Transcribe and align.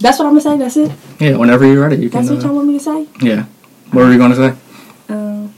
That's 0.00 0.18
what 0.18 0.26
I'm 0.26 0.32
gonna 0.38 0.40
say. 0.40 0.56
That's 0.56 0.76
it. 0.76 0.90
Yeah, 1.20 1.36
whenever 1.36 1.64
you're 1.66 1.80
ready, 1.82 1.96
you 2.02 2.08
can. 2.10 2.20
That's 2.24 2.30
what 2.34 2.42
y'all 2.42 2.52
Uh, 2.52 2.54
want 2.54 2.68
me 2.68 2.78
to 2.78 2.84
say. 2.84 3.06
yeah. 3.20 3.44
What 3.92 4.04
were 4.06 4.12
you 4.12 4.18
going 4.18 4.30
to 4.30 4.36
say? 4.36 4.54
Um, 5.12 5.52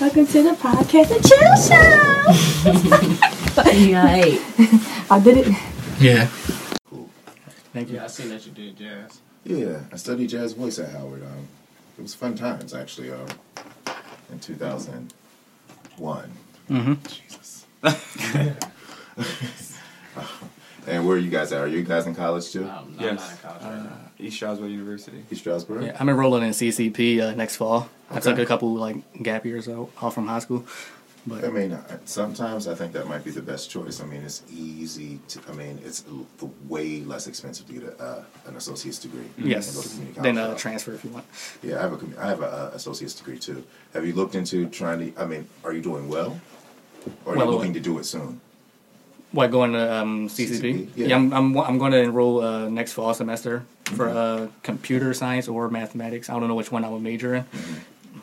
welcome 0.00 0.26
to 0.26 0.42
the 0.42 0.50
podcast, 0.50 1.08
the 1.08 1.20
Chill 1.28 1.56
Show. 1.66 3.24
Right. 3.58 4.38
I 5.10 5.18
did 5.18 5.38
it. 5.38 5.48
Yeah. 6.00 6.26
Thank 7.72 7.88
you. 7.88 7.96
Yeah, 7.96 8.04
I 8.04 8.06
seen 8.06 8.28
that 8.28 8.46
you 8.46 8.52
did 8.52 8.76
jazz. 8.76 9.20
Yeah, 9.44 9.80
I 9.92 9.96
studied 9.96 10.28
jazz 10.28 10.52
voice 10.52 10.78
at 10.78 10.90
Howard. 10.92 11.24
Um, 11.24 11.48
it 11.98 12.02
was 12.02 12.14
fun 12.14 12.36
times 12.36 12.72
actually. 12.74 13.10
Um, 13.10 13.26
in 14.30 14.38
2001. 14.38 16.30
Mm-hmm. 16.70 16.94
Jesus. 17.08 17.66
and 20.88 21.06
where 21.06 21.16
are 21.16 21.20
you 21.20 21.30
guys 21.30 21.52
at? 21.52 21.60
Are 21.60 21.66
you 21.68 21.82
guys 21.82 22.06
in 22.06 22.14
college 22.14 22.50
too? 22.52 22.64
Um, 22.68 22.94
no, 22.98 23.08
I'm 23.08 23.16
Yes. 23.16 23.20
not 23.20 23.30
in 23.32 23.38
college 23.38 23.62
right 23.62 23.72
Uh, 23.72 23.82
now. 23.84 23.98
East 24.18 24.36
Stroudsburg 24.36 24.70
University. 24.70 25.24
East 25.30 25.40
Stroudsburg. 25.42 25.84
Yeah, 25.84 25.96
I'm 26.00 26.08
enrolling 26.08 26.42
in 26.44 26.50
CCP 26.52 27.20
uh, 27.20 27.34
next 27.34 27.56
fall. 27.56 27.88
I 28.10 28.14
Okay. 28.18 28.30
took 28.30 28.38
a 28.38 28.46
couple 28.46 28.74
like 28.74 28.96
gap 29.22 29.44
years 29.46 29.68
out, 29.68 29.90
off 30.00 30.14
from 30.14 30.26
high 30.26 30.38
school, 30.40 30.64
but 31.26 31.44
I 31.44 31.48
mean, 31.48 31.78
sometimes 32.06 32.66
I 32.66 32.74
think 32.74 32.92
that 32.94 33.06
might 33.06 33.22
be 33.24 33.30
the 33.30 33.42
best 33.42 33.70
choice. 33.70 34.00
I 34.00 34.06
mean, 34.06 34.22
it's 34.22 34.42
easy 34.50 35.20
to. 35.28 35.40
I 35.48 35.52
mean, 35.52 35.78
it's 35.84 36.00
the 36.38 36.48
way 36.68 37.00
less 37.00 37.26
expensive 37.26 37.66
to 37.66 37.72
get 37.74 37.82
a, 37.84 38.02
uh, 38.02 38.22
an 38.46 38.56
associate's 38.56 38.98
degree. 38.98 39.20
and 39.20 39.36
go 39.36 39.42
to 39.42 39.48
yes, 39.48 39.92
community 39.92 40.20
then 40.20 40.36
college. 40.36 40.54
uh, 40.56 40.58
transfer 40.58 40.94
if 40.94 41.04
you 41.04 41.10
want. 41.10 41.26
Yeah, 41.62 41.78
I 41.78 41.82
have 41.82 41.92
a 41.92 42.22
I 42.24 42.26
have 42.28 42.40
a 42.42 42.70
associate's 42.74 43.14
degree 43.14 43.38
too. 43.38 43.62
Have 43.94 44.06
you 44.06 44.14
looked 44.14 44.34
into 44.34 44.66
trying 44.70 45.12
to? 45.12 45.20
I 45.22 45.26
mean, 45.26 45.46
are 45.64 45.72
you 45.72 45.82
doing 45.82 46.08
well? 46.08 46.40
Or 47.24 47.34
are 47.34 47.36
Well, 47.36 47.46
you 47.46 47.52
looking 47.58 47.74
to 47.74 47.80
do 47.80 47.98
it 47.98 48.04
soon? 48.04 48.40
What 49.32 49.50
going 49.50 49.72
to 49.72 49.94
um, 49.94 50.28
CCP? 50.28 50.60
CCP, 50.60 50.88
yeah. 50.96 51.06
Yeah, 51.08 51.16
I'm, 51.16 51.32
I'm 51.32 51.56
I'm 51.58 51.78
going 51.78 51.92
to 51.92 51.98
enroll 52.00 52.40
uh, 52.40 52.68
next 52.68 52.94
fall 52.94 53.12
semester 53.14 53.64
for 53.84 54.08
uh, 54.08 54.48
computer 54.62 55.12
science 55.12 55.48
or 55.48 55.68
mathematics. 55.68 56.30
I 56.30 56.38
don't 56.38 56.48
know 56.48 56.54
which 56.54 56.72
one 56.72 56.84
I 56.84 56.88
would 56.88 57.02
major 57.02 57.34
in, 57.34 57.44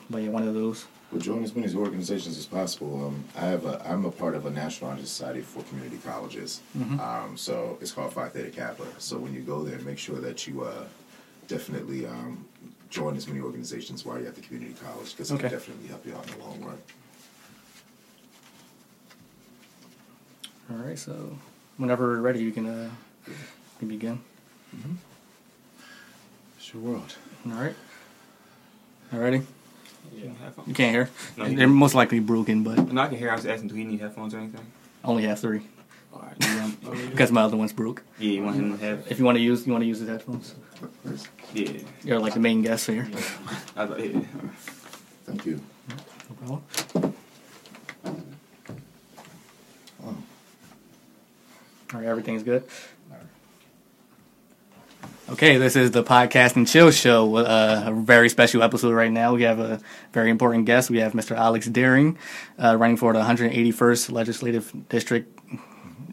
but 0.09 0.21
yeah, 0.23 0.29
one 0.29 0.47
of 0.47 0.53
those. 0.53 0.85
Well, 1.11 1.21
join 1.21 1.43
as 1.43 1.55
many 1.55 1.71
organizations 1.75 2.37
as 2.39 2.47
possible. 2.47 3.05
Um, 3.07 3.23
I 3.37 3.41
have 3.41 3.65
a, 3.65 3.79
I'm 3.87 4.05
a 4.05 4.11
part 4.11 4.33
of 4.35 4.47
a 4.47 4.49
National 4.49 4.89
Honor 4.89 5.01
Society 5.01 5.41
for 5.41 5.61
community 5.63 5.99
colleges. 6.03 6.61
Um, 6.99 7.33
so 7.37 7.77
it's 7.79 7.91
called 7.91 8.11
Phi 8.11 8.27
Theta 8.29 8.49
Kappa. 8.49 8.85
So 8.97 9.17
when 9.19 9.33
you 9.33 9.41
go 9.41 9.63
there, 9.63 9.77
make 9.79 9.99
sure 9.99 10.19
that 10.19 10.47
you 10.47 10.63
uh, 10.63 10.85
definitely 11.47 12.07
um, 12.07 12.43
join 12.89 13.15
as 13.15 13.27
many 13.27 13.39
organizations 13.39 14.03
while 14.03 14.17
you're 14.17 14.27
at 14.27 14.35
the 14.35 14.41
community 14.41 14.73
college 14.83 15.11
because 15.11 15.29
it 15.29 15.35
Okay. 15.35 15.43
can 15.49 15.51
definitely 15.59 15.87
help 15.87 16.03
you 16.05 16.15
out 16.15 16.25
in 16.27 16.39
the 16.39 16.43
long 16.45 16.59
run. 16.63 16.77
All 20.69 20.77
right, 20.77 20.97
so 20.97 21.37
whenever 21.77 22.07
we're 22.07 22.21
ready, 22.21 22.39
you 22.39 22.51
can 22.51 22.65
uh, 22.67 22.89
you 23.27 23.33
can 23.79 23.87
begin. 23.87 24.19
It's 26.57 26.73
your 26.73 26.81
world. 26.81 27.15
All 27.45 27.53
right. 27.53 27.75
All 29.13 29.19
ready? 29.19 29.41
Yeah, 30.13 30.29
headphones. 30.41 30.67
You 30.67 30.73
can't 30.73 30.91
hear. 30.93 31.09
No, 31.37 31.45
you 31.45 31.55
They're 31.55 31.67
can. 31.67 31.75
most 31.75 31.93
likely 31.95 32.19
broken, 32.19 32.63
but 32.63 32.91
No, 32.91 33.01
I 33.01 33.07
can 33.07 33.17
hear. 33.17 33.29
I 33.31 33.35
was 33.35 33.45
asking, 33.45 33.69
do 33.69 33.75
he 33.75 33.83
need 33.83 33.99
headphones 34.01 34.33
or 34.33 34.39
anything? 34.39 34.65
I 35.03 35.07
only 35.07 35.23
have 35.23 35.39
three 35.39 35.61
All 36.13 36.21
right. 36.21 36.35
you 36.49 36.59
want- 36.61 36.77
oh, 36.87 37.07
because 37.11 37.31
my 37.31 37.41
other 37.43 37.57
one's 37.57 37.73
broke. 37.73 38.01
yeah, 38.19 38.31
you 38.31 38.43
want 38.43 38.55
him 38.55 38.77
to 38.77 38.83
have? 38.85 39.05
If 39.09 39.19
you 39.19 39.25
want 39.25 39.37
to 39.37 39.41
use, 39.43 39.65
you 39.67 39.71
want 39.73 39.83
to 39.83 39.87
use 39.87 39.99
his 39.99 40.09
headphones. 40.09 40.55
Yeah. 41.53 41.71
You're 42.03 42.19
like 42.19 42.33
the 42.33 42.39
main 42.39 42.61
guest 42.63 42.87
here. 42.87 43.07
I 43.75 43.85
was 43.85 43.91
like, 43.99 44.13
yeah. 44.13 44.21
Thank 45.25 45.45
you. 45.45 45.61
No 45.89 46.35
problem. 46.91 47.13
All 51.95 52.01
right, 52.01 52.09
everything's 52.09 52.43
good. 52.43 52.65
Okay, 55.29 55.55
this 55.55 55.77
is 55.77 55.91
the 55.91 56.03
podcast 56.03 56.57
and 56.57 56.67
chill 56.67 56.91
show. 56.91 57.37
Uh, 57.37 57.85
a 57.87 57.93
very 57.93 58.27
special 58.27 58.61
episode 58.61 58.93
right 58.93 59.11
now. 59.11 59.33
We 59.33 59.43
have 59.43 59.59
a 59.59 59.79
very 60.11 60.29
important 60.29 60.65
guest. 60.65 60.89
We 60.89 60.99
have 60.99 61.13
Mr. 61.13 61.37
Alex 61.37 61.67
Deering, 61.67 62.17
uh, 62.61 62.75
running 62.75 62.97
for 62.97 63.13
the 63.13 63.21
181st 63.21 64.11
Legislative 64.11 64.73
District, 64.89 65.39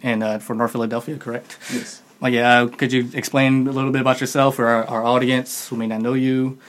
and 0.05 0.23
uh, 0.23 0.39
for 0.39 0.55
North 0.55 0.71
Philadelphia. 0.71 1.19
Correct? 1.19 1.59
yes. 1.73 2.01
Well, 2.21 2.33
yeah. 2.33 2.63
Uh, 2.63 2.69
could 2.69 2.93
you 2.93 3.11
explain 3.13 3.67
a 3.67 3.73
little 3.73 3.91
bit 3.91 4.03
about 4.03 4.21
yourself 4.21 4.55
for 4.55 4.69
our, 4.69 4.85
our 4.85 5.05
audience 5.05 5.67
who 5.67 5.75
may 5.75 5.89
not 5.89 6.01
know 6.01 6.15
you, 6.15 6.61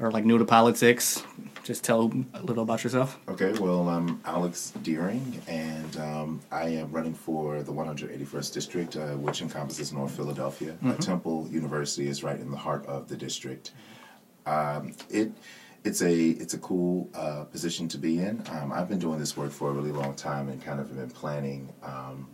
or 0.00 0.10
like 0.10 0.24
new 0.24 0.38
to 0.38 0.46
politics? 0.46 1.22
Just 1.64 1.82
tell 1.82 2.12
a 2.34 2.42
little 2.42 2.62
about 2.62 2.84
yourself. 2.84 3.18
Okay, 3.26 3.52
well, 3.58 3.88
I'm 3.88 4.20
Alex 4.26 4.74
Deering, 4.82 5.40
and 5.48 5.96
um, 5.96 6.40
I 6.52 6.64
am 6.68 6.92
running 6.92 7.14
for 7.14 7.62
the 7.62 7.72
181st 7.72 8.52
District, 8.52 8.96
uh, 8.96 9.06
which 9.16 9.40
encompasses 9.40 9.90
North 9.90 10.14
Philadelphia. 10.14 10.76
Uh, 10.84 10.94
Temple 10.96 11.48
University 11.50 12.06
is 12.06 12.22
right 12.22 12.38
in 12.38 12.50
the 12.50 12.56
heart 12.58 12.84
of 12.84 13.08
the 13.08 13.16
district. 13.16 13.72
Um, 14.44 14.92
it 15.08 15.32
it's 15.84 16.02
a 16.02 16.14
it's 16.14 16.52
a 16.52 16.58
cool 16.58 17.08
uh, 17.14 17.44
position 17.44 17.88
to 17.88 17.98
be 17.98 18.18
in. 18.18 18.42
Um, 18.50 18.70
I've 18.70 18.88
been 18.90 18.98
doing 18.98 19.18
this 19.18 19.34
work 19.34 19.50
for 19.50 19.70
a 19.70 19.72
really 19.72 19.92
long 19.92 20.14
time 20.14 20.50
and 20.50 20.62
kind 20.62 20.80
of 20.80 20.94
been 20.94 21.08
planning 21.08 21.72
um, 21.82 22.28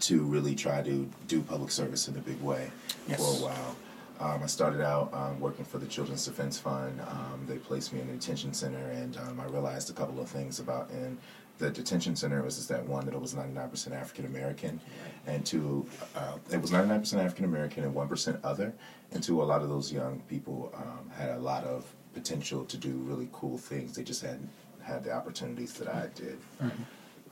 to 0.00 0.24
really 0.24 0.56
try 0.56 0.82
to 0.82 1.08
do 1.28 1.40
public 1.42 1.70
service 1.70 2.08
in 2.08 2.16
a 2.16 2.20
big 2.20 2.40
way 2.42 2.68
Yes. 3.08 3.18
for 3.20 3.44
a 3.46 3.48
while. 3.48 3.76
Um, 4.20 4.42
I 4.42 4.46
started 4.46 4.82
out 4.82 5.12
um, 5.14 5.40
working 5.40 5.64
for 5.64 5.78
the 5.78 5.86
Children's 5.86 6.26
Defense 6.26 6.58
Fund. 6.58 7.00
Um, 7.00 7.46
they 7.48 7.56
placed 7.56 7.92
me 7.94 8.00
in 8.00 8.08
a 8.10 8.12
detention 8.12 8.52
center, 8.52 8.90
and 8.90 9.16
um, 9.16 9.40
I 9.40 9.46
realized 9.46 9.88
a 9.88 9.94
couple 9.94 10.20
of 10.20 10.28
things 10.28 10.60
about 10.60 10.90
in 10.90 11.16
the 11.58 11.70
detention 11.70 12.14
center 12.16 12.42
was 12.42 12.56
just 12.56 12.68
that 12.68 12.84
one 12.86 13.04
that 13.06 13.14
it 13.14 13.20
was 13.20 13.34
99% 13.34 13.92
African 13.92 14.26
American, 14.26 14.78
and 15.26 15.44
two, 15.44 15.86
uh, 16.14 16.36
it 16.50 16.60
was 16.60 16.70
99% 16.70 17.14
African 17.14 17.46
American 17.46 17.84
and 17.84 17.94
1% 17.94 18.40
other, 18.44 18.74
and 19.12 19.22
two, 19.22 19.42
a 19.42 19.44
lot 19.44 19.62
of 19.62 19.70
those 19.70 19.90
young 19.90 20.20
people 20.28 20.70
um, 20.76 21.10
had 21.16 21.30
a 21.30 21.38
lot 21.38 21.64
of 21.64 21.86
potential 22.12 22.64
to 22.66 22.76
do 22.76 22.90
really 22.90 23.28
cool 23.32 23.56
things. 23.56 23.94
They 23.94 24.02
just 24.02 24.22
hadn't 24.22 24.50
had 24.82 25.02
the 25.02 25.12
opportunities 25.12 25.72
that 25.74 25.88
I 25.88 26.08
did. 26.14 26.38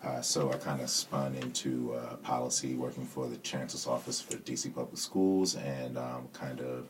Uh, 0.03 0.20
so 0.20 0.53
I 0.53 0.56
kind 0.56 0.81
of 0.81 0.88
spun 0.88 1.34
into 1.34 1.94
uh, 1.94 2.16
policy, 2.16 2.75
working 2.75 3.04
for 3.04 3.26
the 3.26 3.36
Chancellor's 3.38 3.86
Office 3.86 4.20
for 4.20 4.36
DC 4.36 4.72
Public 4.75 4.97
Schools, 4.98 5.56
and 5.56 5.98
um, 5.98 6.28
kind 6.32 6.60
of 6.60 6.88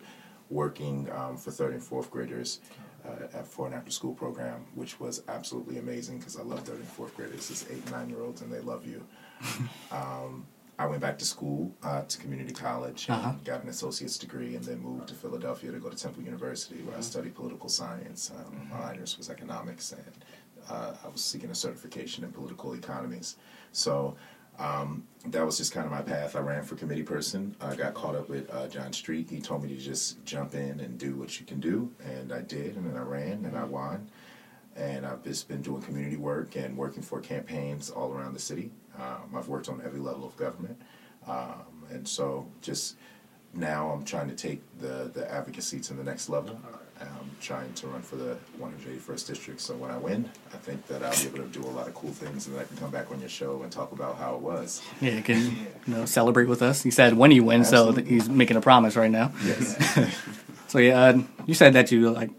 working 0.50 1.08
um, 1.12 1.36
for 1.36 1.50
third 1.50 1.72
and 1.72 1.82
fourth 1.82 2.10
graders 2.10 2.60
uh, 3.06 3.38
at, 3.38 3.46
for 3.46 3.66
an 3.66 3.72
after-school 3.72 4.14
program, 4.14 4.66
which 4.74 5.00
was 5.00 5.22
absolutely 5.28 5.78
amazing 5.78 6.18
because 6.18 6.36
I 6.38 6.42
love 6.42 6.60
third 6.60 6.76
and 6.76 6.86
fourth 6.88 7.14
graders. 7.16 7.50
It's 7.50 7.64
eight, 7.70 7.90
nine-year-olds, 7.90 8.42
and 8.42 8.52
they 8.52 8.60
love 8.60 8.86
you. 8.86 9.02
um, 9.90 10.46
I 10.80 10.86
went 10.86 11.00
back 11.00 11.18
to 11.18 11.24
school 11.24 11.74
uh, 11.82 12.02
to 12.02 12.18
community 12.18 12.52
college 12.54 13.06
and 13.08 13.16
Uh-huh. 13.18 13.32
got 13.44 13.62
an 13.64 13.68
associate's 13.68 14.16
degree, 14.18 14.54
and 14.54 14.64
then 14.64 14.78
moved 14.80 15.08
to 15.08 15.14
Philadelphia 15.14 15.72
to 15.72 15.78
go 15.78 15.88
to 15.88 15.96
Temple 15.96 16.22
University, 16.22 16.82
where 16.82 16.96
I 16.96 17.00
studied 17.00 17.34
political 17.34 17.68
science. 17.68 18.30
Um, 18.36 18.68
my 18.70 18.78
minors 18.80 19.16
was 19.18 19.28
economics, 19.28 19.92
and 19.92 20.12
uh, 20.68 20.94
I 21.04 21.08
was 21.08 21.22
seeking 21.22 21.50
a 21.50 21.54
certification 21.54 22.24
in 22.24 22.32
political 22.32 22.74
economies. 22.74 23.36
So 23.72 24.16
um, 24.58 25.06
that 25.26 25.44
was 25.46 25.56
just 25.56 25.72
kind 25.72 25.86
of 25.86 25.92
my 25.92 26.02
path. 26.02 26.34
I 26.34 26.40
ran 26.40 26.64
for 26.64 26.74
committee 26.74 27.04
person. 27.04 27.54
I 27.60 27.76
got 27.76 27.94
caught 27.94 28.16
up 28.16 28.28
with 28.28 28.52
uh, 28.52 28.66
John 28.68 28.92
Street. 28.92 29.30
He 29.30 29.40
told 29.40 29.62
me 29.62 29.68
to 29.68 29.76
just 29.76 30.24
jump 30.24 30.54
in 30.54 30.80
and 30.80 30.98
do 30.98 31.14
what 31.14 31.38
you 31.38 31.46
can 31.46 31.60
do, 31.60 31.92
and 32.04 32.32
I 32.32 32.40
did. 32.42 32.76
And 32.76 32.84
then 32.84 32.96
I 32.96 33.02
ran, 33.02 33.44
and 33.44 33.56
I 33.56 33.64
won. 33.64 34.10
And 34.74 35.06
I've 35.06 35.22
just 35.22 35.48
been 35.48 35.62
doing 35.62 35.82
community 35.82 36.16
work 36.16 36.56
and 36.56 36.76
working 36.76 37.02
for 37.02 37.20
campaigns 37.20 37.90
all 37.90 38.12
around 38.12 38.32
the 38.32 38.40
city. 38.40 38.70
Um, 38.98 39.36
I've 39.36 39.48
worked 39.48 39.68
on 39.68 39.80
every 39.84 40.00
level 40.00 40.24
of 40.24 40.36
government, 40.36 40.80
um, 41.26 41.84
and 41.90 42.06
so 42.06 42.48
just 42.60 42.96
now 43.54 43.90
I'm 43.90 44.04
trying 44.04 44.28
to 44.28 44.34
take 44.34 44.60
the 44.80 45.10
the 45.14 45.30
advocacy 45.30 45.80
to 45.80 45.94
the 45.94 46.02
next 46.02 46.28
level. 46.28 46.60
I'm 47.00 47.30
trying 47.40 47.72
to 47.74 47.86
run 47.86 48.02
for 48.02 48.16
the 48.16 48.36
181st 48.60 49.26
district. 49.26 49.60
So 49.60 49.74
when 49.74 49.90
I 49.90 49.98
win, 49.98 50.30
I 50.52 50.56
think 50.56 50.86
that 50.88 51.02
I'll 51.02 51.12
be 51.12 51.26
able 51.26 51.48
to 51.50 51.60
do 51.60 51.66
a 51.66 51.70
lot 51.70 51.86
of 51.86 51.94
cool 51.94 52.10
things, 52.10 52.46
and 52.46 52.56
then 52.56 52.62
I 52.64 52.66
can 52.66 52.76
come 52.76 52.90
back 52.90 53.10
on 53.10 53.20
your 53.20 53.28
show 53.28 53.62
and 53.62 53.70
talk 53.70 53.92
about 53.92 54.16
how 54.16 54.34
it 54.34 54.40
was. 54.40 54.82
Yeah, 55.00 55.12
you 55.12 55.22
can 55.22 55.40
you 55.86 55.94
know 55.94 56.04
celebrate 56.04 56.48
with 56.48 56.62
us. 56.62 56.82
He 56.82 56.90
said 56.90 57.16
when 57.16 57.30
you 57.30 57.44
win, 57.44 57.64
so 57.64 57.92
he's 57.92 58.28
making 58.28 58.56
a 58.56 58.60
promise 58.60 58.96
right 58.96 59.10
now. 59.10 59.32
Yes. 59.44 60.14
So 60.68 60.78
yeah, 60.78 61.00
uh, 61.00 61.22
you 61.46 61.54
said 61.54 61.72
that 61.72 61.90
you 61.90 62.10
like 62.10 62.30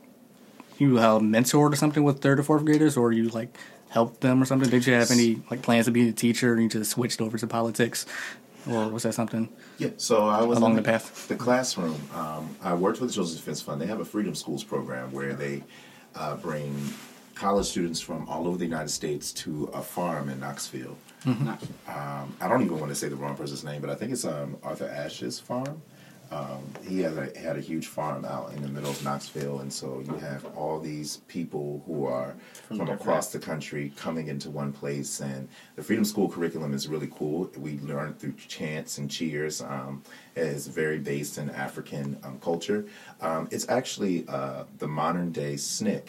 you 0.78 1.00
uh, 1.00 1.20
mentored 1.20 1.74
or 1.74 1.76
something 1.76 2.04
with 2.04 2.22
third 2.22 2.40
or 2.40 2.44
fourth 2.44 2.64
graders, 2.64 2.96
or 2.96 3.12
you 3.12 3.28
like 3.30 3.58
helped 3.90 4.22
them 4.22 4.42
or 4.42 4.46
something. 4.46 4.70
Did 4.70 4.86
you 4.86 4.94
have 4.94 5.10
any 5.10 5.42
like 5.50 5.64
plans 5.64 5.86
to 5.88 5.92
be 5.92 6.08
a 6.08 6.12
teacher, 6.12 6.54
and 6.54 6.62
you 6.62 6.70
just 6.70 6.92
switched 6.92 7.22
over 7.22 7.40
to 7.40 7.48
politics, 7.48 8.06
or 8.70 8.90
was 8.90 9.04
that 9.04 9.14
something? 9.14 9.50
Yeah, 9.78 9.90
so 9.98 10.28
I 10.28 10.42
was 10.44 10.58
Along 10.58 10.72
in 10.72 10.78
the 10.78 10.84
path. 10.84 11.28
The 11.28 11.36
classroom. 11.36 12.00
Um, 12.14 12.56
I 12.62 12.74
worked 12.74 13.00
with 13.02 13.10
the 13.10 13.16
Children's 13.16 13.38
Defense 13.38 13.62
Fund. 13.62 13.82
They 13.82 13.88
have 13.88 14.00
a 14.00 14.06
Freedom 14.06 14.36
Schools 14.36 14.64
program 14.64 15.12
where 15.12 15.34
they 15.34 15.64
uh, 16.16 16.36
bring 16.38 16.76
college 17.36 17.68
students 17.68 18.02
from 18.02 18.28
all 18.28 18.48
over 18.48 18.58
the 18.58 18.66
United 18.66 18.90
States 18.90 19.32
to 19.32 19.70
a 19.74 19.82
farm 19.82 20.30
in 20.30 20.40
Knoxville. 20.40 20.98
Mm-hmm. 21.26 21.48
Um, 21.90 22.36
I 22.42 22.48
don't 22.48 22.62
even 22.62 22.80
want 22.80 22.92
to 22.92 22.96
say 22.96 23.08
the 23.08 23.16
wrong 23.16 23.36
person's 23.36 23.64
name, 23.64 23.82
but 23.82 23.90
I 23.90 23.96
think 23.96 24.12
it's 24.12 24.26
um, 24.26 24.58
Arthur 24.64 24.88
Ashe's 24.88 25.40
farm. 25.40 25.82
Um, 26.32 26.64
he 26.88 27.00
had 27.02 27.18
a, 27.18 27.40
had 27.40 27.58
a 27.58 27.62
huge 27.62 27.88
farm 27.88 28.24
out 28.24 28.54
in 28.54 28.62
the 28.62 28.68
middle 28.68 28.92
of 28.92 29.04
Knoxville, 29.04 29.60
and 29.60 29.74
so 29.74 30.04
you 30.06 30.14
have 30.18 30.46
all 30.56 30.80
these 30.80 31.18
people 31.28 31.82
who 31.88 32.06
are 32.06 32.36
from, 32.68 32.78
different- 32.78 33.02
across 33.02 33.32
the 33.32 33.40
country 33.40 33.92
coming 33.96 34.28
into 34.28 34.50
one 34.50 34.72
place. 34.72 35.22
And 35.22 35.48
the 35.76 35.84
Freedom 35.84 36.06
School 36.06 36.30
curriculum 36.30 36.74
is 36.74 36.88
really 36.88 37.10
cool. 37.16 37.50
We 37.58 37.80
learn 37.80 38.14
through 38.14 38.34
chants 38.34 39.00
and 39.00 39.10
cheers. 39.10 39.62
Um, 39.62 40.04
it's 40.36 40.68
very 40.68 41.00
based 41.00 41.38
in 41.38 41.50
African 41.50 42.18
um, 42.24 42.40
culture. 42.40 42.86
Um, 43.22 43.48
it's 43.52 43.68
actually 43.68 44.26
uh, 44.28 44.66
the 44.78 44.88
modern 44.88 45.32
day 45.32 45.56
SNCC. 45.56 46.04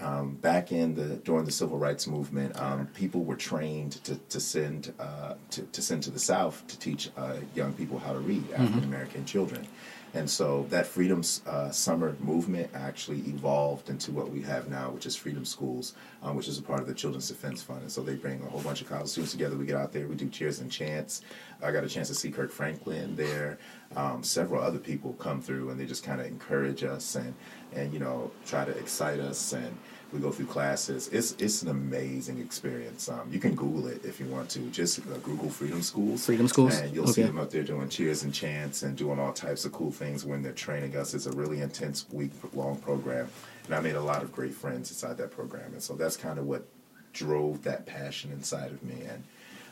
Um, 0.00 0.34
back 0.34 0.72
in 0.72 0.96
the 0.96 1.16
during 1.16 1.44
the 1.44 1.52
civil 1.52 1.78
rights 1.78 2.06
movement, 2.08 2.60
um, 2.60 2.88
people 2.88 3.24
were 3.24 3.36
trained 3.36 3.92
to, 4.04 4.16
to 4.16 4.40
send 4.40 4.92
uh, 4.98 5.34
to, 5.50 5.62
to 5.62 5.82
send 5.82 6.02
to 6.02 6.10
the 6.10 6.18
South 6.18 6.66
to 6.66 6.78
teach 6.78 7.10
uh, 7.16 7.36
young 7.54 7.72
people 7.74 7.98
how 7.98 8.12
to 8.12 8.18
read, 8.18 8.44
African 8.52 8.82
American 8.82 9.24
children, 9.24 9.66
and 10.12 10.28
so 10.28 10.66
that 10.70 10.86
Freedom 10.86 11.22
uh, 11.46 11.70
Summer 11.70 12.16
movement 12.20 12.70
actually 12.74 13.18
evolved 13.20 13.88
into 13.88 14.10
what 14.10 14.30
we 14.30 14.42
have 14.42 14.68
now, 14.68 14.90
which 14.90 15.06
is 15.06 15.14
Freedom 15.14 15.44
Schools, 15.44 15.94
um, 16.22 16.36
which 16.36 16.48
is 16.48 16.58
a 16.58 16.62
part 16.62 16.80
of 16.80 16.86
the 16.86 16.94
Children's 16.94 17.28
Defense 17.28 17.62
Fund. 17.62 17.82
And 17.82 17.90
so 17.90 18.02
they 18.02 18.14
bring 18.14 18.42
a 18.42 18.46
whole 18.46 18.62
bunch 18.62 18.80
of 18.80 18.88
college 18.88 19.08
students 19.08 19.32
together. 19.32 19.56
We 19.56 19.66
get 19.66 19.76
out 19.76 19.92
there, 19.92 20.06
we 20.08 20.16
do 20.16 20.28
cheers 20.28 20.60
and 20.60 20.70
chants. 20.70 21.22
I 21.62 21.72
got 21.72 21.84
a 21.84 21.88
chance 21.88 22.08
to 22.08 22.14
see 22.14 22.30
Kirk 22.30 22.50
Franklin 22.50 23.16
there. 23.16 23.58
Um, 23.96 24.22
several 24.22 24.62
other 24.62 24.78
people 24.78 25.12
come 25.14 25.40
through, 25.40 25.70
and 25.70 25.78
they 25.78 25.86
just 25.86 26.04
kind 26.04 26.20
of 26.20 26.26
encourage 26.26 26.82
us 26.82 27.14
and 27.14 27.34
and 27.74 27.92
you 27.92 27.98
know 27.98 28.30
try 28.46 28.64
to 28.64 28.72
excite 28.72 29.20
us 29.20 29.52
and 29.52 29.76
we 30.12 30.20
go 30.20 30.30
through 30.30 30.46
classes. 30.46 31.08
It's 31.08 31.32
it's 31.38 31.62
an 31.62 31.68
amazing 31.68 32.38
experience. 32.38 33.08
Um, 33.08 33.28
you 33.30 33.40
can 33.40 33.54
google 33.54 33.88
it 33.88 34.04
if 34.04 34.20
you 34.20 34.26
want 34.26 34.48
to. 34.50 34.60
Just 34.70 35.00
uh, 35.00 35.16
google 35.22 35.50
freedom 35.50 35.82
schools 35.82 36.26
Freedom 36.26 36.46
Schools? 36.46 36.78
and 36.78 36.94
you'll 36.94 37.08
see 37.08 37.22
them 37.22 37.38
up 37.38 37.50
there 37.50 37.64
doing 37.64 37.88
cheers 37.88 38.22
and 38.22 38.32
chants 38.32 38.82
and 38.82 38.96
doing 38.96 39.18
all 39.18 39.32
types 39.32 39.64
of 39.64 39.72
cool 39.72 39.90
things 39.90 40.24
when 40.24 40.42
they're 40.42 40.52
training 40.52 40.96
us. 40.96 41.14
It's 41.14 41.26
a 41.26 41.32
really 41.32 41.60
intense 41.60 42.06
week 42.12 42.30
long 42.54 42.76
program 42.76 43.28
and 43.66 43.74
i 43.74 43.80
made 43.80 43.94
a 43.94 44.00
lot 44.00 44.22
of 44.22 44.30
great 44.30 44.52
friends 44.52 44.90
inside 44.90 45.16
that 45.16 45.30
program 45.30 45.72
and 45.72 45.82
so 45.82 45.94
that's 45.94 46.18
kind 46.18 46.38
of 46.38 46.46
what 46.46 46.66
drove 47.14 47.62
that 47.62 47.86
passion 47.86 48.30
inside 48.30 48.70
of 48.70 48.82
me 48.82 49.02
and 49.08 49.22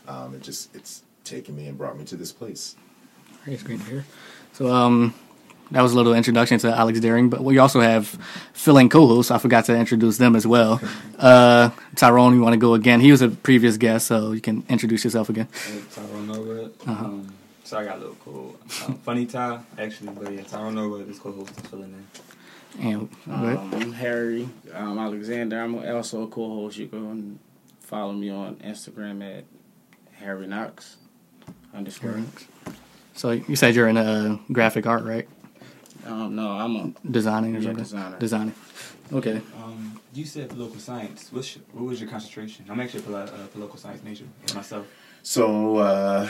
um, 0.09 0.35
it 0.35 0.43
just 0.43 0.75
it's 0.75 1.03
taken 1.25 1.57
me 1.57 1.67
and 1.67 1.79
brought 1.79 1.97
me 1.97 2.05
to 2.05 2.17
this 2.17 2.33
place. 2.33 2.77
It's 3.47 3.63
great 3.63 3.81
to 3.81 3.87
hear. 3.87 4.05
So, 4.53 4.73
um, 4.73 5.15
that 5.73 5.81
was 5.81 5.93
a 5.93 5.97
little 5.97 6.15
introduction 6.15 6.59
to 6.59 6.69
Alex 6.69 7.01
Deering, 7.01 7.31
but 7.31 7.43
we 7.43 7.59
also 7.59 7.81
have 7.81 8.07
filling 8.53 8.89
co-hosts. 8.89 9.31
I 9.31 9.39
forgot 9.39 9.65
to 9.67 9.77
introduce 9.77 10.19
them 10.19 10.37
as 10.37 10.47
well. 10.47 10.81
Uh, 11.19 11.71
Tyrone, 11.97 12.35
you 12.35 12.43
want 12.43 12.53
to 12.53 12.59
go 12.59 12.75
again? 12.75 13.01
He 13.01 13.11
was 13.11 13.23
a 13.23 13.29
previous 13.29 13.77
guest, 13.79 14.07
so 14.07 14.33
you 14.33 14.41
can 14.41 14.65
introduce 14.69 15.05
yourself 15.05 15.29
again. 15.31 15.49
Hey, 15.67 15.81
Tyrone 15.95 16.27
Norwood. 16.27 16.75
Uh-huh. 16.87 17.05
Um, 17.05 17.35
so 17.65 17.79
I 17.79 17.85
got 17.85 17.97
a 17.97 18.01
little 18.01 18.17
cool. 18.17 18.57
Um, 18.87 18.99
funny 18.99 19.25
Ty, 19.25 19.61
actually, 19.79 20.11
but 20.11 20.33
yeah, 20.33 20.43
Tyrone 20.43 20.75
Norwood 20.75 21.09
is 21.09 21.19
co-host 21.19 21.59
is 21.59 21.67
filling 21.69 21.95
in. 22.79 22.87
And 22.87 23.11
go 23.27 23.33
ahead. 23.33 23.57
Um, 23.57 23.75
I'm 23.75 23.93
Harry 23.93 24.49
um, 24.75 24.99
Alexander. 24.99 25.61
I'm 25.61 25.75
also 25.95 26.23
a 26.23 26.29
co-host. 26.29 26.77
You 26.77 26.89
can 26.89 27.39
follow 27.81 28.13
me 28.13 28.31
on 28.31 28.57
Instagram 28.57 29.39
at 29.39 29.45
Harry 30.15 30.47
Knox 30.47 30.97
underscore. 31.75 32.13
Knox. 32.13 32.47
so 33.15 33.31
you 33.31 33.57
said 33.57 33.75
you're 33.75 33.89
in 33.89 33.97
uh, 33.97 34.39
graphic 34.51 34.87
art, 34.87 35.05
right? 35.05 35.29
Um, 36.07 36.35
no, 36.35 36.51
I'm 36.51 36.77
a 36.77 36.93
Designing 37.11 37.55
or 37.57 37.59
Yeah, 37.59 37.65
something. 37.67 37.83
designer. 37.85 38.19
Designing. 38.19 38.55
Okay. 39.13 39.41
Um, 39.63 40.01
you 40.15 40.25
said 40.25 40.49
political 40.51 40.79
science. 40.81 41.29
What's 41.33 41.55
your, 41.57 41.65
what 41.73 41.85
was 41.85 42.01
your 42.01 42.11
concentration? 42.11 42.65
I'm 42.69 42.81
actually 42.81 43.01
a 43.01 43.03
poli- 43.05 43.23
uh, 43.23 43.47
political 43.53 43.79
science 43.79 44.03
major 44.03 44.25
myself. 44.55 44.87
So 45.25 45.77
uh, 45.77 46.29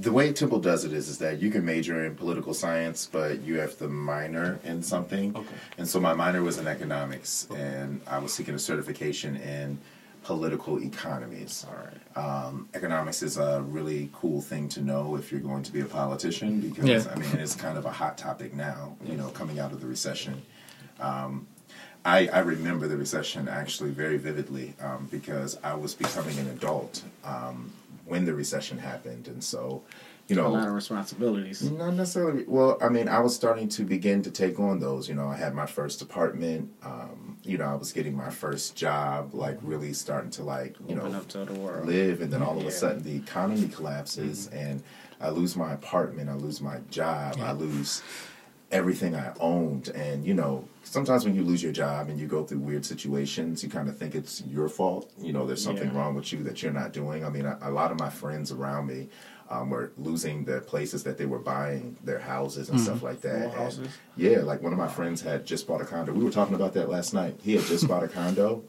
the 0.00 0.10
way 0.10 0.32
Temple 0.32 0.58
does 0.58 0.84
it 0.84 0.92
is, 0.92 1.08
is 1.08 1.18
that 1.18 1.40
you 1.40 1.50
can 1.50 1.64
major 1.64 2.04
in 2.04 2.16
political 2.16 2.52
science, 2.52 3.08
but 3.10 3.40
you 3.42 3.58
have 3.60 3.78
to 3.78 3.86
minor 3.88 4.58
in 4.64 4.82
something. 4.82 5.36
Okay. 5.36 5.54
And 5.78 5.86
so 5.88 6.00
my 6.00 6.12
minor 6.12 6.42
was 6.42 6.58
in 6.58 6.66
economics, 6.66 7.46
and 7.54 8.00
I 8.08 8.18
was 8.18 8.32
seeking 8.34 8.54
a 8.56 8.58
certification 8.58 9.36
in 9.36 9.78
political 10.24 10.82
economies. 10.82 11.64
all 11.68 11.76
right. 11.84 12.16
Um, 12.16 12.68
economics 12.74 13.22
is 13.22 13.36
a 13.36 13.62
really 13.62 14.10
cool 14.12 14.40
thing 14.40 14.68
to 14.70 14.80
know 14.80 15.16
if 15.16 15.30
you're 15.30 15.40
going 15.40 15.62
to 15.62 15.72
be 15.72 15.80
a 15.80 15.84
politician 16.00 16.60
because 16.60 16.84
Yeah. 16.84 17.12
I 17.12 17.16
mean 17.18 17.30
it's 17.38 17.54
kind 17.54 17.76
of 17.78 17.84
a 17.86 17.90
hot 17.90 18.18
topic 18.18 18.54
now. 18.54 18.96
You 19.04 19.16
know, 19.16 19.28
coming 19.28 19.58
out 19.58 19.72
of 19.72 19.80
the 19.80 19.86
recession. 19.86 20.42
Um, 21.00 21.46
I, 22.06 22.28
I 22.28 22.40
remember 22.40 22.86
the 22.86 22.96
recession 22.98 23.48
actually 23.48 23.90
very 23.90 24.18
vividly 24.18 24.74
um, 24.80 25.08
because 25.10 25.58
I 25.64 25.74
was 25.74 25.94
becoming 25.94 26.38
an 26.38 26.48
adult 26.50 27.02
um, 27.24 27.72
when 28.04 28.26
the 28.26 28.34
recession 28.34 28.78
happened, 28.78 29.26
and 29.28 29.42
so 29.42 29.82
you 30.28 30.36
know, 30.36 30.46
A 30.46 30.48
lot 30.48 30.68
of 30.68 30.74
responsibilities. 30.74 31.62
not 31.70 31.94
necessarily. 31.94 32.44
Well, 32.46 32.78
I 32.80 32.88
mean, 32.88 33.08
I 33.08 33.20
was 33.20 33.34
starting 33.34 33.68
to 33.76 33.82
begin 33.84 34.22
to 34.22 34.30
take 34.30 34.58
on 34.58 34.80
those. 34.80 35.06
You 35.08 35.14
know, 35.14 35.28
I 35.28 35.36
had 35.36 35.54
my 35.54 35.66
first 35.66 36.00
apartment. 36.02 36.70
Um, 36.82 37.23
you 37.44 37.58
know, 37.58 37.66
I 37.66 37.74
was 37.74 37.92
getting 37.92 38.16
my 38.16 38.30
first 38.30 38.74
job, 38.76 39.34
like 39.34 39.58
mm-hmm. 39.58 39.68
really 39.68 39.92
starting 39.92 40.30
to 40.32 40.42
like, 40.42 40.76
you 40.88 40.96
Open 40.96 41.12
know, 41.12 41.18
up 41.18 41.28
to 41.28 41.44
the 41.44 41.54
world. 41.54 41.86
live. 41.86 42.20
And 42.22 42.32
then 42.32 42.42
all 42.42 42.56
of 42.56 42.62
Yeah. 42.62 42.68
a 42.68 42.72
sudden, 42.72 43.02
the 43.02 43.16
economy 43.16 43.68
collapses, 43.68 44.48
mm-hmm. 44.48 44.56
and 44.56 44.82
I 45.20 45.30
lose 45.30 45.56
my 45.56 45.72
apartment. 45.72 46.28
I 46.30 46.34
lose 46.34 46.60
my 46.60 46.78
job. 46.90 47.36
I 47.40 47.52
lose 47.52 48.02
everything 48.72 49.14
I 49.14 49.32
owned. 49.40 49.88
And 49.90 50.24
you 50.24 50.34
know, 50.34 50.66
sometimes 50.82 51.24
when 51.24 51.34
you 51.34 51.44
lose 51.44 51.62
your 51.62 51.72
job 51.72 52.08
and 52.08 52.18
you 52.18 52.26
go 52.26 52.44
through 52.44 52.58
weird 52.58 52.84
situations, 52.84 53.62
you 53.62 53.68
kind 53.70 53.88
of 53.88 53.96
think 53.96 54.14
it's 54.14 54.42
your 54.46 54.68
fault. 54.68 55.12
You 55.18 55.32
know, 55.32 55.46
there's 55.46 55.62
something 55.62 55.90
Yeah. 55.92 55.98
wrong 55.98 56.14
with 56.14 56.32
you 56.32 56.42
that 56.44 56.62
you're 56.62 56.72
not 56.72 56.92
doing. 56.92 57.24
I 57.24 57.30
mean, 57.30 57.46
a, 57.46 57.58
a 57.62 57.70
lot 57.70 57.92
of 57.92 57.98
my 58.00 58.10
friends 58.10 58.50
around 58.50 58.86
me 58.86 59.08
um, 59.50 59.70
were 59.70 59.92
losing 59.98 60.44
the 60.44 60.60
places 60.60 61.04
that 61.04 61.18
they 61.18 61.26
were 61.26 61.38
buying, 61.38 61.96
their 62.02 62.18
houses 62.18 62.70
and 62.70 62.80
stuff 62.80 63.02
like 63.02 63.20
that. 63.20 63.54
More 63.54 63.68
And, 63.68 63.88
yeah, 64.16 64.38
like 64.38 64.62
one 64.62 64.72
of 64.72 64.78
my 64.78 64.88
friends 64.88 65.20
had 65.20 65.44
just 65.44 65.66
bought 65.66 65.80
a 65.80 65.84
condo. 65.84 66.12
We 66.12 66.24
were 66.24 66.30
talking 66.30 66.54
about 66.54 66.72
that 66.74 66.88
last 66.88 67.12
night. 67.12 67.38
He 67.42 67.54
had 67.54 67.64
just 67.64 67.86
bought 67.88 68.02
a 68.02 68.08
condo, 68.08 68.64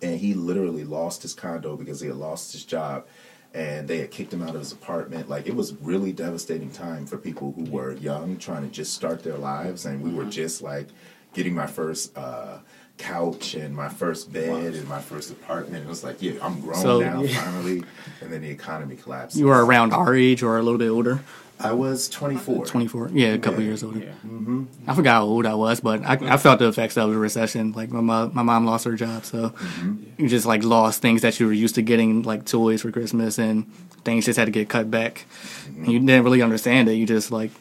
and 0.00 0.18
he 0.18 0.34
literally 0.34 0.84
lost 0.84 1.22
his 1.22 1.34
condo 1.34 1.76
because 1.76 2.00
he 2.00 2.08
had 2.08 2.16
lost 2.16 2.52
his 2.52 2.64
job, 2.64 3.06
and 3.52 3.86
they 3.86 3.98
had 3.98 4.10
kicked 4.10 4.32
him 4.32 4.42
out 4.42 4.54
of 4.54 4.60
his 4.60 4.72
apartment. 4.72 5.28
Like 5.28 5.46
it 5.46 5.54
was 5.54 5.74
really 5.74 6.12
devastating 6.12 6.70
time 6.70 7.06
for 7.06 7.18
people 7.18 7.52
who 7.52 7.64
were 7.64 7.92
young, 7.92 8.38
trying 8.38 8.62
to 8.62 8.68
just 8.68 8.94
start 8.94 9.22
their 9.22 9.36
lives, 9.36 9.84
and 9.84 10.02
we 10.02 10.12
were 10.12 10.24
just 10.24 10.62
like 10.62 10.88
getting 11.34 11.54
my 11.54 11.66
first. 11.66 12.16
Uh, 12.16 12.58
couch 12.98 13.54
and 13.54 13.74
my 13.74 13.88
first 13.88 14.32
bed 14.32 14.74
and 14.74 14.86
my 14.88 15.00
first 15.00 15.30
apartment 15.32 15.84
it 15.84 15.88
was 15.88 16.04
like 16.04 16.22
yeah 16.22 16.32
i'm 16.42 16.60
grown 16.60 16.80
So- 16.80 17.00
now 17.00 17.24
finally 17.26 17.82
and 18.20 18.32
then 18.32 18.42
the 18.42 18.50
economy 18.50 18.96
collapsed 18.96 19.36
You 19.36 19.46
were 19.46 19.64
around 19.64 19.92
our 19.92 20.14
age 20.14 20.42
or 20.42 20.58
a 20.58 20.62
little 20.62 20.78
bit 20.78 20.88
older? 20.88 21.20
i 21.58 21.72
was 21.72 22.08
24 22.08 22.66
24. 22.66 23.10
Yeah, 23.12 23.28
a 23.28 23.38
couple 23.38 23.60
Yeah. 23.60 23.66
years 23.68 23.82
older. 23.84 24.00
Yeah. 24.00 24.06
Mm-hmm. 24.26 24.62
Mm-hmm. 24.64 24.90
I 24.90 24.94
forgot 24.96 25.12
how 25.14 25.24
old 25.24 25.46
I 25.46 25.54
was, 25.54 25.80
but 25.80 26.02
I, 26.04 26.14
I 26.34 26.36
felt 26.36 26.58
the 26.58 26.66
effects 26.66 26.96
of 26.96 27.08
the 27.10 27.16
recession. 27.16 27.70
Like 27.70 27.88
my 27.90 28.00
mom, 28.00 28.32
my 28.34 28.42
mom 28.42 28.66
lost 28.66 28.84
her 28.84 28.96
job, 28.96 29.24
so 29.24 29.50
Mm-hmm. 29.50 30.22
you 30.22 30.28
just 30.28 30.44
like 30.44 30.64
lost 30.64 31.02
things 31.02 31.22
that 31.22 31.38
you 31.38 31.46
were 31.46 31.52
used 31.52 31.76
to 31.76 31.82
getting, 31.82 32.22
like 32.22 32.46
toys 32.46 32.82
for 32.82 32.90
Christmas, 32.90 33.38
and 33.38 33.70
things 34.04 34.24
just 34.24 34.38
had 34.40 34.46
to 34.46 34.50
get 34.50 34.68
cut 34.68 34.90
back. 34.90 35.24
And 35.68 35.86
you 35.86 36.00
didn't 36.00 36.24
really 36.24 36.42
understand 36.42 36.88
it. 36.88 36.94
You 36.94 37.06
just 37.06 37.30
like 37.30 37.52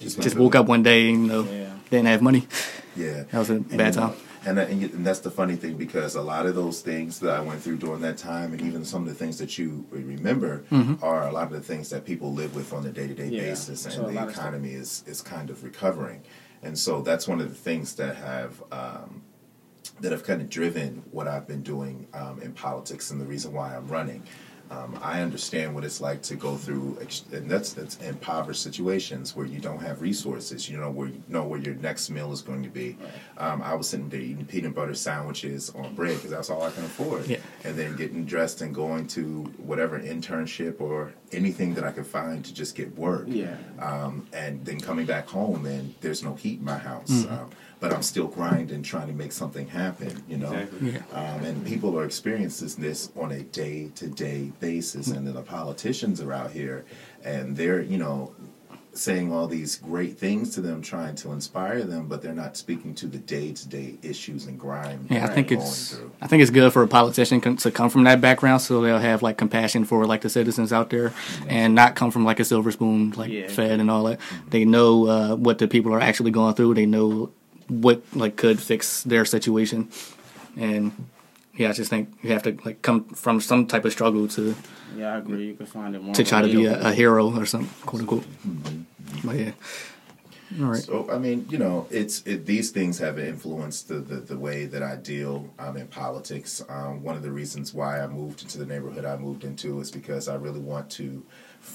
Just 0.00 0.18
just 0.22 0.36
woke 0.36 0.54
up 0.54 0.64
one 0.66 0.82
day 0.82 1.10
and 1.10 1.26
you 1.26 1.32
know 1.32 1.42
Yeah. 1.44 1.70
didn't 1.90 2.06
have 2.06 2.22
money. 2.22 2.46
Yeah, 2.96 3.24
That 3.30 3.38
was 3.38 3.50
a 3.50 3.54
And, 3.56 3.68
bad 3.76 3.94
you 3.96 4.00
know, 4.00 4.06
time. 4.08 4.16
And, 4.46 4.56
that- 4.58 4.70
and, 4.70 4.82
and 4.82 5.04
that's 5.06 5.18
the 5.20 5.30
funny 5.30 5.56
thing 5.56 5.76
because 5.76 6.14
a 6.14 6.22
lot 6.22 6.46
of 6.46 6.54
those 6.54 6.80
things 6.80 7.18
that 7.20 7.34
I 7.34 7.40
went 7.40 7.60
through 7.62 7.76
during 7.78 8.00
that 8.02 8.16
time, 8.16 8.52
and 8.52 8.62
even 8.62 8.84
some 8.84 9.02
of 9.02 9.08
the 9.08 9.14
things 9.14 9.38
that 9.38 9.58
you 9.58 9.84
remember, 9.90 10.64
Mm-hmm. 10.70 11.04
are 11.04 11.28
a 11.28 11.32
lot 11.32 11.48
of 11.48 11.52
the 11.52 11.60
things 11.60 11.90
that 11.90 12.04
people 12.04 12.32
live 12.32 12.54
with 12.54 12.72
on 12.72 12.86
a 12.86 12.90
day 12.90 13.06
to 13.08 13.14
day 13.14 13.28
basis, 13.30 13.84
and 13.86 13.94
lot 14.04 14.12
the 14.12 14.30
economy 14.32 14.72
is 14.72 15.02
is 15.06 15.20
kind 15.20 15.50
of 15.50 15.62
recovering, 15.64 16.22
and 16.62 16.78
so 16.78 17.02
that's 17.02 17.26
one 17.28 17.40
of 17.40 17.48
the 17.48 17.54
things 17.54 17.94
that 17.96 18.16
have. 18.16 18.62
Um, 18.72 19.22
that 20.00 20.12
have 20.12 20.24
kind 20.24 20.42
of 20.42 20.50
driven 20.50 21.02
what 21.10 21.26
I've 21.26 21.46
been 21.46 21.62
doing 21.62 22.06
um, 22.12 22.42
in 22.42 22.52
politics 22.52 23.10
and 23.12 23.18
the 23.20 23.24
reason 23.24 23.52
why 23.54 23.74
I'm 23.74 23.88
running. 23.88 24.22
Um, 24.70 24.98
I 25.02 25.22
understand 25.22 25.74
what 25.74 25.84
it's 25.84 26.00
like 26.00 26.22
to 26.22 26.34
go 26.34 26.56
through, 26.56 26.98
ex- 27.00 27.24
and 27.32 27.48
that's, 27.48 27.72
that's 27.72 27.96
impoverished 27.98 28.62
situations 28.62 29.36
where 29.36 29.46
you 29.46 29.60
don't 29.60 29.80
have 29.80 30.02
resources. 30.02 30.68
You 30.68 30.78
know 30.78 30.90
where 30.90 31.08
you 31.08 31.22
know 31.28 31.44
where 31.44 31.60
your 31.60 31.74
next 31.76 32.10
meal 32.10 32.32
is 32.32 32.42
going 32.42 32.62
to 32.64 32.68
be. 32.68 32.96
Um, 33.38 33.62
I 33.62 33.74
was 33.74 33.88
sitting 33.88 34.08
there 34.08 34.20
eating 34.20 34.44
peanut 34.44 34.74
butter 34.74 34.94
sandwiches 34.94 35.70
on 35.74 35.94
bread 35.94 36.16
because 36.16 36.30
that's 36.30 36.50
all 36.50 36.62
I 36.62 36.70
can 36.70 36.84
afford, 36.84 37.26
Yeah. 37.26 37.38
and 37.64 37.76
then 37.78 37.94
getting 37.96 38.24
dressed 38.24 38.60
and 38.60 38.74
going 38.74 39.06
to 39.08 39.44
whatever 39.58 40.00
internship 40.00 40.80
or 40.80 41.12
anything 41.32 41.74
that 41.74 41.84
I 41.84 41.92
could 41.92 42.06
find 42.06 42.44
to 42.44 42.52
just 42.54 42.74
get 42.74 42.96
work 42.98 43.24
Yeah. 43.28 43.56
um, 43.78 44.26
and 44.32 44.64
then 44.64 44.80
coming 44.80 45.06
back 45.06 45.28
home 45.28 45.66
and 45.66 45.94
there's 46.00 46.22
no 46.24 46.34
heat 46.34 46.58
in 46.58 46.64
my 46.64 46.78
house. 46.78 47.10
Mm-hmm. 47.10 47.44
But 47.78 47.92
I'm 47.92 48.02
still 48.02 48.26
grinding, 48.26 48.82
trying 48.82 49.08
to 49.08 49.12
make 49.12 49.32
something 49.32 49.68
happen, 49.68 50.22
you 50.28 50.38
know. 50.38 50.50
Exactly. 50.52 50.90
Yeah. 50.92 51.02
Um, 51.12 51.44
and 51.44 51.66
people 51.66 51.98
are 51.98 52.04
experiencing 52.06 52.82
this 52.82 53.10
on 53.16 53.32
a 53.32 53.42
day 53.42 53.90
to 53.96 54.08
day 54.08 54.50
basis, 54.60 55.08
and 55.08 55.26
then 55.26 55.34
the 55.34 55.42
politicians 55.42 56.20
are 56.22 56.32
out 56.32 56.52
here, 56.52 56.86
and 57.22 57.54
they're, 57.54 57.82
you 57.82 57.98
know, 57.98 58.32
saying 58.94 59.30
all 59.30 59.46
these 59.46 59.76
great 59.76 60.16
things 60.16 60.54
to 60.54 60.62
them, 60.62 60.80
trying 60.80 61.14
to 61.14 61.30
inspire 61.32 61.82
them, 61.84 62.06
but 62.08 62.22
they're 62.22 62.32
not 62.32 62.56
speaking 62.56 62.94
to 62.94 63.06
the 63.06 63.18
day 63.18 63.52
to 63.52 63.68
day 63.68 63.98
issues 64.02 64.46
and 64.46 64.58
grime. 64.58 65.06
Yeah, 65.10 65.26
I 65.26 65.28
think 65.34 65.52
it's 65.52 65.94
through. 65.94 66.12
I 66.22 66.26
think 66.28 66.40
it's 66.40 66.50
good 66.50 66.72
for 66.72 66.82
a 66.82 66.88
politician 66.88 67.42
con- 67.42 67.58
to 67.58 67.70
come 67.70 67.90
from 67.90 68.04
that 68.04 68.22
background, 68.22 68.62
so 68.62 68.80
they'll 68.80 68.96
have 68.98 69.22
like 69.22 69.36
compassion 69.36 69.84
for 69.84 70.06
like 70.06 70.22
the 70.22 70.30
citizens 70.30 70.72
out 70.72 70.88
there, 70.88 71.12
and 71.46 71.74
not 71.74 71.94
come 71.94 72.10
from 72.10 72.24
like 72.24 72.40
a 72.40 72.44
silver 72.46 72.70
spoon 72.72 73.10
like 73.18 73.30
Yeah. 73.30 73.48
fed 73.48 73.80
and 73.80 73.90
all 73.90 74.04
that. 74.04 74.18
They 74.48 74.64
know 74.64 75.06
uh, 75.06 75.36
what 75.36 75.58
the 75.58 75.68
people 75.68 75.92
are 75.92 76.00
actually 76.00 76.30
going 76.30 76.54
through. 76.54 76.72
They 76.72 76.86
know 76.86 77.32
what 77.68 78.02
like 78.14 78.36
could 78.36 78.60
fix 78.60 79.02
their 79.02 79.24
situation, 79.24 79.88
and 80.56 80.92
yeah, 81.56 81.70
I 81.70 81.72
just 81.72 81.90
think 81.90 82.12
you 82.22 82.30
have 82.30 82.42
to 82.44 82.56
like 82.64 82.82
come 82.82 83.04
from 83.04 83.40
some 83.40 83.66
type 83.66 83.84
of 83.84 83.92
struggle 83.92 84.28
to 84.28 84.54
Yeah, 84.96 85.14
I 85.14 85.18
agree. 85.18 85.46
You 85.46 85.54
can 85.54 85.66
find 85.66 85.94
it 85.94 86.02
more 86.02 86.14
to 86.14 86.24
try 86.24 86.42
to 86.42 86.48
be 86.48 86.66
a, 86.66 86.88
a 86.88 86.92
hero 86.92 87.34
or 87.34 87.46
something, 87.46 87.70
quote 87.86 88.02
unquote. 88.02 88.24
But 89.24 89.36
yeah, 89.36 89.52
all 90.60 90.66
right. 90.66 90.82
So 90.82 91.10
I 91.10 91.18
mean, 91.18 91.46
you 91.50 91.58
know, 91.58 91.86
it's 91.90 92.22
it, 92.26 92.46
these 92.46 92.70
things 92.70 92.98
have 92.98 93.18
influenced 93.18 93.88
the, 93.88 93.96
the, 93.96 94.16
the 94.16 94.38
way 94.38 94.66
that 94.66 94.82
I 94.82 94.96
deal 94.96 95.52
um, 95.58 95.76
in 95.76 95.88
politics. 95.88 96.62
Um, 96.68 97.02
one 97.02 97.16
of 97.16 97.22
the 97.22 97.32
reasons 97.32 97.74
why 97.74 98.00
I 98.00 98.06
moved 98.06 98.42
into 98.42 98.58
the 98.58 98.66
neighborhood 98.66 99.04
I 99.04 99.16
moved 99.16 99.44
into 99.44 99.80
is 99.80 99.90
because 99.90 100.28
I 100.28 100.36
really 100.36 100.60
want 100.60 100.90
to 100.92 101.24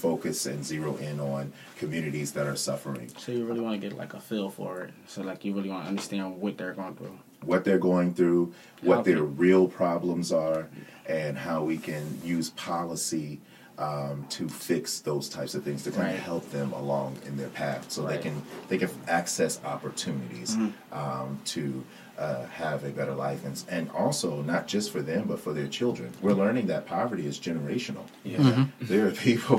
focus 0.01 0.45
and 0.45 0.63
zero 0.65 0.95
in 0.97 1.19
on 1.19 1.51
communities 1.77 2.31
that 2.33 2.47
are 2.47 2.55
suffering, 2.55 3.09
So 3.17 3.31
you 3.31 3.45
really 3.45 3.59
want 3.59 3.79
to 3.79 3.87
get 3.89 3.97
like 3.97 4.13
a 4.13 4.19
feel 4.19 4.49
for 4.49 4.81
it. 4.83 4.93
So 5.07 5.21
like 5.21 5.43
you 5.45 5.53
really 5.53 5.69
want 5.69 5.83
to 5.83 5.89
understand 5.89 6.39
what 6.39 6.57
they're 6.57 6.73
going 6.73 6.95
through. 6.95 7.17
what 7.43 7.63
they're 7.65 7.79
going 7.79 8.13
through, 8.13 8.53
what 8.81 9.03
their 9.03 9.23
real 9.23 9.67
problems 9.67 10.31
are, 10.31 10.67
and 11.07 11.37
how 11.37 11.63
we 11.63 11.77
can 11.77 12.03
use 12.23 12.51
policy 12.51 13.39
um, 13.79 14.25
to 14.29 14.47
fix 14.47 14.99
those 14.99 15.27
types 15.27 15.55
of 15.55 15.63
things 15.63 15.81
to 15.83 15.89
kind 15.91 16.03
Right. 16.07 16.13
of 16.15 16.19
help 16.21 16.51
them 16.51 16.71
along 16.73 17.17
in 17.25 17.35
their 17.37 17.49
path, 17.49 17.91
so 17.91 18.03
Right. 18.03 18.17
they 18.17 18.29
can 18.29 18.41
they 18.69 18.77
can 18.77 18.89
access 19.07 19.59
opportunities 19.65 20.55
um, 20.91 21.39
to 21.45 21.83
uh, 22.17 22.45
have 22.47 22.83
a 22.83 22.89
better 22.89 23.13
life, 23.13 23.43
and 23.45 23.63
and 23.69 23.89
also 23.91 24.41
not 24.43 24.67
just 24.67 24.91
for 24.91 25.01
them 25.01 25.25
but 25.27 25.39
for 25.39 25.53
their 25.53 25.67
children. 25.67 26.11
We're 26.21 26.33
learning 26.33 26.67
that 26.67 26.85
poverty 26.85 27.25
is 27.25 27.39
generational. 27.39 28.03
Yeah. 28.23 28.65
There 28.81 29.07
are 29.07 29.11
people 29.11 29.57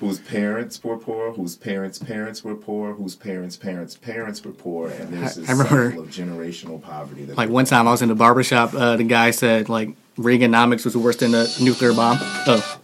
whose 0.00 0.18
parents 0.20 0.82
were 0.82 0.96
poor, 0.96 1.32
whose 1.32 1.56
parents' 1.56 1.98
parents 1.98 2.42
were 2.42 2.54
poor, 2.54 2.94
whose 2.94 3.14
parents' 3.16 3.56
parents' 3.56 3.96
parents 3.96 4.44
were 4.44 4.52
poor, 4.52 4.88
and 4.88 5.12
there's 5.12 5.34
this 5.36 5.48
I 5.48 5.52
remember- 5.52 5.90
cycle 5.90 6.04
of 6.04 6.10
generational 6.10 6.80
poverty. 6.82 7.24
That 7.24 7.36
Like 7.36 7.50
one 7.50 7.64
time 7.66 7.86
I 7.86 7.90
was 7.90 8.02
in 8.02 8.08
the 8.08 8.14
barbershop, 8.14 8.74
uh, 8.74 8.96
the 8.96 9.04
guy 9.04 9.30
said 9.30 9.68
like 9.68 9.90
Reaganomics 10.16 10.84
was 10.84 10.96
worse 10.96 11.16
than 11.16 11.34
a 11.34 11.46
nuclear 11.60 11.92
bomb. 11.94 12.18
Oh, 12.20 12.78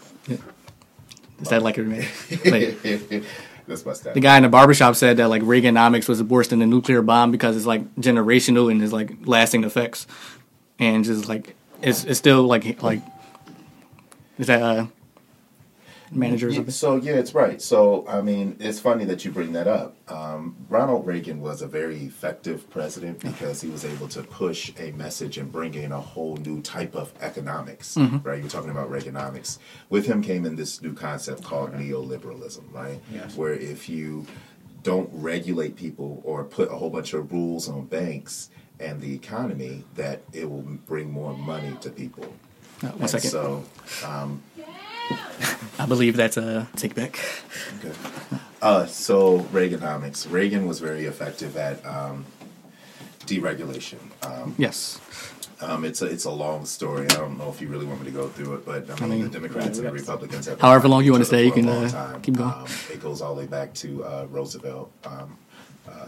is 1.40 1.48
that 1.50 1.62
like 1.62 1.78
a 1.78 1.82
like, 1.82 3.24
That's 3.68 3.84
my 3.86 3.92
stat. 3.92 4.14
the 4.14 4.20
guy 4.20 4.36
in 4.36 4.42
the 4.42 4.48
barbershop 4.48 4.96
said 4.96 5.18
that 5.18 5.28
like 5.28 5.42
Reaganomics 5.42 6.08
was 6.08 6.22
worse 6.22 6.48
than 6.48 6.58
the 6.58 6.66
nuclear 6.66 7.02
bomb 7.02 7.30
because 7.30 7.56
it's 7.56 7.66
like 7.66 7.94
generational 7.96 8.70
and 8.70 8.82
it's 8.82 8.92
like 8.92 9.12
lasting 9.24 9.62
effects, 9.64 10.06
and 10.78 11.04
just 11.04 11.28
like 11.28 11.54
it's 11.82 12.04
it's 12.04 12.18
still 12.18 12.42
like 12.44 12.82
like 12.82 13.02
is 14.38 14.46
that 14.46 14.62
uh 14.62 14.86
manager 16.10 16.46
or 16.46 16.50
Yeah, 16.50 16.56
something? 16.56 16.72
so 16.72 16.96
yeah, 16.96 17.12
it's 17.14 17.34
right. 17.34 17.60
So 17.60 18.06
I 18.08 18.20
mean, 18.20 18.56
it's 18.60 18.80
funny 18.80 19.04
that 19.06 19.24
you 19.24 19.30
bring 19.30 19.52
that 19.52 19.66
up. 19.66 19.96
Um, 20.10 20.56
Ronald 20.68 21.06
Reagan 21.06 21.40
was 21.40 21.62
a 21.62 21.66
very 21.66 21.98
effective 22.04 22.68
president 22.70 23.20
because 23.20 23.60
he 23.60 23.68
was 23.68 23.84
able 23.84 24.08
to 24.08 24.22
push 24.22 24.72
a 24.78 24.92
message 24.92 25.38
and 25.38 25.50
bring 25.52 25.74
in 25.74 25.92
a 25.92 26.00
whole 26.00 26.36
new 26.36 26.62
type 26.62 26.94
of 26.94 27.12
economics. 27.20 27.96
Right? 27.96 28.40
You're 28.40 28.48
talking 28.48 28.70
about 28.70 28.90
Reaganomics. 28.90 29.58
With 29.90 30.06
him 30.06 30.22
came 30.22 30.44
in 30.46 30.56
this 30.56 30.80
new 30.82 30.94
concept 30.94 31.42
called 31.44 31.72
neoliberalism. 31.72 32.72
Right? 32.72 33.00
Yes. 33.12 33.36
Where 33.36 33.52
if 33.52 33.88
you 33.88 34.26
don't 34.82 35.10
regulate 35.12 35.76
people 35.76 36.22
or 36.24 36.44
put 36.44 36.70
a 36.70 36.76
whole 36.76 36.88
bunch 36.90 37.12
of 37.12 37.30
rules 37.32 37.68
on 37.68 37.84
banks 37.86 38.48
and 38.80 39.00
the 39.00 39.12
economy, 39.12 39.84
that 39.96 40.22
it 40.32 40.48
will 40.48 40.62
bring 40.62 41.10
more 41.10 41.36
money 41.36 41.76
to 41.80 41.90
people. 41.90 42.32
Uh, 42.80 42.86
one 42.90 43.08
second, 43.08 43.28
So 43.30 43.64
I 45.78 45.86
believe 45.86 46.16
that's 46.16 46.36
a 46.36 46.68
take 46.76 46.94
back. 46.94 47.18
Okay. 47.78 47.92
Uh, 48.60 48.86
so 48.86 49.40
Reaganomics. 49.52 50.30
Reagan 50.30 50.66
was 50.66 50.80
very 50.80 51.04
effective 51.04 51.56
at 51.56 51.84
um, 51.86 52.26
deregulation. 53.26 53.98
Um, 54.26 54.54
Yes, 54.58 55.00
um, 55.60 55.84
it's 55.84 56.02
a 56.02 56.06
it's 56.06 56.24
a 56.24 56.30
long 56.30 56.64
story. 56.66 57.04
I 57.04 57.14
don't 57.14 57.38
know 57.38 57.48
if 57.50 57.60
you 57.60 57.68
really 57.68 57.86
want 57.86 58.00
me 58.00 58.06
to 58.06 58.12
go 58.12 58.28
through 58.28 58.54
it, 58.54 58.66
but 58.66 58.90
I 58.90 59.06
mean, 59.06 59.10
mean, 59.10 59.22
the 59.24 59.30
Democrats 59.30 59.78
and 59.78 59.86
the 59.86 59.92
Republicans 59.92 60.46
have. 60.46 60.60
However 60.60 60.88
long 60.88 61.04
you 61.04 61.12
wanna 61.12 61.24
stay, 61.24 61.44
you 61.44 61.52
can, 61.52 61.66
long 61.66 61.84
uh, 61.84 61.90
time. 61.90 62.20
keep 62.22 62.36
going. 62.36 62.50
Um, 62.50 62.66
it 62.92 63.00
goes 63.00 63.22
all 63.22 63.34
the 63.34 63.42
way 63.42 63.46
back 63.46 63.74
to 63.74 64.04
uh, 64.04 64.26
Roosevelt. 64.30 64.90
Um, 65.04 65.36
uh, 65.88 66.06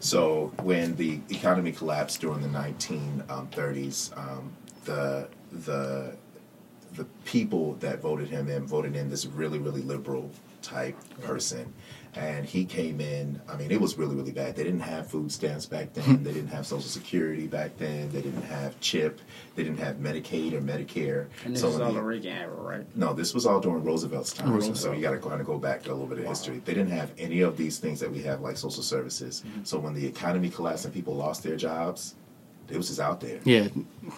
so 0.00 0.52
when 0.62 0.94
the 0.96 1.20
economy 1.30 1.72
collapsed 1.72 2.20
during 2.20 2.40
the 2.42 2.48
1930s, 2.48 4.16
um, 4.16 4.52
the 4.84 5.28
the 5.50 6.16
the 6.96 7.04
people 7.24 7.74
that 7.74 8.00
voted 8.00 8.28
him 8.28 8.48
in 8.48 8.66
voted 8.66 8.96
in 8.96 9.08
this 9.10 9.26
really 9.26 9.58
really 9.58 9.82
liberal 9.82 10.30
type 10.62 10.96
person 11.22 11.72
and 12.14 12.46
he 12.46 12.64
came 12.64 13.00
in 13.00 13.40
i 13.48 13.56
mean 13.56 13.70
it 13.70 13.80
was 13.80 13.98
really 13.98 14.16
really 14.16 14.32
bad 14.32 14.56
they 14.56 14.64
didn't 14.64 14.80
have 14.80 15.06
food 15.06 15.30
stamps 15.30 15.66
back 15.66 15.92
then 15.92 16.22
they 16.24 16.32
didn't 16.32 16.48
have 16.48 16.66
social 16.66 16.88
security 16.88 17.46
back 17.46 17.76
then 17.76 18.08
they 18.10 18.22
didn't 18.22 18.42
have 18.42 18.78
chip 18.80 19.20
they 19.54 19.62
didn't 19.62 19.78
have 19.78 19.96
medicaid 19.96 20.52
or 20.54 20.60
medicare 20.60 21.26
And 21.44 21.54
this 21.54 21.60
So 21.60 21.68
is 21.68 21.78
all 21.80 21.92
the- 21.92 22.00
Reagan 22.02 22.32
era, 22.36 22.54
right? 22.54 22.96
no, 22.96 23.12
this 23.12 23.34
was 23.34 23.44
all 23.46 23.60
during 23.60 23.84
Roosevelt's 23.84 24.32
time. 24.32 24.52
Roosevelt. 24.52 24.78
So 24.78 24.92
you 24.92 25.02
got 25.02 25.12
to 25.12 25.18
kind 25.18 25.40
of 25.40 25.46
go 25.46 25.58
back 25.58 25.86
a 25.86 25.90
little 25.92 26.06
bit 26.06 26.18
of 26.18 26.24
history. 26.24 26.60
They 26.64 26.74
didn't 26.74 26.90
have 26.92 27.12
any 27.18 27.40
of 27.40 27.56
these 27.56 27.78
things 27.78 28.00
that 28.00 28.10
we 28.10 28.22
have, 28.22 28.40
like 28.40 28.56
social 28.56 28.82
services. 28.82 29.42
Mm-hmm. 29.46 29.64
So 29.64 29.78
when 29.78 29.94
the 29.94 30.06
economy 30.06 30.50
collapsed 30.50 30.84
and 30.84 30.92
people 30.94 31.14
lost 31.14 31.42
their 31.42 31.56
jobs, 31.56 32.14
it 32.70 32.76
was 32.76 32.88
just 32.88 33.00
out 33.00 33.20
there. 33.20 33.40
yeah, 33.44 33.68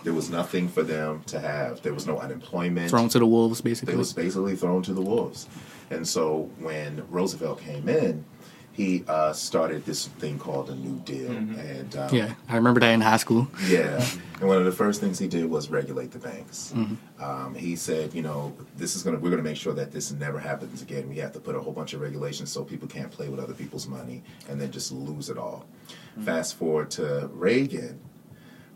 There 0.05 0.13
was 0.15 0.31
nothing 0.31 0.69
for 0.69 0.83
them 0.83 1.23
to 1.27 1.39
have. 1.41 1.83
There 1.83 1.95
was 1.95 2.07
no 2.07 2.19
unemployment. 2.19 2.91
thrown 2.91 3.09
to 3.11 3.19
the 3.19 3.27
wolves 3.27 3.61
They 3.61 3.71
basically. 3.71 3.97
was 3.97 4.13
basically 4.13 4.57
thrown 4.57 4.83
to 4.85 4.93
the 4.95 5.03
wolves. 5.03 5.49
And 5.91 6.07
so 6.07 6.51
when 6.61 7.03
Roosevelt 7.11 7.61
came 7.61 7.89
in, 7.89 8.25
he 8.73 9.03
uh, 9.09 9.33
started 9.33 9.85
this 9.85 10.07
thing 10.07 10.39
called 10.39 10.71
a 10.71 10.75
New 10.77 11.01
Deal. 11.01 11.33
And 11.33 11.97
um, 11.97 12.15
Yeah, 12.15 12.35
I 12.49 12.55
remember 12.57 12.79
that 12.79 12.93
in 12.93 13.01
high 13.01 13.17
school. 13.17 13.49
yeah. 13.67 14.05
And 14.39 14.47
one 14.49 14.57
of 14.59 14.65
the 14.67 14.71
first 14.73 15.01
things 15.01 15.19
he 15.19 15.27
did 15.27 15.47
was 15.51 15.69
regulate 15.69 16.13
the 16.13 16.21
banks. 16.21 16.73
Um, 17.19 17.57
he 17.57 17.75
said, 17.75 18.15
you 18.15 18.23
know, 18.23 18.55
this 18.77 18.95
is 18.95 19.03
gonna 19.03 19.19
we're 19.19 19.31
gonna 19.31 19.43
make 19.43 19.57
sure 19.57 19.73
that 19.75 19.91
this 19.91 20.13
never 20.13 20.39
happens 20.39 20.81
again. 20.81 21.09
We 21.09 21.17
have 21.17 21.33
to 21.33 21.41
put 21.41 21.57
a 21.57 21.61
whole 21.61 21.73
bunch 21.73 21.93
of 21.93 22.01
regulations 22.01 22.53
so 22.53 22.63
people 22.63 22.87
can't 22.87 23.11
play 23.11 23.29
with 23.29 23.41
other 23.41 23.53
people's 23.55 23.89
money 23.89 24.23
and 24.49 24.61
then 24.61 24.71
just 24.71 24.93
lose 24.93 25.29
it 25.29 25.39
all. 25.39 25.67
Fast 26.21 26.55
forward 26.57 26.89
to 26.93 27.29
Reagan. 27.33 27.99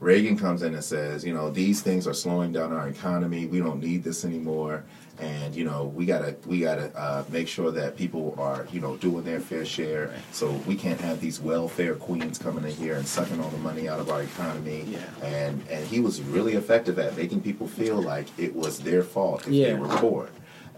Reagan 0.03 0.37
comes 0.37 0.63
in 0.63 0.75
and 0.75 0.83
says, 0.83 1.25
you 1.25 1.33
know, 1.33 1.49
these 1.49 1.81
things 1.81 2.09
are 2.09 2.13
slowing 2.13 2.51
down 2.51 2.73
our 2.73 2.89
economy. 2.89 3.47
We 3.47 3.61
don't 3.61 3.81
need 3.81 4.03
this 4.03 4.25
anymore, 4.25 4.83
and 5.21 5.55
you 5.55 5.65
know, 5.65 5.85
we 5.95 6.07
gotta 6.07 6.35
we 6.45 6.59
gotta 6.59 6.91
uh, 6.99 7.25
make 7.29 7.47
sure 7.47 7.71
that 7.71 7.97
people 7.97 8.35
are 8.37 8.67
you 8.73 8.81
know 8.81 8.97
doing 8.97 9.23
their 9.23 9.39
fair 9.39 9.65
share. 9.65 10.13
So 10.33 10.51
we 10.67 10.75
can't 10.75 11.01
have 11.01 11.21
these 11.21 11.39
welfare 11.39 11.95
queens 11.95 12.37
coming 12.37 12.65
in 12.65 12.73
here 12.73 12.97
and 12.97 13.07
sucking 13.07 13.41
all 13.41 13.51
the 13.51 13.59
money 13.59 13.89
out 13.89 14.01
of 14.01 14.11
our 14.11 14.25
economy. 14.25 14.87
Yeah. 14.89 14.99
And 15.23 15.65
and 15.71 15.87
he 15.87 16.01
was 16.01 16.21
really 16.21 16.55
effective 16.55 16.99
at 16.99 17.17
making 17.17 17.43
people 17.43 17.69
feel 17.69 18.03
like 18.03 18.27
it 18.39 18.57
was 18.57 18.81
their 18.81 19.05
fault 19.05 19.47
if 19.47 19.53
they 19.53 19.75
were 19.75 19.87
poor. 19.87 20.29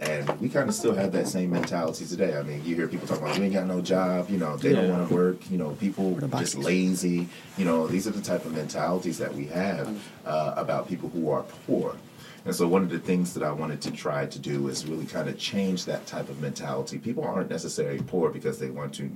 And 0.01 0.29
we 0.41 0.49
kind 0.49 0.69
of 0.69 0.75
still 0.75 0.95
have 0.95 1.13
that 1.13 1.29
same 1.29 1.51
mentality 1.51 2.05
today. 2.05 2.37
I 2.37 2.43
mean, 2.43 2.65
you 2.65 2.75
hear 2.75 2.89
people 2.89 3.07
talking 3.07 3.25
about 3.25 3.39
you 3.39 3.45
ain't 3.45 3.55
got 3.55 3.67
no 3.67 3.81
job, 3.81 4.29
you 4.29 4.39
know, 4.39 4.57
they 4.57 4.73
don't 4.73 4.91
want 4.91 5.09
to 5.09 5.15
work, 5.15 5.51
you 5.51 5.57
know, 5.57 5.71
people 5.71 6.19
just 6.39 6.57
lazy. 6.57 7.29
You 7.57 7.65
know, 7.65 7.87
these 7.87 8.07
are 8.07 8.11
the 8.11 8.21
type 8.21 8.45
of 8.45 8.53
mentalities 8.53 9.19
that 9.19 9.33
we 9.35 9.47
have 9.47 9.97
uh, 10.27 10.55
about 10.57 10.89
people 10.89 11.09
who 11.11 11.31
are 11.31 11.45
poor. 11.67 11.97
And 12.45 12.55
so, 12.55 12.69
one 12.69 12.83
of 12.83 12.91
the 12.91 12.99
things 12.99 13.33
that 13.35 13.43
I 13.43 13.53
wanted 13.53 13.81
to 13.83 13.91
try 13.91 14.27
to 14.27 14.39
do 14.39 14.69
is 14.69 14.85
really 14.87 15.07
kind 15.07 15.29
of 15.29 15.39
change 15.39 15.87
that 15.87 16.07
type 16.07 16.29
of 16.29 16.41
mentality. 16.41 16.99
People 16.99 17.25
aren't 17.25 17.49
necessarily 17.49 18.03
poor 18.03 18.29
because 18.31 18.59
they 18.59 18.69
want 18.69 18.95
to. 18.97 19.11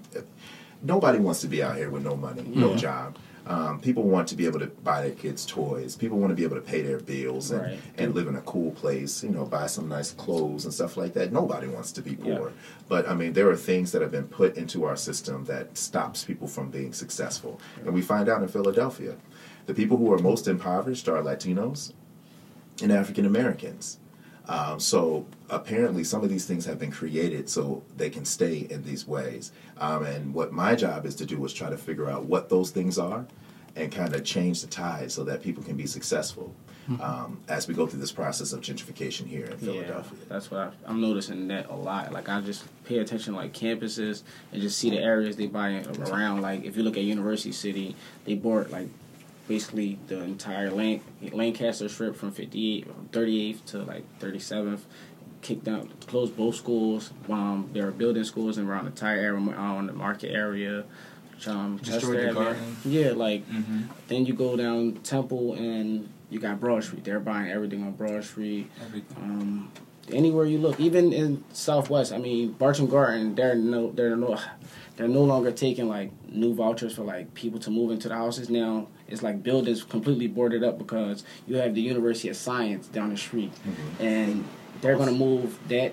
Nobody 0.80 1.18
wants 1.18 1.40
to 1.42 1.49
be 1.49 1.62
out 1.62 1.76
here 1.76 1.90
with 1.90 2.04
no 2.04 2.16
money, 2.16 2.42
no 2.42 2.75
job. 2.76 3.18
Um, 3.49 3.81
people 3.81 4.02
want 4.02 4.28
to 4.28 4.35
be 4.37 4.45
able 4.45 4.61
to 4.61 4.67
buy 4.67 5.00
their 5.00 5.12
kids 5.12 5.47
toys. 5.47 5.97
People 5.97 6.19
want 6.19 6.31
to 6.31 6.35
be 6.37 6.45
able 6.45 6.57
to 6.57 6.62
pay 6.62 6.83
their 6.83 6.99
bills 7.00 7.50
and, 7.50 7.62
Right. 7.62 7.78
and 7.97 8.14
live 8.14 8.28
in 8.28 8.37
a 8.37 8.43
cool 8.43 8.73
place. 8.73 9.25
You 9.25 9.31
know, 9.31 9.47
buy 9.47 9.67
some 9.67 9.88
nice 9.88 10.12
clothes 10.12 10.67
and 10.67 10.75
stuff 10.75 10.99
like 10.99 11.14
that. 11.14 11.33
Nobody 11.33 11.67
wants 11.67 11.90
to 11.93 12.02
be 12.02 12.14
poor. 12.14 12.49
Yeah. 12.49 12.55
But 12.88 13.09
I 13.09 13.14
mean, 13.14 13.33
there 13.33 13.49
are 13.50 13.57
things 13.57 13.90
that 13.93 14.02
have 14.02 14.11
been 14.12 14.28
put 14.28 14.57
into 14.59 14.85
our 14.85 14.97
system 14.97 15.47
that 15.47 15.78
stops 15.78 16.25
people 16.25 16.47
from 16.47 16.71
being 16.71 16.93
successful. 16.93 17.59
And 17.85 17.95
we 17.95 18.02
find 18.02 18.28
out 18.28 18.43
in 18.43 18.49
Philadelphia, 18.49 19.17
the 19.64 19.73
people 19.75 19.97
who 19.97 20.12
are 20.12 20.19
most 20.19 20.47
impoverished 20.47 21.09
are 21.09 21.23
Latinos 21.23 21.93
and 22.83 22.93
African 22.93 23.25
Americans. 23.25 23.99
Um, 24.49 24.81
so 24.81 25.26
apparently, 25.50 26.05
some 26.05 26.23
of 26.23 26.31
these 26.31 26.47
things 26.47 26.64
have 26.64 26.78
been 26.78 26.90
created 26.90 27.49
so 27.49 27.83
they 27.97 28.11
can 28.11 28.25
stay 28.25 28.67
in 28.71 28.83
these 28.83 29.07
ways. 29.07 29.52
Um, 29.78 30.05
and 30.05 30.35
what 30.35 30.52
my 30.52 30.75
job 30.75 31.05
is 31.05 31.14
to 31.17 31.26
do 31.26 31.45
is 31.45 31.52
try 31.52 31.69
to 31.69 31.76
figure 31.76 32.09
out 32.09 32.25
what 32.25 32.49
those 32.49 32.71
things 32.71 32.99
are 32.99 33.26
and 33.76 33.93
kind 33.93 34.14
of 34.14 34.25
change 34.25 34.62
the 34.62 34.67
tide 34.67 35.12
so 35.12 35.23
that 35.25 35.43
people 35.43 35.62
can 35.62 35.76
be 35.76 35.87
successful 35.87 36.55
um, 37.00 37.38
as 37.49 37.69
we 37.69 37.75
go 37.75 37.87
through 37.87 38.00
this 38.00 38.12
process 38.12 38.52
of 38.52 38.61
gentrification 38.61 39.26
here 39.26 39.45
in 39.45 39.59
Philadelphia. 39.59 40.19
Yeah, 40.19 40.26
that's 40.28 40.50
what 40.50 40.61
I, 40.61 40.71
I'm 40.87 41.00
noticing 41.00 41.49
that 41.49 41.69
a 41.69 41.75
lot. 41.75 42.12
Like 42.12 42.28
I 42.28 42.40
just 42.40 42.64
pay 42.85 42.99
attention 42.99 43.35
to, 43.35 43.38
like 43.38 43.52
campuses 43.52 44.23
and 44.52 44.62
just 44.62 44.78
see 44.78 44.90
the 44.90 44.99
areas 44.99 45.37
they 45.37 45.47
buy 45.47 45.85
around. 46.09 46.40
Like 46.40 46.64
if 46.64 46.76
you 46.76 46.83
look 46.83 46.97
at 46.97 47.02
University 47.02 47.52
City, 47.52 47.95
they 48.25 48.35
bought 48.35 48.71
like 48.71 48.88
basically 49.52 49.99
the 50.07 50.21
entire 50.21 50.71
Lan- 50.71 51.00
Lancaster 51.33 51.88
strip 51.88 52.14
from 52.14 52.31
58, 52.31 53.11
38th 53.12 53.64
to 53.67 53.78
like 53.78 54.05
37th. 54.21 54.81
Kicked 55.40 55.64
down, 55.64 55.88
closed 56.09 56.37
both 56.37 56.57
schools. 56.57 57.12
Um, 57.28 57.71
they 57.73 57.81
were 57.81 57.93
building 57.93 58.25
schools 58.25 58.59
around 58.59 58.85
the 58.87 58.90
entire 58.90 59.19
area, 59.19 59.40
on 59.57 59.87
the 59.87 59.93
market 59.93 60.33
area. 60.33 60.85
Um, 61.47 61.76
Destroyed 61.76 62.31
the 62.31 62.35
garden. 62.35 62.76
Yeah, 62.85 63.11
like 63.12 63.49
Mm-hmm. 63.49 63.83
then 64.09 64.26
you 64.26 64.35
go 64.35 64.57
down 64.57 64.95
Temple 65.05 65.55
and 65.55 66.09
you 66.28 66.40
got 66.40 66.59
Broad 66.59 66.83
Street. 66.83 67.05
They're 67.05 67.21
buying 67.21 67.52
everything 67.52 67.85
on 67.85 67.93
Broad 67.93 68.25
Street. 68.25 68.69
Everything. 68.85 69.17
Um, 69.23 69.71
anywhere 70.12 70.45
you 70.45 70.59
look, 70.59 70.81
even 70.81 71.12
in 71.12 71.45
Southwest, 71.52 72.12
I 72.12 72.19
mean 72.19 72.52
Barton 72.55 72.88
Garden, 72.88 73.37
they're 73.37 73.55
no, 73.55 73.93
they're 73.93 74.17
no, 74.17 74.40
they're 74.99 75.07
no 75.07 75.23
longer 75.23 75.52
taking 75.52 75.88
like 75.88 76.11
new 76.28 76.52
vouchers 76.52 76.97
for 76.97 77.02
like 77.05 77.33
people 77.33 77.61
to 77.61 77.71
move 77.71 77.93
into 77.93 78.09
the 78.09 78.17
houses. 78.17 78.50
Now 78.50 78.88
it's 79.07 79.23
like 79.23 79.45
buildings 79.45 79.85
completely 79.85 80.26
boarded 80.26 80.64
up 80.64 80.76
because 80.76 81.23
you 81.47 81.57
have 81.57 81.73
the 81.73 81.81
University 81.81 82.28
of 82.28 82.37
Science 82.37 82.88
down 82.88 83.11
the 83.11 83.17
street, 83.17 83.52
and 84.00 84.45
they're 84.81 84.97
gonna 84.97 85.12
move 85.12 85.57
that. 85.69 85.93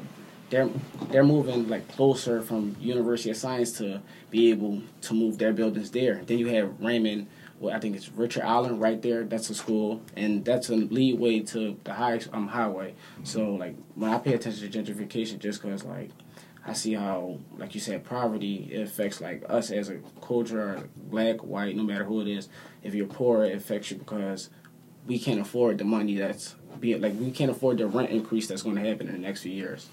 They're 0.50 0.70
they're 1.12 1.24
moving 1.24 1.70
like 1.70 1.88
closer 1.88 2.42
from 2.42 2.76
University 2.80 3.30
of 3.30 3.38
Science 3.38 3.78
to 3.78 4.02
be 4.32 4.50
able 4.50 4.82
to 5.02 5.14
move 5.14 5.38
their 5.38 5.54
buildings 5.54 5.92
there. 5.92 6.24
Then 6.26 6.40
you 6.40 6.48
have 6.48 6.82
Raymond. 6.82 7.28
Well, 7.60 7.76
I 7.76 7.80
think 7.80 7.96
it's 7.96 8.10
Richard 8.10 8.44
Allen 8.44 8.80
right 8.80 9.02
there. 9.02 9.24
That's 9.24 9.50
a 9.52 9.56
school, 9.56 10.02
and 10.18 10.44
that's 10.44 10.70
a 10.70 10.76
lead 10.76 11.20
way 11.20 11.42
to 11.42 11.78
the 11.84 11.94
high 11.94 12.20
um 12.34 12.48
highway. 12.48 12.96
So 13.24 13.52
like 13.52 13.76
when 13.94 14.12
I 14.12 14.18
pay 14.18 14.34
attention 14.34 14.70
to 14.70 14.84
gentrification, 14.84 15.38
just 15.38 15.62
cause 15.62 15.84
like 15.84 16.10
I 16.66 16.74
see 16.74 16.94
how 16.94 17.40
like 17.58 17.76
you 17.76 17.82
said 17.82 18.04
poverty 18.04 18.70
it 18.72 18.82
affects 18.82 19.22
like 19.22 19.44
us 19.48 19.70
as 19.72 19.90
a 19.90 20.00
culture, 20.22 20.90
black, 20.98 21.44
white, 21.44 21.76
no 21.76 21.84
matter 21.84 22.04
who 22.04 22.22
it 22.22 22.28
is. 22.28 22.50
If 22.82 22.96
you're 22.96 23.08
poor, 23.08 23.44
it 23.46 23.56
affects 23.56 23.92
you 23.92 23.98
because 23.98 24.50
we 25.06 25.20
can't 25.20 25.40
afford 25.40 25.78
the 25.78 25.84
money 25.84 26.16
that's 26.16 26.56
be 26.80 26.94
it 26.94 27.02
like 27.02 27.14
we 27.20 27.32
can't 27.32 27.52
afford 27.52 27.78
the 27.78 27.88
rent 27.88 28.10
increase 28.10 28.48
that's 28.48 28.64
going 28.64 28.76
to 28.76 28.82
happen 28.82 29.08
in 29.08 29.14
the 29.14 29.20
next 29.20 29.44
few 29.44 29.52
years. 29.52 29.88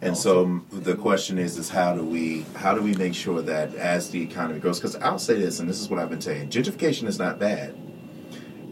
And 0.00 0.16
so 0.16 0.62
the 0.70 0.94
question 0.94 1.38
is, 1.38 1.56
is 1.56 1.70
how 1.70 1.94
do 1.94 2.02
we 2.02 2.44
how 2.54 2.74
do 2.74 2.82
we 2.82 2.94
make 2.94 3.14
sure 3.14 3.42
that 3.42 3.74
as 3.74 4.10
the 4.10 4.22
economy 4.22 4.60
grows? 4.60 4.78
Because 4.78 4.96
I'll 4.96 5.18
say 5.18 5.34
this, 5.34 5.60
and 5.60 5.68
this 5.68 5.80
is 5.80 5.88
what 5.88 5.98
I've 5.98 6.10
been 6.10 6.20
saying: 6.20 6.50
gentrification 6.50 7.06
is 7.06 7.18
not 7.18 7.38
bad. 7.38 7.70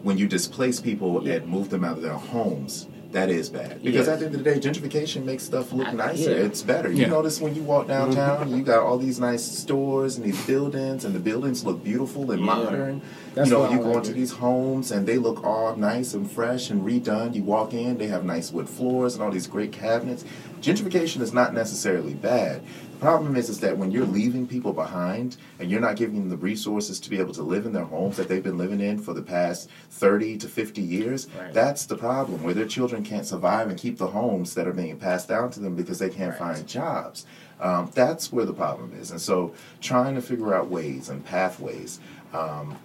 When 0.03 0.19
you 0.19 0.27
displace 0.27 0.81
people 0.81 1.27
and 1.27 1.47
move 1.47 1.71
them 1.71 1.83
out 1.85 1.97
of 1.97 2.03
their 2.03 2.13
homes, 2.13 2.89
that 3.15 3.31
is 3.31 3.49
bad. 3.49 3.83
Because 3.83 4.09
at 4.09 4.19
the 4.19 4.27
end 4.27 4.35
of 4.35 4.45
the 4.45 4.51
day, 4.51 4.61
gentrification 4.61 5.25
makes 5.25 5.45
stuff 5.45 5.73
look 5.73 5.93
nicer. 5.95 6.31
yeah. 6.31 6.37
It's 6.45 6.63
better. 6.63 6.91
You 6.91 7.03
Yeah. 7.03 7.09
notice 7.09 7.41
when 7.41 7.55
you 7.55 7.63
walk 7.63 7.87
downtown, 7.89 8.47
mm-hmm. 8.49 8.57
you 8.59 8.63
got 8.65 8.81
all 8.81 8.99
these 8.99 9.19
nice 9.21 9.43
stores 9.43 10.17
and 10.17 10.27
these 10.27 10.45
buildings, 10.47 11.05
and 11.05 11.15
the 11.15 11.21
buildings 11.21 11.65
look 11.65 11.83
beautiful 11.83 12.31
and 12.33 12.41
Yeah. 12.41 12.47
modern. 12.47 13.01
That's 13.35 13.49
you 13.51 13.57
know, 13.57 13.63
I 13.65 13.73
you 13.73 13.79
go 13.79 13.85
like 13.89 13.97
into 13.99 14.11
it. 14.11 14.15
these 14.15 14.33
homes 14.33 14.93
and 14.93 15.07
they 15.07 15.19
look 15.19 15.43
all 15.45 15.75
nice 15.77 16.15
and 16.15 16.31
fresh 16.31 16.71
and 16.71 16.85
redone. 16.85 17.35
You 17.35 17.43
walk 17.43 17.73
in, 17.73 17.99
they 17.99 18.07
have 18.09 18.25
nice 18.25 18.53
wood 18.53 18.69
floors 18.69 19.15
and 19.15 19.23
all 19.25 19.31
these 19.31 19.49
great 19.49 19.73
cabinets. 19.73 20.25
Gentrification 20.61 21.21
is 21.21 21.33
not 21.33 21.53
necessarily 21.53 22.15
bad. 22.15 22.63
The 22.95 23.01
problem 23.01 23.37
is, 23.37 23.51
is 23.51 23.61
that 23.61 23.77
when 23.77 23.91
you're 23.91 24.07
leaving 24.07 24.47
people 24.47 24.73
behind 24.73 25.37
and 25.59 25.71
you're 25.71 25.81
not 25.81 25.97
giving 25.97 26.21
them 26.21 26.31
the 26.31 26.37
resources 26.37 26.99
to 27.01 27.11
be 27.11 27.19
able 27.19 27.35
to 27.35 27.43
live 27.43 27.67
in 27.67 27.73
their 27.73 27.85
homes 27.85 28.17
that 28.17 28.29
they've 28.29 28.43
been 28.43 28.57
living 28.57 28.81
in 28.81 28.99
for 28.99 29.13
the 29.13 29.21
past 29.21 29.69
30 29.91 30.39
to 30.39 30.49
50 30.49 30.81
years, 30.81 31.27
Right. 31.39 31.53
that's 31.53 31.85
the 31.87 31.97
problem, 31.97 32.43
where 32.43 32.55
their 32.55 32.67
children 32.67 33.03
can't 33.05 33.27
survive 33.27 33.69
and 33.69 33.77
keep 33.79 33.99
the 33.99 34.07
homes 34.07 34.55
that 34.55 34.67
are 34.67 34.73
being 34.73 34.97
passed 34.97 35.29
down 35.29 35.51
to 35.51 35.61
them 35.61 35.75
because 35.75 35.99
they 35.99 36.09
can't 36.09 36.31
Right. 36.41 36.57
find 36.57 36.67
jobs. 36.67 37.27
Um, 37.61 37.91
that's 37.95 38.33
where 38.33 38.47
the 38.47 38.55
problem 38.55 38.93
is. 38.99 39.11
And 39.11 39.21
so 39.21 39.53
trying 39.81 40.15
to 40.15 40.23
figure 40.23 40.55
out 40.55 40.71
ways 40.71 41.09
and 41.09 41.25
pathways 41.25 42.01
um, 42.33 42.77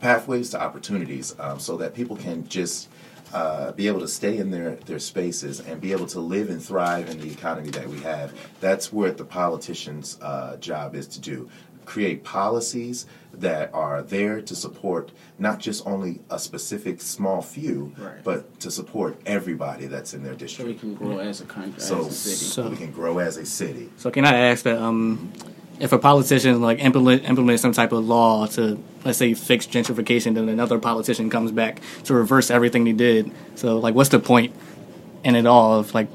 pathways 0.00 0.50
to 0.50 0.60
opportunities 0.60 1.34
um, 1.38 1.58
so 1.58 1.76
that 1.76 1.94
people 1.94 2.16
can 2.16 2.46
just 2.48 2.88
uh, 3.32 3.72
be 3.72 3.86
able 3.86 4.00
to 4.00 4.08
stay 4.08 4.38
in 4.38 4.50
their, 4.50 4.76
their 4.86 4.98
spaces 4.98 5.60
and 5.60 5.80
be 5.80 5.92
able 5.92 6.06
to 6.06 6.20
live 6.20 6.50
and 6.50 6.62
thrive 6.62 7.08
in 7.08 7.20
the 7.20 7.30
economy 7.30 7.70
that 7.70 7.88
we 7.88 8.00
have. 8.00 8.32
That's 8.60 8.92
what 8.92 9.16
the 9.18 9.24
politician's 9.24 10.18
uh, 10.20 10.56
job 10.56 10.94
is 10.94 11.06
to 11.08 11.20
do. 11.20 11.48
Create 11.86 12.22
policies 12.22 13.06
that 13.32 13.72
are 13.74 14.02
there 14.02 14.40
to 14.42 14.54
support 14.54 15.10
not 15.38 15.58
just 15.58 15.84
only 15.86 16.20
a 16.30 16.38
specific 16.38 17.00
small 17.00 17.40
few, 17.42 17.92
Right. 17.98 18.22
but 18.22 18.60
to 18.60 18.70
support 18.70 19.20
everybody 19.26 19.86
that's 19.86 20.12
in 20.14 20.22
their 20.22 20.34
district. 20.34 20.68
So 20.80 20.88
we 20.88 20.94
can 20.94 20.94
grow 20.94 21.18
as 21.18 21.40
a 21.40 21.44
country, 21.46 21.80
So, 21.80 22.00
as 22.00 22.06
a 22.08 22.10
city. 22.12 22.36
So- 22.36 22.68
we 22.70 22.76
can 22.76 22.92
grow 22.92 23.18
as 23.18 23.36
a 23.38 23.46
city. 23.46 23.90
So 23.96 24.10
can 24.10 24.24
I 24.24 24.36
ask 24.50 24.62
that 24.64 24.78
um, 24.78 25.32
if 25.80 25.92
a 25.92 25.98
politician 25.98 26.60
like 26.60 26.78
implement 26.78 27.24
implement 27.24 27.58
some 27.58 27.72
type 27.72 27.92
of 27.92 28.06
law 28.06 28.46
to 28.46 28.82
let's 29.04 29.18
say 29.18 29.34
fix 29.34 29.66
gentrification, 29.66 30.34
then 30.34 30.48
another 30.48 30.78
politician 30.78 31.30
comes 31.30 31.50
back 31.50 31.80
to 32.04 32.14
reverse 32.14 32.50
everything 32.50 32.84
they 32.84 32.92
did. 32.92 33.32
So 33.54 33.78
like, 33.78 33.94
what's 33.94 34.10
the 34.10 34.20
point 34.20 34.54
in 35.24 35.34
it 35.34 35.46
all? 35.46 35.78
Of 35.80 35.94
like, 35.94 36.08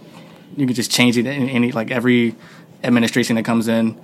you 0.56 0.67
could 0.67 0.75
just 0.75 0.91
change 0.91 1.17
it 1.17 1.25
in 1.25 1.49
any 1.49 1.71
like 1.71 1.89
every 1.91 2.36
administration 2.84 3.36
that 3.38 3.43
comes 3.43 3.67
in, 3.67 3.99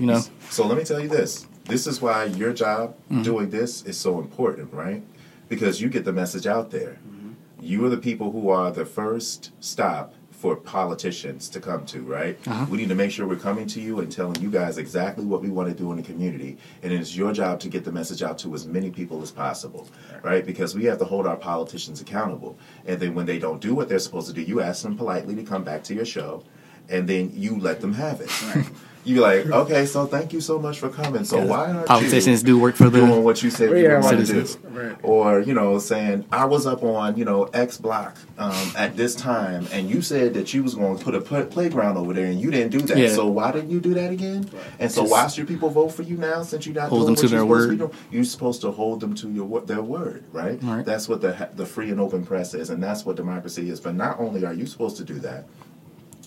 you 0.00 0.06
know? 0.06 0.20
So 0.50 0.66
let 0.66 0.76
me 0.76 0.84
tell 0.84 1.00
you 1.00 1.08
this. 1.08 1.46
This 1.66 1.86
is 1.86 2.02
why 2.02 2.24
your 2.24 2.52
job 2.52 2.96
Mm-hmm. 3.10 3.22
doing 3.22 3.50
this 3.50 3.82
is 3.84 3.96
so 3.96 4.18
important, 4.18 4.72
right? 4.72 5.02
Because 5.48 5.80
you 5.80 5.88
get 5.88 6.04
the 6.04 6.12
message 6.12 6.46
out 6.46 6.70
there. 6.70 6.98
Mm-hmm. 7.06 7.32
You 7.60 7.84
are 7.84 7.88
the 7.88 7.98
people 7.98 8.32
who 8.32 8.48
are 8.48 8.72
the 8.72 8.84
first 8.84 9.52
stop 9.60 10.13
for 10.34 10.56
politicians 10.56 11.48
to 11.48 11.60
come 11.60 11.86
to, 11.86 12.02
right? 12.02 12.38
Uh-huh. 12.46 12.66
We 12.68 12.78
need 12.78 12.88
to 12.90 12.94
make 12.94 13.10
sure 13.10 13.26
we're 13.26 13.36
coming 13.36 13.66
to 13.68 13.80
you 13.80 14.00
and 14.00 14.12
telling 14.12 14.40
you 14.42 14.50
guys 14.50 14.78
exactly 14.78 15.24
what 15.24 15.40
we 15.40 15.48
want 15.48 15.68
to 15.70 15.74
do 15.74 15.90
in 15.90 15.96
the 15.96 16.02
community. 16.02 16.58
And 16.82 16.92
it 16.92 17.00
is 17.00 17.16
your 17.16 17.32
job 17.32 17.60
to 17.60 17.68
get 17.68 17.84
the 17.84 17.92
message 17.92 18.22
out 18.22 18.38
to 18.38 18.54
as 18.54 18.66
many 18.66 18.90
people 18.90 19.22
as 19.22 19.30
possible, 19.30 19.88
right? 20.22 20.44
Because 20.44 20.74
we 20.74 20.84
have 20.84 20.98
to 20.98 21.04
hold 21.04 21.26
our 21.26 21.36
politicians 21.36 22.00
accountable. 22.00 22.58
And 22.84 23.00
then 23.00 23.14
when 23.14 23.26
they 23.26 23.38
don't 23.38 23.60
do 23.60 23.74
what 23.74 23.88
they're 23.88 23.98
supposed 23.98 24.26
to 24.28 24.34
do, 24.34 24.42
you 24.42 24.60
ask 24.60 24.82
them 24.82 24.96
politely 24.96 25.34
to 25.36 25.42
come 25.42 25.64
back 25.64 25.82
to 25.84 25.94
your 25.94 26.04
show 26.04 26.42
and 26.88 27.08
then 27.08 27.30
you 27.34 27.58
let 27.58 27.80
them 27.80 27.94
have 27.94 28.20
it. 28.20 28.30
You're 29.04 29.20
like, 29.22 29.46
okay, 29.46 29.84
so 29.84 30.06
thank 30.06 30.32
you 30.32 30.40
so 30.40 30.58
much 30.58 30.78
for 30.78 30.88
coming. 30.88 31.24
So 31.24 31.44
why 31.44 31.70
aren't 31.72 31.86
Politicians 31.86 32.40
you 32.42 32.46
do 32.46 32.58
work 32.58 32.74
for 32.74 32.88
doing 32.88 33.10
the 33.10 33.20
what 33.20 33.42
you 33.42 33.50
said 33.50 33.70
Yeah, 33.70 33.76
you 33.76 33.88
were 33.88 34.00
going 34.00 34.24
to 34.24 34.32
do? 34.44 34.46
Right. 34.70 34.96
Or 35.02 35.40
you 35.40 35.52
know, 35.52 35.78
saying 35.78 36.24
I 36.32 36.46
was 36.46 36.66
up 36.66 36.82
on 36.82 37.16
you 37.16 37.24
know 37.24 37.44
X 37.44 37.76
block 37.76 38.16
um, 38.38 38.72
at 38.76 38.96
this 38.96 39.14
time, 39.14 39.68
and 39.72 39.90
you 39.90 40.00
said 40.00 40.32
that 40.34 40.54
you 40.54 40.62
was 40.62 40.74
going 40.74 40.96
to 40.96 41.04
put 41.04 41.14
a 41.14 41.20
put 41.20 41.50
playground 41.50 41.98
over 41.98 42.12
there, 42.14 42.26
and 42.26 42.40
you 42.40 42.50
didn't 42.50 42.70
do 42.72 42.80
that. 42.80 42.96
Yeah. 42.96 43.08
So 43.10 43.26
why 43.26 43.52
didn't 43.52 43.70
you 43.70 43.80
do 43.80 43.92
that 43.94 44.10
again? 44.10 44.48
And 44.78 44.90
so 44.90 45.02
Just 45.02 45.12
why 45.12 45.26
should 45.28 45.48
people 45.48 45.68
vote 45.68 45.88
for 45.90 46.02
you 46.02 46.16
now 46.16 46.42
since 46.42 46.64
you're 46.66 46.74
not 46.74 46.88
hold 46.88 47.02
doing 47.02 47.06
them 47.06 47.12
what 47.14 47.20
to 47.20 47.22
you're 47.22 47.30
their 47.30 47.40
supposed 47.40 47.70
to 47.70 47.76
be 47.76 47.82
word. 47.82 47.90
doing? 47.90 48.02
You're 48.10 48.24
supposed 48.24 48.60
to 48.62 48.70
hold 48.70 49.00
them 49.00 49.14
to 49.16 49.30
your 49.30 49.60
their 49.60 49.82
word, 49.82 50.24
right? 50.32 50.58
Right. 50.62 50.84
That's 50.84 51.08
what 51.08 51.20
the 51.20 51.48
the 51.54 51.66
free 51.66 51.90
and 51.90 52.00
open 52.00 52.24
press 52.24 52.54
is, 52.54 52.70
and 52.70 52.82
that's 52.82 53.04
what 53.04 53.16
democracy 53.16 53.68
is. 53.68 53.80
But 53.80 53.94
not 53.94 54.18
only 54.18 54.44
are 54.44 54.54
you 54.54 54.66
supposed 54.66 54.96
to 54.96 55.04
do 55.04 55.18
that, 55.20 55.44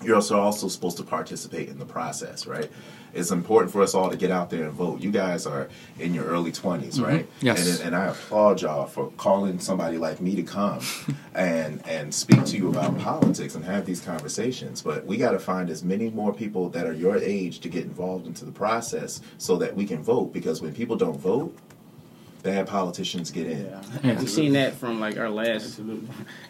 you're 0.03 0.15
also 0.15 0.39
also 0.39 0.67
supposed 0.67 0.97
to 0.97 1.03
participate 1.03 1.69
in 1.69 1.79
the 1.79 1.86
process, 1.86 2.45
right? 2.45 2.69
It's 3.13 3.31
important 3.31 3.71
for 3.71 3.81
us 3.81 3.95
all 3.95 4.10
to 4.10 4.17
get 4.17 4.31
out 4.31 4.49
there 4.49 4.63
and 4.65 4.73
vote. 4.73 5.01
You 5.01 5.12
guys 5.12 5.45
are 5.45 5.69
in 5.97 6.13
your 6.13 6.25
early 6.25 6.51
20s, 6.51 7.01
right? 7.01 7.25
Mm-hmm. 7.25 7.45
Yes. 7.45 7.79
And, 7.79 7.88
and 7.88 7.95
I 7.95 8.07
applaud 8.07 8.62
y'all 8.62 8.86
for 8.86 9.12
calling 9.12 9.60
somebody 9.60 9.97
like 9.97 10.21
me 10.21 10.36
to 10.36 10.43
come 10.43 10.81
and 11.33 11.86
and 11.88 12.13
speak 12.13 12.45
to 12.45 12.57
you 12.57 12.69
about 12.69 12.97
politics 12.99 13.55
and 13.55 13.63
have 13.65 13.86
these 13.86 14.01
conversations. 14.01 14.81
But 14.81 15.05
we 15.05 15.17
got 15.17 15.31
to 15.31 15.39
find 15.39 15.69
as 15.69 15.83
many 15.83 16.10
more 16.10 16.33
people 16.33 16.69
that 16.69 16.86
are 16.86 16.93
your 16.93 17.17
age 17.17 17.60
to 17.62 17.69
get 17.69 17.86
involved 17.86 18.27
into 18.27 18.45
the 18.45 18.51
process 18.51 19.21
so 19.38 19.57
that 19.57 19.75
we 19.75 19.86
can 19.86 20.03
vote. 20.03 20.33
Because 20.33 20.62
when 20.62 20.73
people 20.73 20.95
don't 20.95 21.19
vote, 21.19 21.57
bad 22.47 22.65
politicians 22.67 23.29
get 23.31 23.45
in. 23.47 23.65
Yeah. 23.65 23.81
Yeah. 24.03 24.19
We've 24.19 24.29
seen 24.29 24.53
that 24.53 24.71
from 24.81 24.99
like 25.05 25.17
our 25.17 25.29
last 25.29 25.79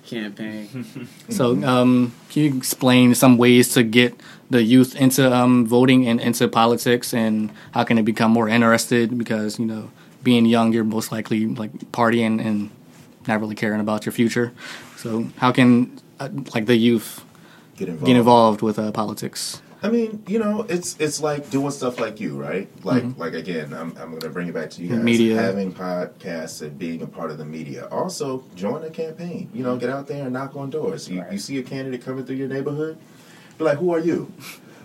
campaign. 0.05 0.67
So, 1.29 1.45
um, 1.65 2.13
can 2.29 2.43
you 2.43 2.57
explain 2.57 3.15
some 3.15 3.37
ways 3.37 3.73
to 3.73 3.83
get 3.83 4.11
the 4.49 4.63
youth 4.63 4.95
into 4.95 5.23
um, 5.39 5.65
voting 5.65 6.07
and 6.07 6.21
into 6.21 6.47
politics, 6.47 7.13
and 7.13 7.51
how 7.73 7.83
can 7.83 7.95
they 7.97 8.03
become 8.03 8.31
more 8.31 8.47
interested? 8.47 9.17
Because 9.17 9.59
you 9.59 9.65
know, 9.65 9.89
being 10.23 10.45
young, 10.45 10.71
you're 10.73 10.85
most 10.97 11.11
likely 11.11 11.45
like 11.61 11.71
partying 11.91 12.39
and 12.45 12.69
not 13.27 13.39
really 13.41 13.55
caring 13.55 13.81
about 13.81 14.05
your 14.05 14.13
future. 14.13 14.53
So, 14.95 15.27
how 15.37 15.51
can 15.51 15.99
uh, 16.19 16.29
like 16.55 16.65
the 16.65 16.77
youth 16.77 17.23
Get 17.77 17.89
involved. 17.89 18.05
get 18.07 18.15
involved 18.17 18.61
with 18.61 18.77
uh, 18.79 18.91
politics? 18.91 19.61
I 19.83 19.89
mean, 19.89 20.23
you 20.27 20.39
know, 20.39 20.61
it's 20.63 20.97
it's 20.99 21.21
like 21.21 21.49
doing 21.51 21.69
stuff 21.71 21.99
like 21.99 22.19
you, 22.19 22.35
right? 22.35 22.67
Like 22.83 23.03
mm-hmm. 23.03 23.19
like 23.19 23.33
again, 23.33 23.73
I'm 23.73 23.95
I'm 23.97 24.17
gonna 24.17 24.29
bring 24.33 24.47
it 24.47 24.53
back 24.53 24.71
to 24.71 24.81
you 24.81 24.89
guys. 24.89 25.03
Media. 25.03 25.35
Having 25.35 25.73
podcasts 25.73 26.61
and 26.61 26.77
being 26.79 27.03
a 27.03 27.07
part 27.07 27.29
of 27.29 27.37
the 27.37 27.45
media. 27.45 27.87
Also, 27.91 28.43
join 28.55 28.83
a 28.83 28.89
campaign. 28.89 29.49
You 29.53 29.63
know, 29.63 29.77
get 29.77 29.89
out 29.89 30.07
there 30.07 30.23
and 30.23 30.33
knock 30.33 30.55
on 30.55 30.69
doors. 30.71 31.07
You, 31.07 31.21
Right. 31.21 31.31
you 31.31 31.37
see 31.37 31.57
a 31.59 31.63
candidate 31.63 32.03
coming 32.03 32.25
through 32.25 32.37
your 32.37 32.47
neighborhood, 32.47 32.97
be 33.57 33.63
like, 33.65 33.77
who 33.77 33.93
are 33.93 33.99
you? 33.99 34.31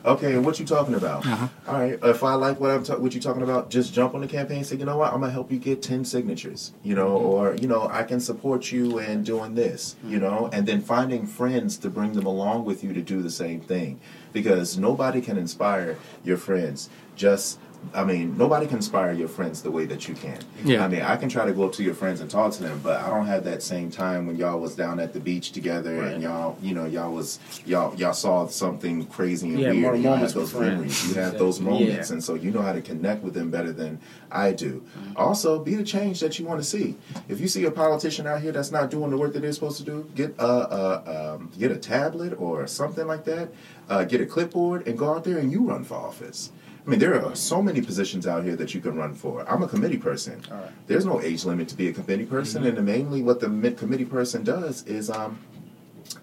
Okay, 0.05 0.37
what 0.39 0.59
you 0.59 0.67
talking 0.67 0.95
about? 0.95 1.25
Uh-huh. 1.25 1.49
All 1.69 1.79
right, 1.79 1.97
if 2.03 2.25
I 2.25 2.35
like 2.35 2.59
what 2.59 2.73
I'm 2.73 2.83
ta- 2.83 2.97
what 2.97 3.15
you 3.15 3.21
talking 3.21 3.43
about, 3.43 3.71
just 3.71 3.95
jump 3.95 4.15
on 4.15 4.21
the 4.21 4.27
campaign. 4.27 4.59
and 4.59 4.67
Say, 4.67 4.77
you 4.77 4.85
know 4.85 4.97
what, 4.97 5.13
I'm 5.13 5.21
gonna 5.21 5.33
help 5.33 5.53
you 5.53 5.59
get 5.59 5.81
ten 5.81 6.05
signatures. 6.05 6.73
You 6.83 6.97
know, 6.97 7.09
or 7.17 7.55
you 7.55 7.69
know, 7.69 7.89
I 7.89 8.03
can 8.03 8.19
support 8.19 8.73
you 8.73 8.99
in 8.99 9.23
doing 9.23 9.55
this. 9.55 9.95
You 10.05 10.19
know, 10.19 10.51
and 10.53 10.67
then 10.67 10.81
finding 10.81 11.25
friends 11.27 11.77
to 11.79 11.89
bring 11.91 12.13
them 12.15 12.27
along 12.27 12.65
with 12.65 12.83
you 12.83 12.93
to 12.95 13.01
do 13.01 13.23
the 13.23 13.31
same 13.31 13.61
thing, 13.61 14.01
because 14.33 14.77
nobody 14.77 15.21
can 15.21 15.39
inspire 15.39 15.97
your 16.25 16.37
friends. 16.37 16.89
Just 17.15 17.61
I 17.95 18.05
mean, 18.05 18.37
nobody 18.39 18.67
can 18.67 18.77
inspire 18.77 19.13
your 19.13 19.29
friends 19.29 19.61
the 19.63 19.71
way 19.71 19.85
that 19.87 20.09
you 20.09 20.15
can. 20.15 20.39
Yeah. 20.65 20.85
I 20.85 20.89
mean, 20.89 21.03
I 21.03 21.17
can 21.17 21.29
try 21.29 21.45
to 21.45 21.53
go 21.53 21.65
up 21.65 21.73
to 21.75 21.83
your 21.83 21.95
friends 21.95 22.21
and 22.21 22.31
talk 22.31 22.53
to 22.55 22.63
them, 22.63 22.81
but 22.83 23.01
I 23.01 23.11
don't 23.11 23.27
have 23.27 23.45
that 23.45 23.63
same 23.63 23.91
time 23.91 24.27
when 24.27 24.37
y'all 24.37 24.59
was 24.61 24.75
down 24.75 25.01
at 25.01 25.13
the 25.13 25.21
beach 25.21 25.53
together 25.53 25.97
Right. 25.97 26.13
and 26.13 26.23
y'all, 26.23 26.57
you 26.63 26.75
know, 26.75 26.87
y'all 26.87 27.13
was 27.13 27.39
y'all 27.67 27.95
y'all 27.97 28.13
saw 28.13 28.47
something 28.47 29.05
crazy 29.07 29.49
and 29.51 29.59
Yeah, 29.59 29.69
weird. 29.71 29.77
more 29.83 29.95
and 29.95 30.03
y'all 30.05 30.17
had 30.17 30.31
those 30.31 30.53
friends. 30.53 30.71
memories. 30.75 31.09
You 31.09 31.15
have 31.21 31.39
those 31.39 31.61
moments, 31.61 32.09
Yeah. 32.11 32.15
and 32.15 32.25
so 32.25 32.35
you 32.35 32.51
know 32.51 32.63
how 32.63 32.73
to 32.73 32.81
connect 32.81 33.23
with 33.23 33.35
them 33.35 33.51
better 33.51 33.73
than 33.73 33.99
I 34.31 34.53
do. 34.53 34.83
Also, 35.17 35.59
be 35.59 35.75
the 35.75 35.85
change 35.85 36.21
that 36.21 36.39
you 36.39 36.47
want 36.47 36.61
to 36.61 36.67
see. 36.67 36.97
If 37.29 37.41
you 37.41 37.49
see 37.49 37.65
a 37.67 37.71
politician 37.71 38.27
out 38.27 38.41
here 38.41 38.53
that's 38.53 38.73
not 38.73 38.91
doing 38.91 39.11
the 39.11 39.19
work 39.19 39.33
that 39.35 39.41
they're 39.41 39.53
supposed 39.53 39.77
to 39.79 39.85
do, 39.85 40.07
get 40.15 40.35
a, 40.39 40.47
a 40.47 41.35
um, 41.35 41.51
get 41.59 41.71
a 41.71 41.77
tablet 41.77 42.35
or 42.39 42.67
something 42.67 43.07
like 43.07 43.25
that. 43.25 43.51
Uh, 43.91 44.05
get 44.05 44.21
a 44.23 44.27
clipboard 44.27 44.87
and 44.89 44.97
go 44.97 45.13
out 45.13 45.25
there 45.25 45.37
and 45.39 45.53
you 45.53 45.63
run 45.69 45.85
for 45.85 45.97
office. 45.97 46.51
I 46.85 46.91
mean, 46.91 46.99
there 46.99 47.15
are 47.25 47.35
so 47.37 47.63
many 47.63 47.81
positions 47.81 48.27
out 48.27 48.43
here 48.45 48.57
that 48.57 48.75
you 48.75 48.81
can 48.81 48.97
run 48.97 49.15
for. 49.15 49.49
I'm 49.49 49.63
a 49.63 49.69
committee 49.69 49.99
person. 49.99 50.43
All 50.51 50.57
right. 50.59 50.71
There's 50.89 51.05
no 51.07 51.21
age 51.21 51.45
limit 51.45 51.69
to 51.69 51.77
be 51.77 51.89
a 51.89 51.93
committee 51.93 52.27
person, 52.27 52.67
and 52.67 52.85
mainly 52.85 53.23
what 53.23 53.39
the 53.41 53.47
committee 53.79 54.05
person 54.05 54.43
does 54.43 54.83
is 54.85 55.09
um, 55.09 55.39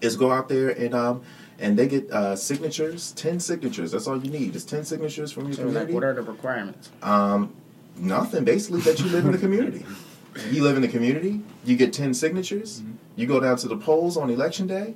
is 0.02 0.16
go 0.16 0.30
out 0.30 0.48
there 0.50 0.68
and 0.70 0.94
um, 0.94 1.22
and 1.58 1.78
they 1.78 1.88
get 1.88 2.10
uh, 2.10 2.36
signatures, 2.36 3.12
ten 3.12 3.40
signatures. 3.40 3.92
That's 3.92 4.06
all 4.06 4.22
you 4.22 4.30
need. 4.30 4.52
Just 4.52 4.68
ten 4.68 4.84
signatures 4.84 5.32
from 5.32 5.44
your 5.46 5.54
So, 5.54 5.62
like, 5.62 5.70
community. 5.72 5.94
what 5.94 6.04
are 6.04 6.12
the 6.14 6.22
requirements? 6.22 6.90
Um, 7.02 7.54
nothing. 7.96 8.44
Basically, 8.44 8.80
that 8.82 9.00
you 9.00 9.06
live 9.06 9.24
in 9.24 9.32
the 9.32 9.38
community. 9.38 9.84
You 10.52 10.62
live 10.62 10.76
in 10.76 10.82
the 10.82 10.86
community. 10.88 11.40
You 11.64 11.76
get 11.76 11.92
ten 11.92 12.14
signatures. 12.14 12.82
You 13.16 13.26
go 13.26 13.40
down 13.40 13.56
to 13.56 13.68
the 13.68 13.76
polls 13.76 14.16
on 14.16 14.30
election 14.30 14.68
day, 14.68 14.94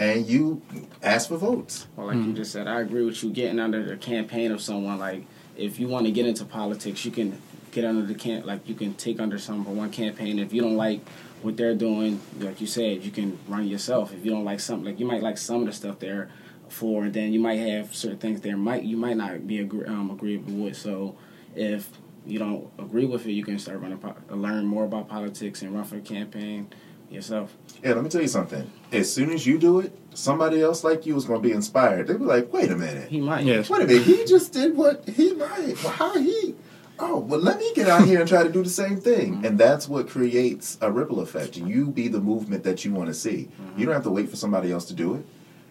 and 0.00 0.26
you 0.26 0.62
ask 1.02 1.28
for 1.28 1.36
votes. 1.36 1.86
Well, 1.94 2.06
like 2.06 2.16
you 2.16 2.32
just 2.32 2.52
said, 2.52 2.66
I 2.66 2.80
agree 2.80 3.04
with 3.04 3.22
you. 3.22 3.30
Getting 3.30 3.60
under 3.60 3.84
the 3.84 3.96
campaign 3.98 4.50
of 4.50 4.62
someone, 4.62 4.98
like 4.98 5.26
if 5.56 5.78
you 5.78 5.88
want 5.88 6.06
to 6.06 6.12
get 6.12 6.26
into 6.26 6.46
politics, 6.46 7.04
you 7.04 7.10
can 7.10 7.40
get 7.70 7.84
under 7.84 8.06
the 8.06 8.14
camp. 8.14 8.46
Like 8.46 8.66
you 8.66 8.74
can 8.74 8.94
take 8.94 9.20
under 9.20 9.38
someone 9.38 9.76
one 9.76 9.90
campaign. 9.90 10.38
If 10.38 10.54
you 10.54 10.62
don't 10.62 10.76
like 10.76 11.06
what 11.42 11.58
they're 11.58 11.74
doing, 11.74 12.18
like 12.38 12.62
you 12.62 12.66
said, 12.66 13.04
you 13.04 13.10
can 13.10 13.38
run 13.46 13.68
yourself. 13.68 14.14
If 14.14 14.24
you 14.24 14.30
don't 14.30 14.44
like 14.44 14.60
something, 14.60 14.86
like 14.86 14.98
you 14.98 15.06
might 15.06 15.22
like 15.22 15.36
some 15.36 15.60
of 15.60 15.66
the 15.66 15.72
stuff 15.72 15.98
they're 15.98 16.30
for, 16.70 17.10
then 17.10 17.34
you 17.34 17.40
might 17.40 17.58
have 17.58 17.94
certain 17.94 18.18
things 18.18 18.40
there 18.40 18.56
might 18.56 18.84
you 18.84 18.96
might 18.96 19.18
not 19.18 19.46
be 19.46 19.58
agree, 19.58 19.84
um, 19.84 20.10
agreeable 20.10 20.54
with. 20.54 20.78
So 20.78 21.14
if 21.54 21.90
you 22.24 22.38
don't 22.38 22.70
agree 22.78 23.04
with 23.04 23.26
it, 23.26 23.32
you 23.32 23.44
can 23.44 23.58
start 23.58 23.80
running, 23.80 23.98
po- 23.98 24.16
learn 24.30 24.64
more 24.64 24.84
about 24.84 25.08
politics 25.08 25.60
and 25.60 25.74
run 25.74 25.84
for 25.84 25.96
the 25.96 26.00
campaign 26.00 26.70
yourself. 27.10 27.54
Yeah, 27.82 27.94
let 27.94 28.04
me 28.04 28.10
tell 28.10 28.22
you 28.22 28.28
something. 28.28 28.70
As 28.92 29.12
soon 29.12 29.30
as 29.30 29.46
you 29.46 29.58
do 29.58 29.80
it, 29.80 29.96
somebody 30.14 30.60
else 30.62 30.84
like 30.84 31.06
you 31.06 31.16
is 31.16 31.24
going 31.24 31.42
to 31.42 31.48
be 31.48 31.54
inspired. 31.54 32.06
They'll 32.06 32.18
be 32.18 32.24
like, 32.24 32.52
"Wait 32.52 32.70
a 32.70 32.76
minute." 32.76 33.08
He 33.08 33.20
might. 33.20 33.44
Yes. 33.44 33.70
Wait 33.70 33.82
a 33.82 33.86
minute, 33.86 34.02
he 34.02 34.24
just 34.24 34.52
did 34.52 34.76
what 34.76 35.08
he 35.08 35.32
might. 35.34 35.82
Well, 35.82 35.92
how 35.92 36.18
he? 36.18 36.54
Oh, 37.02 37.18
well, 37.20 37.40
let 37.40 37.58
me 37.58 37.72
get 37.74 37.88
out 37.88 38.04
here 38.06 38.20
and 38.20 38.28
try 38.28 38.42
to 38.42 38.50
do 38.52 38.62
the 38.62 38.68
same 38.68 39.00
thing. 39.00 39.44
And 39.46 39.58
that's 39.58 39.88
what 39.88 40.06
creates 40.08 40.76
a 40.82 40.92
ripple 40.92 41.20
effect. 41.20 41.56
You 41.56 41.86
be 41.86 42.08
the 42.08 42.20
movement 42.20 42.62
that 42.64 42.84
you 42.84 42.92
want 42.92 43.08
to 43.08 43.14
see. 43.14 43.48
You 43.76 43.86
don't 43.86 43.94
have 43.94 44.04
to 44.04 44.10
wait 44.10 44.28
for 44.28 44.36
somebody 44.36 44.70
else 44.70 44.84
to 44.86 44.94
do 44.94 45.14
it. 45.14 45.24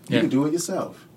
You 0.09 0.15
Yeah. 0.15 0.21
can 0.21 0.29
do 0.29 0.45
it 0.47 0.53
yourself. 0.53 1.07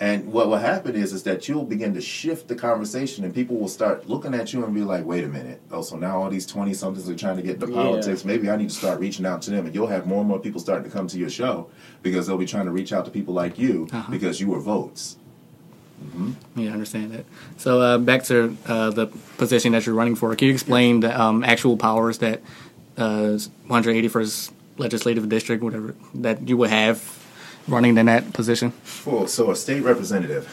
And 0.00 0.32
what 0.32 0.48
will 0.48 0.56
happen 0.58 0.96
is, 0.96 1.12
is 1.12 1.22
that 1.22 1.48
you'll 1.48 1.64
begin 1.64 1.94
to 1.94 2.00
shift 2.00 2.48
the 2.48 2.56
conversation, 2.56 3.24
and 3.24 3.32
people 3.32 3.56
will 3.56 3.68
start 3.68 4.08
looking 4.08 4.34
at 4.34 4.52
you 4.52 4.64
and 4.64 4.74
be 4.74 4.80
like, 4.82 5.04
"Wait 5.04 5.22
a 5.22 5.28
minute! 5.28 5.60
Oh, 5.70 5.82
so 5.82 5.96
now 5.96 6.20
all 6.20 6.28
these 6.30 6.46
twenty 6.46 6.74
somethings 6.74 7.08
are 7.08 7.14
trying 7.14 7.36
to 7.36 7.42
get 7.42 7.54
into 7.54 7.68
Yeah. 7.68 7.74
politics. 7.82 8.24
Maybe 8.24 8.50
I 8.50 8.56
need 8.56 8.70
to 8.70 8.74
start 8.74 8.98
reaching 8.98 9.24
out 9.24 9.40
to 9.42 9.50
them." 9.52 9.66
And 9.66 9.74
you'll 9.74 9.86
have 9.86 10.04
more 10.06 10.18
and 10.18 10.28
more 10.28 10.40
people 10.40 10.60
starting 10.60 10.84
to 10.84 10.90
come 10.90 11.06
to 11.06 11.16
your 11.18 11.30
show 11.30 11.68
because 12.02 12.26
they'll 12.26 12.36
be 12.36 12.44
trying 12.46 12.64
to 12.64 12.72
reach 12.72 12.92
out 12.92 13.04
to 13.04 13.10
people 13.12 13.34
like 13.34 13.56
you 13.56 13.86
Uh-huh. 13.92 14.10
because 14.10 14.40
you 14.40 14.48
were 14.48 14.58
votes. 14.60 15.16
Yeah, 16.56 16.70
I 16.70 16.72
understand 16.72 17.12
that. 17.12 17.24
So 17.56 17.80
uh, 17.80 17.98
back 17.98 18.24
to 18.24 18.56
uh, 18.66 18.90
the 18.90 19.06
position 19.38 19.72
that 19.72 19.86
you're 19.86 19.94
running 19.94 20.16
for. 20.16 20.34
Can 20.36 20.48
you 20.48 20.54
explain 20.54 21.00
the 21.00 21.18
um, 21.18 21.42
actual 21.44 21.76
powers 21.76 22.18
that 22.18 22.42
uh, 22.98 23.38
181st 23.70 24.50
legislative 24.76 25.28
district, 25.28 25.62
whatever, 25.62 25.94
that 26.14 26.46
you 26.48 26.56
would 26.56 26.70
have 26.70 27.23
running 27.68 27.96
in 27.98 28.06
that 28.06 28.32
position? 28.32 28.72
Cool. 29.04 29.26
So 29.28 29.50
a 29.50 29.56
state 29.56 29.82
representative, 29.82 30.48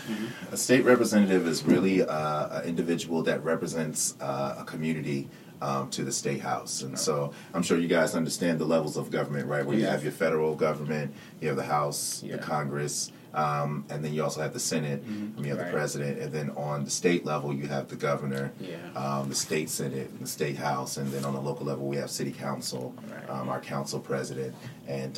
a 0.52 0.58
state 0.58 0.84
representative 0.86 1.48
is 1.48 1.64
really 1.64 2.04
uh, 2.04 2.60
an 2.62 2.66
individual 2.68 3.24
that 3.24 3.44
represents 3.44 4.16
uh, 4.22 4.56
a 4.60 4.64
community 4.64 5.30
um, 5.62 5.90
to 5.92 6.04
the 6.04 6.12
state 6.12 6.42
house, 6.42 6.82
and 6.82 6.98
so 6.98 7.34
I'm 7.54 7.62
sure 7.62 7.78
you 7.78 7.88
guys 7.88 8.16
understand 8.16 8.58
the 8.58 8.66
levels 8.66 8.98
of 8.98 9.12
government, 9.12 9.48
right? 9.48 9.64
Where 9.64 9.78
you 9.78 9.86
have 9.86 10.02
your 10.02 10.12
federal 10.12 10.56
government, 10.56 11.14
you 11.40 11.50
have 11.50 11.58
the 11.58 11.64
House, 11.64 12.24
Yeah. 12.24 12.38
the 12.38 12.42
Congress. 12.42 13.12
Um, 13.34 13.86
and 13.90 14.04
then 14.04 14.12
you 14.14 14.24
also 14.24 14.42
have 14.42 14.52
the 14.52 14.60
Senate, 14.60 15.04
and 15.04 15.40
you 15.40 15.52
have 15.52 15.60
Right. 15.60 15.68
the 15.68 15.72
president, 15.72 16.20
and 16.20 16.34
then 16.34 16.50
on 16.58 16.84
the 16.84 16.90
state 16.90 17.26
level 17.26 17.54
you 17.54 17.66
have 17.68 17.88
the 17.88 17.96
governor, 17.96 18.52
Yeah. 18.60 18.76
um, 18.94 19.30
the 19.30 19.36
state 19.36 19.70
senate, 19.70 20.10
and 20.10 20.20
the 20.20 20.28
state 20.28 20.58
house, 20.58 20.98
and 20.98 21.10
then 21.14 21.24
on 21.24 21.34
the 21.34 21.40
local 21.40 21.66
level 21.66 21.88
we 21.88 21.96
have 21.96 22.10
city 22.12 22.32
council, 22.32 22.94
Right. 23.10 23.30
um, 23.30 23.48
our 23.48 23.62
council 23.62 24.00
president, 24.02 24.54
and 24.86 25.18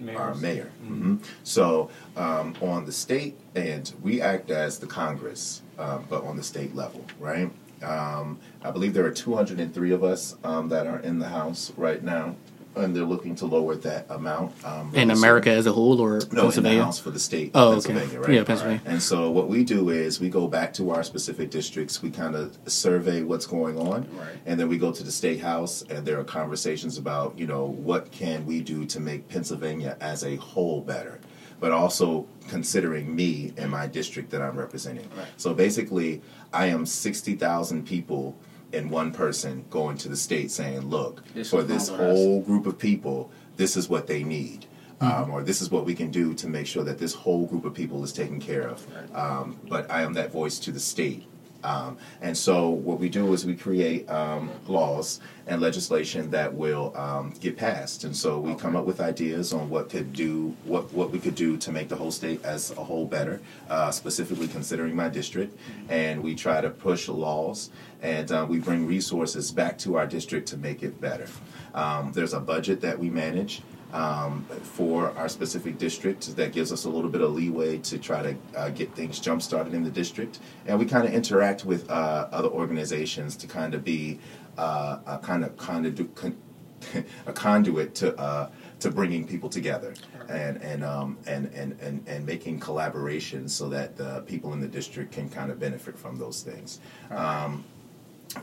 um, 0.00 0.08
our 0.16 0.34
Mayors. 0.34 0.42
mayor. 0.42 0.70
hmm 0.86 1.16
So 1.44 1.90
um, 2.16 2.54
on 2.60 2.84
the 2.84 2.92
state 2.92 3.36
end, 3.54 3.92
we 4.02 4.20
act 4.20 4.50
as 4.50 4.78
the 4.78 4.86
Congress, 4.86 5.62
um, 5.78 6.04
but 6.08 6.24
on 6.24 6.36
the 6.36 6.42
state 6.42 6.74
level, 6.74 7.04
right? 7.18 7.50
Um, 7.82 8.38
I 8.62 8.70
believe 8.70 8.94
there 8.94 9.04
are 9.04 9.10
203 9.10 9.92
of 9.92 10.02
us 10.02 10.36
um, 10.44 10.68
that 10.70 10.86
are 10.86 10.98
in 11.00 11.18
the 11.18 11.28
House 11.28 11.72
right 11.76 12.02
now, 12.02 12.34
and 12.76 12.94
they're 12.94 13.04
looking 13.04 13.34
to 13.36 13.46
lower 13.46 13.74
that 13.76 14.06
amount. 14.10 14.52
Um, 14.64 14.88
In 14.94 15.08
soon. 15.08 15.10
America 15.10 15.50
as 15.50 15.66
a 15.66 15.72
whole 15.72 16.00
or 16.00 16.10
No, 16.10 16.14
in 16.16 16.28
the 16.28 16.36
Pennsylvania? 16.42 16.84
House 16.84 16.98
for 16.98 17.10
the 17.10 17.18
state 17.18 17.50
Oh, 17.54 17.72
of 17.72 17.86
okay. 17.86 18.16
Right? 18.16 18.30
Yeah, 18.34 18.44
Pennsylvania. 18.44 18.82
And 18.84 19.02
so 19.02 19.30
what 19.30 19.48
we 19.48 19.64
do 19.64 19.88
is 19.90 20.20
we 20.20 20.28
go 20.28 20.46
back 20.46 20.72
to 20.74 20.90
our 20.90 21.02
specific 21.02 21.50
districts, 21.50 22.02
we 22.02 22.10
kind 22.10 22.34
of 22.34 22.56
survey 22.66 23.22
what's 23.22 23.46
going 23.46 23.78
on, 23.78 24.06
Right. 24.16 24.36
and 24.44 24.60
then 24.60 24.68
we 24.68 24.78
go 24.78 24.92
to 24.92 25.02
the 25.02 25.10
state 25.10 25.40
house, 25.40 25.82
and 25.88 26.06
there 26.06 26.20
are 26.20 26.24
conversations 26.24 26.98
about, 26.98 27.38
you 27.38 27.46
know, 27.46 27.64
what 27.64 28.10
can 28.12 28.44
we 28.46 28.60
do 28.60 28.84
to 28.86 29.00
make 29.00 29.28
Pennsylvania 29.28 29.96
as 30.00 30.22
a 30.24 30.36
whole 30.36 30.80
better, 30.82 31.18
but 31.60 31.72
also 31.72 32.26
considering 32.48 33.14
me 33.14 33.52
and 33.56 33.70
my 33.70 33.86
district 33.86 34.30
that 34.30 34.42
I'm 34.42 34.56
representing. 34.58 35.08
Right. 35.16 35.26
So 35.38 35.54
basically, 35.54 36.20
I 36.52 36.66
am 36.66 36.84
60,000 36.86 37.86
people 37.86 38.36
in 38.76 38.90
one 38.90 39.10
person 39.10 39.64
going 39.70 39.96
to 39.98 40.08
the 40.08 40.16
state 40.16 40.50
saying, 40.50 40.82
look, 40.88 41.22
This 41.34 41.50
for 41.50 41.62
this 41.62 41.88
not 41.88 41.98
what 41.98 42.06
I 42.08 42.10
s- 42.12 42.16
whole 42.16 42.42
group 42.42 42.66
of 42.66 42.78
people, 42.78 43.30
this 43.56 43.76
is 43.76 43.88
what 43.88 44.06
they 44.06 44.22
need. 44.22 44.66
Um, 44.98 45.30
or 45.30 45.42
this 45.42 45.60
is 45.60 45.70
what 45.70 45.84
we 45.84 45.94
can 45.94 46.10
do 46.10 46.32
to 46.34 46.48
make 46.48 46.66
sure 46.66 46.82
that 46.84 46.98
this 46.98 47.12
whole 47.12 47.44
group 47.46 47.66
of 47.66 47.74
people 47.74 48.02
is 48.02 48.12
taken 48.14 48.40
care 48.40 48.66
of. 48.66 48.86
Um, 49.14 49.58
but 49.68 49.90
I 49.90 50.00
am 50.02 50.14
that 50.14 50.32
voice 50.32 50.58
to 50.60 50.72
the 50.72 50.80
state. 50.80 51.26
Um, 51.64 51.98
and 52.20 52.36
so 52.36 52.68
what 52.68 52.98
we 52.98 53.08
do 53.08 53.32
is 53.32 53.44
we 53.44 53.56
create 53.56 54.08
um, 54.10 54.50
laws 54.66 55.20
and 55.46 55.60
legislation 55.60 56.30
that 56.30 56.52
will 56.52 56.96
um, 56.96 57.32
get 57.40 57.56
passed. 57.56 58.04
And 58.04 58.16
so 58.16 58.38
we 58.38 58.54
come 58.54 58.76
up 58.76 58.84
with 58.84 59.00
ideas 59.00 59.52
on 59.52 59.70
what 59.70 59.88
could 59.88 60.12
do 60.12 60.54
what 60.64 60.92
what 60.92 61.10
we 61.10 61.18
could 61.18 61.34
do 61.34 61.56
to 61.58 61.72
make 61.72 61.88
the 61.88 61.96
whole 61.96 62.10
state 62.10 62.44
as 62.44 62.70
a 62.72 62.84
whole 62.84 63.06
better, 63.06 63.40
uh, 63.68 63.90
specifically 63.90 64.48
considering 64.48 64.94
my 64.94 65.08
district. 65.08 65.58
And 65.88 66.22
we 66.22 66.34
try 66.34 66.60
to 66.60 66.70
push 66.70 67.08
laws 67.08 67.70
and 68.02 68.30
uh, 68.30 68.46
we 68.48 68.58
bring 68.58 68.86
resources 68.86 69.50
back 69.50 69.78
to 69.78 69.96
our 69.96 70.06
district 70.06 70.48
to 70.48 70.56
make 70.56 70.82
it 70.82 71.00
better. 71.00 71.26
Um, 71.74 72.12
there's 72.12 72.32
a 72.32 72.40
budget 72.40 72.80
that 72.80 72.98
we 72.98 73.10
manage 73.10 73.62
um, 73.96 74.44
for 74.62 75.10
our 75.12 75.28
specific 75.28 75.78
district 75.78 76.36
that 76.36 76.52
gives 76.52 76.70
us 76.70 76.84
a 76.84 76.90
little 76.90 77.08
bit 77.10 77.22
of 77.22 77.32
leeway 77.32 77.78
to 77.78 77.98
try 77.98 78.22
to 78.22 78.36
uh, 78.54 78.68
get 78.68 78.94
things 78.94 79.18
jump 79.18 79.40
started 79.40 79.72
in 79.72 79.82
the 79.82 79.90
district. 79.90 80.38
And 80.66 80.78
we 80.78 80.84
kind 80.84 81.06
of 81.06 81.14
interact 81.14 81.64
with 81.64 81.90
uh, 81.90 82.28
other 82.30 82.48
organizations 82.48 83.36
to 83.38 83.46
kind 83.46 83.74
of 83.74 83.84
be 83.84 84.20
uh, 84.58 84.98
a 85.06 85.18
kind 85.18 85.44
of 85.44 85.56
conduit, 85.56 86.14
con- 86.14 86.36
a 87.26 87.32
conduit 87.32 87.94
to 87.96 88.14
uh, 88.18 88.50
to 88.80 88.90
bringing 88.90 89.26
people 89.26 89.48
together 89.48 89.94
and 90.28 90.62
and, 90.62 90.84
um, 90.84 91.16
and 91.26 91.46
and 91.54 91.80
and 91.80 92.04
and 92.06 92.26
making 92.26 92.60
collaborations 92.60 93.50
so 93.50 93.70
that 93.70 93.96
the 93.96 94.22
people 94.26 94.52
in 94.52 94.60
the 94.60 94.68
district 94.68 95.10
can 95.10 95.30
kind 95.30 95.50
of 95.50 95.58
benefit 95.58 95.96
from 95.96 96.18
those 96.18 96.42
things. 96.42 96.80
Um, 97.10 97.64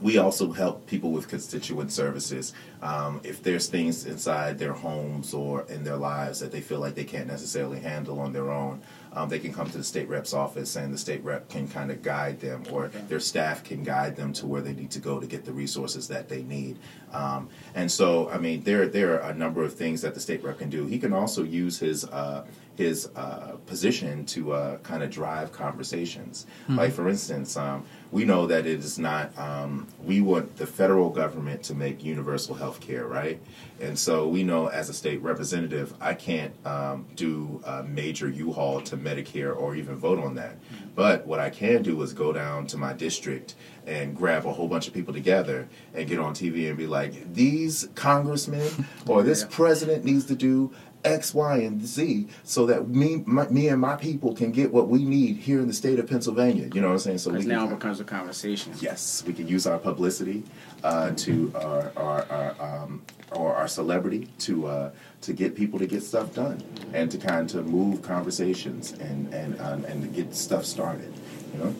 we 0.01 0.17
also 0.17 0.51
help 0.51 0.85
people 0.87 1.11
with 1.11 1.27
constituent 1.27 1.91
services. 1.91 2.53
Um, 2.81 3.21
if 3.23 3.43
there's 3.43 3.67
things 3.67 4.05
inside 4.05 4.57
their 4.57 4.73
homes 4.73 5.33
or 5.33 5.65
in 5.69 5.83
their 5.83 5.97
lives 5.97 6.39
that 6.39 6.51
they 6.51 6.61
feel 6.61 6.79
like 6.79 6.95
they 6.95 7.03
can't 7.03 7.27
necessarily 7.27 7.79
handle 7.79 8.19
on 8.19 8.33
their 8.33 8.49
own, 8.49 8.81
um, 9.13 9.29
they 9.29 9.39
can 9.39 9.53
come 9.53 9.69
to 9.69 9.77
the 9.77 9.83
state 9.83 10.09
rep's 10.09 10.33
office 10.33 10.75
and 10.75 10.93
the 10.93 10.97
state 10.97 11.23
rep 11.23 11.47
can 11.47 11.67
kind 11.67 11.91
of 11.91 12.01
guide 12.01 12.39
them 12.39 12.63
or 12.71 12.87
their 13.07 13.19
staff 13.19 13.63
can 13.63 13.83
guide 13.83 14.15
them 14.15 14.33
to 14.33 14.47
where 14.47 14.61
they 14.61 14.73
need 14.73 14.89
to 14.91 14.99
go 14.99 15.19
to 15.19 15.27
get 15.27 15.45
the 15.45 15.53
resources 15.53 16.07
that 16.07 16.27
they 16.27 16.41
need. 16.43 16.77
Um, 17.11 17.47
and 17.75 17.91
so, 17.91 18.29
I 18.29 18.39
mean, 18.39 18.63
there 18.63 18.87
there 18.87 19.21
are 19.21 19.29
a 19.29 19.35
number 19.35 19.63
of 19.63 19.73
things 19.73 20.01
that 20.01 20.15
the 20.15 20.19
state 20.19 20.43
rep 20.43 20.57
can 20.57 20.69
do. 20.69 20.87
He 20.87 20.97
can 20.97 21.13
also 21.13 21.43
use 21.43 21.77
his 21.77 22.05
uh, 22.05 22.45
his 22.75 23.09
uh, 23.15 23.55
position 23.67 24.25
to 24.25 24.53
uh, 24.53 24.77
kind 24.79 25.03
of 25.03 25.09
drive 25.11 25.51
conversations. 25.51 26.45
Like, 26.67 26.91
for 26.93 27.07
instance, 27.07 27.55
um, 27.55 27.85
we 28.11 28.25
know 28.25 28.47
that 28.47 28.65
it 28.65 28.79
is 28.79 28.97
not, 28.97 29.37
um, 29.37 29.87
we 30.03 30.21
want 30.21 30.55
the 30.57 30.65
federal 30.65 31.09
government 31.09 31.61
to 31.63 31.75
make 31.75 32.03
universal 32.03 32.55
health 32.55 32.79
care, 32.79 33.05
right? 33.05 33.39
And 33.79 33.97
so 33.97 34.27
we 34.27 34.43
know 34.43 34.67
as 34.67 34.89
a 34.89 34.93
state 34.93 35.21
representative, 35.21 35.93
I 36.01 36.13
can't 36.13 36.53
um, 36.65 37.05
do 37.15 37.61
a 37.65 37.83
major 37.83 38.29
U 38.29 38.51
Haul 38.53 38.81
to 38.81 38.97
Medicare 38.97 39.55
or 39.55 39.75
even 39.75 39.95
vote 39.95 40.19
on 40.19 40.35
that. 40.35 40.55
But 40.95 41.27
what 41.27 41.39
I 41.39 41.49
can 41.49 41.83
do 41.83 42.01
is 42.01 42.13
go 42.13 42.31
down 42.33 42.65
to 42.67 42.77
my 42.77 42.93
district 42.93 43.55
and 43.85 44.15
grab 44.15 44.45
a 44.45 44.53
whole 44.53 44.67
bunch 44.67 44.87
of 44.87 44.93
people 44.93 45.13
together 45.13 45.67
and 45.93 46.07
get 46.07 46.17
on 46.19 46.33
TV 46.33 46.69
and 46.69 46.77
be 46.77 46.87
like, 46.87 47.33
these 47.33 47.89
congressmen 47.95 48.87
or 49.07 49.21
this 49.23 49.41
Yeah. 49.41 49.47
president 49.51 50.05
needs 50.05 50.25
to 50.25 50.35
do 50.35 50.71
X, 51.03 51.33
Y, 51.33 51.57
and 51.57 51.85
Z 51.85 52.27
so 52.43 52.65
that 52.67 52.87
me, 52.87 53.23
my, 53.25 53.47
me 53.49 53.67
and 53.67 53.79
my 53.81 53.95
people 53.95 54.33
can 54.35 54.51
get 54.51 54.71
what 54.73 54.87
we 54.87 55.03
need 55.03 55.37
here 55.37 55.59
in 55.59 55.67
the 55.67 55.73
state 55.73 55.99
of 55.99 56.07
Pennsylvania. 56.07 56.69
You 56.73 56.81
know 56.81 56.87
what 56.87 56.93
I'm 56.93 56.99
saying? 56.99 57.17
So 57.19 57.31
Because 57.31 57.45
we 57.45 57.51
now 57.51 57.65
it 57.65 57.69
becomes 57.71 57.99
a 57.99 58.03
conversation. 58.03 58.73
yes, 58.79 59.23
we 59.25 59.33
can 59.33 59.47
use 59.47 59.67
our 59.67 59.77
publicity 59.79 60.43
uh, 60.83 61.11
to 61.11 61.51
our 61.55 61.91
our, 61.95 62.25
our 62.29 62.83
um, 62.83 63.01
or 63.31 63.55
our 63.55 63.67
celebrity 63.67 64.27
to 64.39 64.67
uh, 64.67 64.91
to 65.21 65.33
get 65.33 65.55
people 65.55 65.79
to 65.79 65.87
get 65.87 66.03
stuff 66.03 66.33
done 66.35 66.63
and 66.93 67.09
to 67.11 67.17
kind 67.17 67.53
of 67.55 67.67
move 67.67 68.01
conversations 68.01 68.91
and 68.93 69.33
and 69.33 69.59
um, 69.61 69.85
and 69.85 70.01
to 70.03 70.07
get 70.07 70.33
stuff 70.35 70.65
started. 70.65 71.11
You 71.53 71.59
know. 71.59 71.75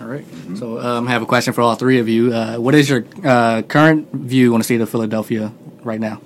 All 0.00 0.06
right. 0.06 0.24
So 0.56 0.80
um, 0.80 1.06
I 1.06 1.10
have 1.10 1.20
a 1.20 1.26
question 1.26 1.52
for 1.52 1.60
all 1.60 1.74
three 1.74 1.98
of 1.98 2.08
you. 2.08 2.32
Uh, 2.32 2.56
what 2.56 2.74
is 2.74 2.88
your 2.88 3.04
uh, 3.24 3.60
current 3.62 4.10
view 4.12 4.54
on 4.54 4.60
the 4.60 4.64
state 4.64 4.80
of 4.80 4.88
Philadelphia 4.88 5.52
right 5.82 6.00
now? 6.00 6.22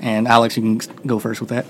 And 0.00 0.28
Alex, 0.28 0.56
you 0.56 0.62
can 0.62 0.78
go 1.06 1.18
first 1.18 1.40
with 1.40 1.50
that. 1.50 1.66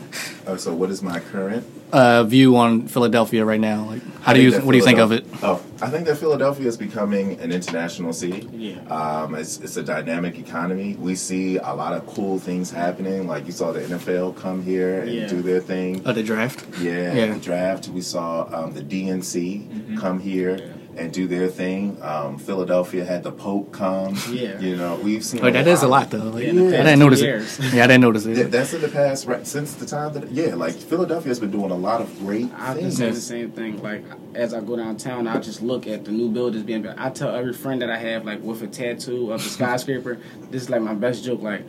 Uh, 0.46 0.56
so, 0.56 0.74
what 0.74 0.90
is 0.90 1.02
my 1.02 1.18
current 1.20 1.64
Uh, 1.90 2.22
view 2.24 2.54
on 2.56 2.86
Philadelphia 2.86 3.42
right 3.46 3.60
now. 3.60 3.84
Like, 3.86 4.02
how 4.20 4.32
I 4.32 4.34
do 4.34 4.42
you 4.42 4.52
what 4.60 4.72
do 4.72 4.76
you 4.78 4.84
think 4.84 4.98
of 4.98 5.10
it? 5.12 5.24
Oh, 5.42 5.62
I 5.80 5.88
think 5.88 6.04
that 6.06 6.18
Philadelphia 6.18 6.66
is 6.68 6.76
becoming 6.76 7.40
an 7.40 7.50
international 7.50 8.12
city. 8.12 8.46
Yeah. 8.52 8.80
Um, 8.94 9.34
it's, 9.34 9.58
it's 9.60 9.78
a 9.78 9.82
dynamic 9.82 10.38
economy. 10.38 10.96
We 11.00 11.14
see 11.14 11.56
a 11.56 11.72
lot 11.74 11.94
of 11.94 12.06
cool 12.06 12.38
things 12.38 12.70
happening. 12.70 13.26
Like 13.26 13.46
you 13.46 13.52
saw 13.52 13.72
the 13.72 13.80
NFL 13.80 14.36
come 14.36 14.62
here 14.62 15.00
and 15.00 15.10
Yeah. 15.10 15.26
do 15.28 15.40
their 15.40 15.60
thing. 15.60 16.02
Oh, 16.04 16.12
the 16.12 16.22
draft. 16.22 16.66
Yeah, 16.78 17.14
Yeah. 17.14 17.32
the 17.32 17.40
draft. 17.40 17.88
We 17.88 18.02
saw 18.02 18.46
um, 18.52 18.74
the 18.74 18.82
DNC 18.82 19.62
Mm-hmm. 19.68 19.96
come 19.98 20.18
here 20.20 20.74
and 20.98 21.12
do 21.12 21.26
their 21.26 21.48
thing. 21.48 21.96
Um, 22.02 22.38
Philadelphia 22.38 23.04
had 23.04 23.22
the 23.22 23.30
Pope 23.32 23.72
come. 23.72 24.16
Yeah. 24.30 24.58
You 24.60 24.76
know, 24.76 24.96
we've 24.96 25.24
seen. 25.24 25.42
Wait, 25.42 25.52
that 25.52 25.66
is 25.68 25.82
a 25.82 25.88
lot 25.88 26.10
though. 26.10 26.18
Like, 26.18 26.42
Yeah, 26.44 26.50
in 26.50 26.56
the 26.56 26.80
I 26.80 26.82
didn't 26.82 26.98
notice 26.98 27.20
years. 27.22 27.58
it. 27.58 27.72
Yeah, 27.74 27.84
I 27.84 27.86
didn't 27.86 28.00
notice 28.02 28.26
Yeah, 28.26 28.36
it. 28.44 28.50
that's 28.50 28.74
in 28.74 28.80
the 28.82 28.88
past, 28.88 29.26
right? 29.26 29.46
Since 29.46 29.74
the 29.74 29.86
time 29.86 30.12
that, 30.14 30.30
yeah, 30.32 30.54
like 30.54 30.74
Philadelphia 30.74 31.28
has 31.28 31.38
been 31.40 31.50
doing 31.50 31.70
a 31.70 31.76
lot 31.76 32.00
of 32.00 32.18
great 32.18 32.46
I 32.56 32.72
can 32.74 32.82
things. 32.82 32.96
say 32.96 33.10
the 33.10 33.20
same 33.20 33.52
thing. 33.52 33.82
Like 33.82 34.04
as 34.34 34.52
I 34.54 34.60
go 34.60 34.76
downtown, 34.76 35.26
I 35.26 35.38
just 35.38 35.62
look 35.62 35.86
at 35.86 36.04
the 36.04 36.10
new 36.10 36.28
buildings 36.30 36.64
being 36.64 36.82
built. 36.82 36.96
I 36.98 37.10
tell 37.10 37.34
every 37.34 37.52
friend 37.52 37.80
that 37.82 37.90
I 37.90 37.98
have, 37.98 38.24
like 38.24 38.42
with 38.42 38.62
a 38.62 38.66
tattoo 38.66 39.32
of 39.32 39.42
the 39.42 39.48
skyscraper, 39.48 40.18
this 40.50 40.62
is 40.62 40.70
like 40.70 40.82
my 40.82 40.94
best 40.94 41.24
joke. 41.24 41.42
Like, 41.42 41.62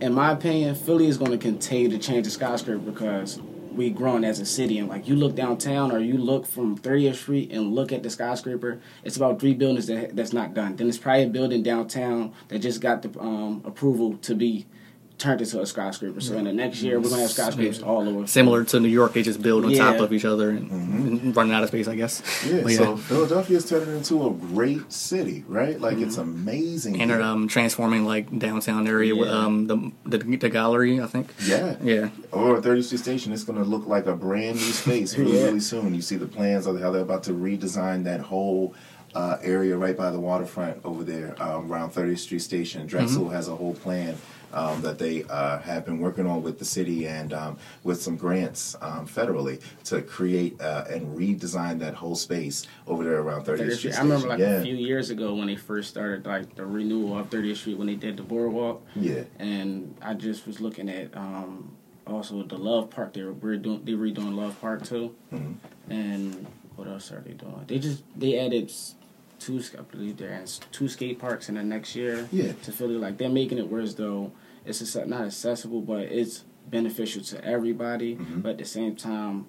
in 0.00 0.12
my 0.14 0.32
opinion, 0.32 0.74
Philly 0.74 1.08
is 1.08 1.18
going 1.18 1.32
to 1.32 1.38
continue 1.38 1.88
to 1.90 1.98
change 1.98 2.24
the 2.24 2.30
skyscraper 2.30 2.78
because 2.78 3.40
we 3.78 3.88
grown 3.88 4.24
as 4.24 4.40
a 4.40 4.44
city. 4.44 4.78
And 4.78 4.88
like 4.88 5.08
you 5.08 5.16
look 5.16 5.34
downtown 5.34 5.92
or 5.92 6.00
you 6.00 6.18
look 6.18 6.46
from 6.46 6.76
30th 6.76 7.14
Street 7.14 7.52
and 7.52 7.74
look 7.74 7.92
at 7.92 8.02
the 8.02 8.10
skyscraper, 8.10 8.80
it's 9.04 9.16
about 9.16 9.40
three 9.40 9.54
buildings 9.54 9.86
that 9.86 10.14
that's 10.14 10.32
not 10.34 10.52
done. 10.52 10.76
Then 10.76 10.88
it's 10.88 10.98
probably 10.98 11.22
a 11.22 11.28
building 11.28 11.62
downtown 11.62 12.34
that 12.48 12.58
just 12.58 12.80
got 12.80 13.02
the 13.02 13.20
um, 13.20 13.62
approval 13.64 14.18
to 14.18 14.34
be 14.34 14.66
turned 15.18 15.40
into 15.40 15.60
a 15.60 15.66
skyscraper. 15.66 16.20
So 16.20 16.36
in 16.36 16.44
the 16.44 16.52
next 16.52 16.80
year, 16.82 17.00
we're 17.00 17.10
gonna 17.10 17.22
have 17.22 17.30
skyscrapers 17.30 17.82
all 17.82 18.08
over. 18.08 18.26
Similar 18.26 18.64
to 18.64 18.80
New 18.80 18.88
York, 18.88 19.12
they 19.14 19.22
just 19.22 19.42
build 19.42 19.64
on 19.64 19.72
top 19.74 19.98
of 20.00 20.12
each 20.12 20.24
other 20.24 20.50
and, 20.50 20.70
and 20.70 21.36
running 21.36 21.52
out 21.52 21.62
of 21.62 21.68
space, 21.68 21.88
I 21.88 21.96
guess. 21.96 22.22
Yeah, 22.46 22.62
But 22.62 22.72
so 22.72 22.96
Philadelphia 22.96 23.56
is 23.56 23.68
turning 23.68 23.96
into 23.96 24.26
a 24.26 24.30
great 24.30 24.92
city, 24.92 25.44
right? 25.48 25.80
Like 25.80 25.98
it's 25.98 26.16
Mm-hmm. 26.16 26.48
amazing. 26.48 27.00
and 27.00 27.10
they're 27.10 27.20
um, 27.22 27.48
transforming 27.48 28.04
like 28.04 28.38
downtown 28.38 28.86
area 28.86 29.14
with 29.14 29.28
um 29.28 29.66
the, 29.66 29.92
the 30.06 30.18
the 30.36 30.48
gallery, 30.48 31.00
I 31.00 31.06
think. 31.06 31.34
yeah, 31.44 31.76
Yeah. 31.82 32.08
Over 32.32 32.56
at 32.58 32.62
30th 32.62 32.84
Street 32.84 32.98
Station, 33.00 33.32
it's 33.32 33.44
going 33.44 33.58
to 33.58 33.64
look 33.64 33.86
like 33.86 34.06
a 34.06 34.14
brand 34.14 34.56
new 34.56 34.72
space 34.72 35.14
really, 35.18 35.36
Yeah. 35.38 35.44
really 35.46 35.60
soon. 35.60 35.94
You 35.94 36.02
see 36.02 36.16
the 36.16 36.26
plans 36.26 36.66
of 36.66 36.80
how 36.80 36.90
they're 36.92 37.02
about 37.02 37.24
to 37.24 37.32
redesign 37.32 38.04
that 38.04 38.20
whole 38.20 38.74
uh, 39.14 39.38
area 39.42 39.76
right 39.76 39.96
by 39.96 40.10
the 40.10 40.20
waterfront 40.20 40.78
over 40.84 41.02
there 41.02 41.34
um, 41.42 41.72
around 41.72 41.90
30th 41.92 42.18
Street 42.18 42.40
Station. 42.42 42.86
Drexel 42.86 43.30
has 43.30 43.48
a 43.48 43.56
whole 43.56 43.74
plan. 43.74 44.16
Um, 44.52 44.80
that 44.80 44.98
they 44.98 45.24
uh, 45.24 45.58
have 45.58 45.84
been 45.84 45.98
working 45.98 46.26
on 46.26 46.42
with 46.42 46.58
the 46.58 46.64
city 46.64 47.06
and 47.06 47.34
um, 47.34 47.58
with 47.84 48.00
some 48.00 48.16
grants 48.16 48.74
um, 48.80 49.06
federally 49.06 49.60
to 49.84 50.00
create 50.00 50.58
uh, 50.60 50.84
and 50.88 51.14
redesign 51.16 51.78
that 51.80 51.94
whole 51.94 52.14
space 52.16 52.66
over 52.86 53.04
there 53.04 53.20
around 53.20 53.44
30th, 53.44 53.58
30th 53.60 53.76
Street. 53.76 53.98
I 53.98 54.02
remember 54.02 54.28
like 54.28 54.38
yeah. 54.38 54.46
a 54.56 54.62
few 54.62 54.74
years 54.74 55.10
ago 55.10 55.34
when 55.34 55.48
they 55.48 55.56
first 55.56 55.90
started 55.90 56.24
like 56.24 56.54
the 56.54 56.64
renewal 56.64 57.18
of 57.18 57.28
30th 57.28 57.56
Street 57.58 57.76
when 57.76 57.88
they 57.88 57.94
did 57.94 58.16
the 58.16 58.22
boardwalk, 58.22 58.82
yeah. 58.96 59.24
and 59.38 59.94
I 60.00 60.14
just 60.14 60.46
was 60.46 60.60
looking 60.60 60.88
at 60.88 61.14
um, 61.14 61.76
also 62.06 62.42
the 62.42 62.56
Love 62.56 62.88
Park. 62.88 63.12
They 63.12 63.22
were 63.22 63.34
redoing 63.34 63.84
they 63.84 63.92
redoing 63.92 64.34
Love 64.34 64.58
Park 64.62 64.82
too, 64.84 65.14
Mhm. 65.30 65.56
and 65.90 66.46
what 66.76 66.88
else 66.88 67.12
are 67.12 67.20
they 67.20 67.32
doing? 67.34 67.64
They 67.66 67.78
just 67.78 68.02
they 68.16 68.38
added 68.38 68.72
two 69.38 69.62
I 69.78 69.82
believe 69.82 70.16
there 70.16 70.30
and 70.30 70.46
two 70.72 70.88
skate 70.88 71.18
parks 71.18 71.48
in 71.48 71.54
the 71.54 71.62
next 71.62 71.94
year. 71.96 72.28
Yeah. 72.32 72.52
to 72.62 72.72
Philly 72.72 72.96
like 72.96 73.18
they're 73.18 73.28
making 73.28 73.58
it 73.58 73.68
worse 73.70 73.94
though 73.94 74.32
it's 74.66 74.94
not 74.96 75.22
accessible, 75.22 75.80
but 75.80 76.02
it's 76.02 76.44
beneficial 76.68 77.22
to 77.24 77.42
everybody, 77.44 78.16
Mhm. 78.16 78.42
but 78.42 78.50
at 78.50 78.58
the 78.58 78.64
same 78.66 78.94
time, 78.96 79.46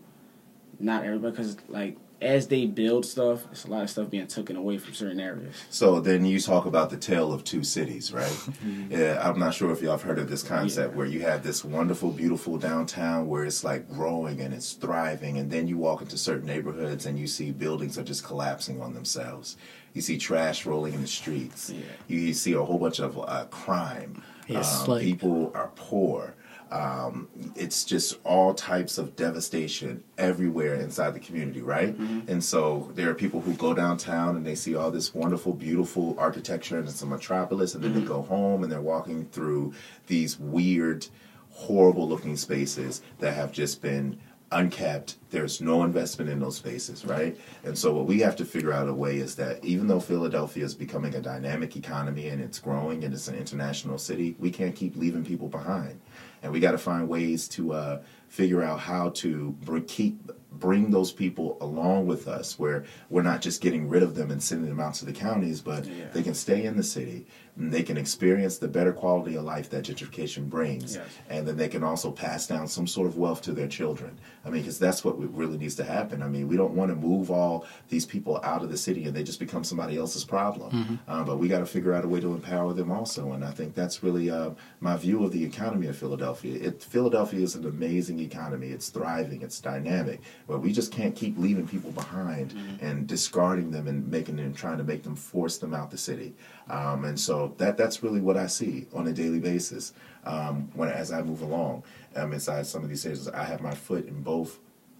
not 0.80 1.04
everybody 1.04 1.32
because 1.32 1.58
like 1.68 1.98
as 2.22 2.48
they 2.48 2.66
build 2.66 3.06
stuff, 3.06 3.46
it's 3.50 3.64
a 3.64 3.70
lot 3.70 3.82
of 3.82 3.90
stuff 3.90 4.10
being 4.10 4.28
taken 4.28 4.58
away 4.58 4.78
from 4.78 4.94
certain 4.94 5.22
areas. 5.22 5.56
So 5.70 6.02
then 6.02 6.26
you 6.26 6.38
talk 6.42 6.66
about 6.66 6.90
the 6.90 6.98
tale 6.98 7.32
of 7.32 7.46
two 7.46 7.64
cities, 7.64 8.12
right? 8.12 8.38
yeah, 8.90 9.22
I'm 9.24 9.40
not 9.40 9.54
sure 9.54 9.72
if 9.72 9.82
y'all 9.82 9.92
have 9.92 10.02
heard 10.02 10.20
of 10.20 10.30
this 10.30 10.44
concept 10.44 10.92
Yeah. 10.92 10.98
where 10.98 11.06
you 11.08 11.22
have 11.22 11.44
this 11.44 11.64
wonderful, 11.64 12.12
beautiful 12.12 12.58
downtown 12.58 13.28
where 13.30 13.46
it's 13.46 13.64
like 13.64 13.90
growing 13.90 14.42
and 14.42 14.54
it's 14.54 14.74
thriving, 14.74 15.38
and 15.38 15.50
then 15.50 15.70
you 15.70 15.78
walk 15.78 16.02
into 16.02 16.18
certain 16.18 16.46
neighborhoods 16.48 17.06
and 17.06 17.18
you 17.18 17.26
see 17.26 17.52
buildings 17.52 17.98
are 17.98 18.04
just 18.04 18.26
collapsing 18.26 18.82
on 18.82 18.94
themselves. 18.94 19.56
You 19.94 20.02
see 20.02 20.18
trash 20.18 20.66
rolling 20.66 20.94
in 20.94 21.02
the 21.02 21.08
streets. 21.08 21.70
Yeah. 21.70 21.82
You, 22.08 22.20
you 22.20 22.34
see 22.34 22.54
a 22.54 22.64
whole 22.64 22.78
bunch 22.78 23.00
of 23.00 23.18
uh, 23.20 23.46
crime. 23.52 24.22
Yes, 24.48 24.82
Um, 24.84 24.88
like- 24.90 25.04
people 25.04 25.52
are 25.56 25.72
poor. 25.76 26.36
Um, 26.72 27.28
it's 27.56 27.84
just 27.84 28.20
all 28.24 28.54
types 28.54 29.00
of 29.00 29.16
devastation 29.16 30.04
everywhere 30.20 30.76
inside 30.76 31.16
the 31.16 31.20
community, 31.20 31.62
right? 31.64 31.98
And 32.28 32.44
so 32.44 32.92
there 32.94 33.10
are 33.10 33.16
people 33.16 33.42
who 33.42 33.54
go 33.56 33.74
downtown 33.74 34.36
and 34.36 34.46
they 34.46 34.54
see 34.54 34.76
all 34.76 34.92
this 34.92 35.12
wonderful, 35.16 35.54
beautiful 35.54 36.16
architecture 36.20 36.78
and 36.78 36.88
it's 36.88 37.02
a 37.02 37.08
metropolis, 37.08 37.74
and 37.74 37.84
then 37.84 37.96
they 37.96 38.02
go 38.02 38.22
home 38.22 38.62
and 38.62 38.72
they're 38.72 38.82
walking 38.82 39.26
through 39.32 39.74
these 40.06 40.38
weird, 40.40 41.08
horrible 41.50 42.08
looking 42.08 42.38
spaces 42.38 43.02
that 43.18 43.34
have 43.34 43.52
just 43.52 43.82
been 43.82 44.20
unkept. 44.52 45.16
There's 45.32 45.62
no 45.62 45.84
investment 45.84 46.30
in 46.30 46.40
those 46.40 46.56
spaces, 46.58 47.06
right? 47.06 47.38
And 47.64 47.78
so 47.78 47.94
what 47.94 48.06
we 48.08 48.20
have 48.22 48.36
to 48.38 48.46
figure 48.46 48.74
out 48.74 48.88
a 48.88 48.94
way 48.94 49.18
is 49.18 49.36
that 49.36 49.64
even 49.64 49.88
though 49.88 50.00
Philadelphia 50.00 50.66
is 50.66 50.74
becoming 50.74 51.14
a 51.16 51.22
dynamic 51.22 51.76
economy 51.76 52.30
and 52.30 52.42
it's 52.42 52.58
growing 52.60 53.04
and 53.04 53.14
it's 53.14 53.28
an 53.28 53.36
international 53.36 53.98
city, 54.00 54.36
we 54.40 54.50
can't 54.50 54.76
keep 54.76 54.96
leaving 54.96 55.24
people 55.24 55.48
behind. 55.48 56.00
And 56.42 56.52
we 56.52 56.60
got 56.60 56.72
to 56.72 56.78
find 56.78 57.08
ways 57.08 57.48
to 57.50 57.74
uh, 57.74 58.02
figure 58.30 58.64
out 58.64 58.80
how 58.80 59.10
to 59.10 59.52
br- 59.64 59.80
keep 59.80 60.32
bring 60.54 60.90
those 60.90 61.12
people 61.12 61.58
along 61.62 62.08
with 62.08 62.28
us 62.28 62.58
where 62.58 62.84
we're 63.12 63.22
not 63.22 63.40
just 63.40 63.62
getting 63.62 63.88
rid 63.88 64.02
of 64.02 64.16
them 64.16 64.32
and 64.32 64.42
sending 64.42 64.68
them 64.68 64.80
out 64.80 64.96
to 64.96 65.06
the 65.06 65.14
counties 65.14 65.62
but 65.62 65.86
Yeah. 65.86 66.06
they 66.12 66.24
can 66.24 66.34
stay 66.34 66.66
in 66.66 66.76
the 66.76 66.82
city 66.84 67.28
and 67.56 67.72
they 67.72 67.84
can 67.84 67.98
experience 67.98 68.58
the 68.58 68.68
better 68.68 68.92
quality 68.92 69.36
of 69.36 69.44
life 69.44 69.70
that 69.70 69.86
gentrification 69.86 70.50
brings 70.50 70.96
Yes. 70.96 71.06
and 71.30 71.48
then 71.48 71.56
they 71.56 71.68
can 71.70 71.84
also 71.84 72.10
pass 72.12 72.48
down 72.48 72.68
some 72.68 72.88
sort 72.88 73.06
of 73.08 73.16
wealth 73.16 73.44
to 73.44 73.52
their 73.52 73.68
children. 73.68 74.18
I 74.44 74.50
mean, 74.50 74.64
because 74.64 74.80
that's 74.80 75.06
what 75.06 75.19
really 75.28 75.58
needs 75.58 75.76
to 75.76 75.84
happen. 75.84 76.22
I 76.22 76.28
mean, 76.28 76.48
we 76.48 76.58
don't 76.58 76.74
want 76.74 76.90
to 76.92 76.96
move 76.96 77.32
all 77.32 77.66
these 77.90 78.06
people 78.06 78.40
out 78.44 78.64
of 78.64 78.70
the 78.70 78.78
city 78.78 79.06
and 79.06 79.16
they 79.16 79.24
just 79.24 79.40
become 79.40 79.64
somebody 79.64 79.98
else's 79.98 80.24
problem. 80.24 81.00
Uh, 81.08 81.24
but 81.24 81.38
we 81.38 81.48
got 81.48 81.60
to 81.60 81.66
figure 81.66 81.94
out 81.94 82.06
a 82.06 82.08
way 82.08 82.20
to 82.20 82.34
empower 82.34 82.74
them 82.74 82.92
also. 82.92 83.32
And 83.34 83.44
I 83.44 83.52
think 83.52 83.76
that's 83.76 84.04
really 84.04 84.30
uh, 84.30 84.52
my 84.80 84.98
view 84.98 85.24
of 85.24 85.32
the 85.32 85.44
economy 85.44 85.88
of 85.88 85.98
Philadelphia. 85.98 86.56
It, 86.62 86.84
Philadelphia 86.84 87.42
is 87.42 87.56
an 87.56 87.66
amazing 87.66 88.20
economy. 88.20 88.68
It's 88.68 88.90
thriving. 88.90 89.42
It's 89.42 89.60
dynamic. 89.60 90.22
But 90.48 90.60
we 90.60 90.72
just 90.72 90.92
can't 90.92 91.16
keep 91.16 91.38
leaving 91.38 91.68
people 91.68 91.92
behind 91.92 92.54
and 92.82 93.08
discarding 93.08 93.72
them 93.72 93.88
and 93.88 94.08
making 94.10 94.38
them 94.38 94.54
trying 94.54 94.78
to 94.78 94.84
make 94.84 95.04
them 95.04 95.16
force 95.16 95.58
them 95.58 95.74
out 95.74 95.92
the 95.92 95.98
city. 95.98 96.34
Um, 96.70 97.06
and 97.06 97.20
so 97.20 97.54
that 97.58 97.78
that's 97.78 98.04
really 98.04 98.22
what 98.22 98.38
I 98.38 98.48
see 98.48 98.88
on 98.94 99.08
a 99.08 99.14
daily 99.14 99.40
basis 99.40 99.94
um, 100.26 100.70
when 100.74 100.90
as 100.90 101.12
I 101.12 101.22
move 101.22 101.42
along 101.42 101.84
um, 102.16 102.34
inside 102.34 102.68
some 102.68 102.84
of 102.84 102.90
these 102.90 103.02
cities. 103.02 103.28
I 103.28 103.44
have 103.44 103.62
my 103.62 103.74
foot 103.74 104.08
in 104.08 104.22
both 104.22 104.60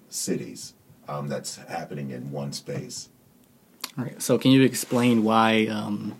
cities. 0.10 0.74
Um, 1.08 1.28
that's 1.28 1.56
happening 1.56 2.12
in 2.12 2.32
one 2.32 2.54
space. 2.54 3.10
All 3.98 4.06
right. 4.06 4.22
So 4.22 4.38
can 4.38 4.52
you 4.52 4.64
explain 4.64 5.24
why 5.24 5.66
um, 5.66 6.16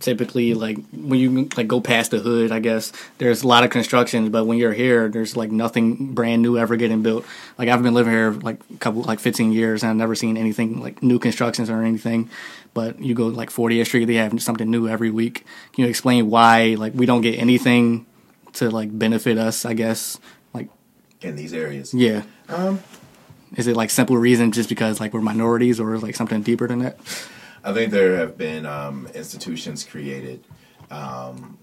typically 0.00 0.54
like 0.54 0.78
when 0.92 1.18
you 1.18 1.48
like 1.56 1.66
go 1.66 1.80
past 1.80 2.12
the 2.12 2.20
hood, 2.20 2.52
I 2.52 2.58
guess 2.58 2.92
there's 3.18 3.42
a 3.42 3.46
lot 3.46 3.64
of 3.64 3.70
construction, 3.70 4.30
but 4.30 4.46
when 4.46 4.56
you're 4.56 4.72
here, 4.72 5.08
there's 5.08 5.36
like 5.36 5.50
nothing 5.50 6.14
brand 6.14 6.40
new 6.40 6.56
ever 6.56 6.76
getting 6.76 7.02
built. 7.02 7.26
Like 7.58 7.68
I've 7.68 7.82
been 7.82 7.92
living 7.92 8.12
here 8.12 8.30
like 8.30 8.60
a 8.72 8.78
couple 8.78 9.02
like 9.02 9.18
15 9.18 9.52
years, 9.52 9.82
and 9.82 9.90
I've 9.90 9.96
never 9.96 10.14
seen 10.14 10.36
anything 10.36 10.80
like 10.80 11.02
new 11.02 11.18
constructions 11.18 11.68
or 11.68 11.82
anything. 11.82 12.30
But 12.72 13.00
you 13.00 13.14
go 13.14 13.26
like 13.26 13.50
40th 13.50 13.86
Street, 13.86 14.06
they 14.06 14.14
have 14.14 14.40
something 14.42 14.70
new 14.70 14.88
every 14.88 15.10
week. 15.10 15.44
Can 15.72 15.84
you 15.84 15.90
explain 15.90 16.30
why 16.30 16.76
like 16.78 16.94
we 16.94 17.04
don't 17.04 17.22
get 17.22 17.38
anything 17.38 18.06
to 18.54 18.70
like 18.70 18.96
benefit 18.96 19.36
us? 19.36 19.66
I 19.66 19.74
guess 19.74 20.18
like 20.54 20.68
in 21.20 21.36
these 21.36 21.52
areas. 21.52 21.92
yeah. 21.92 22.22
Um, 22.48 22.80
Is 23.56 23.66
it 23.66 23.76
like 23.76 23.90
simple 23.90 24.16
reason 24.16 24.52
just 24.52 24.68
because 24.68 25.00
like 25.00 25.12
we're 25.12 25.20
minorities 25.20 25.80
or 25.80 25.98
like 25.98 26.16
something 26.16 26.42
deeper 26.42 26.66
than 26.68 26.80
that? 26.80 26.98
I 27.64 27.72
think 27.72 27.92
there 27.92 28.16
have 28.16 28.38
been 28.38 28.66
um, 28.66 29.08
institutions 29.14 29.84
created 29.84 30.44
um, 30.90 31.58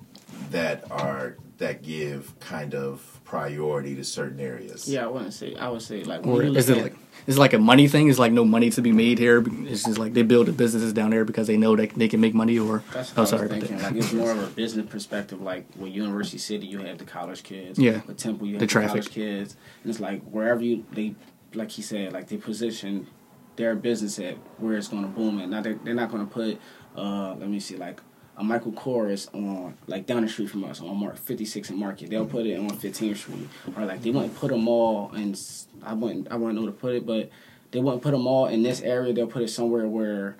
that 0.51 0.89
are 0.91 1.37
that 1.57 1.81
give 1.83 2.37
kind 2.39 2.75
of 2.75 3.21
priority 3.23 3.95
to 3.95 4.03
certain 4.03 4.39
areas. 4.39 4.89
Yeah, 4.89 5.05
I 5.05 5.07
wouldn't 5.07 5.33
say. 5.33 5.55
I 5.55 5.69
would 5.69 5.81
say 5.81 6.03
like. 6.03 6.25
when 6.25 6.35
Or 6.35 6.43
you 6.43 6.55
is 6.55 6.69
it 6.69 6.77
at- 6.77 6.83
like 6.83 6.95
is 7.27 7.37
it 7.37 7.39
like 7.39 7.53
a 7.53 7.59
money 7.59 7.87
thing? 7.87 8.07
Is 8.07 8.19
like 8.19 8.31
no 8.31 8.45
money 8.45 8.69
to 8.69 8.81
be 8.81 8.91
made 8.91 9.17
here? 9.17 9.43
It's 9.67 9.83
just 9.83 9.97
like 9.97 10.13
they 10.13 10.21
build 10.21 10.45
the 10.45 10.51
businesses 10.51 10.93
down 10.93 11.09
there 11.09 11.25
because 11.25 11.47
they 11.47 11.57
know 11.57 11.75
that 11.75 11.91
they 11.95 12.07
can 12.07 12.21
make 12.21 12.35
money. 12.35 12.59
Or 12.59 12.83
That's 12.93 13.09
what 13.11 13.17
oh, 13.17 13.17
I 13.17 13.21
was 13.21 13.29
sorry 13.31 13.47
thinking. 13.47 13.81
Like 13.81 13.95
it's 13.95 14.13
more 14.13 14.31
of 14.31 14.43
a 14.43 14.47
business 14.47 14.85
perspective. 14.87 15.41
Like 15.41 15.65
with 15.75 15.91
University 15.91 16.37
City, 16.37 16.67
you 16.67 16.79
have 16.79 16.99
the 16.99 17.05
college 17.05 17.41
kids. 17.41 17.79
Yeah. 17.79 18.01
With 18.05 18.17
Temple, 18.17 18.45
you 18.47 18.53
have 18.55 18.59
The 18.59 18.67
the, 18.67 18.87
college 18.87 19.09
kids. 19.09 19.55
And 19.83 19.89
it's 19.89 19.99
like 19.99 20.21
wherever 20.23 20.61
you 20.63 20.85
they, 20.91 21.15
like 21.55 21.71
he 21.71 21.81
said, 21.81 22.13
like 22.13 22.27
they 22.27 22.37
position 22.37 23.07
their 23.55 23.75
business 23.75 24.19
at 24.19 24.35
where 24.57 24.77
it's 24.77 24.87
going 24.87 25.03
to 25.03 25.09
boom. 25.09 25.39
And 25.39 25.51
now 25.51 25.61
they're, 25.61 25.79
they're 25.83 25.93
not 25.93 26.11
going 26.11 26.27
to 26.27 26.31
put, 26.31 26.59
uh, 26.97 27.35
let 27.35 27.49
me 27.49 27.59
see, 27.59 27.77
like 27.77 28.01
a 28.37 28.43
Michael 28.43 28.73
Kors 28.73 29.33
on 29.33 29.77
like 29.87 30.05
down 30.05 30.21
the 30.21 30.27
street 30.27 30.49
from 30.49 30.65
us 30.65 30.81
on 30.81 30.97
Mark 30.97 31.17
56 31.17 31.69
and 31.69 31.79
Market. 31.79 32.09
They'll 32.09 32.25
put 32.25 32.45
it 32.45 32.57
on 32.57 32.69
15th 32.69 33.17
Street, 33.17 33.47
or 33.75 33.85
like 33.85 34.01
they 34.01 34.11
wouldn't 34.11 34.35
put 34.35 34.51
them 34.51 34.67
all. 34.67 35.11
And 35.13 35.39
I 35.83 35.93
wouldn't 35.93 36.31
I 36.31 36.35
wouldn't 36.35 36.59
know 36.59 36.65
to 36.65 36.73
put 36.73 36.95
it, 36.95 37.05
but 37.05 37.29
they 37.71 37.79
wouldn't 37.79 38.03
put 38.03 38.11
them 38.11 38.27
all 38.27 38.47
in 38.47 38.63
this 38.63 38.81
area. 38.81 39.13
They'll 39.13 39.27
put 39.27 39.43
it 39.43 39.49
somewhere 39.49 39.87
where 39.87 40.35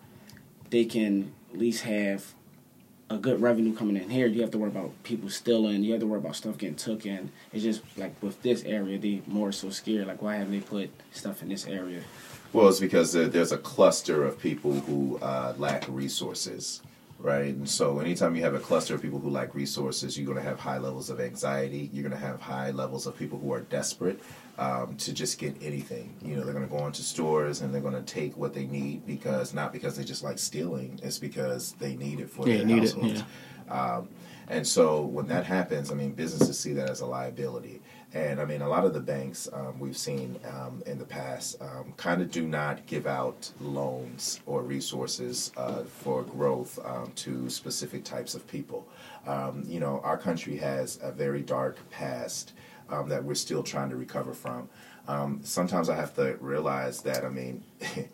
they 0.70 0.86
can 0.86 1.34
at 1.54 1.60
least 1.60 1.84
have 1.84 2.35
a 3.10 3.18
good 3.18 3.40
revenue 3.42 3.74
coming 3.76 3.98
in 3.98 4.10
here. 4.10 4.26
You 4.28 4.42
have 4.42 4.52
to 4.52 4.58
worry 4.58 4.70
about 4.70 4.92
people 5.04 5.30
stealing. 5.30 5.84
You 5.84 5.92
have 5.92 6.02
to 6.02 6.08
worry 6.08 6.20
about 6.20 6.36
stuff 6.36 6.58
getting 6.58 6.76
took 6.76 7.06
in. 7.06 7.32
It's 7.54 7.64
just 7.64 7.82
like 7.98 8.16
with 8.22 8.42
this 8.42 8.64
area, 8.64 8.98
they 8.98 9.22
more 9.28 9.52
so 9.52 9.70
scared. 9.70 10.08
Like, 10.08 10.22
why 10.22 10.36
haven't 10.38 10.52
they 10.54 10.60
put 10.60 10.90
stuff 11.12 11.42
in 11.44 11.50
this 11.50 11.68
area? 11.68 12.02
Well, 12.54 12.68
it's 12.70 12.80
because 12.80 13.14
there- 13.14 13.28
there's 13.28 13.52
a 13.52 13.58
cluster 13.58 14.24
of 14.26 14.40
people 14.40 14.74
who 14.82 15.18
uh, 15.22 15.54
lack 15.58 15.86
resources, 15.90 16.82
right? 17.26 17.56
And 17.56 17.68
so, 17.68 18.00
anytime 18.00 18.36
you 18.36 18.44
have 18.44 18.54
a 18.54 18.60
cluster 18.60 18.94
of 18.94 19.02
people 19.02 19.20
who 19.20 19.30
like 19.32 19.56
resources, 19.56 20.16
you're 20.16 20.28
going 20.28 20.38
to 20.38 20.44
have 20.44 20.60
high 20.60 20.78
levels 20.78 21.10
of 21.10 21.20
anxiety. 21.20 21.90
You're 21.92 22.04
going 22.08 22.20
to 22.20 22.26
have 22.28 22.40
high 22.40 22.70
levels 22.70 23.08
of 23.08 23.18
people 23.18 23.40
who 23.40 23.52
are 23.52 23.62
desperate 23.62 24.20
um, 24.60 24.96
to 24.98 25.12
just 25.12 25.40
get 25.40 25.56
anything. 25.62 26.16
You 26.22 26.36
know, 26.36 26.44
they're 26.44 26.54
going 26.54 26.68
to 26.70 26.72
go 26.74 26.86
into 26.86 27.02
stores 27.02 27.62
and 27.62 27.74
they're 27.74 27.82
going 27.82 27.96
to 27.96 28.04
take 28.04 28.38
what 28.38 28.54
they 28.54 28.66
need 28.68 29.08
because 29.08 29.56
not 29.56 29.74
because 29.74 29.98
they 29.98 30.04
just 30.04 30.24
like 30.24 30.38
stealing, 30.38 31.00
it's 31.02 31.18
because 31.18 31.74
they 31.74 31.96
need 31.96 32.20
it 32.20 32.30
for 32.30 32.48
Yeah, 32.48 32.58
their 32.58 32.66
need 32.66 32.84
it, 32.84 32.94
households. 32.94 33.24
Um, 33.70 34.08
and 34.48 34.66
so 34.66 35.02
when 35.02 35.28
that 35.28 35.46
happens, 35.46 35.92
I 35.92 35.96
mean, 35.96 36.12
businesses 36.12 36.60
see 36.60 36.74
that 36.74 36.90
as 36.90 37.02
a 37.02 37.06
liability. 37.06 37.82
And 38.14 38.40
I 38.40 38.46
mean, 38.46 38.62
a 38.62 38.68
lot 38.68 38.86
of 38.86 38.94
the 38.94 39.00
banks 39.00 39.50
um, 39.52 39.78
we've 39.80 39.98
seen 39.98 40.40
um, 40.48 40.82
in 40.86 40.98
the 40.98 41.06
past 41.06 41.62
um, 41.62 41.94
kind 41.98 42.22
of 42.22 42.32
do 42.32 42.48
not 42.48 42.86
give 42.86 43.08
out 43.08 43.52
loans 43.60 44.40
or 44.46 44.62
resources 44.62 45.52
uh, 45.58 45.84
for 45.84 46.24
growth 46.24 46.80
um, 46.86 47.12
to 47.16 47.50
specific 47.50 48.06
types 48.06 48.36
of 48.36 48.48
people. 48.48 48.88
Um, 49.28 49.64
you 49.68 49.80
know, 49.80 50.00
our 50.04 50.18
country 50.18 50.56
has 50.58 51.00
a 51.02 51.12
very 51.12 51.42
dark 51.42 51.78
past 51.90 52.54
um, 52.90 53.10
that 53.10 53.24
we're 53.24 53.36
still 53.36 53.64
trying 53.64 53.90
to 53.90 53.96
recover 53.96 54.34
from. 54.34 54.70
Sometimes 55.44 55.90
I 55.90 55.96
have 55.96 56.16
to 56.16 56.38
realize 56.40 57.02
that, 57.02 57.26
I 57.26 57.30
mean, 57.30 57.64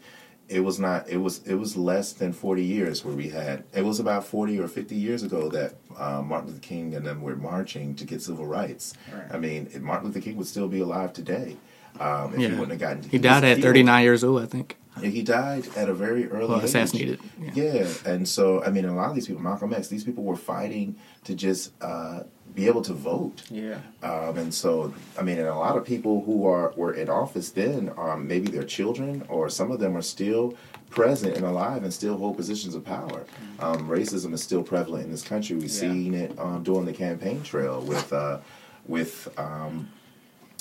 it 0.52 0.60
was 0.60 0.78
not 0.80 1.10
it 1.10 1.18
was 1.18 1.42
it 1.48 1.56
was 1.56 1.76
less 1.78 2.12
than 2.14 2.34
40 2.34 2.64
years 2.64 3.06
where 3.06 3.16
we 3.16 3.30
had 3.30 3.64
it 3.74 3.84
was 3.86 4.00
about 4.00 4.26
40 4.26 4.60
or 4.60 4.68
50 4.68 4.96
years 4.96 5.24
ago 5.24 5.50
that 5.50 5.76
uh, 5.98 6.22
martin 6.22 6.50
luther 6.50 6.60
king 6.62 6.94
and 6.96 7.06
them 7.06 7.22
were 7.22 7.36
marching 7.38 7.96
to 7.96 8.04
get 8.06 8.22
civil 8.22 8.46
rights 8.46 8.94
Right. 9.14 9.24
i 9.32 9.38
mean 9.38 9.70
if 9.74 9.82
martin 9.82 10.08
luther 10.08 10.22
king 10.22 10.36
would 10.38 10.48
still 10.48 10.68
be 10.68 10.82
alive 10.82 11.14
today 11.14 11.56
um, 12.00 12.34
if 12.34 12.40
he 12.40 12.48
wouldn't 12.60 12.72
have 12.72 12.80
gotten 12.80 13.04
He 13.10 13.18
died 13.18 13.44
at 13.44 13.56
killed. 13.58 13.64
39 13.64 14.04
years 14.04 14.24
old, 14.24 14.42
I 14.42 14.46
think. 14.46 14.78
He 15.00 15.22
died 15.24 15.68
at 15.78 15.88
a 15.90 15.94
very 15.94 16.30
early 16.30 16.48
Well, 16.50 16.58
age. 16.60 16.66
assassinated. 16.66 17.20
Yeah. 17.40 17.52
Yeah, 17.54 17.88
and 18.06 18.28
so 18.28 18.64
I 18.64 18.70
mean, 18.70 18.86
a 18.86 18.96
lot 18.96 19.10
of 19.10 19.16
these 19.16 19.28
people, 19.28 19.42
Malcolm 19.42 19.74
X, 19.74 19.88
these 19.88 20.04
people 20.04 20.24
were 20.24 20.36
fighting 20.36 20.96
to 21.24 21.34
just 21.34 21.72
uh, 21.82 22.24
be 22.54 22.68
able 22.68 22.82
to 22.82 22.94
vote. 22.94 23.44
Yeah. 23.50 23.78
Um, 24.04 24.38
and 24.38 24.54
so, 24.54 24.94
I 25.18 25.22
mean, 25.24 25.38
and 25.40 25.48
a 25.48 25.56
lot 25.56 25.78
of 25.78 25.86
people 25.86 26.24
who 26.26 26.46
are 26.46 26.74
were 26.76 26.94
in 26.94 27.10
office 27.10 27.50
then, 27.52 27.92
um, 27.98 28.28
maybe 28.28 28.50
their 28.52 28.66
children 28.66 29.24
or 29.30 29.50
some 29.50 29.72
of 29.72 29.80
them 29.80 29.96
are 29.96 30.02
still 30.02 30.56
present 30.90 31.38
and 31.38 31.46
alive 31.46 31.84
and 31.84 31.94
still 31.94 32.18
hold 32.18 32.36
positions 32.36 32.76
of 32.76 32.84
power. 32.84 33.24
Um, 33.62 33.88
racism 33.88 34.34
is 34.34 34.44
still 34.44 34.62
prevalent 34.62 35.06
in 35.06 35.12
this 35.12 35.22
country. 35.24 35.56
We've 35.56 35.72
Yeah. 35.72 35.80
seen 35.80 36.14
it 36.14 36.38
um, 36.38 36.64
during 36.64 36.86
the 36.86 36.92
campaign 36.94 37.42
trail 37.44 37.82
with 37.82 38.12
uh, 38.12 38.40
with 38.86 39.30
um, 39.38 39.88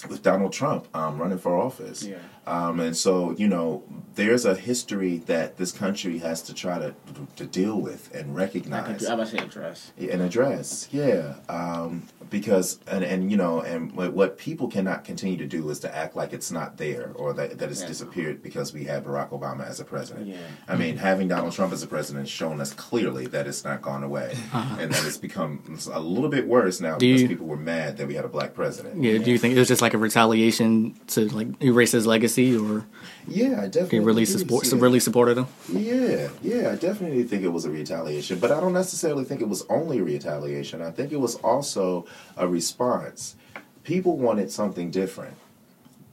with 0.08 0.22
Donald 0.22 0.52
Trump 0.52 0.86
um, 0.96 1.18
running 1.18 1.38
for 1.38 1.56
office. 1.58 2.04
Yeah. 2.04 2.16
Um, 2.50 2.80
and 2.80 2.96
so, 2.96 3.30
you 3.32 3.46
know, 3.48 3.84
there's 4.16 4.44
a 4.44 4.54
history 4.54 5.18
that 5.26 5.56
this 5.56 5.70
country 5.72 6.18
has 6.18 6.42
to 6.42 6.52
try 6.54 6.78
to 6.78 6.94
to 7.36 7.46
deal 7.46 7.80
with 7.80 8.12
and 8.14 8.32
I 8.32 8.34
recognize 8.34 8.98
could, 8.98 9.08
I 9.08 9.14
would 9.14 9.28
say 9.28 9.38
address. 9.38 9.92
and 9.98 10.20
address 10.28 10.88
yeah 10.90 11.34
um, 11.48 12.02
because 12.28 12.80
and 12.90 13.02
and 13.04 13.30
you 13.30 13.36
know 13.36 13.60
and 13.60 13.92
what, 13.92 14.12
what 14.12 14.36
people 14.36 14.66
cannot 14.68 15.04
continue 15.04 15.36
to 15.38 15.46
do 15.46 15.70
is 15.70 15.78
to 15.80 15.96
act 15.96 16.16
like 16.16 16.32
it's 16.32 16.50
not 16.50 16.76
there 16.76 17.12
or 17.14 17.32
that, 17.34 17.58
that 17.58 17.70
it's 17.70 17.82
Yeah. 17.82 17.86
disappeared 17.92 18.42
because 18.42 18.68
we 18.74 18.84
have 18.84 19.04
barack 19.04 19.30
obama 19.30 19.64
as 19.66 19.78
a 19.80 19.84
president 19.84 20.26
Yeah. 20.26 20.36
i 20.68 20.74
mean 20.76 20.96
having 20.96 21.28
donald 21.28 21.52
trump 21.52 21.72
as 21.72 21.82
a 21.82 21.86
president 21.86 22.24
has 22.24 22.30
shown 22.30 22.60
us 22.60 22.72
clearly 22.74 23.26
that 23.28 23.46
it's 23.46 23.64
not 23.64 23.80
gone 23.80 24.02
away 24.10 24.36
and 24.52 24.92
that 24.92 25.02
it's 25.06 25.16
become 25.28 25.52
a 25.92 26.00
little 26.00 26.30
bit 26.36 26.46
worse 26.56 26.80
now 26.80 26.90
Uh-huh. 26.90 26.98
Do 26.98 27.06
because 27.08 27.22
you- 27.22 27.28
people 27.34 27.46
were 27.46 27.56
mad 27.74 27.96
that 27.98 28.06
we 28.08 28.14
had 28.14 28.24
a 28.24 28.32
black 28.36 28.52
president 28.54 29.02
Yeah, 29.02 29.18
do 29.18 29.30
you 29.30 29.38
think 29.38 29.54
it 29.54 29.58
was 29.58 29.68
just 29.68 29.82
like 29.82 29.94
a 29.94 29.98
retaliation 30.08 30.70
to 31.14 31.20
like 31.38 31.48
erase 31.62 31.92
his 31.92 32.06
legacy, 32.14 32.39
or 32.56 32.86
yeah 33.28 33.62
i 33.62 33.66
definitely 33.66 33.98
he 33.98 34.04
really 34.10 34.24
do 34.24 34.32
support 34.38 34.66
see 34.66 34.76
really 34.76 35.00
supported 35.00 35.36
him? 35.38 35.46
Yeah, 35.72 36.28
yeah, 36.42 36.70
I 36.72 36.76
definitely 36.76 37.24
think 37.24 37.42
it 37.44 37.52
was 37.58 37.64
a 37.64 37.70
retaliation, 37.70 38.38
but 38.38 38.50
I 38.50 38.58
don't 38.60 38.72
necessarily 38.72 39.24
think 39.24 39.40
it 39.40 39.48
was 39.48 39.62
only 39.68 39.98
a 39.98 40.04
retaliation. 40.04 40.82
I 40.82 40.90
think 40.90 41.12
it 41.12 41.20
was 41.20 41.34
also 41.36 42.06
a 42.36 42.46
response. 42.48 43.36
People 43.84 44.16
wanted 44.16 44.50
something 44.50 44.90
different, 44.90 45.36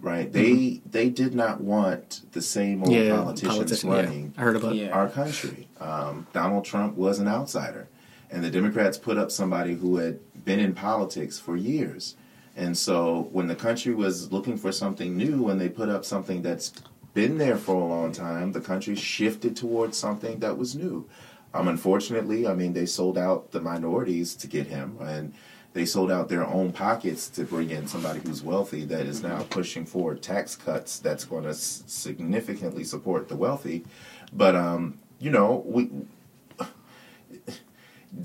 right? 0.02 0.32
They 0.32 0.82
they 0.90 1.10
did 1.10 1.34
not 1.36 1.62
want 1.62 2.22
the 2.34 2.42
same 2.42 2.84
old 2.84 2.92
Mm-hmm. 2.92 3.08
Yeah, 3.08 3.18
politicians 3.24 3.58
politician. 3.58 3.90
running 3.90 4.34
Yeah, 4.36 4.42
I 4.42 4.44
heard 4.46 4.56
about. 4.56 4.76
Yeah. 4.76 4.90
our 5.00 5.10
country. 5.10 5.68
Um, 5.80 6.28
Donald 6.34 6.66
Trump 6.66 6.96
was 6.96 7.20
an 7.20 7.28
outsider, 7.28 7.88
and 8.32 8.44
the 8.44 8.50
Democrats 8.52 8.98
put 8.98 9.18
up 9.18 9.30
somebody 9.32 9.74
who 9.76 9.98
had 9.98 10.20
been 10.46 10.60
in 10.60 10.74
politics 10.74 11.40
for 11.40 11.56
years. 11.56 12.16
And 12.58 12.76
so 12.76 13.30
when 13.32 13.48
the 13.48 13.56
country 13.56 13.94
was 13.94 14.32
looking 14.32 14.58
for 14.58 14.72
something 14.72 15.16
new 15.16 15.48
and 15.48 15.62
they 15.62 15.70
put 15.70 15.90
up 15.90 16.04
something 16.04 16.42
that's 16.42 16.74
been 17.14 17.38
there 17.38 17.56
for 17.56 17.76
a 17.76 17.86
long 17.86 18.12
time, 18.12 18.52
the 18.52 18.60
country 18.60 18.96
shifted 18.96 19.56
towards 19.56 19.96
something 19.96 20.40
that 20.40 20.58
was 20.58 20.76
new. 20.76 21.08
Um, 21.54 21.68
unfortunately, 21.68 22.48
I 22.48 22.56
mean, 22.56 22.74
they 22.74 22.88
sold 22.88 23.18
out 23.18 23.52
the 23.52 23.62
minorities 23.62 24.36
to 24.36 24.48
get 24.48 24.68
him, 24.68 24.98
and 25.00 25.34
they 25.74 25.86
sold 25.86 26.12
out 26.12 26.30
their 26.30 26.46
own 26.46 26.72
pockets 26.72 27.30
to 27.30 27.44
bring 27.44 27.70
in 27.70 27.88
somebody 27.88 28.20
who's 28.20 28.44
wealthy 28.44 28.86
that 28.86 29.06
is 29.06 29.22
now 29.22 29.44
pushing 29.50 29.86
for 29.86 30.16
tax 30.16 30.56
cuts 30.56 31.00
that's 31.00 31.26
going 31.26 31.44
to 31.44 31.50
s- 31.50 31.84
significantly 31.86 32.84
support 32.84 33.30
the 33.30 33.36
wealthy. 33.36 33.86
But 34.34 34.56
um, 34.56 35.00
you 35.20 35.30
know, 35.30 35.64
we 35.66 35.90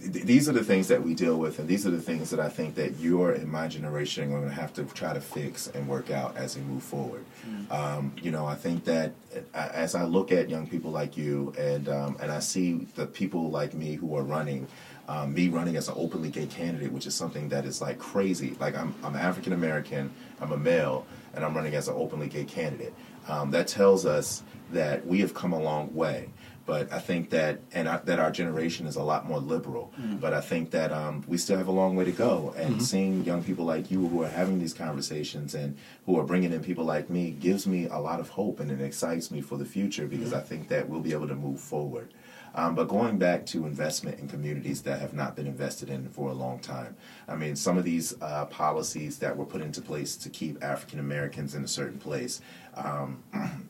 th- 0.00 0.24
these 0.24 0.48
are 0.48 0.52
the 0.52 0.64
things 0.64 0.88
that 0.88 1.02
we 1.02 1.14
deal 1.14 1.36
with, 1.36 1.58
and 1.58 1.68
these 1.68 1.86
are 1.86 1.90
the 1.90 2.00
things 2.00 2.30
that 2.30 2.40
I 2.40 2.48
think 2.48 2.74
that 2.76 2.98
you're 2.98 3.32
in 3.32 3.50
my 3.50 3.68
generation 3.68 4.32
are 4.32 4.38
going 4.38 4.48
to 4.48 4.54
have 4.54 4.72
to 4.74 4.84
try 4.84 5.12
to 5.12 5.20
fix 5.20 5.66
and 5.68 5.88
work 5.88 6.10
out 6.10 6.36
as 6.36 6.56
we 6.56 6.62
move 6.62 6.82
forward. 6.82 7.24
Um, 7.70 8.12
you 8.22 8.30
know, 8.30 8.46
I 8.46 8.54
think 8.54 8.84
that 8.84 9.12
uh, 9.54 9.68
as 9.72 9.94
I 9.94 10.04
look 10.04 10.32
at 10.32 10.48
young 10.48 10.66
people 10.66 10.90
like 10.90 11.16
you, 11.16 11.52
and 11.58 11.88
um, 11.88 12.16
and 12.20 12.30
I 12.30 12.38
see 12.38 12.86
the 12.94 13.06
people 13.06 13.50
like 13.50 13.74
me 13.74 13.94
who 13.94 14.16
are 14.16 14.22
running. 14.22 14.66
Um, 15.08 15.34
me 15.34 15.48
running 15.48 15.74
as 15.76 15.88
an 15.88 15.94
openly 15.96 16.30
gay 16.30 16.46
candidate, 16.46 16.92
which 16.92 17.06
is 17.06 17.14
something 17.14 17.48
that 17.48 17.64
is 17.66 17.80
like 17.80 17.98
crazy. 17.98 18.56
Like 18.60 18.76
I'm, 18.76 18.94
I'm 19.02 19.16
African 19.16 19.52
American, 19.52 20.12
I'm 20.40 20.52
a 20.52 20.56
male, 20.56 21.06
and 21.34 21.44
I'm 21.44 21.54
running 21.54 21.74
as 21.74 21.88
an 21.88 21.94
openly 21.96 22.28
gay 22.28 22.44
candidate. 22.44 22.94
Um, 23.26 23.50
that 23.50 23.66
tells 23.66 24.06
us 24.06 24.44
that 24.70 25.04
we 25.04 25.18
have 25.20 25.34
come 25.34 25.52
a 25.52 25.60
long 25.60 25.92
way. 25.92 26.28
But 26.64 26.92
I 26.92 26.98
think 26.98 27.30
that 27.30 27.60
and 27.72 27.88
I, 27.88 27.98
that 27.98 28.18
our 28.18 28.30
generation 28.30 28.86
is 28.86 28.96
a 28.96 29.02
lot 29.02 29.26
more 29.26 29.38
liberal. 29.38 29.92
But 30.20 30.32
I 30.34 30.40
think 30.40 30.70
that 30.70 30.92
um, 30.92 31.24
we 31.26 31.36
still 31.38 31.56
have 31.56 31.68
a 31.68 31.72
long 31.72 31.96
way 31.96 32.04
to 32.04 32.12
go. 32.12 32.54
And 32.56 32.82
seeing 32.82 33.24
young 33.24 33.42
people 33.42 33.64
like 33.64 33.90
you 33.90 34.06
who 34.06 34.22
are 34.22 34.28
having 34.28 34.58
these 34.58 34.74
conversations 34.74 35.54
and 35.54 35.76
who 36.06 36.18
are 36.18 36.24
bringing 36.24 36.52
in 36.52 36.62
people 36.62 36.84
like 36.84 37.10
me 37.10 37.30
gives 37.30 37.66
me 37.66 37.86
a 37.86 37.98
lot 37.98 38.20
of 38.20 38.30
hope 38.30 38.60
and 38.60 38.70
it 38.70 38.80
excites 38.80 39.30
me 39.30 39.40
for 39.40 39.56
the 39.56 39.64
future 39.64 40.06
because 40.06 40.32
I 40.32 40.40
think 40.40 40.68
that 40.68 40.88
we'll 40.88 41.00
be 41.00 41.12
able 41.12 41.28
to 41.28 41.34
move 41.34 41.60
forward. 41.60 42.12
Um, 42.54 42.74
but 42.74 42.88
going 42.88 43.18
back 43.18 43.46
to 43.46 43.66
investment 43.66 44.18
in 44.18 44.28
communities 44.28 44.82
that 44.82 45.00
have 45.00 45.14
not 45.14 45.34
been 45.34 45.46
invested 45.46 45.88
in 45.88 46.08
for 46.08 46.28
a 46.28 46.34
long 46.34 46.58
time, 46.58 46.96
I 47.26 47.34
mean, 47.34 47.56
some 47.56 47.78
of 47.78 47.84
these 47.84 48.14
uh, 48.20 48.44
policies 48.46 49.18
that 49.18 49.36
were 49.36 49.46
put 49.46 49.62
into 49.62 49.80
place 49.80 50.16
to 50.16 50.28
keep 50.28 50.62
African 50.62 50.98
Americans 50.98 51.54
in 51.54 51.64
a 51.64 51.68
certain 51.68 51.98
place 51.98 52.40
um, 52.74 53.22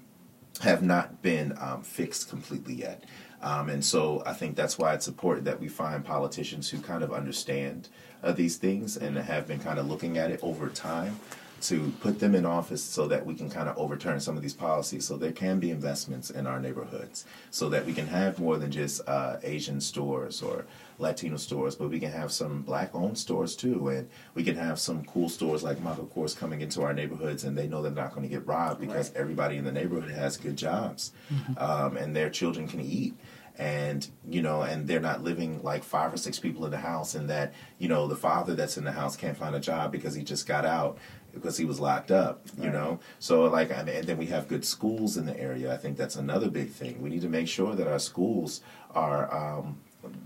have 0.60 0.82
not 0.82 1.22
been 1.22 1.56
um, 1.60 1.82
fixed 1.82 2.28
completely 2.28 2.74
yet. 2.74 3.04
Um, 3.40 3.68
and 3.68 3.84
so 3.84 4.22
I 4.24 4.34
think 4.34 4.54
that's 4.54 4.78
why 4.78 4.94
it's 4.94 5.08
important 5.08 5.44
that 5.46 5.58
we 5.58 5.68
find 5.68 6.04
politicians 6.04 6.70
who 6.70 6.78
kind 6.78 7.02
of 7.02 7.12
understand 7.12 7.88
uh, 8.22 8.32
these 8.32 8.56
things 8.56 8.96
and 8.96 9.16
have 9.16 9.48
been 9.48 9.58
kind 9.58 9.80
of 9.80 9.88
looking 9.88 10.16
at 10.16 10.30
it 10.30 10.38
over 10.42 10.68
time 10.68 11.18
to 11.62 11.92
put 12.00 12.18
them 12.18 12.34
in 12.34 12.44
office 12.44 12.82
so 12.82 13.06
that 13.06 13.24
we 13.24 13.34
can 13.34 13.48
kind 13.48 13.68
of 13.68 13.78
overturn 13.78 14.20
some 14.20 14.36
of 14.36 14.42
these 14.42 14.54
policies. 14.54 15.04
So 15.04 15.16
there 15.16 15.32
can 15.32 15.60
be 15.60 15.70
investments 15.70 16.30
in 16.30 16.46
our 16.46 16.60
neighborhoods 16.60 17.24
so 17.50 17.68
that 17.68 17.86
we 17.86 17.92
can 17.92 18.06
have 18.08 18.38
more 18.38 18.56
than 18.58 18.70
just 18.70 19.00
uh, 19.08 19.36
asian 19.42 19.80
stores 19.80 20.42
or 20.42 20.66
latino 20.98 21.36
stores 21.36 21.74
but 21.74 21.88
we 21.88 21.98
can 21.98 22.12
have 22.12 22.30
some 22.30 22.62
black 22.62 22.94
owned 22.94 23.16
stores 23.18 23.56
too. 23.56 23.88
And 23.88 24.08
we 24.34 24.42
can 24.44 24.56
have 24.56 24.78
some 24.78 25.04
cool 25.04 25.28
stores 25.28 25.62
like 25.62 25.80
michael 25.80 26.10
kors 26.14 26.36
coming 26.36 26.60
into 26.60 26.82
our 26.82 26.92
neighborhoods 26.92 27.44
and 27.44 27.56
they 27.56 27.66
know 27.68 27.82
they're 27.82 27.92
not 27.92 28.14
going 28.14 28.22
to 28.22 28.28
get 28.28 28.46
robbed 28.46 28.80
because 28.80 29.12
everybody 29.14 29.56
in 29.56 29.64
the 29.64 29.72
neighborhood 29.72 30.10
has 30.10 30.36
good 30.36 30.56
jobs 30.56 31.12
um, 31.56 31.96
and 31.96 32.14
their 32.14 32.30
children 32.30 32.66
can 32.68 32.80
eat. 32.80 33.14
And 33.58 34.08
you 34.28 34.40
know 34.40 34.62
and 34.62 34.88
they're 34.88 34.98
not 34.98 35.22
living 35.22 35.62
like 35.62 35.84
five 35.84 36.12
or 36.12 36.16
six 36.16 36.38
people 36.38 36.64
in 36.64 36.70
the 36.70 36.78
house 36.78 37.14
and 37.14 37.28
that 37.28 37.52
you 37.78 37.86
know 37.86 38.06
the 38.06 38.16
father 38.16 38.54
that's 38.54 38.78
in 38.78 38.84
the 38.84 38.92
house 38.92 39.14
can't 39.14 39.36
find 39.36 39.54
a 39.54 39.60
job 39.60 39.92
because 39.92 40.14
he 40.14 40.22
just 40.24 40.46
got 40.46 40.64
out 40.64 40.96
because 41.32 41.56
he 41.56 41.64
was 41.64 41.80
locked 41.80 42.10
up 42.10 42.42
you 42.58 42.70
know? 42.70 43.00
So 43.18 43.44
like 43.44 43.70
and 43.70 43.88
and 43.88 44.06
then 44.06 44.18
we 44.18 44.26
have 44.26 44.48
good 44.48 44.64
schools 44.64 45.16
in 45.16 45.26
the 45.26 45.38
area. 45.38 45.72
I 45.72 45.76
think 45.76 45.96
that's 45.96 46.16
another 46.16 46.50
big 46.50 46.70
thing. 46.70 47.00
We 47.00 47.10
need 47.10 47.22
to 47.22 47.28
make 47.28 47.48
sure 47.48 47.74
that 47.74 47.86
our 47.86 47.98
schools 47.98 48.62
are 48.94 49.32
um, 49.34 49.78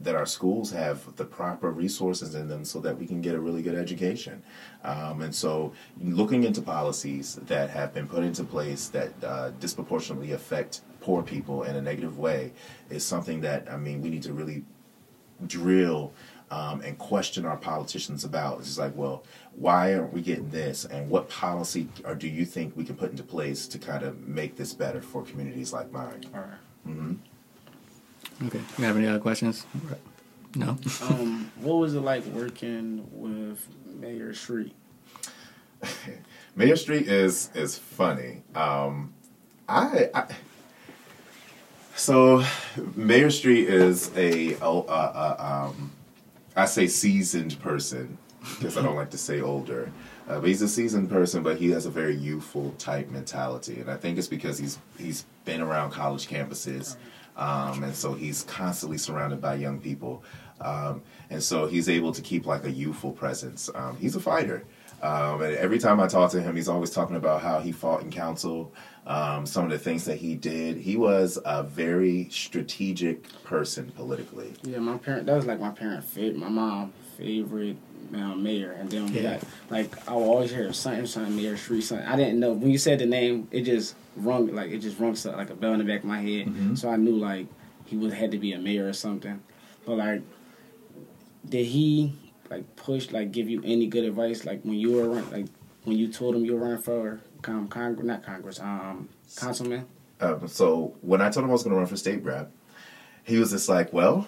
that 0.02 0.14
our 0.14 0.26
schools 0.26 0.70
have 0.70 1.16
the 1.16 1.24
proper 1.24 1.70
resources 1.70 2.34
in 2.34 2.48
them 2.48 2.64
so 2.64 2.80
that 2.80 2.98
we 2.98 3.06
can 3.06 3.20
get 3.20 3.34
a 3.34 3.40
really 3.40 3.62
good 3.62 3.74
education. 3.74 4.42
Um, 4.84 5.20
and 5.20 5.34
so, 5.34 5.72
looking 6.00 6.44
into 6.44 6.62
policies 6.62 7.34
that 7.46 7.70
have 7.70 7.92
been 7.92 8.08
put 8.08 8.22
into 8.22 8.44
place 8.44 8.88
that 8.88 9.12
uh, 9.22 9.50
disproportionately 9.60 10.32
affect 10.32 10.80
poor 11.00 11.22
people 11.22 11.64
in 11.64 11.76
a 11.76 11.82
negative 11.82 12.18
way 12.18 12.52
is 12.90 13.04
something 13.04 13.40
that, 13.42 13.70
I 13.70 13.76
mean, 13.76 14.00
we 14.00 14.08
need 14.08 14.22
to 14.22 14.32
really 14.32 14.64
drill 15.46 16.12
um, 16.50 16.80
and 16.82 16.96
question 16.98 17.44
our 17.44 17.56
politicians 17.56 18.24
about. 18.24 18.58
It's 18.58 18.68
just 18.68 18.78
like, 18.78 18.94
well, 18.94 19.24
why 19.54 19.94
aren't 19.94 20.12
we 20.12 20.20
getting 20.22 20.50
this? 20.50 20.84
And 20.84 21.10
what 21.10 21.28
policy 21.28 21.88
or 22.04 22.14
do 22.14 22.28
you 22.28 22.44
think 22.44 22.76
we 22.76 22.84
can 22.84 22.96
put 22.96 23.10
into 23.10 23.22
place 23.22 23.66
to 23.68 23.78
kind 23.78 24.04
of 24.04 24.26
make 24.26 24.56
this 24.56 24.72
better 24.72 25.00
for 25.00 25.22
communities 25.22 25.72
like 25.72 25.90
mine? 25.92 26.24
All 26.34 26.40
right. 26.40 26.58
hmm 26.84 27.14
Okay. 28.46 28.60
You 28.78 28.84
have 28.84 28.96
any 28.96 29.06
other 29.06 29.18
questions? 29.18 29.64
No. 30.54 30.76
Um, 31.02 31.50
what 31.56 31.74
was 31.74 31.94
it 31.94 32.00
like 32.00 32.24
working 32.26 33.06
with 33.12 33.66
Mayor 33.86 34.34
Street? 34.34 34.74
Mayor 36.56 36.76
Street 36.76 37.08
is 37.08 37.50
is 37.54 37.76
funny. 37.78 38.42
Um, 38.54 39.12
I, 39.68 40.10
I 40.14 40.26
so 41.94 42.44
Mayor 42.94 43.30
Street 43.30 43.68
is 43.68 44.10
a 44.16 44.56
oh, 44.56 44.82
uh, 44.82 45.36
uh, 45.38 45.68
um, 45.68 45.92
I 46.56 46.64
say 46.64 46.86
seasoned 46.86 47.60
person 47.60 48.18
because 48.54 48.76
I 48.76 48.82
don't 48.82 48.96
like 48.96 49.10
to 49.10 49.18
say 49.18 49.40
older. 49.40 49.92
Uh, 50.28 50.40
but 50.40 50.48
he's 50.48 50.62
a 50.62 50.68
seasoned 50.68 51.08
person, 51.08 51.42
but 51.42 51.56
he 51.56 51.70
has 51.70 51.86
a 51.86 51.90
very 51.90 52.16
youthful 52.16 52.72
type 52.78 53.08
mentality, 53.10 53.80
and 53.80 53.88
I 53.88 53.96
think 53.96 54.18
it's 54.18 54.26
because 54.26 54.58
he's 54.58 54.78
he's 54.98 55.24
been 55.44 55.60
around 55.60 55.92
college 55.92 56.26
campuses, 56.26 56.96
um, 57.36 57.84
and 57.84 57.94
so 57.94 58.12
he's 58.14 58.42
constantly 58.42 58.98
surrounded 58.98 59.40
by 59.40 59.54
young 59.54 59.78
people, 59.78 60.24
um, 60.60 61.02
and 61.30 61.40
so 61.40 61.68
he's 61.68 61.88
able 61.88 62.10
to 62.12 62.22
keep 62.22 62.44
like 62.44 62.64
a 62.64 62.70
youthful 62.70 63.12
presence. 63.12 63.70
Um, 63.72 63.96
he's 63.98 64.16
a 64.16 64.20
fighter. 64.20 64.64
Um, 65.02 65.42
and 65.42 65.54
every 65.56 65.78
time 65.78 66.00
I 66.00 66.08
talk 66.08 66.30
to 66.32 66.40
him, 66.40 66.56
he's 66.56 66.68
always 66.68 66.90
talking 66.90 67.16
about 67.16 67.42
how 67.42 67.60
he 67.60 67.70
fought 67.70 68.02
in 68.02 68.10
council, 68.10 68.72
um, 69.06 69.46
some 69.46 69.64
of 69.64 69.70
the 69.70 69.78
things 69.78 70.04
that 70.06 70.16
he 70.18 70.34
did. 70.34 70.76
He 70.76 70.96
was 70.96 71.38
a 71.44 71.62
very 71.62 72.28
strategic 72.30 73.28
person 73.44 73.92
politically. 73.94 74.52
Yeah, 74.64 74.78
my 74.78 74.98
parent. 74.98 75.26
That 75.26 75.36
was 75.36 75.46
like 75.46 75.60
my 75.60 75.70
parent 75.70 76.04
favorite. 76.04 76.36
My 76.38 76.48
mom 76.48 76.92
favorite 77.16 77.76
um, 78.14 78.42
mayor, 78.42 78.72
and 78.72 78.90
then 78.90 79.06
we 79.06 79.20
Yeah. 79.20 79.34
got 79.34 79.42
like 79.70 80.08
I 80.08 80.14
will 80.14 80.24
always 80.24 80.50
hear 80.50 80.72
something, 80.72 81.06
something 81.06 81.36
Mayor 81.36 81.56
Street, 81.56 81.82
something. 81.82 82.06
I 82.06 82.16
didn't 82.16 82.40
know 82.40 82.52
when 82.52 82.70
you 82.70 82.78
said 82.78 82.98
the 82.98 83.06
name. 83.06 83.48
It 83.50 83.62
just 83.62 83.94
rung 84.16 84.54
like 84.54 84.70
it 84.70 84.78
just 84.78 84.98
rung 84.98 85.16
like 85.36 85.50
a 85.50 85.54
bell 85.54 85.72
in 85.72 85.78
the 85.78 85.84
back 85.84 86.00
of 86.00 86.06
my 86.06 86.20
head. 86.20 86.46
Mhm. 86.48 86.76
So 86.78 86.88
I 86.90 86.96
knew 86.96 87.16
like 87.16 87.46
he 87.84 87.96
would 87.96 88.12
had 88.12 88.32
to 88.32 88.38
be 88.38 88.52
a 88.52 88.58
mayor 88.58 88.88
or 88.88 88.92
something. 88.92 89.40
But 89.84 89.96
like, 89.98 90.22
did 91.48 91.66
he 91.66 92.12
like 92.50 92.76
push 92.76 93.10
like 93.12 93.32
give 93.32 93.48
you 93.48 93.62
any 93.64 93.86
good 93.86 94.04
advice 94.04 94.44
like 94.44 94.62
when 94.62 94.74
you 94.74 94.92
were 94.92 95.08
run, 95.08 95.30
like 95.30 95.46
when 95.84 95.96
you 95.96 96.08
told 96.12 96.34
him 96.34 96.44
you 96.44 96.54
were 96.54 96.60
running 96.60 96.82
for 96.82 97.20
Congress, 97.68 98.06
not 98.06 98.22
Congress, 98.24 98.60
um, 98.60 99.08
councilman? 99.36 99.86
Um, 100.20 100.48
so 100.48 100.94
when 101.02 101.20
I 101.20 101.30
told 101.30 101.44
him 101.44 101.50
I 101.50 101.52
was 101.52 101.62
going 101.62 101.74
to 101.74 101.78
run 101.78 101.86
for 101.86 101.96
state 101.96 102.24
rep, 102.24 102.50
he 103.24 103.38
was 103.38 103.50
just 103.50 103.68
like, 103.68 103.92
"Well, 103.92 104.26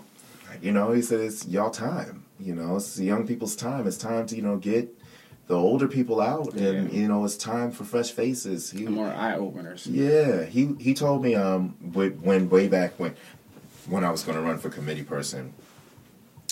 you 0.61 0.73
know," 0.73 0.93
he 0.93 1.03
said, 1.03 1.21
"It's 1.21 1.47
y'all 1.47 1.71
time. 1.71 2.25
You 2.39 2.55
know, 2.55 2.77
it's 2.77 2.95
the 2.95 3.05
young 3.05 3.27
people's 3.27 3.57
time. 3.57 3.87
It's 3.87 3.97
time 3.97 4.27
to 4.27 4.37
you 4.37 4.43
know 4.43 4.57
get 4.57 4.95
the 5.47 5.57
older 5.57 5.89
people 5.89 6.21
out, 6.21 6.55
and 6.55 6.93
you 6.93 7.09
know, 7.09 7.25
it's 7.25 7.37
time 7.37 7.71
for 7.71 7.85
fresh 7.85 8.11
faces." 8.11 8.71
He, 8.71 8.87
more 8.87 9.09
eye 9.09 9.35
openers. 9.35 9.87
yeah, 9.87 10.45
he 10.45 10.75
he 10.79 10.95
told 10.95 11.23
me 11.23 11.35
um 11.35 11.77
when, 11.93 12.13
when 12.23 12.49
way 12.51 12.69
back 12.69 12.99
when 12.99 13.15
when 13.87 14.05
I 14.05 14.11
was 14.11 14.23
going 14.23 14.37
to 14.37 14.43
run 14.43 14.59
for 14.59 14.69
committee 14.69 15.05
person. 15.05 15.55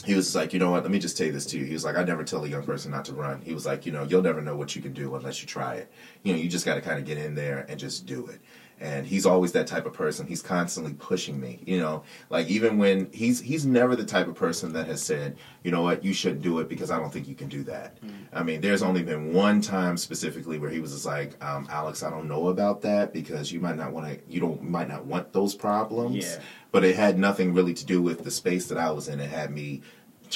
He 0.07 0.15
was 0.15 0.37
like, 0.37 0.53
you 0.53 0.61
know 0.61 0.71
what? 0.71 0.85
Let 0.85 0.93
me 0.93 1.01
just 1.01 1.17
tell 1.17 1.27
you 1.27 1.33
this 1.33 1.47
to 1.47 1.59
you. 1.59 1.65
He 1.65 1.73
was 1.73 1.85
like, 1.85 1.97
I 1.97 2.05
never 2.05 2.23
tell 2.23 2.45
a 2.45 2.49
young 2.49 2.63
person 2.63 2.93
not 2.93 3.05
to 3.07 3.13
run. 3.13 3.43
He 3.43 3.53
was 3.53 3.67
like, 3.67 3.85
you 3.85 3.91
know, 3.91 4.05
you'll 4.05 4.23
never 4.23 4.41
know 4.41 4.55
what 4.55 4.77
you 4.77 4.81
can 4.81 4.93
do 4.93 5.17
unless 5.17 5.43
you 5.43 5.49
try 5.49 5.75
it. 5.75 5.91
You 6.23 6.33
know, 6.33 6.39
you 6.39 6.49
just 6.49 6.65
got 6.65 6.77
to 6.77 6.81
kind 6.81 7.01
of 7.01 7.05
get 7.05 7.19
in 7.19 7.35
there 7.35 7.67
and 7.69 7.77
just 7.79 8.07
do 8.07 8.29
it. 8.29 8.41
And 8.79 9.07
he's 9.07 9.24
always 9.24 9.53
that 9.53 9.66
type 9.66 9.87
of 9.87 9.95
person. 9.95 10.27
He's 10.27 10.43
constantly 10.43 10.93
pushing 10.95 11.41
me. 11.41 11.61
You 11.64 11.79
know, 11.79 12.03
like 12.29 12.49
even 12.49 12.77
when 12.77 13.11
he's 13.12 13.41
he's 13.41 13.64
never 13.64 13.97
the 13.97 14.05
type 14.05 14.29
of 14.29 14.35
person 14.35 14.72
that 14.74 14.87
has 14.87 15.03
said, 15.03 15.37
you 15.62 15.70
know 15.70 15.83
what, 15.83 16.05
you 16.05 16.12
shouldn't 16.12 16.43
do 16.43 16.59
it 16.59 16.68
because 16.68 16.91
I 16.91 16.99
don't 16.99 17.12
think 17.12 17.27
you 17.27 17.35
can 17.35 17.49
do 17.49 17.62
that. 17.64 17.97
I 18.33 18.43
mean, 18.43 18.61
there's 18.61 18.83
only 18.83 19.03
been 19.03 19.33
one 19.33 19.61
time 19.62 19.97
specifically 19.97 20.59
where 20.59 20.70
he 20.70 20.81
was 20.81 20.93
just 20.93 21.07
like, 21.07 21.43
um, 21.43 21.66
Alex, 21.70 22.03
I 22.03 22.11
don't 22.11 22.29
know 22.29 22.49
about 22.49 22.83
that 22.83 23.12
because 23.12 23.51
you 23.51 23.61
might 23.61 23.77
not 23.77 23.93
want 23.93 24.07
to, 24.09 24.20
you 24.29 24.41
don't 24.41 24.62
might 24.62 24.89
not 24.89 25.07
want 25.07 25.33
those 25.33 25.55
problems. 25.55 26.24
Yeah. 26.24 26.41
But 26.70 26.85
it 26.85 26.97
had 26.97 27.18
nothing 27.18 27.55
really 27.55 27.72
to 27.72 27.87
do 27.87 28.03
with 28.03 28.24
the 28.24 28.31
space 28.31 28.66
that 28.66 28.77
I 28.77 28.91
was 28.91 29.09
in. 29.09 29.20
It 29.20 29.31
had 29.31 29.51
me 29.51 29.81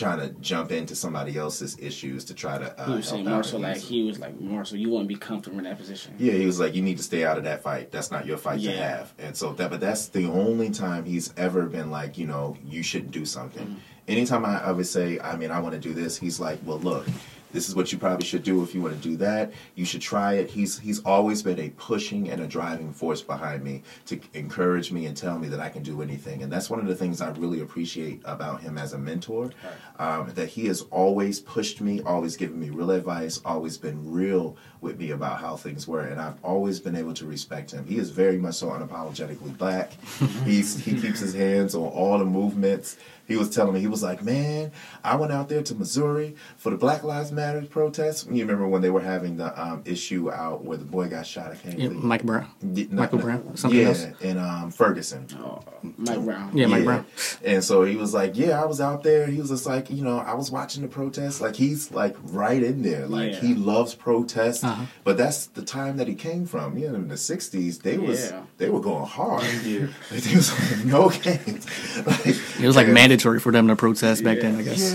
trying 0.00 0.18
to 0.18 0.28
jump 0.40 0.72
into 0.72 0.94
somebody 0.94 1.36
else's 1.36 1.78
issues 1.78 2.24
to 2.24 2.34
try 2.34 2.58
to. 2.58 2.68
Uh, 2.80 2.86
He 2.86 2.92
was 2.96 3.08
saying 3.08 3.24
more 3.24 3.44
so 3.44 3.58
like 3.58 3.76
he 3.76 4.02
was 4.02 4.18
like 4.18 4.38
more 4.40 4.64
so 4.64 4.74
you 4.76 4.90
wouldn't 4.90 5.08
be 5.08 5.14
comfortable 5.16 5.58
in 5.58 5.64
that 5.64 5.78
position. 5.78 6.14
yeah, 6.18 6.32
he 6.32 6.46
was 6.46 6.58
like, 6.58 6.74
you 6.74 6.82
need 6.82 6.96
to 6.96 7.02
stay 7.02 7.24
out 7.24 7.38
of 7.38 7.44
that 7.44 7.62
fight. 7.62 7.92
That's 7.92 8.10
not 8.10 8.26
your 8.26 8.38
fight 8.38 8.60
to 8.62 8.72
have. 8.72 9.12
And 9.18 9.36
so 9.36 9.52
that, 9.54 9.70
but 9.70 9.80
that's 9.80 10.08
the 10.08 10.26
only 10.26 10.70
time 10.70 11.04
he's 11.04 11.32
ever 11.36 11.66
been 11.66 11.90
like, 11.90 12.18
you 12.18 12.26
know, 12.26 12.56
you 12.64 12.82
shouldn't 12.82 13.12
do 13.12 13.24
something. 13.24 13.66
Mm-hmm. 13.66 13.78
Anytime 14.08 14.44
I, 14.44 14.64
I 14.64 14.72
would 14.72 14.86
say, 14.86 15.20
I 15.20 15.36
mean, 15.36 15.50
I 15.50 15.60
want 15.60 15.74
to 15.74 15.80
do 15.80 15.92
this, 15.94 16.18
he's 16.18 16.40
like, 16.40 16.58
well, 16.64 16.80
look, 16.80 17.06
this 17.52 17.68
is 17.68 17.74
what 17.74 17.92
you 17.92 17.98
probably 17.98 18.26
should 18.26 18.42
do 18.42 18.62
if 18.62 18.74
you 18.74 18.82
want 18.82 18.94
to 18.94 19.08
do 19.08 19.16
that. 19.18 19.52
You 19.74 19.84
should 19.84 20.00
try 20.00 20.34
it. 20.34 20.50
He's 20.50 20.78
he's 20.78 21.00
always 21.04 21.42
been 21.42 21.58
a 21.58 21.70
pushing 21.70 22.30
and 22.30 22.40
a 22.40 22.46
driving 22.46 22.92
force 22.92 23.22
behind 23.22 23.62
me 23.62 23.82
to 24.06 24.20
encourage 24.34 24.92
me 24.92 25.06
and 25.06 25.16
tell 25.16 25.38
me 25.38 25.48
that 25.48 25.60
I 25.60 25.68
can 25.68 25.82
do 25.82 26.02
anything. 26.02 26.42
And 26.42 26.52
that's 26.52 26.70
one 26.70 26.80
of 26.80 26.86
the 26.86 26.94
things 26.94 27.20
I 27.20 27.30
really 27.30 27.60
appreciate 27.60 28.20
about 28.24 28.60
him 28.60 28.78
as 28.78 28.92
a 28.92 28.98
mentor. 28.98 29.50
Um, 29.98 30.32
that 30.34 30.48
he 30.48 30.66
has 30.66 30.82
always 30.90 31.40
pushed 31.40 31.80
me, 31.80 32.00
always 32.02 32.36
given 32.36 32.58
me 32.58 32.70
real 32.70 32.90
advice, 32.90 33.40
always 33.44 33.76
been 33.76 34.10
real 34.10 34.56
with 34.80 34.98
me 34.98 35.10
about 35.10 35.40
how 35.40 35.56
things 35.56 35.86
were, 35.86 36.00
and 36.00 36.20
I've 36.20 36.42
always 36.42 36.80
been 36.80 36.96
able 36.96 37.12
to 37.14 37.26
respect 37.26 37.72
him. 37.72 37.84
He 37.84 37.98
is 37.98 38.10
very 38.10 38.38
much 38.38 38.54
so 38.54 38.68
unapologetically 38.68 39.56
black. 39.58 39.92
He's 40.44 40.82
he 40.82 40.98
keeps 40.98 41.20
his 41.20 41.34
hands 41.34 41.74
on 41.74 41.82
all 41.82 42.18
the 42.18 42.24
movements. 42.24 42.96
He 43.30 43.36
was 43.36 43.48
telling 43.48 43.72
me 43.74 43.80
he 43.80 43.86
was 43.86 44.02
like, 44.02 44.24
man, 44.24 44.72
I 45.04 45.14
went 45.14 45.30
out 45.30 45.48
there 45.48 45.62
to 45.62 45.74
Missouri 45.76 46.34
for 46.56 46.70
the 46.70 46.76
Black 46.76 47.04
Lives 47.04 47.30
Matters 47.30 47.68
protests? 47.68 48.26
You 48.28 48.42
remember 48.42 48.66
when 48.66 48.82
they 48.82 48.90
were 48.90 49.00
having 49.00 49.36
the 49.36 49.58
um, 49.62 49.82
issue 49.84 50.30
out 50.32 50.64
where 50.64 50.76
the 50.76 50.84
boy 50.84 51.08
got 51.08 51.24
shot? 51.26 51.52
I 51.52 51.54
can't 51.54 51.78
Yeah, 51.78 51.88
believe- 51.88 52.02
Mike 52.04 52.24
Brown. 52.24 52.50
Yeah, 52.60 52.86
no, 52.90 52.96
Michael 53.02 53.18
Brown? 53.20 53.56
Something 53.56 53.80
yeah, 53.80 53.86
else? 53.86 54.06
in 54.20 54.36
um, 54.36 54.72
Ferguson. 54.72 55.28
Oh, 55.40 55.62
Mike 55.96 56.24
Brown. 56.24 56.50
Yeah, 56.56 56.66
Mike 56.66 56.84
Brown. 56.84 57.06
And 57.44 57.62
so 57.62 57.84
he 57.84 57.94
was 57.96 58.12
like, 58.12 58.36
"Yeah, 58.36 58.60
I 58.60 58.66
was 58.66 58.80
out 58.80 59.02
there." 59.04 59.26
He 59.26 59.38
was 59.40 59.48
just 59.50 59.64
like, 59.64 59.88
you 59.90 60.02
know, 60.02 60.18
I 60.18 60.34
was 60.34 60.50
watching 60.50 60.82
the 60.82 60.88
protests. 60.88 61.40
Like 61.40 61.54
he's 61.54 61.90
like 61.92 62.16
right 62.24 62.62
in 62.62 62.82
there. 62.82 63.06
Like 63.06 63.32
Yeah. 63.34 63.40
he 63.40 63.54
loves 63.54 63.94
protests. 63.94 64.64
Uh-huh. 64.64 64.86
But 65.04 65.16
that's 65.16 65.46
the 65.46 65.62
time 65.62 65.96
that 65.98 66.08
he 66.08 66.14
came 66.16 66.46
from. 66.46 66.76
You 66.76 66.88
know, 66.88 66.96
in 66.96 67.08
the 67.08 67.14
'60s, 67.14 67.82
they 67.82 67.96
was 67.96 68.30
Yeah. 68.30 68.42
they 68.58 68.68
were 68.68 68.80
going 68.80 69.06
hard. 69.06 69.44
Yeah. 69.64 69.86
Like, 70.10 70.20
there 70.22 70.36
was 70.36 70.50
like, 70.72 70.84
no 70.84 71.08
games. 71.10 71.66
Like, 72.06 72.26
It 72.26 72.66
was 72.66 72.76
like 72.76 72.86
and- 72.86 72.94
mandatory 73.20 73.40
for 73.40 73.52
them 73.52 73.68
to 73.68 73.76
protest 73.76 74.24
back 74.24 74.40
then, 74.40 74.56
I 74.56 74.62
guess. 74.62 74.92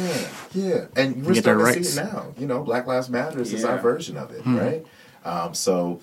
Yeah, 0.53 0.67
yeah, 0.67 0.85
and 0.95 1.25
we're 1.25 1.33
Get 1.33 1.43
their 1.43 1.57
starting 1.59 1.59
to 1.59 1.79
rights. 1.79 1.89
see 1.93 2.01
it 2.01 2.03
now. 2.13 2.33
You 2.37 2.47
know, 2.47 2.63
Black 2.63 2.87
Lives 2.87 3.09
Matter 3.09 3.39
is 3.41 3.63
our 3.65 3.77
version 3.79 4.17
of 4.17 4.31
it, 4.31 4.41
Hmm. 4.41 4.57
right? 4.57 4.85
Um, 5.23 5.53
so, 5.53 5.99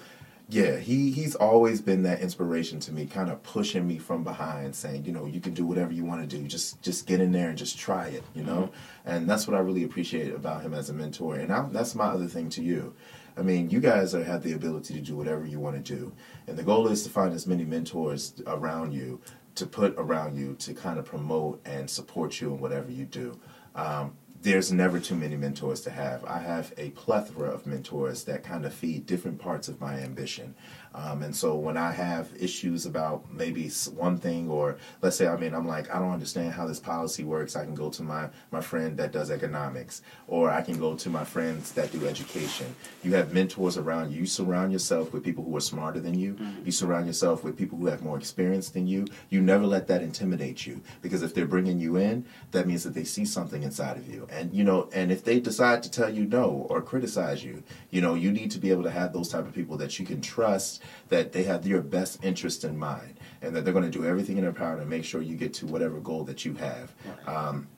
yeah, 0.49 0.77
he 0.79 1.11
he's 1.13 1.35
always 1.35 1.81
been 1.81 2.03
that 2.03 2.21
inspiration 2.21 2.81
to 2.81 2.93
me, 2.93 3.07
kind 3.07 3.31
of 3.31 3.43
pushing 3.43 3.87
me 3.87 3.99
from 3.99 4.25
behind, 4.25 4.75
saying, 4.75 5.05
you 5.05 5.13
know, 5.13 5.27
you 5.27 5.41
can 5.41 5.55
do 5.55 5.65
whatever 5.65 5.93
you 5.93 6.05
want 6.05 6.29
to 6.29 6.37
do. 6.37 6.47
Just 6.47 6.81
just 6.83 7.07
get 7.07 7.21
in 7.21 7.33
there 7.33 7.49
and 7.49 7.57
just 7.59 7.79
try 7.79 8.09
it, 8.09 8.23
you 8.35 8.43
know. 8.43 8.71
And 9.07 9.29
that's 9.29 9.47
what 9.47 9.57
I 9.57 9.61
really 9.61 9.85
appreciate 9.85 10.35
about 10.35 10.63
him 10.63 10.75
as 10.75 10.91
a 10.91 10.93
mentor. 10.93 11.37
And 11.37 11.53
I, 11.53 11.67
that's 11.71 11.95
my 11.95 12.07
other 12.07 12.27
thing 12.27 12.49
to 12.51 12.63
you. 12.63 12.95
I 13.35 13.41
mean, 13.41 13.71
you 13.71 13.81
guys 13.81 14.15
are, 14.15 14.23
have 14.23 14.43
the 14.43 14.53
ability 14.53 14.93
to 14.93 15.01
do 15.01 15.17
whatever 15.17 15.47
you 15.47 15.59
want 15.59 15.83
to 15.83 15.97
do, 15.97 16.13
and 16.47 16.59
the 16.59 16.63
goal 16.63 16.87
is 16.89 17.03
to 17.05 17.09
find 17.11 17.33
as 17.33 17.47
many 17.47 17.65
mentors 17.65 18.35
around 18.47 18.93
you 18.93 19.21
to 19.55 19.67
put 19.67 19.95
around 19.97 20.37
you 20.37 20.55
to 20.55 20.75
kind 20.75 20.99
of 20.99 21.05
promote 21.05 21.61
and 21.65 21.89
support 21.89 22.41
you 22.41 22.53
in 22.55 22.61
whatever 22.61 22.91
you 22.91 23.05
do. 23.05 23.39
Um, 23.75 24.17
there's 24.43 24.73
never 24.73 24.99
too 24.99 25.15
many 25.15 25.37
mentors 25.37 25.81
to 25.83 25.91
have. 25.91 26.25
I 26.25 26.39
have 26.39 26.73
a 26.77 26.91
plethora 26.91 27.49
of 27.49 27.65
mentors 27.65 28.25
that 28.25 28.43
kind 28.43 28.67
of 28.67 28.75
feed 28.75 29.07
different 29.07 29.39
parts 29.39 29.69
of 29.69 29.81
my 29.81 29.95
ambition. 30.01 30.57
Um, 30.95 31.23
and 31.23 31.35
so 31.35 31.55
when 31.55 31.77
I 31.77 31.93
have 31.93 32.29
issues 32.39 32.85
about 32.85 33.33
maybe 33.33 33.69
one 33.95 34.19
thing, 34.19 34.51
or 34.51 34.77
let's 35.01 35.17
say, 35.17 35.27
I 35.27 35.37
mean, 35.37 35.55
I'm 35.55 35.67
like, 35.67 35.95
I 35.95 35.99
don't 35.99 36.11
understand 36.11 36.53
how 36.53 36.67
this 36.67 36.81
policy 36.81 37.25
works, 37.25 37.57
I 37.57 37.65
can 37.65 37.75
go 37.75 37.89
to 37.91 38.03
my, 38.03 38.29
my 38.51 38.61
friend 38.61 38.97
that 38.99 39.13
does 39.13 39.31
economics, 39.31 40.03
or 40.27 40.51
I 40.51 40.61
can 40.61 40.79
go 40.79 40.95
to 40.97 41.09
my 41.09 41.25
friends 41.25 41.73
that 41.73 41.93
do 41.93 42.07
education. 42.07 42.75
You 43.03 43.15
have 43.15 43.33
mentors 43.33 43.79
around 43.79 44.13
you. 44.13 44.21
You 44.21 44.27
surround 44.27 44.73
yourself 44.73 45.13
with 45.13 45.25
people 45.25 45.45
who 45.45 45.57
are 45.57 45.63
smarter 45.63 46.01
than 46.01 46.19
you. 46.19 46.37
You 46.65 46.73
surround 46.73 47.07
yourself 47.07 47.43
with 47.43 47.57
people 47.57 47.79
who 47.79 47.87
have 47.87 48.03
more 48.03 48.19
experience 48.19 48.69
than 48.69 48.87
you. 48.87 49.07
You 49.31 49.41
never 49.41 49.67
let 49.67 49.87
that 49.87 50.03
intimidate 50.03 50.67
you 50.67 50.83
because 51.01 51.23
if 51.23 51.33
they're 51.33 51.47
bringing 51.47 51.79
you 51.79 51.97
in, 51.97 52.27
that 52.51 52.67
means 52.67 52.85
that 52.85 52.95
they 52.95 53.05
see 53.05 53.25
something 53.25 53.63
inside 53.63 53.97
of 53.97 54.09
you. 54.13 54.29
And 54.33 54.55
you 54.55 54.65
know, 54.65 54.89
and 54.95 55.13
if 55.13 55.23
they 55.25 55.39
decide 55.41 55.83
to 55.83 55.91
tell 55.91 56.09
you 56.09 56.25
no 56.25 56.67
or 56.71 56.81
criticize 56.81 57.45
you, 57.45 57.63
you 57.91 58.01
know, 58.01 58.15
you 58.15 58.33
need 58.33 58.51
to 58.53 58.59
be 58.59 58.71
able 58.71 58.83
to 58.85 58.91
have 58.91 59.13
those 59.13 59.29
type 59.29 59.47
of 59.47 59.53
people 59.55 59.77
that 59.77 59.99
you 59.99 60.07
can 60.07 60.21
trust 60.23 60.83
that 61.11 61.33
they 61.33 61.43
have 61.45 61.67
your 61.67 61.83
best 61.83 62.25
interest 62.25 62.65
in 62.65 62.79
mind 62.79 63.21
and 63.43 63.55
that 63.55 63.65
they're 63.65 63.75
going 63.75 63.91
to 63.91 63.99
do 63.99 64.07
everything 64.07 64.39
in 64.39 64.45
their 64.45 64.53
power 64.53 64.79
to 64.79 64.87
make 64.87 65.05
sure 65.05 65.21
you 65.21 65.37
get 65.37 65.53
to 65.55 65.67
whatever 65.67 66.01
goal 66.01 66.25
that 66.25 66.45
you 66.47 66.55
have. 66.55 66.93
Um, 67.27 67.69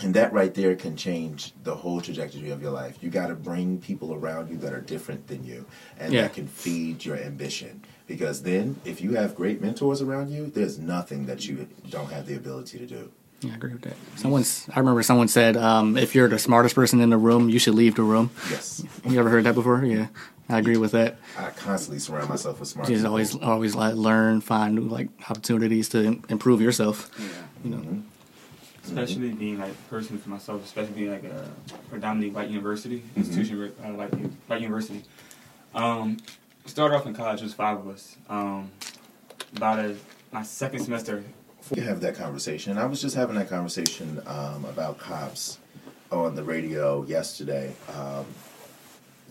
and 0.00 0.14
that 0.14 0.32
right 0.32 0.54
there 0.54 0.76
can 0.76 0.96
change 0.96 1.52
the 1.64 1.74
whole 1.74 2.00
trajectory 2.00 2.50
of 2.50 2.62
your 2.62 2.70
life. 2.70 2.98
You 3.02 3.10
got 3.10 3.26
to 3.26 3.34
bring 3.34 3.80
people 3.80 4.14
around 4.14 4.48
you 4.48 4.56
that 4.58 4.72
are 4.72 4.80
different 4.80 5.26
than 5.26 5.42
you 5.44 5.66
and 5.98 6.12
Yeah. 6.12 6.22
that 6.22 6.34
can 6.34 6.46
feed 6.46 7.04
your 7.04 7.16
ambition. 7.16 7.82
Because 8.06 8.42
then, 8.42 8.76
if 8.84 9.00
you 9.00 9.16
have 9.16 9.34
great 9.34 9.60
mentors 9.60 10.00
around 10.00 10.30
you, 10.30 10.46
there's 10.46 10.78
nothing 10.78 11.26
that 11.26 11.48
you 11.48 11.66
don't 11.90 12.10
have 12.12 12.26
the 12.26 12.36
ability 12.36 12.78
to 12.78 12.86
do. 12.86 13.10
Yeah, 13.40 13.52
I 13.52 13.54
agree 13.54 13.72
with 13.72 13.82
that. 13.82 13.94
Someone's, 14.16 14.68
I 14.74 14.80
remember 14.80 15.02
someone 15.02 15.28
said, 15.28 15.56
um, 15.56 15.96
if 15.96 16.14
you're 16.14 16.28
the 16.28 16.38
smartest 16.38 16.74
person 16.74 17.00
in 17.00 17.10
the 17.10 17.16
room, 17.16 17.48
you 17.48 17.58
should 17.60 17.74
leave 17.74 17.94
the 17.94 18.02
room. 18.02 18.30
Yes. 18.50 18.82
You 19.08 19.18
ever 19.20 19.28
heard 19.30 19.44
that 19.44 19.54
before? 19.54 19.84
Yeah, 19.84 20.08
I 20.48 20.58
agree 20.58 20.76
with 20.76 20.90
that. 20.92 21.18
I 21.38 21.50
constantly 21.50 22.00
surround 22.00 22.28
myself 22.28 22.58
with 22.58 22.68
smart 22.68 22.88
Just 22.88 22.98
people. 23.02 23.10
always, 23.10 23.36
always 23.36 23.74
like 23.76 23.94
learn, 23.94 24.40
find 24.40 24.74
new 24.74 24.82
like 24.82 25.08
opportunities 25.30 25.88
to 25.90 26.20
improve 26.28 26.60
yourself. 26.60 27.10
Yeah. 27.18 27.26
You 27.64 27.70
know, 27.70 28.02
Mm-hmm. 28.88 28.98
especially 28.98 29.30
being 29.32 29.58
like 29.58 29.74
personally 29.90 30.20
for 30.22 30.30
myself, 30.30 30.64
especially 30.64 30.94
being 30.94 31.10
like 31.12 31.24
a 31.24 31.48
predominantly 31.90 32.30
white 32.34 32.48
university 32.48 33.02
institution, 33.16 33.70
uh, 33.84 33.92
like 33.92 34.10
white 34.48 34.62
university. 34.62 35.04
Um, 35.74 36.16
started 36.64 36.96
off 36.96 37.04
in 37.06 37.12
college, 37.14 37.42
was 37.42 37.52
five 37.54 37.78
of 37.78 37.86
us. 37.88 38.16
Um, 38.30 38.70
about 39.56 39.78
a, 39.78 39.94
my 40.32 40.42
second 40.42 40.80
semester, 40.84 41.22
We 41.70 41.82
have 41.82 42.00
that 42.00 42.14
conversation. 42.14 42.78
I 42.78 42.86
was 42.86 43.00
just 43.00 43.14
having 43.14 43.36
that 43.36 43.48
conversation 43.48 44.22
um, 44.26 44.64
about 44.64 44.98
cops 44.98 45.58
on 46.10 46.34
the 46.34 46.42
radio 46.42 47.04
yesterday. 47.04 47.74
Um, 47.94 48.26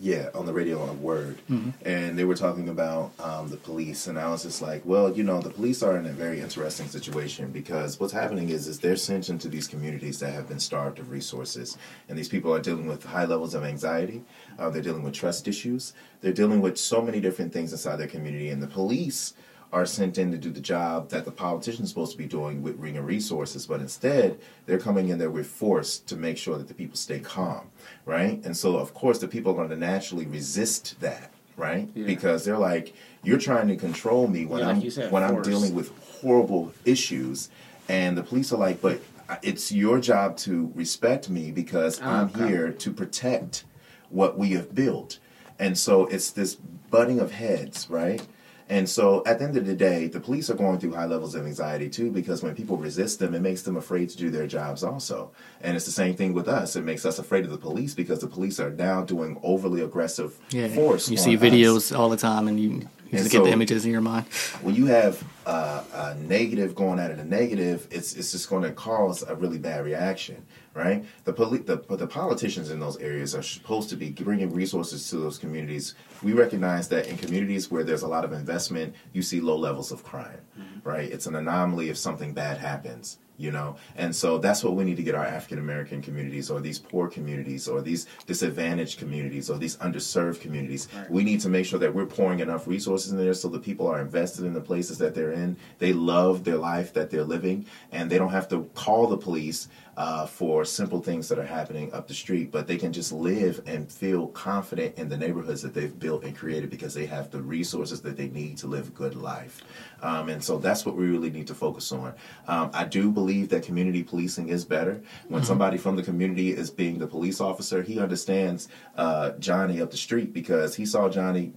yeah, 0.00 0.28
on 0.32 0.46
the 0.46 0.52
radio 0.52 0.80
on 0.80 1.02
WURD, 1.02 1.38
and 1.84 2.16
they 2.16 2.22
were 2.22 2.36
talking 2.36 2.68
about 2.68 3.10
um, 3.18 3.48
the 3.48 3.56
police, 3.56 4.06
and 4.06 4.16
I 4.16 4.28
was 4.28 4.44
just 4.44 4.62
like, 4.62 4.82
well, 4.84 5.12
you 5.12 5.24
know, 5.24 5.40
the 5.40 5.50
police 5.50 5.82
are 5.82 5.96
in 5.96 6.06
a 6.06 6.12
very 6.12 6.40
interesting 6.40 6.86
situation 6.86 7.50
because 7.50 7.98
what's 7.98 8.12
happening 8.12 8.50
is, 8.50 8.68
is 8.68 8.78
they're 8.78 8.94
sent 8.94 9.28
into 9.28 9.48
these 9.48 9.66
communities 9.66 10.20
that 10.20 10.32
have 10.32 10.48
been 10.48 10.60
starved 10.60 11.00
of 11.00 11.10
resources, 11.10 11.76
and 12.08 12.16
these 12.16 12.28
people 12.28 12.54
are 12.54 12.60
dealing 12.60 12.86
with 12.86 13.04
high 13.04 13.24
levels 13.24 13.54
of 13.54 13.64
anxiety. 13.64 14.22
Uh, 14.56 14.70
they're 14.70 14.82
dealing 14.82 15.02
with 15.02 15.14
trust 15.14 15.48
issues. 15.48 15.94
They're 16.20 16.32
dealing 16.32 16.60
with 16.60 16.78
so 16.78 17.02
many 17.02 17.18
different 17.18 17.52
things 17.52 17.72
inside 17.72 17.96
their 17.96 18.06
community, 18.06 18.50
and 18.50 18.62
the 18.62 18.68
police 18.68 19.34
are 19.72 19.84
sent 19.84 20.16
in 20.16 20.30
to 20.32 20.38
do 20.38 20.50
the 20.50 20.60
job 20.60 21.10
that 21.10 21.24
the 21.24 21.30
politician's 21.30 21.90
supposed 21.90 22.12
to 22.12 22.18
be 22.18 22.26
doing 22.26 22.62
with 22.62 22.74
ring 22.74 22.94
bringing 22.94 23.04
resources, 23.04 23.66
but 23.66 23.80
instead 23.80 24.38
they're 24.66 24.78
coming 24.78 25.08
in 25.08 25.18
there 25.18 25.30
with 25.30 25.46
force 25.46 25.98
to 25.98 26.16
make 26.16 26.38
sure 26.38 26.56
that 26.56 26.68
the 26.68 26.74
people 26.74 26.96
stay 26.96 27.20
calm, 27.20 27.70
right? 28.06 28.42
And 28.44 28.56
so, 28.56 28.78
of 28.78 28.94
course, 28.94 29.18
the 29.18 29.28
people 29.28 29.52
are 29.52 29.56
going 29.56 29.68
to 29.68 29.76
naturally 29.76 30.26
resist 30.26 30.98
that, 31.00 31.30
right? 31.56 31.88
Yeah. 31.94 32.06
Because 32.06 32.44
they're 32.44 32.58
like, 32.58 32.94
you're 33.22 33.38
trying 33.38 33.68
to 33.68 33.76
control 33.76 34.26
me 34.26 34.46
when 34.46 34.60
Yeah, 34.60 34.68
I'm 34.68 34.90
said, 34.90 35.12
when 35.12 35.22
I'm 35.22 35.42
dealing 35.42 35.74
with 35.74 35.92
horrible 36.20 36.72
issues, 36.84 37.50
and 37.88 38.16
the 38.16 38.22
police 38.22 38.52
are 38.52 38.58
like, 38.58 38.80
but 38.80 39.00
it's 39.42 39.70
your 39.70 40.00
job 40.00 40.36
to 40.38 40.72
respect 40.74 41.28
me 41.28 41.50
because 41.52 42.00
Ah, 42.02 42.22
I'm 42.22 42.28
here 42.48 42.72
to 42.72 42.90
protect 42.92 43.64
what 44.08 44.38
we 44.38 44.52
have 44.52 44.74
built. 44.74 45.18
And 45.58 45.76
so 45.76 46.06
it's 46.06 46.30
this 46.30 46.54
butting 46.54 47.20
of 47.20 47.32
heads, 47.32 47.88
right? 47.90 48.22
And 48.70 48.88
so 48.88 49.22
at 49.24 49.38
the 49.38 49.46
end 49.46 49.56
of 49.56 49.66
the 49.66 49.74
day, 49.74 50.08
the 50.08 50.20
police 50.20 50.50
are 50.50 50.54
going 50.54 50.78
through 50.78 50.94
high 50.94 51.06
levels 51.06 51.34
of 51.34 51.46
anxiety 51.46 51.88
too 51.88 52.10
because 52.10 52.42
when 52.42 52.54
people 52.54 52.76
resist 52.76 53.18
them, 53.18 53.34
it 53.34 53.40
makes 53.40 53.62
them 53.62 53.76
afraid 53.76 54.10
to 54.10 54.16
do 54.16 54.30
their 54.30 54.46
jobs 54.46 54.84
also. 54.84 55.30
And 55.62 55.74
it's 55.74 55.86
the 55.86 55.92
same 55.92 56.14
thing 56.14 56.34
with 56.34 56.48
us. 56.48 56.76
It 56.76 56.84
makes 56.84 57.06
us 57.06 57.18
afraid 57.18 57.44
of 57.44 57.50
the 57.50 57.58
police 57.58 57.94
because 57.94 58.20
the 58.20 58.26
police 58.26 58.60
are 58.60 58.70
now 58.70 59.02
doing 59.02 59.38
overly 59.42 59.80
aggressive 59.80 60.38
yeah. 60.50 60.68
force. 60.68 61.08
You 61.08 61.16
see 61.16 61.36
us. 61.36 61.42
videos 61.42 61.98
all 61.98 62.10
the 62.10 62.16
time, 62.16 62.46
and 62.46 62.60
you, 62.60 62.88
you 63.10 63.18
just 63.18 63.30
get 63.30 63.44
the 63.44 63.50
images 63.50 63.86
in 63.86 63.90
your 63.90 64.02
mind. 64.02 64.26
When 64.60 64.74
you 64.74 64.86
have 64.86 65.22
uh, 65.46 65.82
a 65.94 66.14
negative 66.16 66.74
going 66.74 67.00
out 67.00 67.10
of 67.10 67.18
a 67.18 67.24
negative, 67.24 67.88
it's 67.90 68.14
it's 68.14 68.32
just 68.32 68.50
going 68.50 68.64
to 68.64 68.72
cause 68.72 69.22
a 69.22 69.34
really 69.34 69.58
bad 69.58 69.84
reaction, 69.84 70.44
right? 70.78 71.04
The, 71.24 71.32
poli- 71.32 71.58
the 71.58 71.76
the 71.96 72.06
politicians 72.06 72.70
in 72.70 72.78
those 72.78 72.96
areas 72.98 73.34
are 73.34 73.42
supposed 73.42 73.90
to 73.90 73.96
be 73.96 74.10
bringing 74.10 74.54
resources 74.54 75.10
to 75.10 75.16
those 75.16 75.36
communities. 75.36 75.94
We 76.22 76.32
recognize 76.32 76.88
that 76.88 77.08
in 77.08 77.18
communities 77.18 77.70
where 77.70 77.84
there's 77.84 78.02
a 78.02 78.08
lot 78.08 78.24
of 78.24 78.32
investment, 78.32 78.94
you 79.12 79.22
see 79.22 79.40
low 79.40 79.56
levels 79.56 79.90
of 79.92 80.04
crime, 80.04 80.40
mm-hmm. 80.58 80.88
right? 80.88 81.10
It's 81.10 81.26
an 81.26 81.34
anomaly 81.34 81.90
if 81.90 81.98
something 81.98 82.32
bad 82.32 82.58
happens. 82.58 83.18
You 83.40 83.52
know, 83.52 83.76
and 83.94 84.12
so 84.16 84.38
that's 84.38 84.64
what 84.64 84.74
we 84.74 84.82
need 84.82 84.96
to 84.96 85.04
get 85.04 85.14
our 85.14 85.24
African 85.24 85.60
American 85.60 86.02
communities, 86.02 86.50
or 86.50 86.58
these 86.60 86.80
poor 86.80 87.06
communities, 87.06 87.68
or 87.68 87.80
these 87.80 88.08
disadvantaged 88.26 88.98
communities, 88.98 89.48
or 89.48 89.58
these 89.58 89.76
underserved 89.76 90.40
communities. 90.40 90.88
Right. 90.92 91.08
We 91.08 91.22
need 91.22 91.40
to 91.42 91.48
make 91.48 91.64
sure 91.64 91.78
that 91.78 91.94
we're 91.94 92.06
pouring 92.06 92.40
enough 92.40 92.66
resources 92.66 93.12
in 93.12 93.16
there 93.16 93.34
so 93.34 93.46
the 93.46 93.60
people 93.60 93.86
are 93.86 94.00
invested 94.00 94.44
in 94.44 94.54
the 94.54 94.60
places 94.60 94.98
that 94.98 95.14
they're 95.14 95.30
in. 95.30 95.56
They 95.78 95.92
love 95.92 96.42
their 96.42 96.56
life 96.56 96.92
that 96.94 97.10
they're 97.10 97.22
living, 97.36 97.66
and 97.92 98.10
they 98.10 98.18
don't 98.18 98.32
have 98.32 98.48
to 98.48 98.68
call 98.74 99.06
the 99.06 99.16
police 99.16 99.68
uh, 99.98 100.24
for 100.26 100.64
simple 100.64 101.02
things 101.02 101.28
that 101.28 101.40
are 101.40 101.44
happening 101.44 101.92
up 101.92 102.06
the 102.06 102.14
street, 102.14 102.52
but 102.52 102.68
they 102.68 102.76
can 102.76 102.92
just 102.92 103.10
live 103.10 103.60
and 103.66 103.90
feel 103.90 104.28
confident 104.28 104.96
in 104.96 105.08
the 105.08 105.16
neighborhoods 105.16 105.60
that 105.60 105.74
they've 105.74 105.98
built 105.98 106.22
and 106.22 106.36
created 106.36 106.70
because 106.70 106.94
they 106.94 107.04
have 107.04 107.32
the 107.32 107.42
resources 107.42 108.00
that 108.00 108.16
they 108.16 108.28
need 108.28 108.56
to 108.56 108.68
live 108.68 108.86
a 108.86 108.90
good 108.92 109.16
life. 109.16 109.60
Um, 110.00 110.28
and 110.28 110.42
so 110.42 110.56
that's 110.56 110.86
what 110.86 110.94
we 110.94 111.06
really 111.06 111.30
need 111.30 111.48
to 111.48 111.54
focus 111.54 111.90
on. 111.90 112.14
Um, 112.46 112.70
I 112.72 112.84
do 112.84 113.10
believe 113.10 113.48
that 113.48 113.64
community 113.64 114.04
policing 114.04 114.50
is 114.50 114.64
better. 114.64 115.02
When 115.26 115.42
somebody 115.42 115.76
from 115.76 115.96
the 115.96 116.04
community 116.04 116.50
is 116.52 116.70
being 116.70 117.00
the 117.00 117.08
police 117.08 117.40
officer, 117.40 117.82
he 117.82 117.98
understands 117.98 118.68
uh, 118.96 119.30
Johnny 119.40 119.82
up 119.82 119.90
the 119.90 119.96
street 119.96 120.32
because 120.32 120.76
he 120.76 120.86
saw 120.86 121.08
Johnny 121.08 121.52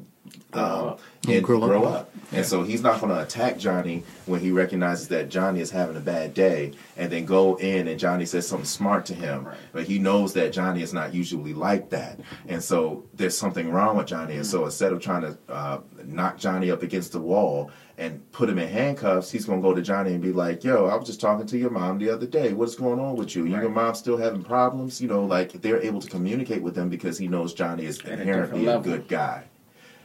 um, 0.54 0.62
up. 0.64 1.02
and 1.28 1.44
Grow 1.44 1.60
grow, 1.60 1.84
up. 1.84 1.94
up. 1.94 2.14
And 2.34 2.46
so 2.46 2.64
he's 2.64 2.82
not 2.82 3.02
going 3.02 3.14
to 3.14 3.22
attack 3.22 3.58
Johnny 3.58 4.04
when 4.26 4.40
he 4.40 4.52
recognizes 4.52 5.10
that 5.10 5.30
Johnny 5.30 5.60
is 5.60 5.70
having 5.70 5.98
a 5.98 6.02
bad 6.02 6.34
day, 6.34 6.72
and 6.96 7.12
then 7.12 7.26
go 7.26 7.56
in 7.58 7.88
and 7.90 8.00
Johnny 8.00 8.26
says 8.26 8.48
something 8.48 8.66
smart 8.66 9.06
to 9.08 9.14
him. 9.14 9.46
Right. 9.46 9.58
But 9.74 9.84
he 9.84 10.00
knows 10.00 10.34
that 10.34 10.54
Johnny 10.54 10.82
is 10.82 10.94
not 10.94 11.14
usually 11.14 11.54
like 11.54 11.90
that, 11.90 12.20
and 12.48 12.64
so 12.64 13.04
there's 13.14 13.38
something 13.38 13.70
wrong 13.72 13.98
with 13.98 14.08
Johnny. 14.08 14.36
And 14.36 14.46
so 14.46 14.66
instead 14.66 14.94
of 14.94 15.02
trying 15.02 15.24
to 15.24 15.38
uh, 15.50 15.80
knock 16.06 16.38
Johnny 16.38 16.72
up 16.72 16.84
against 16.84 17.12
the 17.12 17.20
wall 17.20 17.70
and 17.98 18.30
put 18.32 18.50
him 18.50 18.58
in 18.58 18.70
handcuffs, 18.70 19.30
he's 19.30 19.46
going 19.46 19.62
to 19.62 19.68
go 19.68 19.76
to 19.76 19.82
Johnny 19.82 20.14
and 20.14 20.22
be 20.22 20.32
like, 20.32 20.64
"Yo, 20.64 20.86
I 20.86 20.96
was 20.96 21.08
just 21.08 21.20
talking 21.20 21.46
to 21.48 21.58
your 21.58 21.70
mom 21.72 21.98
the 21.98 22.10
other 22.10 22.28
day. 22.28 22.54
What's 22.54 22.76
going 22.76 23.00
on 23.00 23.16
with 23.18 23.36
you? 23.36 23.46
You 23.46 23.54
and 23.54 23.64
your 23.64 23.72
mom 23.72 23.94
still 23.96 24.18
having 24.18 24.44
problems? 24.44 25.02
You 25.02 25.10
know, 25.10 25.26
like 25.26 25.52
they're 25.62 25.82
able 25.82 26.00
to 26.00 26.10
communicate 26.10 26.62
with 26.62 26.76
them 26.76 26.88
because 26.90 27.18
he 27.18 27.28
knows 27.28 27.54
Johnny 27.54 27.86
is 27.86 28.00
At 28.00 28.08
a 28.08 28.22
inherently 28.22 28.68
a 28.68 28.80
good 28.80 29.10
guy." 29.10 29.44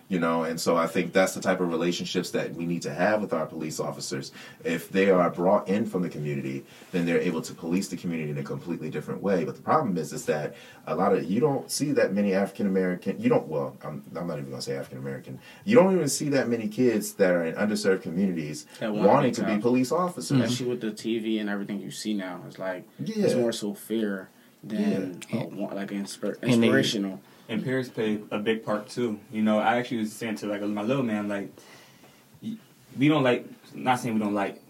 You 0.08 0.20
know 0.20 0.44
and 0.44 0.60
so 0.60 0.76
i 0.76 0.86
think 0.86 1.12
that's 1.12 1.34
the 1.34 1.40
type 1.40 1.60
of 1.60 1.68
relationships 1.68 2.30
that 2.30 2.52
we 2.54 2.64
need 2.64 2.80
to 2.82 2.92
have 2.94 3.20
with 3.20 3.32
our 3.32 3.44
police 3.46 3.80
officers 3.80 4.30
if 4.64 4.88
they 4.90 5.10
are 5.10 5.28
brought 5.30 5.66
in 5.68 5.84
from 5.84 6.02
the 6.02 6.08
community 6.08 6.64
then 6.92 7.04
they're 7.04 7.20
able 7.20 7.42
to 7.42 7.52
police 7.54 7.88
the 7.88 7.96
community 7.96 8.30
in 8.30 8.38
a 8.38 8.42
completely 8.42 8.88
different 8.88 9.20
way 9.22 9.44
but 9.44 9.56
the 9.56 9.62
problem 9.62 9.96
is 9.98 10.12
is 10.12 10.24
that 10.24 10.54
a 10.86 10.94
lot 10.94 11.12
of 11.12 11.24
you 11.24 11.40
don't 11.40 11.70
see 11.70 11.90
that 11.92 12.12
many 12.14 12.34
african 12.34 12.66
american 12.66 13.18
you 13.20 13.28
don't 13.28 13.48
well 13.48 13.76
i'm, 13.84 14.02
I'm 14.14 14.26
not 14.28 14.34
even 14.38 14.50
going 14.50 14.56
to 14.58 14.62
say 14.62 14.76
african 14.76 14.98
american 14.98 15.40
you 15.64 15.74
don't 15.74 15.92
even 15.94 16.08
see 16.08 16.28
that 16.30 16.48
many 16.48 16.68
kids 16.68 17.14
that 17.14 17.30
are 17.32 17.44
in 17.44 17.54
underserved 17.56 18.02
communities 18.02 18.66
wanting 18.80 19.32
to 19.32 19.44
be 19.44 19.58
police 19.58 19.90
officers 19.90 20.40
Especially 20.40 20.66
with 20.66 20.80
the 20.80 20.90
TV 20.92 21.40
and 21.40 21.48
everything 21.50 21.80
you 21.80 21.90
see 21.90 22.14
now, 22.14 22.40
it's 22.46 22.58
like 22.58 22.84
Yeah. 23.02 23.24
it's 23.24 23.34
more 23.34 23.52
so 23.52 23.74
fear 23.74 24.28
than 24.62 25.20
Yeah. 25.30 25.40
uh, 25.40 25.74
like 25.74 25.88
inspir- 25.90 26.36
And 26.42 26.50
they- 26.50 26.54
inspirational. 26.54 27.20
And 27.48 27.62
parents 27.64 27.88
play 27.88 28.20
a 28.30 28.38
big 28.38 28.64
part 28.64 28.88
too. 28.88 29.20
You 29.30 29.42
know, 29.42 29.58
I 29.58 29.76
actually 29.76 29.98
was 29.98 30.12
saying 30.12 30.36
to 30.36 30.46
like 30.46 30.62
my 30.62 30.82
little 30.82 31.02
man, 31.02 31.28
like, 31.28 31.50
we 32.42 33.08
don't 33.08 33.22
like. 33.22 33.46
Not 33.74 34.00
saying 34.00 34.14
we 34.14 34.20
don't 34.20 34.34
like 34.34 34.60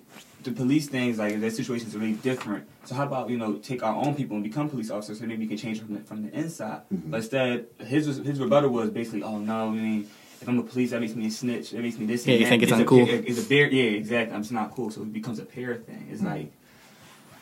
the 0.42 0.52
police 0.52 0.88
things. 0.88 1.18
Like 1.18 1.40
their 1.40 1.50
situations 1.50 1.94
are 1.94 1.98
really 1.98 2.14
different. 2.14 2.66
So 2.84 2.94
how 2.94 3.04
about 3.04 3.30
you 3.30 3.38
know 3.38 3.54
take 3.54 3.82
our 3.82 3.94
own 3.94 4.14
people 4.14 4.36
and 4.36 4.44
become 4.44 4.68
police 4.68 4.90
officers, 4.90 5.20
so 5.20 5.26
maybe 5.26 5.44
we 5.44 5.46
can 5.48 5.56
change 5.56 5.80
from 5.80 5.94
the, 5.94 6.00
from 6.00 6.22
the 6.22 6.32
inside. 6.38 6.82
Mm-hmm. 6.92 7.10
But 7.10 7.16
instead, 7.18 7.66
his 7.78 8.06
his 8.18 8.40
rebuttal 8.40 8.70
was 8.70 8.90
basically, 8.90 9.22
oh 9.22 9.38
no, 9.38 9.68
I 9.68 9.70
mean. 9.70 10.08
If 10.38 10.46
I'm 10.46 10.58
a 10.58 10.62
police, 10.62 10.90
that 10.90 11.00
makes 11.00 11.14
me 11.14 11.28
a 11.28 11.30
snitch. 11.30 11.70
That 11.70 11.80
makes 11.80 11.96
me 11.96 12.04
this. 12.04 12.26
Yeah, 12.26 12.34
you 12.34 12.40
that. 12.40 12.50
think 12.50 12.62
it's 12.62 12.70
a 12.70 12.74
uncool? 12.74 13.06
pair- 13.06 13.24
It's 13.24 13.42
a 13.42 13.48
bear. 13.48 13.68
Yeah, 13.72 13.96
exactly. 13.96 14.34
I'm 14.34 14.42
just 14.42 14.52
not 14.52 14.70
cool. 14.70 14.90
So 14.90 15.00
it 15.00 15.10
becomes 15.10 15.38
a 15.38 15.46
pair 15.46 15.76
thing. 15.76 16.08
It's 16.10 16.20
mm-hmm. 16.20 16.30
like 16.30 16.52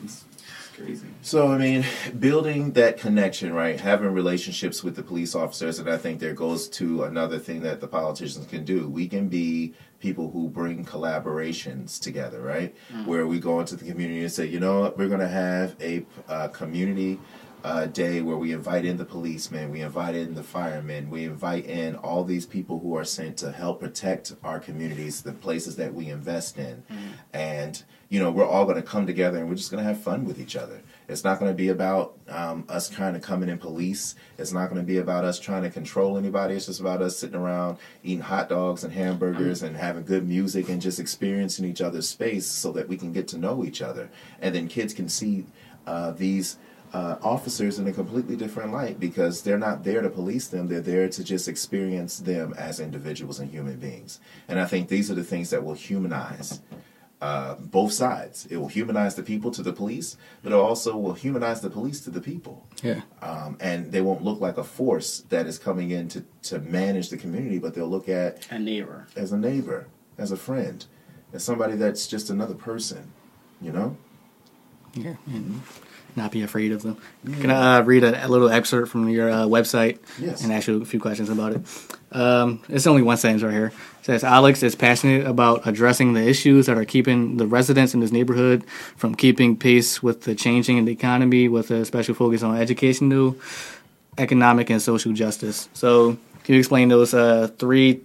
it's, 0.01 0.23
it's 0.31 0.34
crazy. 0.75 1.07
So 1.21 1.47
I 1.47 1.57
mean, 1.57 1.85
building 2.19 2.73
that 2.73 2.97
connection, 2.97 3.53
right? 3.53 3.79
Having 3.79 4.13
relationships 4.13 4.83
with 4.83 4.95
the 4.95 5.03
police 5.03 5.35
officers, 5.35 5.79
and 5.79 5.89
I 5.89 5.97
think 5.97 6.19
there 6.19 6.33
goes 6.33 6.67
to 6.69 7.03
another 7.03 7.39
thing 7.39 7.61
that 7.61 7.81
the 7.81 7.87
politicians 7.87 8.45
can 8.47 8.65
do. 8.65 8.87
We 8.87 9.07
can 9.07 9.27
be 9.27 9.73
people 9.99 10.29
who 10.31 10.49
bring 10.49 10.85
collaborations 10.85 11.99
together, 11.99 12.41
right? 12.41 12.75
Where 13.05 13.25
we 13.25 13.39
go 13.39 13.59
into 13.59 13.75
the 13.75 13.85
community 13.85 14.21
and 14.21 14.31
say, 14.31 14.45
you 14.45 14.59
know 14.59 14.81
what, 14.81 14.97
we're 14.97 15.07
going 15.07 15.19
to 15.19 15.27
have 15.27 15.75
a 15.81 16.05
uh, 16.27 16.49
community 16.49 17.19
uh, 17.63 17.87
day 17.87 18.21
where 18.21 18.37
we 18.37 18.51
invite 18.51 18.85
in 18.85 18.97
the 18.97 19.05
policemen, 19.05 19.71
we 19.71 19.81
invite 19.81 20.13
in 20.13 20.35
the 20.35 20.43
firemen, 20.43 21.09
we 21.09 21.23
invite 21.23 21.65
in 21.65 21.95
all 21.95 22.23
these 22.23 22.45
people 22.45 22.79
who 22.79 22.95
are 22.95 23.03
sent 23.03 23.37
to 23.37 23.51
help 23.51 23.79
protect 23.79 24.35
our 24.43 24.59
communities, 24.59 25.23
the 25.23 25.31
places 25.31 25.75
that 25.75 25.91
we 25.91 26.09
invest 26.09 26.59
in, 26.59 26.83
and 27.33 27.83
you 28.09 28.19
know 28.19 28.31
we're 28.31 28.45
all 28.45 28.65
going 28.65 28.77
to 28.77 28.87
come 28.87 29.07
together 29.07 29.37
and 29.37 29.49
we're 29.49 29.55
just 29.55 29.71
going 29.71 29.83
to 29.83 29.87
have 29.87 29.99
fun 30.01 30.25
with 30.25 30.39
each 30.39 30.55
other. 30.55 30.81
It's 31.07 31.23
not 31.23 31.39
going 31.39 31.51
to 31.51 31.55
be 31.55 31.69
about 31.69 32.17
um, 32.29 32.65
us 32.67 32.89
trying 32.89 33.13
to 33.13 33.19
come 33.19 33.43
in 33.43 33.49
and 33.49 33.59
police. 33.59 34.15
It's 34.37 34.51
not 34.51 34.69
going 34.69 34.81
to 34.81 34.85
be 34.85 34.97
about 34.97 35.23
us 35.23 35.39
trying 35.39 35.63
to 35.63 35.69
control 35.69 36.17
anybody. 36.17 36.55
It's 36.55 36.65
just 36.65 36.79
about 36.79 37.01
us 37.01 37.17
sitting 37.17 37.35
around 37.35 37.77
eating 38.03 38.21
hot 38.21 38.49
dogs 38.49 38.83
and 38.83 38.91
hamburgers 38.91 39.61
and 39.61 39.75
having 39.75 40.03
good 40.03 40.27
music 40.27 40.69
and 40.69 40.81
just 40.81 40.99
experiencing 40.99 41.65
each 41.65 41.81
other's 41.81 42.09
space 42.09 42.47
so 42.47 42.71
that 42.71 42.87
we 42.87 42.97
can 42.97 43.13
get 43.13 43.27
to 43.29 43.37
know 43.37 43.63
each 43.63 43.81
other. 43.81 44.09
And 44.41 44.55
then 44.55 44.67
kids 44.67 44.93
can 44.93 45.09
see 45.09 45.45
uh, 45.85 46.11
these 46.11 46.57
uh, 46.93 47.17
officers 47.21 47.77
in 47.77 47.87
a 47.87 47.91
completely 47.91 48.35
different 48.35 48.71
light 48.71 48.99
because 48.99 49.41
they're 49.41 49.59
not 49.59 49.83
there 49.83 50.01
to 50.01 50.09
police 50.09 50.47
them. 50.47 50.67
They're 50.67 50.79
there 50.79 51.09
to 51.09 51.23
just 51.23 51.47
experience 51.47 52.19
them 52.19 52.53
as 52.57 52.79
individuals 52.79 53.39
and 53.39 53.51
human 53.51 53.77
beings. 53.77 54.19
And 54.47 54.59
I 54.59 54.65
think 54.65 54.87
these 54.87 55.11
are 55.11 55.15
the 55.15 55.23
things 55.23 55.49
that 55.49 55.63
will 55.63 55.73
humanize 55.73 56.61
uh, 57.21 57.55
both 57.55 57.91
sides. 57.93 58.45
It 58.49 58.57
will 58.57 58.67
humanize 58.67 59.15
the 59.15 59.23
people 59.23 59.49
to 59.51 59.63
the 59.63 59.73
police, 59.73 60.17
but 60.43 60.51
it 60.51 60.55
also 60.55 60.97
will 60.97 61.13
humanize 61.13 61.61
the 61.61 61.69
police 61.69 62.01
to 62.01 62.09
the 62.11 62.21
people. 62.21 62.67
Yeah. 62.83 63.01
Um, 63.21 63.57
and 63.59 63.91
they 63.91 64.01
won't 64.01 64.23
look 64.23 64.39
like 64.41 64.57
a 64.57 64.63
force 64.63 65.21
that 65.29 65.45
is 65.47 65.57
coming 65.57 65.91
in 65.91 66.07
to, 66.09 66.25
to 66.43 66.59
manage 66.59 67.09
the 67.09 67.17
community, 67.17 67.57
but 67.57 67.73
they'll 67.73 67.87
look 67.89 68.09
at 68.09 68.45
A 68.51 68.59
neighbor. 68.59 69.07
as 69.15 69.31
a 69.31 69.37
neighbor, 69.37 69.87
as 70.17 70.31
a 70.31 70.37
friend, 70.37 70.85
as 71.33 71.43
somebody 71.43 71.75
that's 71.75 72.05
just 72.07 72.29
another 72.29 72.53
person, 72.55 73.11
you 73.61 73.71
know? 73.71 73.97
Yeah. 74.93 75.15
And 75.27 75.61
not 76.15 76.31
be 76.31 76.41
afraid 76.41 76.71
of 76.71 76.81
them. 76.81 76.97
Can 77.41 77.51
I 77.51 77.77
uh, 77.77 77.81
read 77.81 78.03
a, 78.03 78.25
a 78.25 78.29
little 78.29 78.49
excerpt 78.49 78.89
from 78.89 79.09
your 79.09 79.29
uh, 79.29 79.45
website? 79.45 79.99
Yes. 80.19 80.43
And 80.43 80.53
ask 80.53 80.67
you 80.67 80.81
a 80.81 80.85
few 80.85 80.99
questions 80.99 81.29
about 81.29 81.53
it. 81.53 81.61
Um, 82.11 82.61
it's 82.69 82.87
only 82.87 83.01
one 83.01 83.17
sentence 83.17 83.43
right 83.43 83.53
here. 83.53 83.67
It 83.67 84.05
says 84.05 84.23
Alex 84.23 84.63
is 84.63 84.75
passionate 84.75 85.25
about 85.25 85.67
addressing 85.67 86.13
the 86.13 86.25
issues 86.25 86.67
that 86.67 86.77
are 86.77 86.85
keeping 86.85 87.37
the 87.37 87.47
residents 87.47 87.93
in 87.93 87.99
this 87.99 88.11
neighborhood 88.11 88.65
from 88.95 89.15
keeping 89.15 89.57
pace 89.57 90.01
with 90.01 90.21
the 90.21 90.35
changing 90.35 90.77
in 90.77 90.85
the 90.85 90.91
economy, 90.91 91.49
with 91.49 91.71
a 91.71 91.83
special 91.83 92.15
focus 92.15 92.43
on 92.43 92.55
education, 92.57 93.09
new, 93.09 93.35
economic, 94.17 94.69
and 94.69 94.81
social 94.81 95.11
justice. 95.11 95.67
So, 95.73 96.17
can 96.43 96.53
you 96.53 96.59
explain 96.59 96.89
those 96.89 97.13
uh, 97.13 97.49
three 97.57 98.01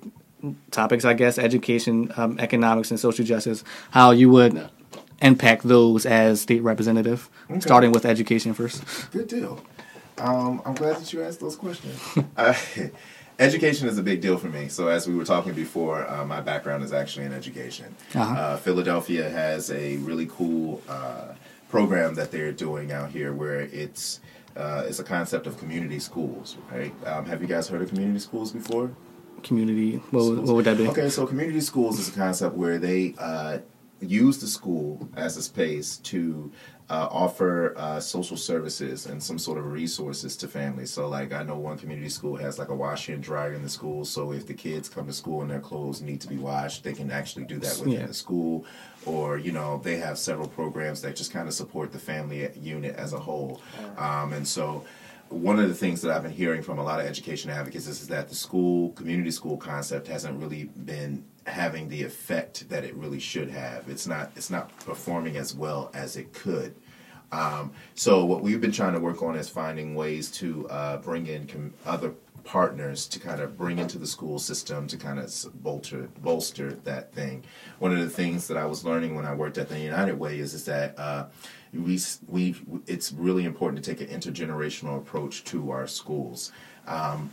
topics? 0.71 1.05
I 1.05 1.13
guess 1.13 1.39
education, 1.39 2.13
um, 2.17 2.41
economics, 2.41 2.91
and 2.91 2.99
social 2.99 3.25
justice. 3.25 3.63
How 3.91 4.11
you 4.11 4.31
would 4.31 4.71
impact 5.21 5.63
those 5.67 6.07
as 6.07 6.41
state 6.41 6.63
representative, 6.63 7.29
Okay. 7.51 7.61
starting 7.61 7.93
with 7.93 8.05
education 8.05 8.55
first. 8.55 8.83
Good 9.11 9.29
deal. 9.29 9.61
Um, 10.19 10.61
I'm 10.65 10.75
glad 10.75 10.97
that 10.97 11.13
you 11.13 11.23
asked 11.23 11.41
those 11.41 11.57
questions. 11.57 11.99
uh, 12.37 12.55
education 13.39 13.89
is 13.89 13.99
a 13.99 14.03
big 14.03 14.21
deal 14.21 14.37
for 14.37 14.49
me. 14.49 14.69
So, 14.69 14.89
as 14.89 15.09
we 15.09 15.15
were 15.15 15.25
talking 15.25 15.53
before, 15.55 16.09
uh, 16.09 16.25
my 16.25 16.41
background 16.41 16.85
is 16.85 16.93
actually 16.93 17.27
in 17.27 17.33
education. 17.33 17.95
Uh-huh. 18.15 18.35
Uh, 18.41 18.57
Philadelphia 18.57 19.29
has 19.31 19.71
a 19.71 19.97
really 19.99 20.27
cool 20.27 20.83
uh, 20.89 21.35
program 21.69 22.15
that 22.17 22.31
they're 22.31 22.53
doing 22.53 22.93
out 22.93 23.11
here 23.11 23.33
where 23.33 23.61
it's 23.61 24.21
uh, 24.57 24.83
it's 24.87 24.99
a 24.99 25.05
concept 25.05 25.47
of 25.47 25.57
community 25.59 25.99
schools, 26.01 26.57
right? 26.73 26.93
Um, 27.07 27.25
have 27.27 27.41
you 27.41 27.47
guys 27.47 27.69
heard 27.69 27.81
of 27.83 27.89
community 27.89 28.19
schools 28.19 28.53
before? 28.53 28.91
Community. 29.43 29.97
What, 30.11 30.25
would- 30.25 30.39
what 30.47 30.57
would 30.57 30.65
that 30.67 30.77
be? 30.77 30.89
Okay, 30.89 31.09
so 31.09 31.27
community 31.27 31.61
schools 31.61 31.99
is 31.99 32.09
a 32.09 32.13
concept 32.13 32.57
where 32.57 32.79
they 32.79 33.15
uh, 33.19 33.59
use 34.01 34.39
the 34.39 34.47
school 34.47 35.09
as 35.17 35.37
a 35.37 35.43
space 35.43 35.99
to 35.99 36.51
uh, 36.89 37.07
offer 37.11 37.75
uh, 37.77 38.01
social 38.01 38.37
services 38.37 39.07
and 39.07 39.23
some 39.23 39.39
sort 39.39 39.59
of 39.59 39.67
resources 39.67 40.37
to 40.37 40.49
families. 40.49 40.91
So, 40.91 41.09
like, 41.09 41.33
I 41.33 41.45
know 41.45 41.57
one 41.57 41.79
community 41.79 42.09
school 42.09 42.37
has 42.37 42.59
like 42.59 42.69
a 42.69 42.75
washer 42.75 43.13
and 43.13 43.23
dryer 43.23 43.53
in 43.53 43.63
the 43.63 43.69
school. 43.69 44.05
So, 44.05 44.33
if 44.33 44.47
the 44.47 44.55
kids 44.55 44.89
come 44.89 45.07
to 45.07 45.13
school 45.13 45.43
and 45.43 45.51
their 45.51 45.61
clothes 45.61 46.03
need 46.03 46.21
to 46.23 46.29
be 46.29 46.37
washed, 46.37 46.83
they 46.83 46.93
can 46.93 47.11
actually 47.13 47.45
do 47.45 47.59
that 47.61 47.79
within 47.79 47.93
Yeah. 48.01 48.07
the 48.07 48.15
school. 48.15 48.65
Or, 49.07 49.39
you 49.39 49.53
know, 49.53 49.81
they 49.85 49.99
have 49.99 50.19
several 50.19 50.49
programs 50.49 51.01
that 51.03 51.15
just 51.15 51.33
kind 51.33 51.47
of 51.47 51.55
support 51.55 51.93
the 51.93 51.99
family 51.99 52.49
unit 52.61 52.97
as 52.97 53.13
a 53.13 53.21
whole. 53.21 53.61
Um, 53.97 54.33
and 54.33 54.47
so, 54.47 54.85
one 55.29 55.61
of 55.61 55.69
the 55.69 55.75
things 55.77 56.01
that 56.03 56.11
I've 56.11 56.25
been 56.25 56.33
hearing 56.33 56.61
from 56.61 56.81
a 56.81 56.83
lot 56.83 56.99
of 56.99 57.07
education 57.07 57.53
advocates 57.53 57.87
is, 57.87 58.01
is 58.03 58.09
that 58.09 58.29
the 58.29 58.35
school, 58.35 58.91
community 58.93 59.31
school 59.31 59.57
concept 59.57 60.09
hasn't 60.09 60.41
really 60.41 60.65
been 60.65 61.25
having 61.47 61.89
the 61.89 62.03
effect 62.03 62.69
that 62.69 62.85
it 62.85 62.95
really 62.95 63.21
should 63.21 63.51
have. 63.51 63.89
It's 63.89 64.07
not 64.07 64.31
it's 64.37 64.51
not 64.51 64.77
performing 64.81 65.37
as 65.37 65.55
well 65.55 65.91
as 65.95 66.17
it 66.17 66.33
could. 66.33 66.75
Um, 67.33 67.73
so 67.95 68.25
what 68.25 68.43
we've 68.43 68.61
been 68.61 68.73
trying 68.73 68.95
to 68.95 69.01
work 69.01 69.23
on 69.23 69.37
is 69.37 69.49
finding 69.49 69.95
ways 69.95 70.31
to 70.33 70.69
uh, 70.69 70.97
bring 70.97 71.27
in 71.29 71.47
com- 71.47 71.75
other 71.87 72.13
partners 72.43 73.07
to 73.07 73.21
kind 73.21 73.41
of 73.41 73.57
bring 73.57 73.79
into 73.79 73.99
the 73.99 74.07
school 74.07 74.39
system 74.39 74.87
to 74.87 74.97
kind 74.97 75.19
of 75.19 75.33
bolster 75.63 76.09
bolster 76.23 76.73
that 76.85 77.13
thing. 77.13 77.45
One 77.79 77.93
of 77.93 77.99
the 77.99 78.11
things 78.11 78.49
that 78.49 78.57
I 78.57 78.67
was 78.67 78.85
learning 78.85 79.15
when 79.15 79.27
I 79.27 79.35
worked 79.35 79.59
at 79.59 79.69
the 79.69 79.79
United 79.79 80.19
Way 80.19 80.41
is 80.41 80.55
is 80.55 80.65
that 80.65 80.99
uh, 80.99 81.27
we 81.73 82.01
we 82.27 82.57
it's 82.87 83.13
really 83.13 83.45
important 83.45 83.85
to 83.85 83.95
take 83.95 84.01
an 84.01 84.21
intergenerational 84.21 84.99
approach 84.99 85.45
to 85.45 85.71
our 85.71 85.87
schools. 85.87 86.53
Um, 86.87 87.31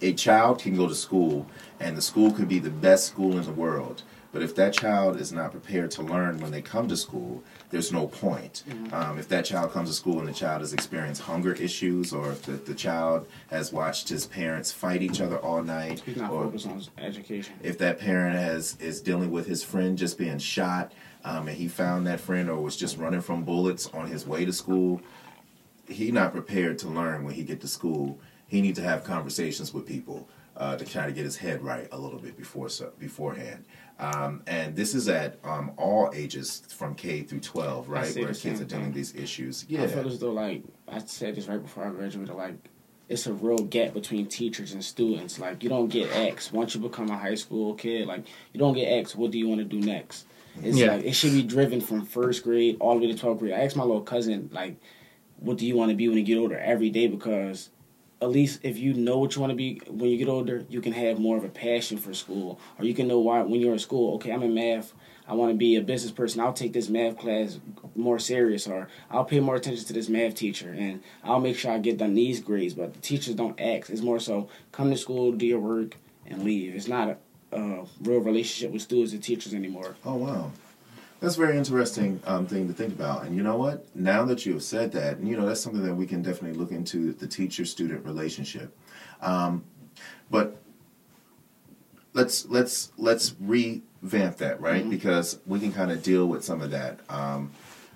a 0.00 0.12
child 0.14 0.58
can 0.60 0.76
go 0.76 0.88
to 0.88 0.94
school 0.94 1.46
and 1.80 1.96
the 1.96 2.02
school 2.02 2.30
can 2.32 2.46
be 2.46 2.58
the 2.58 2.70
best 2.70 3.06
school 3.06 3.36
in 3.36 3.44
the 3.44 3.52
world. 3.52 4.02
But 4.32 4.40
if 4.42 4.54
that 4.54 4.72
child 4.72 5.20
is 5.20 5.30
not 5.30 5.50
prepared 5.50 5.90
to 5.92 6.02
learn 6.02 6.38
when 6.40 6.50
they 6.52 6.62
come 6.62 6.88
to 6.88 6.96
school 6.96 7.42
there's 7.70 7.90
no 7.92 8.06
point. 8.06 8.64
Um, 8.92 9.18
if 9.18 9.28
that 9.28 9.44
child 9.46 9.72
comes 9.72 9.88
to 9.88 9.94
school 9.94 10.18
and 10.20 10.28
the 10.28 10.32
child 10.32 10.60
has 10.60 10.72
experienced 10.74 11.22
hunger 11.22 11.52
issues 11.54 12.12
or 12.12 12.32
if 12.32 12.42
the, 12.42 12.52
the 12.52 12.74
child 12.74 13.26
has 13.50 13.72
watched 13.72 14.08
his 14.08 14.26
parents 14.26 14.70
fight 14.72 15.00
each 15.02 15.20
other 15.20 15.38
all 15.38 15.62
night 15.62 16.00
He's 16.04 16.16
not 16.16 16.30
or 16.30 16.44
focused 16.44 16.66
on 16.66 16.74
his 16.76 16.90
education. 16.98 17.54
if 17.62 17.78
that 17.78 17.98
parent 17.98 18.36
has 18.36 18.76
is 18.80 19.00
dealing 19.00 19.30
with 19.30 19.46
his 19.46 19.62
friend 19.62 19.96
just 19.98 20.18
being 20.18 20.38
shot 20.38 20.92
um, 21.24 21.48
and 21.48 21.56
he 21.56 21.66
found 21.68 22.06
that 22.06 22.20
friend 22.20 22.50
or 22.50 22.60
was 22.60 22.76
just 22.76 22.98
running 22.98 23.20
from 23.22 23.42
bullets 23.44 23.86
on 23.88 24.06
his 24.06 24.26
way 24.26 24.44
to 24.44 24.52
school 24.52 25.00
he 25.88 26.10
not 26.10 26.32
prepared 26.32 26.78
to 26.78 26.88
learn 26.88 27.24
when 27.24 27.34
he 27.34 27.42
get 27.42 27.60
to 27.60 27.68
school 27.68 28.18
he 28.52 28.60
needs 28.60 28.78
to 28.78 28.84
have 28.84 29.02
conversations 29.02 29.72
with 29.72 29.86
people 29.86 30.28
uh, 30.58 30.76
to 30.76 30.84
kind 30.84 31.08
of 31.08 31.14
get 31.14 31.24
his 31.24 31.38
head 31.38 31.62
right 31.62 31.88
a 31.90 31.96
little 31.98 32.18
bit 32.18 32.36
before 32.36 32.68
so, 32.68 32.92
beforehand. 32.98 33.64
Um, 33.98 34.42
and 34.46 34.76
this 34.76 34.94
is 34.94 35.08
at 35.08 35.38
um, 35.42 35.70
all 35.78 36.10
ages 36.14 36.62
from 36.68 36.94
K 36.94 37.22
through 37.22 37.40
12, 37.40 37.88
right? 37.88 38.14
Where 38.14 38.34
kids 38.34 38.60
are 38.60 38.64
dealing 38.66 38.86
with 38.86 38.94
these 38.94 39.14
issues. 39.14 39.64
Yeah. 39.70 39.80
I 39.80 39.82
Yeah. 39.84 39.88
feel 39.88 40.06
as 40.06 40.18
though 40.18 40.32
like 40.32 40.64
I 40.86 40.98
said 40.98 41.34
this 41.34 41.48
right 41.48 41.62
before 41.62 41.86
I 41.86 41.90
graduated, 41.90 42.34
like 42.34 42.56
it's 43.08 43.26
a 43.26 43.32
real 43.32 43.56
gap 43.56 43.94
between 43.94 44.26
teachers 44.26 44.74
and 44.74 44.84
students. 44.84 45.38
Like 45.38 45.62
you 45.62 45.70
don't 45.70 45.88
get 45.88 46.14
X 46.14 46.52
once 46.52 46.74
you 46.74 46.82
become 46.82 47.08
a 47.08 47.16
high 47.16 47.36
school 47.36 47.72
kid. 47.74 48.06
Like 48.06 48.26
you 48.52 48.60
don't 48.60 48.74
get 48.74 48.84
X. 48.84 49.16
What 49.16 49.30
do 49.30 49.38
you 49.38 49.48
want 49.48 49.60
to 49.60 49.64
do 49.64 49.80
next? 49.80 50.26
It's 50.62 50.76
Yeah. 50.76 50.96
like 50.96 51.06
it 51.06 51.12
should 51.12 51.32
be 51.32 51.42
driven 51.42 51.80
from 51.80 52.04
first 52.04 52.42
grade 52.44 52.76
all 52.80 52.98
the 52.98 53.06
way 53.06 53.10
to 53.12 53.18
twelfth 53.18 53.40
grade. 53.40 53.54
I 53.54 53.60
asked 53.64 53.76
my 53.76 53.84
little 53.84 54.02
cousin 54.02 54.50
like, 54.52 54.76
"What 55.38 55.56
do 55.56 55.66
you 55.66 55.74
want 55.76 55.88
to 55.90 55.96
be 55.96 56.06
when 56.08 56.18
you 56.18 56.24
get 56.24 56.36
older?" 56.36 56.58
Every 56.58 56.90
day 56.90 57.06
because 57.06 57.70
at 58.22 58.30
least 58.30 58.60
if 58.62 58.78
you 58.78 58.94
know 58.94 59.18
what 59.18 59.34
you 59.34 59.40
want 59.40 59.50
to 59.50 59.56
be 59.56 59.82
when 59.88 60.08
you 60.08 60.16
get 60.16 60.28
older, 60.28 60.64
you 60.68 60.80
can 60.80 60.92
have 60.92 61.18
more 61.18 61.36
of 61.36 61.44
a 61.44 61.48
passion 61.48 61.98
for 61.98 62.14
school, 62.14 62.60
or 62.78 62.84
you 62.84 62.94
can 62.94 63.08
know 63.08 63.18
why 63.18 63.42
when 63.42 63.60
you're 63.60 63.72
in 63.72 63.78
school. 63.80 64.14
Okay, 64.14 64.30
I'm 64.30 64.44
in 64.44 64.54
math. 64.54 64.94
I 65.26 65.34
want 65.34 65.50
to 65.50 65.56
be 65.56 65.76
a 65.76 65.80
business 65.80 66.12
person. 66.12 66.40
I'll 66.40 66.52
take 66.52 66.72
this 66.72 66.88
math 66.88 67.18
class 67.18 67.58
more 67.96 68.18
serious, 68.18 68.66
or 68.66 68.88
I'll 69.10 69.24
pay 69.24 69.40
more 69.40 69.56
attention 69.56 69.84
to 69.86 69.92
this 69.92 70.08
math 70.08 70.36
teacher, 70.36 70.70
and 70.70 71.02
I'll 71.24 71.40
make 71.40 71.56
sure 71.56 71.72
I 71.72 71.78
get 71.78 71.98
done 71.98 72.14
these 72.14 72.40
grades. 72.40 72.74
But 72.74 72.94
the 72.94 73.00
teachers 73.00 73.34
don't 73.34 73.60
ask. 73.60 73.90
It's 73.90 74.02
more 74.02 74.20
so 74.20 74.48
come 74.70 74.90
to 74.90 74.96
school, 74.96 75.32
do 75.32 75.46
your 75.46 75.60
work, 75.60 75.96
and 76.26 76.44
leave. 76.44 76.76
It's 76.76 76.88
not 76.88 77.08
a, 77.08 77.56
a 77.56 77.84
real 78.02 78.20
relationship 78.20 78.72
with 78.72 78.82
students 78.82 79.12
and 79.12 79.22
teachers 79.22 79.52
anymore. 79.52 79.96
Oh 80.04 80.14
wow, 80.14 80.52
that's 81.22 81.36
a 81.36 81.40
very 81.40 81.56
interesting 81.56 82.20
um, 82.26 82.46
thing 82.46 82.66
to 82.66 82.74
think 82.74 82.92
about. 82.92 83.24
And 83.24 83.36
you 83.36 83.44
know 83.44 83.56
what? 83.56 83.86
Now 83.94 84.24
that 84.24 84.44
you 84.44 84.54
have 84.54 84.62
said 84.64 84.90
that, 84.92 85.20
you 85.22 85.36
know 85.36 85.46
that's 85.46 85.60
something 85.60 85.84
that 85.84 85.94
we 85.94 86.04
can 86.04 86.20
definitely 86.20 86.58
look 86.58 86.72
into 86.72 87.12
the 87.12 87.28
teacher-student 87.28 88.04
relationship. 88.04 88.76
Um, 89.20 89.64
but 90.30 90.60
let's 92.12 92.46
let's 92.46 92.90
let's 92.98 93.36
revamp 93.40 94.38
that, 94.38 94.60
right? 94.60 94.88
Because 94.90 95.38
we 95.46 95.60
can 95.60 95.72
kind 95.72 95.92
of 95.92 96.02
deal 96.02 96.26
with 96.26 96.44
some 96.44 96.60
of 96.60 96.72
that. 96.72 96.98
Um, 97.08 97.52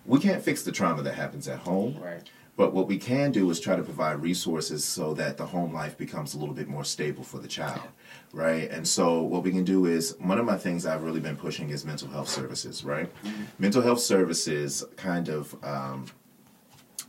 we 0.07 0.21
can't 0.21 0.41
fix 0.41 0.63
the 0.63 0.71
trauma 0.71 1.03
that 1.03 1.15
happens 1.15 1.49
at 1.49 1.59
home. 1.59 1.99
Right. 2.01 2.23
But 2.57 2.73
what 2.73 2.87
we 2.87 2.97
can 2.97 3.33
do 3.33 3.51
is 3.51 3.61
try 3.61 3.77
to 3.77 3.83
provide 3.83 4.23
resources 4.23 4.85
so 4.85 5.13
that 5.15 5.37
the 5.37 5.47
home 5.47 5.75
life 5.75 5.99
becomes 5.99 6.33
a 6.33 6.39
little 6.39 6.55
bit 6.55 6.69
more 6.69 6.85
stable 6.85 7.23
for 7.23 7.39
the 7.39 7.49
child, 7.49 7.83
right? 8.33 8.71
And 8.71 8.87
so 8.87 9.23
what 9.23 9.43
we 9.43 9.51
can 9.51 9.65
do 9.65 9.87
is 9.87 10.17
one 10.19 10.39
of 10.39 10.45
my 10.45 10.57
things 10.57 10.87
I've 10.87 11.03
really 11.03 11.21
been 11.21 11.37
pushing 11.37 11.71
is 11.71 11.85
mental 11.85 12.09
health 12.09 12.29
services, 12.29 12.85
right? 12.85 13.11
Mental 13.59 13.83
health 13.83 14.01
services 14.01 14.85
kind 14.97 15.29
of 15.29 15.55
um, 15.65 16.07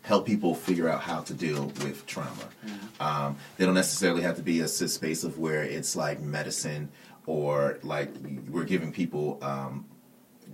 help 0.04 0.26
people 0.26 0.56
figure 0.56 0.88
out 0.88 1.02
how 1.02 1.22
to 1.22 1.34
deal 1.34 1.66
with 1.84 2.06
trauma. 2.06 2.48
Um, 3.00 3.38
they 3.58 3.66
don't 3.66 3.74
necessarily 3.74 4.22
have 4.22 4.38
to 4.38 4.42
be 4.42 4.62
a 4.62 4.68
space 4.68 5.24
of 5.24 5.38
where 5.38 5.64
it's 5.64 5.96
like 5.96 6.22
medicine 6.22 6.90
or 7.26 7.78
like 7.84 8.10
we're 8.50 8.64
giving 8.64 8.92
people 8.94 9.38
um, 9.42 9.86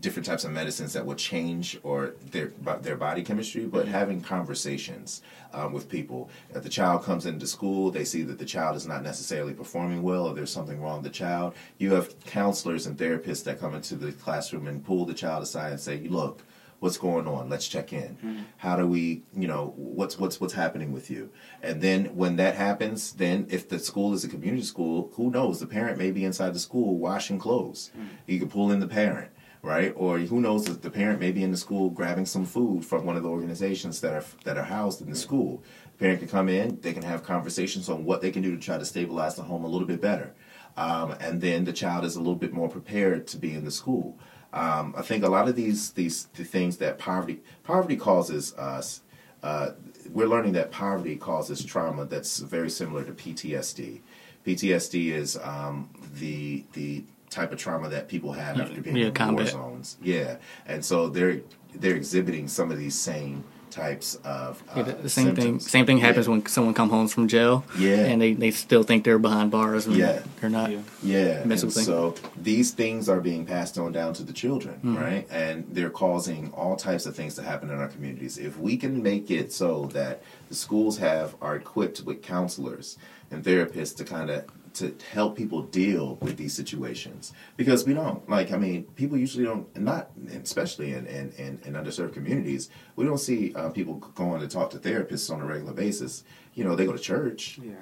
different 0.04 0.26
types 0.26 0.44
of 0.44 0.52
medicines 0.52 0.92
that 0.94 1.06
will 1.06 1.16
change 1.16 1.80
or 1.82 2.14
their 2.30 2.52
their 2.82 2.98
body 2.98 3.24
chemistry, 3.24 3.66
but 3.66 3.84
mm-hmm. 3.84 3.94
having 3.94 4.22
conversations 4.22 5.22
um, 5.54 5.72
with 5.72 5.90
people. 5.90 6.30
If 6.54 6.62
the 6.62 6.70
child 6.70 7.04
comes 7.04 7.26
into 7.26 7.48
school, 7.48 7.90
they 7.90 8.04
see 8.04 8.22
that 8.24 8.38
the 8.38 8.46
child 8.46 8.76
is 8.76 8.86
not 8.86 9.02
necessarily 9.02 9.54
performing 9.54 10.04
well, 10.04 10.28
or 10.28 10.36
there's 10.36 10.52
something 10.52 10.82
wrong 10.82 11.02
with 11.02 11.12
the 11.12 11.18
child. 11.18 11.56
You 11.78 11.94
have 11.94 12.20
counselors 12.26 12.86
and 12.86 12.98
therapists 12.98 13.46
that 13.46 13.60
come 13.62 13.74
into 13.74 13.96
the 13.96 14.12
classroom 14.12 14.68
and 14.68 14.86
pull 14.86 15.06
the 15.06 15.14
child 15.14 15.42
aside 15.42 15.72
and 15.72 15.80
say, 15.80 15.98
"Look." 16.08 16.44
What's 16.80 16.98
going 16.98 17.30
on? 17.30 17.48
Let's 17.48 17.70
check 17.70 17.94
in. 17.94 18.18
Mm-hmm. 18.18 18.42
How 18.58 18.76
do 18.76 18.86
we, 18.86 19.24
you 19.34 19.48
know, 19.48 19.74
what's 19.78 20.20
what's 20.20 20.42
what's 20.42 20.52
happening 20.52 20.92
with 20.92 21.10
you? 21.10 21.30
And 21.62 21.82
then 21.82 22.14
when 22.14 22.36
that 22.36 22.56
happens, 22.56 23.14
then 23.14 23.48
if 23.50 23.70
the 23.70 23.80
school 23.80 24.14
is 24.14 24.26
a 24.26 24.28
community 24.28 24.64
school, 24.64 25.10
who 25.16 25.32
knows? 25.32 25.62
The 25.62 25.66
parent 25.66 25.98
may 25.98 26.12
be 26.12 26.26
inside 26.26 26.54
the 26.54 26.60
school 26.60 26.98
washing 26.98 27.40
clothes. 27.40 27.90
Mm-hmm. 27.96 28.08
You 28.28 28.40
can 28.40 28.50
pull 28.50 28.70
in 28.70 28.82
the 28.82 28.88
parent 28.90 29.32
right? 29.64 29.94
Or 29.96 30.20
who 30.20 30.42
knows 30.42 30.66
that 30.66 30.82
the 30.82 30.92
parent 30.92 31.22
may 31.22 31.32
be 31.32 31.42
in 31.42 31.50
the 31.50 31.58
school 31.58 31.90
grabbing 31.90 32.26
some 32.26 32.46
food 32.46 32.86
from 32.86 33.06
one 33.06 33.16
of 33.16 33.24
the 33.24 33.30
organizations 33.30 34.02
that 34.02 34.14
are 34.14 34.26
that 34.44 34.58
are 34.58 34.64
housed 34.64 35.02
in 35.02 35.10
the 35.10 35.16
school. 35.16 35.64
The 35.94 35.98
parent 35.98 36.20
can 36.20 36.28
come 36.28 36.50
in, 36.50 36.80
they 36.82 36.94
can 36.94 37.02
have 37.02 37.24
conversations 37.24 37.90
on 37.90 38.04
what 38.04 38.22
they 38.22 38.30
can 38.30 38.44
do 38.44 38.56
to 38.56 38.62
try 38.62 38.78
to 38.78 38.86
stabilize 38.86 39.36
the 39.36 39.44
home 39.44 39.64
a 39.64 39.68
little 39.68 39.88
bit 39.88 40.02
better, 40.02 40.36
um, 40.78 41.16
and 41.20 41.42
then 41.42 41.64
the 41.64 41.74
child 41.74 42.04
is 42.04 42.16
a 42.16 42.20
little 42.20 42.36
bit 42.36 42.54
more 42.54 42.70
prepared 42.70 43.26
to 43.28 43.38
be 43.38 43.54
in 43.56 43.64
the 43.64 43.72
school. 43.72 44.20
Um, 44.52 44.94
I 44.96 45.02
think 45.02 45.24
a 45.24 45.30
lot 45.30 45.48
of 45.48 45.56
these 45.56 45.92
these 45.94 46.26
the 46.36 46.44
things 46.44 46.78
that 46.78 47.00
poverty 47.00 47.42
poverty 47.64 47.96
causes 47.96 48.54
us. 48.56 49.02
Uh, 49.42 49.72
we're 50.10 50.28
learning 50.28 50.54
that 50.54 50.72
poverty 50.72 51.18
causes 51.18 51.66
trauma 51.66 52.06
that's 52.06 52.40
very 52.40 52.70
similar 52.70 53.04
to 53.04 53.12
PTSD. 53.12 54.00
PTSD 54.46 55.12
is 55.12 55.38
um, 55.38 55.90
the 56.16 56.66
the 56.74 57.04
type 57.34 57.52
of 57.52 57.60
trauma 57.60 57.90
that 57.90 58.08
people 58.08 58.32
have 58.34 58.60
after 58.60 58.82
being 58.82 58.96
Yeah, 58.96 59.12
in 59.28 59.34
war 59.36 59.46
zones. 59.46 59.98
Yeah, 60.02 60.38
and 60.66 60.84
so 60.86 61.10
they're 61.10 61.42
they're 61.76 61.96
exhibiting 61.96 62.48
some 62.48 62.72
of 62.72 62.78
these 62.78 62.96
same 62.96 63.44
types 63.72 64.14
of 64.24 64.62
uh, 64.70 64.74
Yeah, 64.78 64.84
the, 64.84 64.94
the 64.94 65.10
same 65.10 65.36
thing. 65.36 65.60
Same 65.60 65.88
thing 65.88 65.98
happens 65.98 66.28
Yeah. 66.28 66.34
when 66.34 66.46
someone 66.46 66.76
come 66.76 66.92
home 66.92 67.08
from 67.08 67.28
jail. 67.28 67.66
Yeah. 67.76 68.06
And 68.06 68.22
they, 68.22 68.34
they 68.34 68.52
still 68.52 68.84
think 68.84 69.04
they're 69.04 69.18
behind 69.18 69.50
bars. 69.50 69.88
And 69.88 69.96
Yeah. 69.96 70.22
They're 70.40 70.52
not. 70.52 70.70
Yeah. 70.70 70.82
Yeah, 71.02 71.42
and 71.42 71.60
so 71.60 72.14
these 72.40 72.70
things 72.70 73.10
are 73.10 73.20
being 73.20 73.48
passed 73.48 73.80
on 73.80 73.92
down 73.92 74.14
to 74.14 74.24
the 74.24 74.34
children, 74.34 74.76
Mm-hmm. 74.76 74.98
right? 74.98 75.28
And 75.32 75.66
they're 75.72 75.90
causing 75.90 76.52
all 76.54 76.76
types 76.76 77.08
of 77.08 77.16
things 77.16 77.34
to 77.36 77.42
happen 77.42 77.72
in 77.72 77.78
our 77.80 77.88
communities. 77.88 78.38
If 78.38 78.60
we 78.60 78.78
can 78.78 79.02
make 79.02 79.32
it 79.32 79.52
so 79.52 79.90
that 79.94 80.22
the 80.50 80.56
schools 80.66 81.00
have 81.00 81.34
are 81.42 81.56
equipped 81.56 82.02
with 82.06 82.22
counselors 82.22 82.98
and 83.32 83.44
therapists 83.44 83.96
to 83.98 84.04
kind 84.04 84.30
of 84.30 84.46
to 84.74 84.96
help 85.12 85.36
people 85.38 85.62
deal 85.64 86.16
with 86.22 86.38
these 86.38 86.54
situations. 86.54 87.34
Because 87.58 87.86
we 87.86 87.94
don't 87.94 88.28
like 88.30 88.52
i 88.52 88.58
mean 88.58 88.84
people 88.96 89.18
usually 89.18 89.46
don't 89.46 89.76
not 89.80 90.12
especially 90.42 90.94
in 90.94 91.06
in, 91.08 91.32
in, 91.38 91.60
in 91.66 91.74
underserved 91.74 92.14
communities 92.14 92.70
we 92.96 93.06
don't 93.06 93.20
see 93.20 93.54
uh, 93.56 93.70
people 93.70 93.96
going 94.16 94.42
to 94.42 94.48
talk 94.48 94.70
to 94.72 94.78
therapists 94.78 95.32
on 95.34 95.42
a 95.42 95.46
regular 95.46 95.74
basis. 95.74 96.24
You 96.54 96.64
know 96.64 96.76
they 96.76 96.86
go 96.86 96.94
to 96.94 97.00
church. 97.00 97.60
Yeah. 97.62 97.74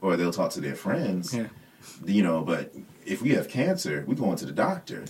or 0.00 0.16
they'll 0.16 0.32
talk 0.32 0.50
to 0.52 0.60
their 0.60 0.76
friends. 0.76 1.34
Yeah. 1.34 1.48
you 2.04 2.22
know 2.22 2.42
but 2.42 2.72
if 3.06 3.22
we 3.22 3.30
have 3.30 3.48
cancer 3.48 4.04
we 4.06 4.14
going 4.14 4.36
to 4.36 4.46
the 4.46 4.52
doctor. 4.52 5.04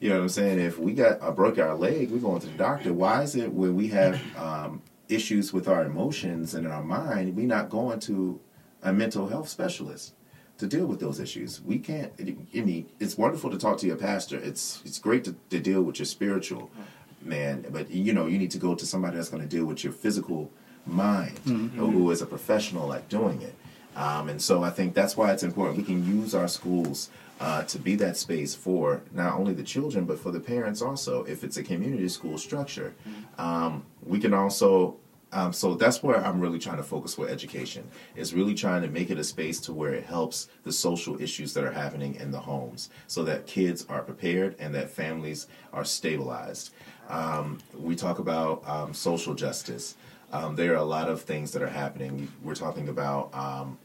You 0.00 0.08
know 0.08 0.16
what 0.16 0.22
i'm 0.22 0.28
saying? 0.30 0.58
If 0.58 0.78
we 0.78 0.94
got 0.94 1.22
uh, 1.22 1.30
broke 1.30 1.58
our 1.58 1.74
leg 1.74 2.10
we 2.10 2.18
going 2.18 2.40
to 2.40 2.48
the 2.48 2.58
doctor. 2.58 2.92
Why 2.92 3.22
is 3.22 3.36
it 3.36 3.52
when 3.52 3.74
we 3.76 3.88
have 3.88 4.20
um, 4.36 4.82
issues 5.08 5.52
with 5.52 5.68
our 5.68 5.84
emotions 5.84 6.54
and 6.54 6.66
in 6.66 6.72
our 6.72 6.82
mind 6.82 7.36
we 7.36 7.44
not 7.44 7.68
going 7.68 8.00
to 8.00 8.40
a 8.82 8.92
mental 8.92 9.28
health 9.28 9.48
specialist 9.48 10.14
to 10.62 10.68
deal 10.76 10.86
with 10.86 11.00
those 11.00 11.18
issues 11.26 11.60
we 11.62 11.78
can't 11.78 12.12
i 12.20 12.60
mean 12.60 12.88
it's 13.00 13.16
wonderful 13.18 13.50
to 13.50 13.58
talk 13.58 13.76
to 13.78 13.86
your 13.86 13.96
pastor 13.96 14.36
it's 14.38 14.64
it's 14.84 14.98
great 14.98 15.24
to, 15.24 15.34
to 15.50 15.58
deal 15.58 15.82
with 15.82 15.98
your 15.98 16.06
spiritual 16.06 16.70
man 17.20 17.64
but 17.70 17.90
you 17.90 18.12
know 18.12 18.26
you 18.26 18.38
need 18.38 18.50
to 18.50 18.58
go 18.58 18.74
to 18.74 18.86
somebody 18.86 19.16
that's 19.16 19.28
going 19.28 19.42
to 19.42 19.48
deal 19.56 19.64
with 19.64 19.82
your 19.84 19.92
physical 19.92 20.50
mind 20.86 21.38
or 21.80 21.88
who 21.96 22.10
is 22.10 22.22
a 22.22 22.26
professional 22.26 22.92
at 22.92 23.08
doing 23.08 23.42
it 23.42 23.54
um, 23.94 24.28
and 24.28 24.40
so 24.40 24.62
I 24.62 24.70
think 24.70 24.94
that's 24.94 25.16
why 25.16 25.32
it's 25.32 25.42
important. 25.42 25.76
We 25.76 25.84
can 25.84 26.06
use 26.06 26.34
our 26.34 26.48
schools 26.48 27.10
uh, 27.40 27.64
to 27.64 27.78
be 27.78 27.94
that 27.96 28.16
space 28.16 28.54
for 28.54 29.02
not 29.12 29.34
only 29.34 29.52
the 29.52 29.62
children, 29.62 30.04
but 30.04 30.18
for 30.18 30.30
the 30.30 30.40
parents 30.40 30.80
also. 30.80 31.24
If 31.24 31.44
it's 31.44 31.56
a 31.56 31.62
community 31.62 32.08
school 32.08 32.38
structure, 32.38 32.94
um, 33.38 33.84
we 34.04 34.18
can 34.18 34.32
also. 34.34 34.96
Um, 35.32 35.52
so 35.52 35.74
that's 35.74 36.02
where 36.02 36.24
I'm 36.24 36.40
really 36.40 36.58
trying 36.58 36.76
to 36.76 36.82
focus 36.82 37.16
with 37.16 37.30
education. 37.30 37.88
Is 38.16 38.34
really 38.34 38.54
trying 38.54 38.82
to 38.82 38.88
make 38.88 39.10
it 39.10 39.18
a 39.18 39.24
space 39.24 39.60
to 39.60 39.72
where 39.72 39.94
it 39.94 40.04
helps 40.04 40.48
the 40.64 40.72
social 40.72 41.20
issues 41.20 41.54
that 41.54 41.64
are 41.64 41.72
happening 41.72 42.14
in 42.16 42.30
the 42.30 42.40
homes, 42.40 42.90
so 43.06 43.24
that 43.24 43.46
kids 43.46 43.86
are 43.88 44.02
prepared 44.02 44.56
and 44.58 44.74
that 44.74 44.90
families 44.90 45.46
are 45.72 45.84
stabilized. 45.84 46.72
Um, 47.08 47.58
we 47.78 47.96
talk 47.96 48.18
about 48.18 48.62
um, 48.68 48.94
social 48.94 49.34
justice. 49.34 49.96
Um, 50.32 50.56
there 50.56 50.72
are 50.72 50.76
a 50.76 50.84
lot 50.84 51.08
of 51.08 51.22
things 51.22 51.52
that 51.52 51.62
are 51.62 51.68
happening. 51.68 52.30
We're 52.42 52.54
talking 52.54 52.88
about 52.88 53.34
um, 53.34 53.78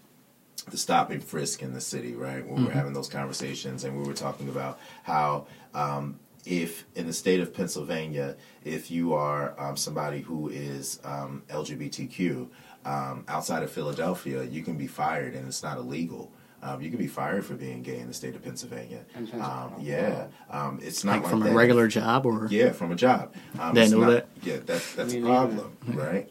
the 0.70 0.78
stop 0.78 1.12
and 1.12 1.24
frisk 1.24 1.62
in 1.62 1.74
the 1.74 1.82
city, 1.82 2.16
right? 2.16 2.46
When 2.46 2.62
we 2.62 2.66
we're 2.66 2.72
having 2.74 2.94
those 2.94 3.10
conversations, 3.10 3.84
and 3.84 3.98
we 3.98 4.06
were 4.06 4.14
talking 4.14 4.50
about 4.50 4.80
how 5.04 5.48
um, 5.74 6.20
if 6.48 6.86
in 6.96 7.06
the 7.08 7.14
state 7.14 7.40
of 7.42 7.54
Pennsylvania, 7.54 8.36
if 8.64 8.90
you 8.90 9.14
are 9.14 9.54
um, 9.60 9.76
somebody 9.76 10.22
who 10.22 10.50
is 10.50 11.00
um, 11.04 11.44
LGBTQ 11.50 12.48
um, 12.86 13.26
outside 13.28 13.64
of 13.64 13.72
Philadelphia, 13.72 14.44
you 14.44 14.64
can 14.64 14.78
be 14.78 14.88
fired, 14.88 15.34
and 15.36 15.48
it's 15.48 15.62
not 15.64 15.78
illegal. 15.78 16.32
Um, 16.64 16.82
you 16.82 16.90
can 16.90 16.98
be 16.98 17.08
fired 17.08 17.46
for 17.46 17.54
being 17.54 17.84
gay 17.84 18.00
in 18.00 18.08
the 18.08 18.14
state 18.14 18.36
of 18.36 18.44
Pennsylvania. 18.44 19.06
Um, 19.40 19.76
yeah, 19.80 20.28
um, 20.50 20.80
it's 20.82 21.04
not 21.04 21.14
Like 21.18 21.22
like 21.24 21.30
from 21.30 21.40
that. 21.42 21.52
a 21.52 21.56
regular 21.56 21.88
job 21.88 22.26
or. 22.26 22.48
Yeah, 22.50 22.72
from 22.72 22.92
a 22.92 22.96
job. 22.96 23.36
Um, 23.60 23.76
Didn't 23.76 23.92
know 23.92 24.00
not- 24.00 24.10
that. 24.10 24.28
Yeah, 24.42 24.58
that's 24.66 24.96
that's 24.96 25.14
Me 25.14 25.20
a 25.20 25.24
neither. 25.24 25.36
problem, 25.56 25.78
right? 25.94 26.30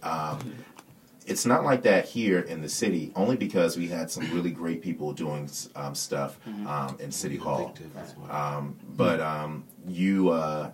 It's 1.27 1.45
not 1.45 1.65
like 1.65 1.83
that 1.83 2.05
here 2.07 2.41
in 2.41 2.63
the 2.63 2.69
city, 2.69 3.13
only 3.17 3.37
because 3.37 3.77
we 3.77 3.89
had 3.89 4.11
some 4.11 4.31
really 4.33 4.51
great 4.51 4.81
people 4.81 5.13
doing 5.13 5.51
um, 5.75 5.95
stuff 5.95 6.39
Mm-hmm. 6.49 6.67
um, 6.67 6.97
in 7.01 7.11
City 7.11 7.37
Hall. 7.37 7.75
Um, 8.31 8.77
but 8.97 9.21
um, 9.21 9.65
you, 9.89 10.31
uh, 10.31 10.71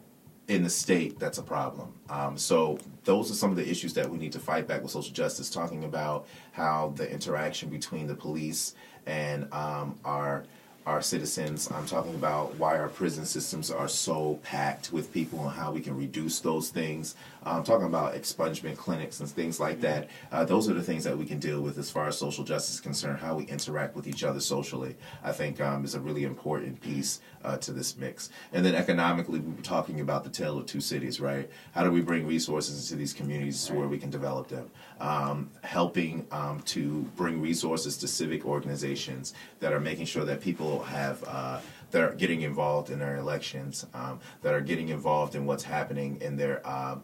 in 0.48 0.62
the 0.62 0.70
state, 0.70 1.18
that's 1.18 1.38
a 1.38 1.42
problem. 1.42 1.94
Um, 2.10 2.36
so 2.36 2.78
those 3.04 3.30
are 3.30 3.34
some 3.34 3.50
of 3.50 3.56
the 3.56 3.68
issues 3.68 3.94
that 3.94 4.08
we 4.10 4.18
need 4.18 4.32
to 4.32 4.38
fight 4.40 4.66
back 4.68 4.82
with 4.82 4.90
social 4.90 5.14
justice. 5.14 5.48
Talking 5.50 5.84
about 5.84 6.26
how 6.52 6.92
the 6.96 7.10
interaction 7.10 7.70
between 7.70 8.06
the 8.06 8.14
police 8.14 8.74
and 9.06 9.52
um, 9.52 9.98
our 10.04 10.44
our 10.84 11.00
citizens. 11.00 11.70
I'm 11.70 11.86
talking 11.86 12.14
about 12.16 12.56
why 12.56 12.76
our 12.76 12.88
prison 12.88 13.24
systems 13.24 13.70
are 13.70 13.86
so 13.86 14.40
packed 14.42 14.92
with 14.92 15.12
people 15.12 15.38
and 15.46 15.52
how 15.52 15.70
we 15.70 15.80
can 15.80 15.96
reduce 15.96 16.40
those 16.40 16.70
things. 16.70 17.14
I'm 17.44 17.64
talking 17.64 17.86
about 17.86 18.14
expungement 18.14 18.76
clinics 18.76 19.20
and 19.20 19.28
things 19.28 19.58
like 19.58 19.80
that. 19.80 20.08
Uh, 20.30 20.44
those 20.44 20.68
are 20.68 20.74
the 20.74 20.82
things 20.82 21.04
that 21.04 21.16
we 21.16 21.24
can 21.24 21.38
deal 21.38 21.60
with 21.60 21.78
as 21.78 21.90
far 21.90 22.06
as 22.08 22.16
social 22.18 22.44
justice 22.44 22.76
is 22.76 22.80
concerned, 22.80 23.18
how 23.18 23.34
we 23.34 23.44
interact 23.44 23.96
with 23.96 24.06
each 24.06 24.24
other 24.24 24.40
socially. 24.40 24.96
I 25.24 25.32
think 25.32 25.60
um, 25.60 25.84
is 25.84 25.94
a 25.94 26.00
really 26.00 26.24
important 26.24 26.80
piece 26.80 27.20
uh, 27.44 27.56
to 27.58 27.72
this 27.72 27.96
mix. 27.96 28.30
And 28.52 28.64
then 28.64 28.74
economically, 28.74 29.40
we 29.40 29.52
were 29.52 29.62
talking 29.62 30.00
about 30.00 30.24
the 30.24 30.30
tale 30.30 30.58
of 30.58 30.66
two 30.66 30.80
cities, 30.80 31.20
right? 31.20 31.50
How 31.72 31.82
do 31.82 31.90
we 31.90 32.00
bring 32.00 32.26
resources 32.26 32.90
into 32.90 32.98
these 32.98 33.12
communities 33.12 33.68
right. 33.70 33.78
where 33.78 33.88
we 33.88 33.98
can 33.98 34.10
develop 34.10 34.48
them? 34.48 34.70
Um, 35.00 35.50
helping 35.62 36.26
um, 36.30 36.60
to 36.66 37.02
bring 37.16 37.40
resources 37.40 37.96
to 37.98 38.08
civic 38.08 38.46
organizations 38.46 39.34
that 39.60 39.72
are 39.72 39.80
making 39.80 40.06
sure 40.06 40.24
that 40.24 40.40
people 40.40 40.82
have. 40.84 41.24
Uh, 41.26 41.60
that 41.92 42.00
are 42.00 42.14
getting 42.14 42.40
involved 42.40 42.88
in 42.90 42.98
their 42.98 43.16
elections, 43.16 43.86
um, 43.92 44.18
that 44.40 44.54
are 44.54 44.62
getting 44.62 44.88
involved 44.88 45.34
in 45.34 45.44
what's 45.44 45.62
happening 45.62 46.18
in 46.22 46.36
their 46.36 46.66
uh, 46.66 46.96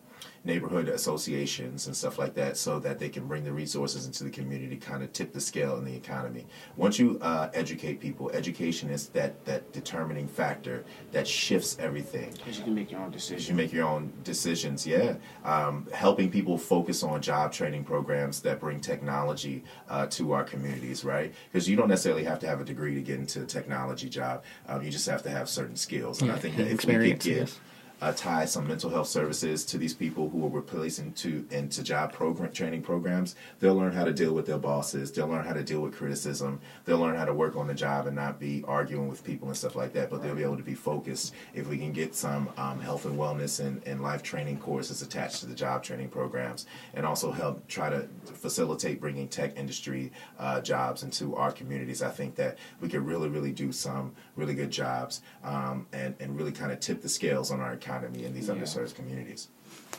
neighborhood 0.44 0.88
associations 0.88 1.86
and 1.86 1.96
stuff 1.96 2.18
like 2.18 2.34
that 2.34 2.56
so 2.56 2.78
that 2.78 2.98
they 2.98 3.08
can 3.08 3.26
bring 3.26 3.44
the 3.44 3.52
resources 3.52 4.06
into 4.06 4.24
the 4.24 4.30
community 4.30 4.76
kind 4.76 5.02
of 5.02 5.12
tip 5.12 5.32
the 5.32 5.40
scale 5.40 5.76
in 5.76 5.84
the 5.84 5.94
economy. 5.94 6.46
Once 6.76 6.98
you 6.98 7.18
uh, 7.20 7.50
educate 7.54 8.00
people 8.00 8.30
education 8.30 8.88
is 8.88 9.08
that 9.08 9.44
that 9.44 9.70
determining 9.72 10.26
factor 10.26 10.84
that 11.12 11.26
shifts 11.26 11.76
everything. 11.78 12.32
Because 12.32 12.58
you 12.58 12.64
can 12.64 12.74
make 12.74 12.90
your 12.90 13.00
own 13.00 13.10
decisions. 13.10 13.48
you 13.48 13.54
make 13.54 13.72
your 13.72 13.86
own 13.86 14.12
decisions 14.24 14.86
yeah. 14.86 15.14
Um, 15.44 15.86
helping 15.92 16.30
people 16.30 16.56
focus 16.56 17.02
on 17.02 17.20
job 17.20 17.52
training 17.52 17.84
programs 17.84 18.40
that 18.42 18.60
bring 18.60 18.80
technology 18.80 19.64
uh, 19.88 20.06
to 20.06 20.32
our 20.32 20.44
communities 20.44 21.04
right? 21.04 21.34
Because 21.52 21.68
you 21.68 21.76
don't 21.76 21.88
necessarily 21.88 22.24
have 22.24 22.38
to 22.40 22.46
have 22.46 22.60
a 22.60 22.64
degree 22.64 22.94
to 22.94 23.02
get 23.02 23.18
into 23.18 23.42
a 23.42 23.46
technology 23.46 24.08
job. 24.08 24.44
Um, 24.66 24.82
you 24.82 24.90
just 24.90 25.06
have 25.08 25.22
to 25.22 25.30
have 25.30 25.48
certain 25.48 25.76
skills 25.76 26.20
and 26.20 26.28
yeah, 26.28 26.36
i 26.36 26.38
think 26.38 26.56
that 26.56 26.66
if 26.68 26.84
we 26.84 26.94
could 26.94 27.20
get 27.20 27.24
yes 27.24 27.60
uh, 28.00 28.12
tie 28.12 28.44
some 28.44 28.66
mental 28.66 28.90
health 28.90 29.08
services 29.08 29.64
to 29.64 29.78
these 29.78 29.94
people 29.94 30.28
who 30.28 30.44
are 30.46 30.50
replacing 30.50 31.12
to 31.12 31.46
into 31.50 31.82
job 31.82 32.12
program 32.12 32.52
training 32.52 32.82
programs. 32.82 33.34
They'll 33.58 33.74
learn 33.74 33.92
how 33.92 34.04
to 34.04 34.12
deal 34.12 34.32
with 34.32 34.46
their 34.46 34.58
bosses. 34.58 35.10
They'll 35.10 35.26
learn 35.28 35.44
how 35.44 35.52
to 35.52 35.64
deal 35.64 35.80
with 35.80 35.96
criticism. 35.96 36.60
They'll 36.84 36.98
learn 36.98 37.16
how 37.16 37.24
to 37.24 37.34
work 37.34 37.56
on 37.56 37.66
the 37.66 37.74
job 37.74 38.06
and 38.06 38.14
not 38.14 38.38
be 38.38 38.64
arguing 38.66 39.08
with 39.08 39.24
people 39.24 39.48
and 39.48 39.56
stuff 39.56 39.74
like 39.74 39.92
that. 39.94 40.10
But 40.10 40.22
they'll 40.22 40.34
be 40.34 40.42
able 40.42 40.56
to 40.56 40.62
be 40.62 40.74
focused 40.74 41.34
if 41.54 41.68
we 41.68 41.76
can 41.78 41.92
get 41.92 42.14
some 42.14 42.48
um, 42.56 42.80
health 42.80 43.04
and 43.04 43.18
wellness 43.18 43.60
and, 43.64 43.82
and 43.86 44.00
life 44.00 44.22
training 44.22 44.58
courses 44.58 45.02
attached 45.02 45.40
to 45.40 45.46
the 45.46 45.54
job 45.54 45.82
training 45.82 46.08
programs, 46.08 46.66
and 46.94 47.04
also 47.04 47.32
help 47.32 47.66
try 47.66 47.90
to 47.90 48.08
facilitate 48.24 49.00
bringing 49.00 49.28
tech 49.28 49.58
industry 49.58 50.12
uh, 50.38 50.60
jobs 50.60 51.02
into 51.02 51.34
our 51.34 51.50
communities. 51.50 52.02
I 52.02 52.10
think 52.10 52.36
that 52.36 52.58
we 52.80 52.88
could 52.88 53.04
really, 53.04 53.28
really 53.28 53.52
do 53.52 53.72
some 53.72 54.14
really 54.36 54.54
good 54.54 54.70
jobs 54.70 55.22
um, 55.42 55.86
and 55.92 56.14
and 56.20 56.36
really 56.36 56.52
kind 56.52 56.70
of 56.70 56.78
tip 56.80 57.02
the 57.02 57.08
scales 57.08 57.50
on 57.50 57.60
our 57.60 57.72
economy 57.72 57.87
economy 57.88 58.24
in 58.24 58.34
these 58.34 58.48
yeah. 58.48 58.54
underserved 58.54 58.94
communities. 58.94 59.48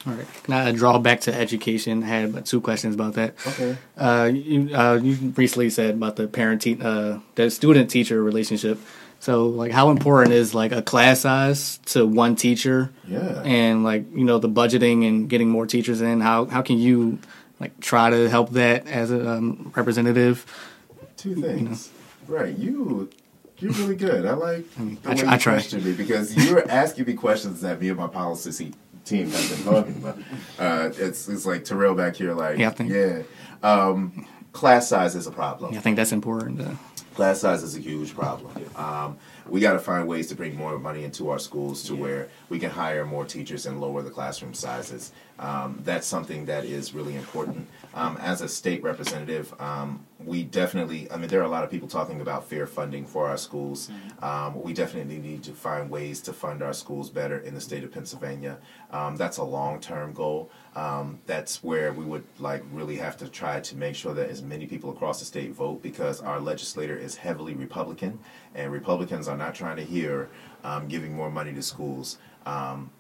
All 0.06 0.14
right. 0.14 0.26
Can 0.44 0.54
I 0.54 0.72
draw 0.72 0.98
back 1.00 1.22
to 1.22 1.34
education? 1.34 2.04
I 2.04 2.08
had 2.08 2.46
two 2.46 2.62
questions 2.62 2.96
about 2.96 3.14
that. 3.16 3.36
Okay. 3.46 3.78
Uh, 3.98 4.30
you, 4.32 4.74
uh, 4.76 4.96
you 4.96 5.34
recently 5.36 5.70
said 5.70 5.96
about 5.96 6.16
the 6.16 6.28
parent 6.28 6.62
te- 6.62 6.80
uh, 6.82 7.20
the 7.36 7.50
student 7.50 7.90
teacher 7.90 8.22
relationship. 8.24 8.80
So, 9.20 9.48
like, 9.48 9.74
how 9.74 9.90
important 9.90 10.34
is 10.34 10.56
like 10.56 10.72
a 10.72 10.82
class 10.82 11.22
size 11.22 11.80
to 11.88 12.06
one 12.06 12.38
teacher? 12.38 12.92
Yeah. 13.06 13.42
And 13.44 13.84
like, 13.84 14.06
you 14.14 14.24
know, 14.24 14.40
the 14.40 14.48
budgeting 14.48 15.06
and 15.06 15.30
getting 15.30 15.50
more 15.50 15.66
teachers 15.66 16.00
in. 16.02 16.22
How 16.22 16.46
how 16.46 16.62
can 16.62 16.78
you 16.78 17.20
like 17.60 17.78
try 17.82 18.10
to 18.10 18.30
help 18.30 18.52
that 18.52 18.88
as 18.88 19.12
a 19.12 19.30
um, 19.30 19.74
representative? 19.76 20.46
Two 21.18 21.36
things. 21.36 21.92
You 22.28 22.36
know? 22.36 22.40
Right. 22.40 22.58
You 22.58 23.10
you're 23.60 23.74
really 23.74 23.96
good. 23.96 24.26
I 24.26 24.34
like 24.34 24.66
the 24.76 24.98
I, 25.06 25.10
way 25.10 25.16
tr- 25.16 25.26
you 25.26 25.32
I 25.32 25.38
try. 25.38 25.80
me 25.80 25.94
because 25.94 26.36
you're 26.36 26.70
asking 26.70 27.06
me 27.06 27.14
questions 27.14 27.62
that 27.62 27.80
me 27.82 27.90
and 27.90 27.98
my 27.98 28.08
policy 28.08 28.74
team 29.06 29.30
have 29.30 29.50
been 29.50 29.74
talking 29.74 29.96
about. 29.98 30.18
Uh, 30.58 30.90
it's 30.98 31.28
it's 31.28 31.46
like 31.46 31.64
Terrell 31.66 31.96
back 31.96 32.16
here, 32.16 32.34
like 32.34 32.58
yeah, 32.58 32.74
yeah. 32.84 33.24
Um, 33.64 34.28
class 34.54 34.88
size 34.88 35.16
is 35.16 35.28
a 35.28 35.32
problem. 35.32 35.74
Yeah, 35.74 35.80
I 35.80 35.82
think 35.82 35.96
that's 35.96 36.12
important. 36.12 36.78
Class 37.16 37.42
size 37.42 37.64
is 37.64 37.76
a 37.76 37.82
huge 37.82 38.16
problem. 38.16 38.54
Um, 38.78 39.18
we 39.50 39.60
got 39.60 39.74
to 39.74 39.80
find 39.80 40.08
ways 40.08 40.28
to 40.28 40.36
bring 40.36 40.56
more 40.56 40.80
money 40.80 41.04
into 41.04 41.30
our 41.30 41.40
schools 41.40 41.84
to 41.84 41.96
yeah. 41.96 42.02
where 42.02 42.30
we 42.50 42.60
can 42.60 42.70
hire 42.70 43.06
more 43.06 43.26
teachers 43.26 43.66
and 43.66 43.82
lower 43.82 44.02
the 44.02 44.10
classroom 44.10 44.54
sizes. 44.54 45.12
Um, 45.38 45.80
that's 45.84 46.08
something 46.08 46.46
that 46.46 46.64
is 46.66 46.94
really 46.94 47.16
important. 47.16 47.68
Um, 47.94 48.18
as 48.18 48.42
a 48.42 48.48
state 48.48 48.84
representative, 48.84 49.54
um, 49.60 50.06
we 50.24 50.44
definitely, 50.44 51.12
I 51.12 51.18
mean, 51.18 51.28
there 51.28 51.40
are 51.42 51.46
a 51.46 51.50
lot 51.50 51.64
of 51.64 51.72
people 51.72 51.88
talking 51.88 52.22
about 52.22 52.48
fair 52.48 52.68
funding 52.68 53.06
for 53.06 53.28
our 53.28 53.38
schools. 53.38 53.90
Mm-hmm. 53.90 54.24
Um, 54.24 54.62
we 54.62 54.74
definitely 54.74 55.18
need 55.18 55.44
to 55.44 55.54
find 55.54 55.90
ways 55.90 56.22
to 56.22 56.34
fund 56.34 56.62
our 56.62 56.74
schools 56.74 57.10
better 57.10 57.40
in 57.40 57.56
the 57.56 57.62
state 57.62 57.84
of 57.84 57.92
Pennsylvania. 57.92 58.60
Um, 58.92 59.16
that's 59.16 59.38
a 59.38 59.44
long 59.44 59.80
term 59.80 60.14
goal. 60.14 60.52
Um, 60.76 61.20
that's 61.26 61.64
where 61.64 61.92
we 61.92 62.06
would 62.06 62.24
like 62.38 62.64
really 62.72 62.98
have 62.98 63.18
to 63.18 63.28
try 63.28 63.60
to 63.60 63.76
make 63.76 63.96
sure 63.96 64.14
that 64.14 64.30
as 64.30 64.42
many 64.42 64.68
people 64.68 64.92
across 64.92 65.20
the 65.20 65.26
state 65.26 65.52
vote 65.52 65.82
because 65.82 66.22
our 66.22 66.40
legislator 66.40 66.96
is 66.96 67.16
heavily 67.16 67.56
Republican, 67.56 68.20
and 68.54 68.72
Republicans 68.72 69.28
are 69.28 69.38
not 69.38 69.56
trying 69.56 69.78
to 69.78 69.84
hear 69.84 70.30
um, 70.64 70.88
giving 70.88 71.14
more 71.14 71.32
money 71.32 71.54
to 71.54 71.62
schools, 71.64 72.18
um, 72.46 72.92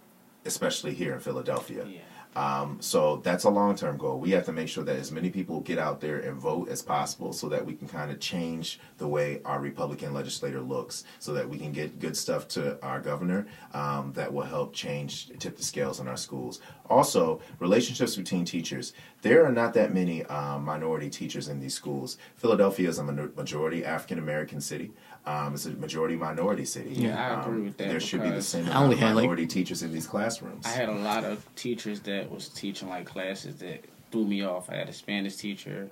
especially 0.45 0.93
here 0.93 1.13
in 1.13 1.19
Philadelphia. 1.19 1.85
Yeah. 1.85 1.99
Um, 2.35 2.77
so 2.79 3.17
that's 3.17 3.43
a 3.43 3.49
long 3.49 3.75
term 3.75 3.97
goal. 3.97 4.19
We 4.19 4.31
have 4.31 4.45
to 4.45 4.51
make 4.51 4.69
sure 4.69 4.83
that 4.83 4.95
as 4.95 5.11
many 5.11 5.29
people 5.29 5.61
get 5.61 5.79
out 5.79 5.99
there 5.99 6.19
and 6.19 6.37
vote 6.37 6.69
as 6.69 6.81
possible 6.81 7.33
so 7.33 7.49
that 7.49 7.65
we 7.65 7.73
can 7.73 7.87
kind 7.87 8.11
of 8.11 8.19
change 8.19 8.79
the 8.97 9.07
way 9.07 9.41
our 9.45 9.59
Republican 9.59 10.13
legislator 10.13 10.61
looks, 10.61 11.03
so 11.19 11.33
that 11.33 11.49
we 11.49 11.57
can 11.57 11.71
get 11.71 11.99
good 11.99 12.15
stuff 12.15 12.47
to 12.49 12.81
our 12.83 12.99
governor 12.99 13.47
um, 13.73 14.13
that 14.13 14.31
will 14.31 14.43
help 14.43 14.73
change, 14.73 15.29
tip 15.39 15.57
the 15.57 15.63
scales 15.63 15.99
in 15.99 16.07
our 16.07 16.17
schools. 16.17 16.61
Also, 16.89 17.39
relationships 17.59 18.15
between 18.15 18.45
teachers. 18.45 18.93
There 19.21 19.45
are 19.45 19.51
not 19.51 19.73
that 19.75 19.93
many 19.93 20.25
um, 20.25 20.65
minority 20.65 21.09
teachers 21.09 21.47
in 21.47 21.59
these 21.59 21.73
schools. 21.73 22.17
Philadelphia 22.35 22.89
is 22.89 22.97
a 22.97 23.03
majority 23.03 23.85
African 23.85 24.17
American 24.17 24.59
city. 24.59 24.91
Um, 25.25 25.53
it's 25.53 25.65
a 25.65 25.71
majority 25.71 26.15
minority 26.15 26.65
city. 26.65 26.91
Yeah, 26.91 27.35
I 27.37 27.41
agree 27.41 27.59
um, 27.59 27.65
with 27.65 27.77
that. 27.77 27.89
There 27.89 27.99
should 27.99 28.23
be 28.23 28.29
the 28.29 28.41
same 28.41 28.65
amount 28.65 28.93
of 28.93 28.99
minority 28.99 29.43
like, 29.43 29.49
teachers 29.49 29.83
in 29.83 29.91
these 29.91 30.07
classrooms. 30.07 30.65
I 30.65 30.69
had 30.69 30.89
a 30.89 30.93
lot 30.93 31.23
of 31.23 31.45
teachers 31.55 31.99
that 32.01 32.31
was 32.31 32.49
teaching 32.49 32.89
like 32.89 33.05
classes 33.05 33.57
that 33.57 33.85
threw 34.11 34.25
me 34.25 34.43
off. 34.43 34.69
I 34.69 34.75
had 34.75 34.89
a 34.89 34.93
Spanish 34.93 35.35
teacher. 35.35 35.89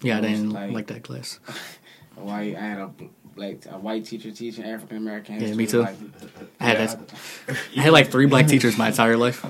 Yeah, 0.00 0.18
I 0.18 0.20
didn't 0.20 0.50
like, 0.50 0.72
like, 0.72 0.86
that 0.86 1.02
class. 1.02 1.40
a 2.16 2.24
white, 2.24 2.56
I 2.56 2.60
had 2.60 2.78
a 2.78 2.90
like 3.36 3.66
a 3.70 3.78
white 3.78 4.04
teacher 4.04 4.30
teaching 4.30 4.64
African 4.64 4.96
American 4.96 5.34
history. 5.34 5.50
Yeah, 5.50 5.56
me 5.56 5.66
too. 5.66 5.82
Like, 5.82 5.96
I 6.60 6.64
had 6.64 6.78
yeah, 6.78 7.54
I 7.76 7.80
had 7.82 7.92
like 7.92 8.10
three 8.10 8.26
black 8.26 8.46
teachers 8.48 8.76
my 8.78 8.88
entire 8.88 9.16
life. 9.16 9.44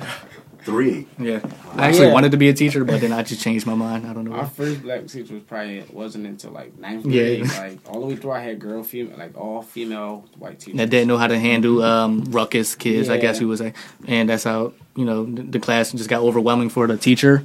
Three. 0.65 1.07
Yeah, 1.19 1.41
I 1.75 1.89
actually 1.89 2.07
yeah. 2.07 2.13
wanted 2.13 2.33
to 2.33 2.37
be 2.37 2.49
a 2.49 2.55
teacher, 2.55 2.85
but 2.85 3.01
then 3.01 3.13
I 3.13 3.23
just 3.23 3.41
changed 3.41 3.67
my 3.67 3.75
mind. 3.75 4.07
I 4.07 4.13
don't 4.13 4.25
know. 4.25 4.33
My 4.33 4.43
why. 4.43 4.49
first 4.49 4.83
black 4.83 5.07
teacher 5.07 5.35
was 5.35 5.43
probably 5.45 5.85
wasn't 5.91 6.27
until 6.27 6.51
like 6.51 6.77
ninth 6.79 7.05
grade. 7.05 7.47
Yeah. 7.47 7.61
Like 7.61 7.79
all 7.89 8.01
the 8.01 8.07
way 8.07 8.17
through, 8.17 8.33
I 8.33 8.41
had 8.41 8.59
girl, 8.59 8.83
female, 8.83 9.17
like 9.17 9.37
all 9.37 9.63
female 9.63 10.25
white 10.37 10.61
teachers 10.61 10.79
that 10.79 10.91
didn't 10.91 11.09
know 11.09 11.17
how 11.17 11.27
to 11.27 11.39
handle 11.39 11.83
um, 11.83 12.25
ruckus 12.31 12.75
kids. 12.75 13.09
Yeah. 13.09 13.15
I 13.15 13.17
guess 13.19 13.41
you 13.41 13.49
would 13.49 13.59
say, 13.59 13.73
and 14.07 14.29
that's 14.29 14.45
how 14.45 14.73
you 14.97 15.05
know 15.05 15.25
the, 15.25 15.43
the 15.43 15.61
class 15.61 15.93
just 15.93 16.09
got 16.09 16.23
overwhelming 16.23 16.69
for 16.69 16.87
the 16.87 16.97
teacher, 16.97 17.45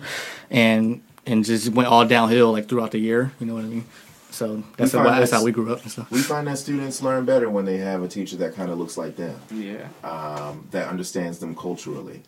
and 0.49 1.01
and 1.25 1.45
just 1.45 1.69
went 1.69 1.87
all 1.87 2.05
downhill 2.05 2.51
like 2.51 2.67
throughout 2.67 2.91
the 2.91 2.99
year. 2.99 3.31
You 3.39 3.45
know 3.45 3.53
what 3.55 3.63
I 3.63 3.67
mean? 3.67 3.85
So 4.31 4.63
that's, 4.77 4.93
how, 4.93 5.03
that's 5.03 5.29
how 5.29 5.43
we 5.43 5.51
grew 5.51 5.71
up 5.71 5.83
and 5.83 5.91
stuff. 5.91 6.09
We 6.09 6.19
find 6.19 6.47
that 6.47 6.57
students 6.57 7.03
learn 7.03 7.23
better 7.23 7.51
when 7.51 7.65
they 7.65 7.77
have 7.77 8.01
a 8.01 8.07
teacher 8.07 8.35
that 8.37 8.55
kind 8.55 8.71
of 8.71 8.79
looks 8.79 8.97
like 8.97 9.15
them. 9.15 9.39
Yeah. 9.53 9.87
Um, 10.03 10.67
that 10.71 10.87
understands 10.87 11.37
them 11.37 11.55
culturally. 11.55 12.23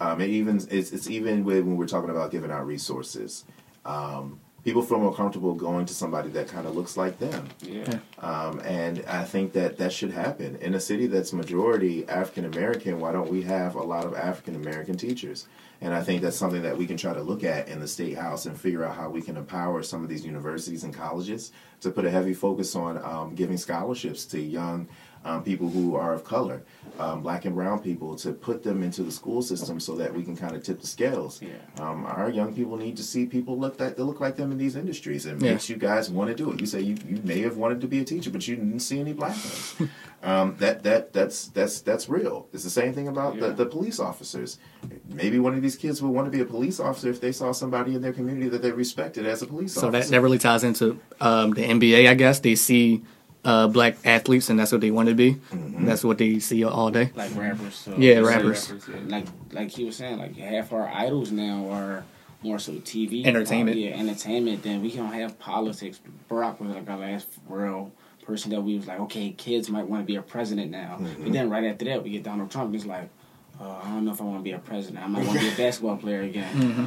Um, 0.00 0.20
it 0.20 0.30
even 0.30 0.56
it's, 0.70 0.92
it's 0.92 1.08
even 1.08 1.44
with, 1.44 1.64
when 1.64 1.76
we're 1.76 1.86
talking 1.86 2.10
about 2.10 2.30
giving 2.30 2.50
out 2.50 2.66
resources. 2.66 3.44
Um, 3.84 4.40
people 4.64 4.82
feel 4.82 4.98
more 4.98 5.14
comfortable 5.14 5.54
going 5.54 5.86
to 5.86 5.94
somebody 5.94 6.28
that 6.30 6.48
kind 6.48 6.66
of 6.66 6.76
looks 6.76 6.96
like 6.96 7.18
them. 7.18 7.48
Yeah. 7.62 7.98
Um, 8.18 8.60
and 8.60 9.04
I 9.06 9.24
think 9.24 9.52
that 9.54 9.78
that 9.78 9.92
should 9.92 10.10
happen 10.10 10.56
in 10.56 10.74
a 10.74 10.80
city 10.80 11.06
that's 11.06 11.32
majority 11.32 12.06
African 12.08 12.44
American. 12.44 13.00
Why 13.00 13.12
don't 13.12 13.30
we 13.30 13.42
have 13.42 13.74
a 13.74 13.82
lot 13.82 14.04
of 14.04 14.14
African 14.14 14.56
American 14.56 14.96
teachers? 14.96 15.46
And 15.82 15.94
I 15.94 16.02
think 16.02 16.20
that's 16.20 16.36
something 16.36 16.62
that 16.62 16.76
we 16.76 16.86
can 16.86 16.98
try 16.98 17.14
to 17.14 17.22
look 17.22 17.42
at 17.42 17.68
in 17.68 17.80
the 17.80 17.88
state 17.88 18.18
house 18.18 18.44
and 18.44 18.58
figure 18.58 18.84
out 18.84 18.94
how 18.94 19.08
we 19.08 19.22
can 19.22 19.38
empower 19.38 19.82
some 19.82 20.02
of 20.02 20.10
these 20.10 20.26
universities 20.26 20.84
and 20.84 20.92
colleges 20.92 21.52
to 21.80 21.90
put 21.90 22.04
a 22.04 22.10
heavy 22.10 22.34
focus 22.34 22.76
on 22.76 23.02
um, 23.02 23.34
giving 23.34 23.56
scholarships 23.56 24.26
to 24.26 24.40
young 24.40 24.88
um, 25.24 25.42
people 25.44 25.68
who 25.68 25.96
are 25.96 26.14
of 26.14 26.24
color, 26.24 26.62
um, 26.98 27.22
black 27.22 27.44
and 27.44 27.54
brown 27.54 27.78
people, 27.80 28.16
to 28.16 28.32
put 28.32 28.62
them 28.62 28.82
into 28.82 29.02
the 29.02 29.12
school 29.12 29.42
system 29.42 29.78
so 29.78 29.94
that 29.96 30.14
we 30.14 30.22
can 30.22 30.36
kind 30.36 30.56
of 30.56 30.62
tip 30.62 30.80
the 30.80 30.86
scales. 30.86 31.40
Yeah. 31.42 31.48
Um, 31.78 32.06
our 32.06 32.30
young 32.30 32.54
people 32.54 32.76
need 32.76 32.96
to 32.96 33.02
see 33.02 33.26
people 33.26 33.58
look 33.58 33.76
that 33.78 33.96
that 33.96 34.04
look 34.04 34.20
like 34.20 34.36
them 34.36 34.50
in 34.52 34.58
these 34.58 34.76
industries, 34.76 35.26
and 35.26 35.40
Yeah. 35.42 35.52
makes 35.52 35.68
you 35.68 35.76
guys 35.76 36.10
want 36.10 36.28
to 36.30 36.34
do 36.34 36.50
it. 36.52 36.60
You 36.60 36.66
say 36.66 36.80
you, 36.80 36.96
you 37.06 37.20
may 37.22 37.40
have 37.40 37.56
wanted 37.56 37.80
to 37.82 37.86
be 37.86 38.00
a 38.00 38.04
teacher, 38.04 38.30
but 38.30 38.46
you 38.48 38.56
didn't 38.56 38.80
see 38.80 38.98
any 38.98 39.12
black 39.12 39.32
ones. 39.36 39.74
um, 40.22 40.56
that 40.58 40.82
that 40.84 41.12
that's 41.12 41.48
that's 41.48 41.80
that's 41.82 42.08
real. 42.08 42.48
It's 42.52 42.64
the 42.64 42.70
same 42.70 42.92
thing 42.94 43.08
about 43.08 43.34
Yeah. 43.34 43.48
the, 43.48 43.52
the 43.64 43.66
police 43.66 44.00
officers. 44.00 44.58
Maybe 45.08 45.38
one 45.38 45.54
of 45.54 45.60
these 45.62 45.76
kids 45.76 46.00
would 46.02 46.10
want 46.12 46.26
to 46.26 46.30
be 46.30 46.40
a 46.40 46.46
police 46.46 46.80
officer 46.80 47.10
if 47.10 47.20
they 47.20 47.32
saw 47.32 47.52
somebody 47.52 47.94
in 47.94 48.00
their 48.00 48.12
community 48.14 48.48
that 48.48 48.62
they 48.62 48.72
respected 48.72 49.26
as 49.26 49.42
a 49.42 49.46
police 49.46 49.72
officer. 49.76 49.86
So 49.86 49.90
that, 49.90 49.98
officer. 49.98 50.10
that 50.12 50.20
really 50.22 50.38
ties 50.38 50.64
into 50.64 50.98
um, 51.20 51.50
the 51.52 51.62
NBA, 51.62 52.08
I 52.08 52.14
guess. 52.14 52.40
They 52.40 52.54
see 52.54 53.02
uh, 53.44 53.68
black 53.68 53.96
athletes, 54.04 54.50
and 54.50 54.58
that's 54.58 54.72
what 54.72 54.80
they 54.80 54.90
want 54.90 55.08
to 55.08 55.14
be. 55.14 55.34
Mm-hmm. 55.34 55.86
That's 55.86 56.04
what 56.04 56.18
they 56.18 56.38
see 56.38 56.64
all 56.64 56.90
day. 56.90 57.10
like 57.14 57.34
rappers. 57.36 57.74
So 57.74 57.94
Yeah, 57.96 58.20
it's 58.20 58.28
rappers. 58.28 58.72
Like, 58.88 59.08
like 59.08 59.26
like 59.52 59.70
he 59.70 59.84
was 59.84 59.96
saying, 59.96 60.18
like 60.18 60.36
half 60.36 60.72
our 60.72 60.88
idols 60.88 61.32
now 61.32 61.70
are 61.70 62.04
more 62.42 62.58
so 62.58 62.72
TV 62.72 63.26
Entertainment. 63.26 63.76
uh, 63.76 63.80
yeah, 63.80 63.90
entertainment. 63.90 64.62
Then 64.62 64.82
we 64.82 64.94
don't 64.94 65.12
have 65.12 65.38
politics. 65.38 66.00
Barack 66.30 66.60
was 66.60 66.74
like 66.74 66.88
our 66.88 66.98
last 66.98 67.28
real 67.48 67.92
person 68.24 68.50
that 68.50 68.60
we 68.60 68.76
was 68.76 68.86
like, 68.86 69.00
okay, 69.00 69.30
kids 69.30 69.68
might 69.68 69.86
want 69.86 70.02
to 70.02 70.06
be 70.06 70.16
a 70.16 70.22
president 70.22 70.70
now. 70.70 70.98
Mm-hmm. 71.00 71.24
But 71.24 71.32
then 71.32 71.50
right 71.50 71.64
after 71.64 71.84
that, 71.86 72.02
we 72.02 72.10
get 72.10 72.22
Donald 72.22 72.50
Trump. 72.50 72.66
And 72.66 72.76
it's 72.76 72.86
like, 72.86 73.08
uh, 73.60 73.80
I 73.82 73.88
don't 73.88 74.04
know 74.04 74.12
if 74.12 74.20
I 74.20 74.24
want 74.24 74.38
to 74.38 74.42
be 74.44 74.52
a 74.52 74.58
president. 74.58 75.04
I 75.04 75.08
might 75.08 75.26
want 75.26 75.38
to 75.38 75.44
be 75.44 75.52
a 75.52 75.56
basketball 75.56 75.96
player 75.96 76.22
again. 76.22 76.54
Mm-hmm. 76.54 76.86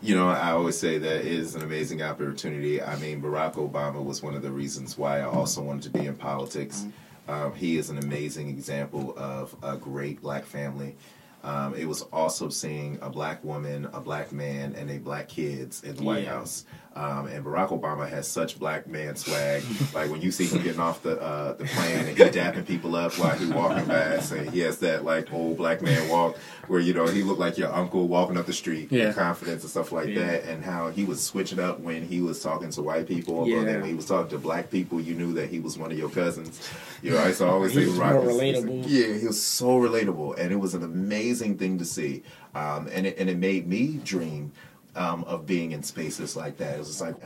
You 0.00 0.14
know, 0.14 0.28
I 0.28 0.52
always 0.52 0.78
say 0.78 0.98
that 0.98 1.20
it 1.20 1.26
is 1.26 1.56
an 1.56 1.62
amazing 1.62 2.02
opportunity. 2.02 2.80
I 2.80 2.96
mean, 2.96 3.20
Barack 3.20 3.54
Obama 3.54 4.02
was 4.02 4.22
one 4.22 4.34
of 4.34 4.42
the 4.42 4.50
reasons 4.50 4.96
why 4.96 5.18
I 5.18 5.24
also 5.24 5.60
wanted 5.60 5.92
to 5.92 5.98
be 5.98 6.06
in 6.06 6.14
politics. 6.14 6.86
Um, 7.26 7.52
he 7.54 7.76
is 7.76 7.90
an 7.90 7.98
amazing 7.98 8.48
example 8.48 9.12
of 9.18 9.56
a 9.62 9.76
great 9.76 10.22
black 10.22 10.44
family. 10.44 10.96
Um, 11.42 11.74
it 11.74 11.86
was 11.86 12.02
also 12.02 12.48
seeing 12.48 12.98
a 13.02 13.10
black 13.10 13.42
woman, 13.42 13.86
a 13.92 14.00
black 14.00 14.32
man, 14.32 14.74
and 14.74 14.90
a 14.90 14.98
black 14.98 15.28
kids 15.28 15.82
in 15.82 15.96
the 15.96 16.02
White 16.02 16.26
House. 16.26 16.64
Um, 16.96 17.26
and 17.28 17.44
Barack 17.44 17.68
Obama 17.68 18.08
has 18.08 18.26
such 18.26 18.58
black 18.58 18.88
man 18.88 19.14
swag. 19.14 19.62
like 19.94 20.10
when 20.10 20.20
you 20.20 20.32
see 20.32 20.46
him 20.46 20.62
getting 20.62 20.80
off 20.80 21.00
the 21.02 21.20
uh, 21.20 21.52
the 21.52 21.64
plane 21.64 21.98
and 21.98 22.08
he 22.08 22.14
dapping 22.14 22.66
people 22.66 22.96
up 22.96 23.16
while 23.18 23.36
he 23.38 23.46
walking 23.52 23.86
past, 23.86 24.32
and 24.32 24.50
he 24.50 24.60
has 24.60 24.78
that 24.78 25.04
like 25.04 25.32
old 25.32 25.58
black 25.58 25.80
man 25.80 26.08
walk 26.08 26.36
where 26.66 26.80
you 26.80 26.92
know 26.94 27.06
he 27.06 27.22
looked 27.22 27.38
like 27.38 27.56
your 27.56 27.72
uncle 27.72 28.08
walking 28.08 28.36
up 28.36 28.46
the 28.46 28.52
street 28.52 28.90
Yeah. 28.90 29.08
with 29.08 29.16
confidence 29.16 29.62
and 29.62 29.70
stuff 29.70 29.92
like 29.92 30.08
Yeah. 30.08 30.26
that. 30.26 30.44
And 30.46 30.64
how 30.64 30.88
he 30.90 31.04
was 31.04 31.22
switching 31.22 31.60
up 31.60 31.78
when 31.78 32.02
he 32.04 32.20
was 32.20 32.42
talking 32.42 32.70
to 32.70 32.82
white 32.82 33.06
people, 33.06 33.46
Yeah. 33.46 33.58
but 33.58 33.64
then 33.66 33.80
when 33.82 33.90
he 33.90 33.94
was 33.96 34.06
talking 34.06 34.30
to 34.30 34.38
black 34.38 34.68
people, 34.70 35.00
you 35.00 35.14
knew 35.14 35.32
that 35.34 35.50
he 35.50 35.60
was 35.60 35.78
one 35.78 35.92
of 35.92 35.98
your 35.98 36.10
cousins. 36.10 36.60
You 37.00 37.12
know, 37.12 37.18
I 37.18 37.28
used 37.28 37.38
to 37.38 37.46
always 37.46 37.74
say 37.74 37.82
He 37.82 37.86
was 37.90 37.98
Barack 37.98 38.12
more 38.14 38.24
was- 38.26 38.36
relatable. 38.36 38.84
Yeah, 38.88 39.14
he 39.18 39.26
was 39.26 39.40
so 39.40 39.68
relatable, 39.78 40.36
and 40.38 40.50
it 40.52 40.56
was 40.56 40.74
an 40.74 40.82
amazing 40.82 41.58
thing 41.58 41.78
to 41.78 41.84
see. 41.84 42.22
Um, 42.56 42.88
and 42.92 43.06
it 43.06 43.16
and 43.18 43.28
it 43.30 43.38
made 43.38 43.68
me 43.68 44.00
dream 44.02 44.50
um, 44.96 45.24
of 45.24 45.46
being 45.46 45.72
in 45.72 45.82
spaces 45.82 46.36
like 46.36 46.56
that. 46.58 46.74
It 46.74 46.78
was 46.78 46.88
just 46.88 47.00
like, 47.00 47.16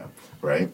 right, 0.41 0.71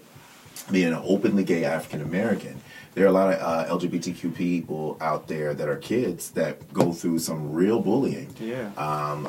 being 0.71 0.89
an 0.89 1.01
openly 1.05 1.45
gay 1.45 1.65
African 1.65 2.03
American. 2.03 2.61
There 2.95 3.05
are 3.05 3.11
a 3.11 3.13
lot 3.13 3.33
of 3.33 3.41
uh, 3.41 3.79
LGBTQ 3.79 4.35
people 4.35 4.97
out 5.01 5.29
there 5.29 5.55
that 5.55 5.69
are 5.69 5.77
kids 5.77 6.31
that 6.31 6.73
go 6.73 6.93
through 6.93 7.21
some 7.21 7.53
real 7.53 7.81
bullying. 7.81 8.35
Yeah. 8.41 8.73
Um, 8.77 9.29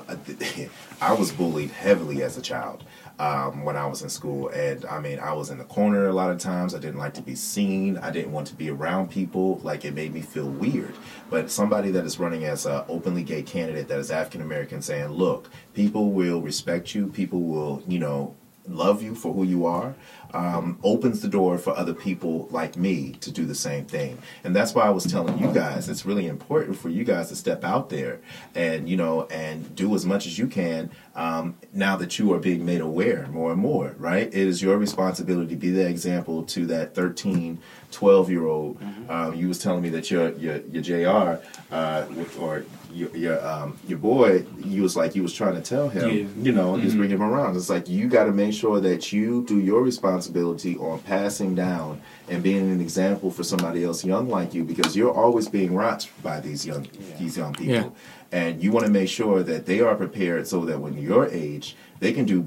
I 1.01 1.14
was 1.14 1.32
bullied 1.32 1.70
heavily 1.72 2.24
as 2.24 2.38
a 2.38 2.41
child 2.41 2.84
um, 3.20 3.65
when 3.65 3.76
I 3.76 3.86
was 3.86 4.01
in 4.01 4.09
school, 4.09 4.47
and 4.49 4.86
I 4.86 4.99
mean, 4.99 5.20
I 5.20 5.34
was 5.34 5.49
in 5.49 5.57
the 5.57 5.65
corner 5.65 6.07
a 6.07 6.13
lot 6.13 6.32
of 6.32 6.39
times. 6.39 6.74
I 6.74 6.80
didn't 6.80 6.99
like 6.99 7.13
to 7.15 7.22
be 7.22 7.36
seen. 7.36 7.97
I 7.97 8.11
didn't 8.11 8.32
want 8.32 8.47
to 8.47 8.55
be 8.55 8.70
around 8.70 9.11
people. 9.11 9.59
Like 9.61 9.84
it 9.84 9.93
made 9.93 10.13
me 10.13 10.22
feel 10.22 10.47
weird. 10.47 10.95
But 11.30 11.51
somebody 11.51 11.91
that 11.91 12.05
is 12.05 12.17
running 12.17 12.45
as 12.45 12.65
an 12.65 12.84
openly 12.88 13.24
gay 13.24 13.43
candidate 13.43 13.89
that 13.89 13.99
is 13.99 14.09
African 14.09 14.41
American, 14.41 14.82
saying, 14.82 15.09
"Look, 15.09 15.49
people 15.74 16.11
will 16.11 16.41
respect 16.41 16.95
you. 16.95 17.07
People 17.07 17.41
will, 17.41 17.84
you 17.88 17.99
know." 17.99 18.36
love 18.67 19.01
you 19.01 19.15
for 19.15 19.34
who 19.34 19.43
you 19.43 19.65
are 19.65 19.95
um, 20.34 20.77
opens 20.84 21.21
the 21.21 21.27
door 21.27 21.57
for 21.57 21.75
other 21.77 21.93
people 21.93 22.47
like 22.51 22.77
me 22.77 23.13
to 23.21 23.32
do 23.32 23.45
the 23.45 23.55
same 23.55 23.86
thing. 23.86 24.17
And 24.43 24.55
that's 24.55 24.73
why 24.75 24.84
i 24.84 24.89
was 24.89 25.05
telling 25.05 25.38
you 25.39 25.51
guys 25.53 25.89
it's 25.89 26.05
really 26.05 26.27
important 26.27 26.77
for 26.77 26.89
you 26.89 27.03
guys 27.03 27.30
to 27.30 27.36
step 27.36 27.63
out 27.63 27.89
there 27.89 28.19
and 28.55 28.88
you 28.89 28.95
know 28.97 29.23
and 29.25 29.75
do 29.75 29.93
as 29.95 30.05
much 30.05 30.25
as 30.27 30.38
you 30.38 30.47
can 30.47 30.89
um, 31.15 31.55
now 31.73 31.95
that 31.97 32.17
you 32.19 32.32
are 32.34 32.39
being 32.39 32.65
made 32.65 32.82
aware 32.82 33.27
more 33.32 33.51
and 33.51 33.59
more 33.59 33.95
right? 33.97 34.27
It 34.27 34.34
is 34.36 34.61
your 34.61 34.77
responsibility 34.77 35.49
to 35.49 35.55
be 35.55 35.71
the 35.71 35.88
example 35.88 36.43
to 36.43 36.65
that 36.67 36.95
13 36.95 37.59
12 37.91 38.30
year 38.30 38.45
old 38.45 38.77
um, 39.09 39.34
you 39.36 39.47
was 39.47 39.57
telling 39.59 39.82
me 39.82 39.89
that 39.89 40.11
your 40.11 40.32
your, 40.34 40.57
your 40.71 40.84
jr 40.84 41.41
uh, 41.73 42.05
or 42.39 42.63
your 42.93 43.09
your, 43.17 43.47
um, 43.47 43.77
your 43.88 43.97
boy 43.97 44.45
you 44.59 44.82
was 44.84 44.95
like 44.95 45.15
you 45.15 45.23
was 45.23 45.34
trying 45.34 45.55
to 45.55 45.61
tell 45.61 45.89
him 45.89 46.09
Yeah. 46.09 46.25
you 46.45 46.51
know 46.51 46.80
just 46.80 46.95
bring 46.97 47.09
him 47.09 47.21
around. 47.23 47.55
It's 47.55 47.69
like 47.69 47.88
you 47.89 48.07
got 48.07 48.25
to 48.25 48.32
make 48.32 48.53
sure 48.53 48.80
that 48.80 49.11
you 49.11 49.43
do 49.47 49.59
your 49.59 49.82
responsibility 49.84 50.18
on 50.28 50.99
passing 50.99 51.55
down 51.55 52.01
and 52.30 52.43
being 52.43 52.72
an 52.72 52.82
example 52.82 53.32
for 53.32 53.43
somebody 53.43 53.84
else 53.84 54.03
young 54.05 54.28
like 54.30 54.53
you 54.53 54.63
because 54.63 54.95
you're 54.95 55.13
always 55.13 55.47
being 55.47 55.74
watched 55.74 56.09
by 56.24 56.39
these 56.39 56.65
young 56.65 56.88
these 57.17 57.38
young 57.38 57.53
people 57.53 57.74
Yeah. 57.74 57.89
and 58.32 58.61
you 58.63 58.72
want 58.72 58.86
to 58.86 58.91
make 58.91 59.09
sure 59.09 59.43
that 59.43 59.65
they 59.65 59.80
are 59.80 59.95
prepared 59.95 60.47
so 60.47 60.65
that 60.65 60.80
when 60.80 60.97
your 60.97 61.28
age 61.28 61.76
they 61.99 62.11
can 62.13 62.26
do 62.26 62.41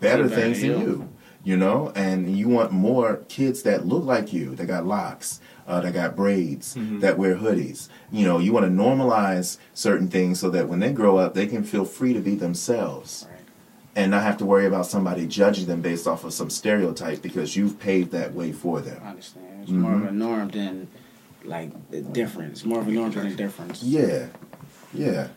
better 0.00 0.24
Better, 0.24 0.28
things 0.28 0.60
than 0.60 0.70
yeah. 0.70 0.78
you 0.78 1.08
you 1.44 1.56
know 1.56 1.92
and 1.94 2.36
you 2.36 2.48
want 2.48 2.72
more 2.72 3.16
kids 3.28 3.62
that 3.62 3.86
look 3.86 4.04
like 4.04 4.32
you 4.32 4.54
that 4.56 4.66
got 4.66 4.86
locks 4.86 5.40
uh, 5.66 5.80
that 5.80 5.92
got 5.92 6.16
braids 6.16 6.74
that 7.00 7.18
wear 7.18 7.36
hoodies 7.36 7.88
you 8.10 8.24
know 8.24 8.38
you 8.38 8.52
want 8.52 8.64
to 8.66 8.70
normalize 8.72 9.58
certain 9.74 10.08
things 10.08 10.40
so 10.40 10.48
that 10.50 10.68
when 10.68 10.78
they 10.80 10.92
grow 10.92 11.16
up 11.18 11.34
they 11.34 11.46
can 11.46 11.62
feel 11.62 11.84
free 11.84 12.12
to 12.12 12.20
be 12.20 12.34
themselves 12.34 13.26
Right. 13.28 13.37
And 13.98 14.10
not 14.12 14.22
have 14.22 14.36
to 14.38 14.44
worry 14.52 14.66
about 14.66 14.86
somebody 14.86 15.26
judging 15.26 15.66
them 15.66 15.80
based 15.82 16.06
off 16.06 16.24
of 16.24 16.32
some 16.32 16.50
stereotype 16.50 17.20
because 17.20 17.56
you've 17.56 17.76
paved 17.80 18.10
that 18.12 18.32
way 18.32 18.50
for 18.52 18.80
them 18.80 19.00
I 19.04 19.10
understand. 19.10 19.46
It's 19.62 19.70
more 19.70 19.92
of 19.92 19.98
Mm-hmm. 20.00 20.08
a 20.08 20.12
norm 20.26 20.48
than 20.58 20.88
like 21.44 21.70
the 21.90 22.00
difference. 22.00 22.64
More 22.64 22.80
of 22.80 22.88
a 22.88 22.90
norm 22.90 23.10
than 23.12 23.26
a 23.26 23.34
difference. 23.34 23.82
Yeah, 23.82 24.26
yeah. 24.94 25.28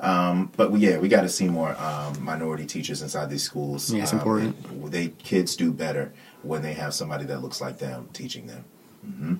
Um, 0.00 0.52
but 0.56 0.70
we, 0.70 0.78
yeah, 0.80 0.98
we 0.98 1.08
got 1.08 1.22
to 1.22 1.28
see 1.28 1.48
more 1.48 1.76
um, 1.76 2.22
minority 2.22 2.66
teachers 2.66 3.02
inside 3.02 3.30
these 3.30 3.42
schools. 3.42 3.92
Yeah, 3.92 4.02
it's 4.04 4.12
Um, 4.12 4.18
important. 4.20 4.56
and 4.70 4.92
They 4.92 5.08
kids 5.08 5.56
do 5.56 5.72
better 5.72 6.12
when 6.42 6.62
they 6.62 6.74
have 6.74 6.92
somebody 6.94 7.24
that 7.26 7.42
looks 7.42 7.60
like 7.60 7.78
them 7.78 8.08
teaching 8.12 8.46
them. 8.46 8.64
Mm-hmm. 9.06 9.34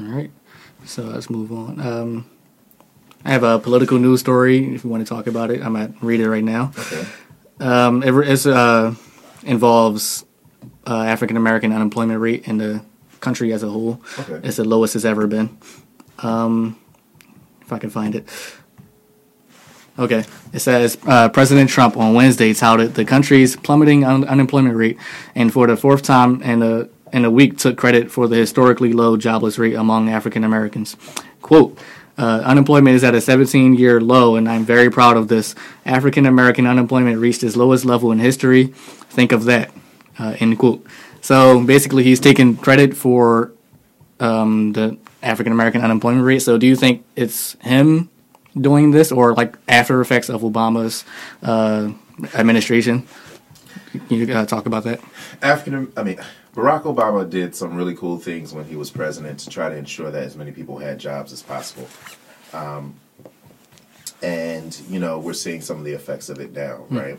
All 0.00 0.16
right. 0.16 0.30
So 0.84 1.02
let's 1.04 1.30
move 1.30 1.52
on. 1.52 1.80
Um, 1.80 2.26
I 3.24 3.30
have 3.30 3.44
a 3.44 3.58
political 3.58 3.98
news 3.98 4.20
story. 4.20 4.74
If 4.74 4.82
you 4.84 4.90
want 4.90 5.06
to 5.06 5.14
talk 5.14 5.26
about 5.28 5.50
it, 5.52 5.62
I'm 5.62 5.74
going 5.74 5.92
to 5.92 6.04
read 6.04 6.20
it 6.20 6.28
right 6.28 6.44
now. 6.44 6.72
Okay. 6.78 7.06
Um, 7.60 8.02
it 8.02 8.12
it's, 8.28 8.46
uh, 8.46 8.94
involves 9.44 10.24
uh, 10.86 11.02
African 11.02 11.36
American 11.36 11.72
unemployment 11.72 12.20
rate 12.20 12.48
in 12.48 12.58
the 12.58 12.82
country 13.20 13.52
as 13.52 13.62
a 13.62 13.68
whole. 13.68 14.00
Okay. 14.18 14.46
It's 14.46 14.56
the 14.56 14.64
lowest 14.64 14.96
it's 14.96 15.04
ever 15.04 15.26
been. 15.26 15.56
Um, 16.18 16.78
if 17.62 17.72
I 17.72 17.78
can 17.78 17.90
find 17.90 18.14
it. 18.14 18.28
Okay. 19.98 20.24
It 20.52 20.58
says 20.58 20.98
uh, 21.06 21.28
President 21.28 21.70
Trump 21.70 21.96
on 21.96 22.14
Wednesday 22.14 22.52
touted 22.52 22.94
the 22.94 23.04
country's 23.04 23.56
plummeting 23.56 24.04
un- 24.04 24.24
unemployment 24.24 24.76
rate, 24.76 24.98
and 25.34 25.52
for 25.52 25.66
the 25.66 25.76
fourth 25.76 26.02
time 26.02 26.42
in 26.42 26.62
a 26.62 26.88
in 27.12 27.24
a 27.24 27.30
week 27.30 27.58
took 27.58 27.76
credit 27.78 28.10
for 28.10 28.26
the 28.26 28.36
historically 28.36 28.92
low 28.92 29.16
jobless 29.16 29.58
rate 29.58 29.74
among 29.74 30.10
African 30.10 30.44
Americans. 30.44 30.96
Quote. 31.42 31.78
Uh, 32.16 32.42
unemployment 32.44 32.94
is 32.94 33.02
at 33.02 33.14
a 33.14 33.20
17 33.20 33.74
year 33.74 34.00
low, 34.00 34.36
and 34.36 34.48
I'm 34.48 34.64
very 34.64 34.90
proud 34.90 35.16
of 35.16 35.28
this. 35.28 35.54
African 35.84 36.26
American 36.26 36.66
unemployment 36.66 37.18
reached 37.18 37.42
its 37.42 37.56
lowest 37.56 37.84
level 37.84 38.12
in 38.12 38.18
history. 38.18 38.66
Think 38.66 39.32
of 39.32 39.44
that. 39.44 39.72
Uh, 40.18 40.36
end 40.38 40.58
quote. 40.58 40.86
So 41.20 41.64
basically, 41.64 42.04
he's 42.04 42.20
taking 42.20 42.56
credit 42.56 42.96
for 42.96 43.52
um, 44.20 44.72
the 44.72 44.96
African 45.22 45.52
American 45.52 45.80
unemployment 45.80 46.24
rate. 46.24 46.40
So 46.40 46.58
do 46.58 46.66
you 46.66 46.76
think 46.76 47.04
it's 47.16 47.54
him 47.60 48.10
doing 48.60 48.92
this, 48.92 49.10
or 49.10 49.34
like 49.34 49.56
after 49.66 50.00
effects 50.00 50.28
of 50.28 50.42
Obama's 50.42 51.04
uh, 51.42 51.90
administration? 52.34 53.06
Can 53.90 54.02
you 54.10 54.34
uh, 54.34 54.46
talk 54.46 54.66
about 54.66 54.84
that? 54.84 55.00
African, 55.42 55.92
I 55.96 56.02
mean, 56.02 56.20
Barack 56.54 56.82
Obama 56.82 57.28
did 57.28 57.54
some 57.54 57.74
really 57.74 57.96
cool 57.96 58.16
things 58.16 58.54
when 58.54 58.64
he 58.64 58.76
was 58.76 58.88
president 58.88 59.40
to 59.40 59.50
try 59.50 59.68
to 59.68 59.74
ensure 59.74 60.12
that 60.12 60.22
as 60.22 60.36
many 60.36 60.52
people 60.52 60.78
had 60.78 60.98
jobs 60.98 61.32
as 61.32 61.42
possible. 61.42 61.88
Um, 62.52 62.94
and, 64.22 64.80
you 64.88 65.00
know, 65.00 65.18
we're 65.18 65.32
seeing 65.32 65.60
some 65.60 65.78
of 65.78 65.84
the 65.84 65.92
effects 65.92 66.28
of 66.28 66.38
it 66.38 66.52
now, 66.52 66.84
right? 66.90 67.18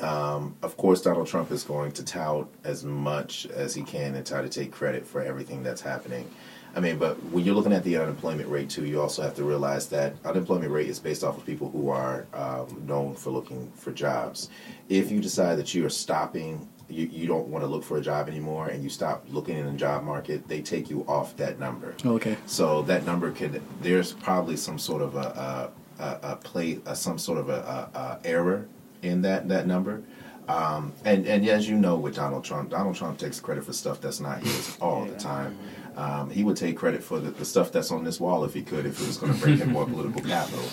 Um, 0.00 0.56
of 0.62 0.76
course, 0.78 1.02
Donald 1.02 1.26
Trump 1.26 1.50
is 1.52 1.64
going 1.64 1.92
to 1.92 2.04
tout 2.04 2.48
as 2.64 2.82
much 2.82 3.46
as 3.46 3.74
he 3.74 3.82
can 3.82 4.14
and 4.14 4.26
try 4.26 4.40
to 4.40 4.48
take 4.48 4.72
credit 4.72 5.06
for 5.06 5.22
everything 5.22 5.62
that's 5.62 5.82
happening. 5.82 6.28
I 6.74 6.80
mean, 6.80 6.98
but 6.98 7.22
when 7.26 7.44
you're 7.44 7.54
looking 7.54 7.74
at 7.74 7.84
the 7.84 7.98
unemployment 7.98 8.48
rate 8.48 8.70
too, 8.70 8.86
you 8.86 9.00
also 9.00 9.20
have 9.20 9.34
to 9.36 9.44
realize 9.44 9.88
that 9.88 10.16
unemployment 10.24 10.72
rate 10.72 10.88
is 10.88 10.98
based 10.98 11.22
off 11.22 11.36
of 11.36 11.44
people 11.44 11.70
who 11.70 11.90
are 11.90 12.26
um, 12.32 12.84
known 12.86 13.14
for 13.14 13.30
looking 13.30 13.70
for 13.72 13.92
jobs. 13.92 14.48
If 14.88 15.12
you 15.12 15.20
decide 15.20 15.58
that 15.58 15.74
you 15.74 15.84
are 15.84 15.90
stopping 15.90 16.66
you, 16.92 17.06
you 17.06 17.26
don't 17.26 17.48
want 17.48 17.64
to 17.64 17.68
look 17.68 17.82
for 17.82 17.98
a 17.98 18.00
job 18.00 18.28
anymore 18.28 18.68
and 18.68 18.82
you 18.82 18.90
stop 18.90 19.24
looking 19.30 19.56
in 19.56 19.66
the 19.66 19.72
job 19.72 20.04
market, 20.04 20.46
they 20.48 20.60
take 20.60 20.90
you 20.90 21.04
off 21.08 21.36
that 21.36 21.58
number. 21.58 21.94
Okay. 22.04 22.36
So 22.46 22.82
that 22.82 23.06
number 23.06 23.30
could 23.30 23.62
there's 23.80 24.12
probably 24.12 24.56
some 24.56 24.78
sort 24.78 25.02
of 25.02 25.14
a 25.16 25.72
a, 25.98 26.02
a, 26.02 26.18
a 26.32 26.36
play 26.36 26.80
a, 26.86 26.94
some 26.94 27.18
sort 27.18 27.38
of 27.38 27.48
a, 27.48 27.90
a, 27.94 28.26
error 28.26 28.66
in 29.02 29.22
that 29.22 29.48
that 29.48 29.66
number. 29.66 30.02
Um, 30.48 30.92
and 31.04 31.26
and 31.26 31.48
as 31.48 31.68
you 31.68 31.76
know 31.76 31.96
with 31.96 32.16
Donald 32.16 32.44
Trump, 32.44 32.70
Donald 32.70 32.96
Trump 32.96 33.18
takes 33.18 33.40
credit 33.40 33.64
for 33.64 33.72
stuff 33.72 34.00
that's 34.00 34.20
not 34.20 34.42
his 34.42 34.76
all 34.80 35.04
the 35.04 35.16
time. 35.16 35.56
Um, 35.96 36.30
he 36.30 36.42
would 36.42 36.56
take 36.56 36.76
credit 36.76 37.02
for 37.02 37.20
the, 37.20 37.30
the 37.30 37.44
stuff 37.44 37.70
that's 37.70 37.90
on 37.90 38.02
this 38.02 38.18
wall 38.18 38.44
if 38.44 38.54
he 38.54 38.62
could, 38.62 38.86
if 38.86 39.00
it 39.00 39.06
was 39.06 39.18
going 39.18 39.34
to 39.34 39.38
bring 39.38 39.58
him 39.58 39.72
more 39.72 39.84
political 39.84 40.22
capital. 40.22 40.64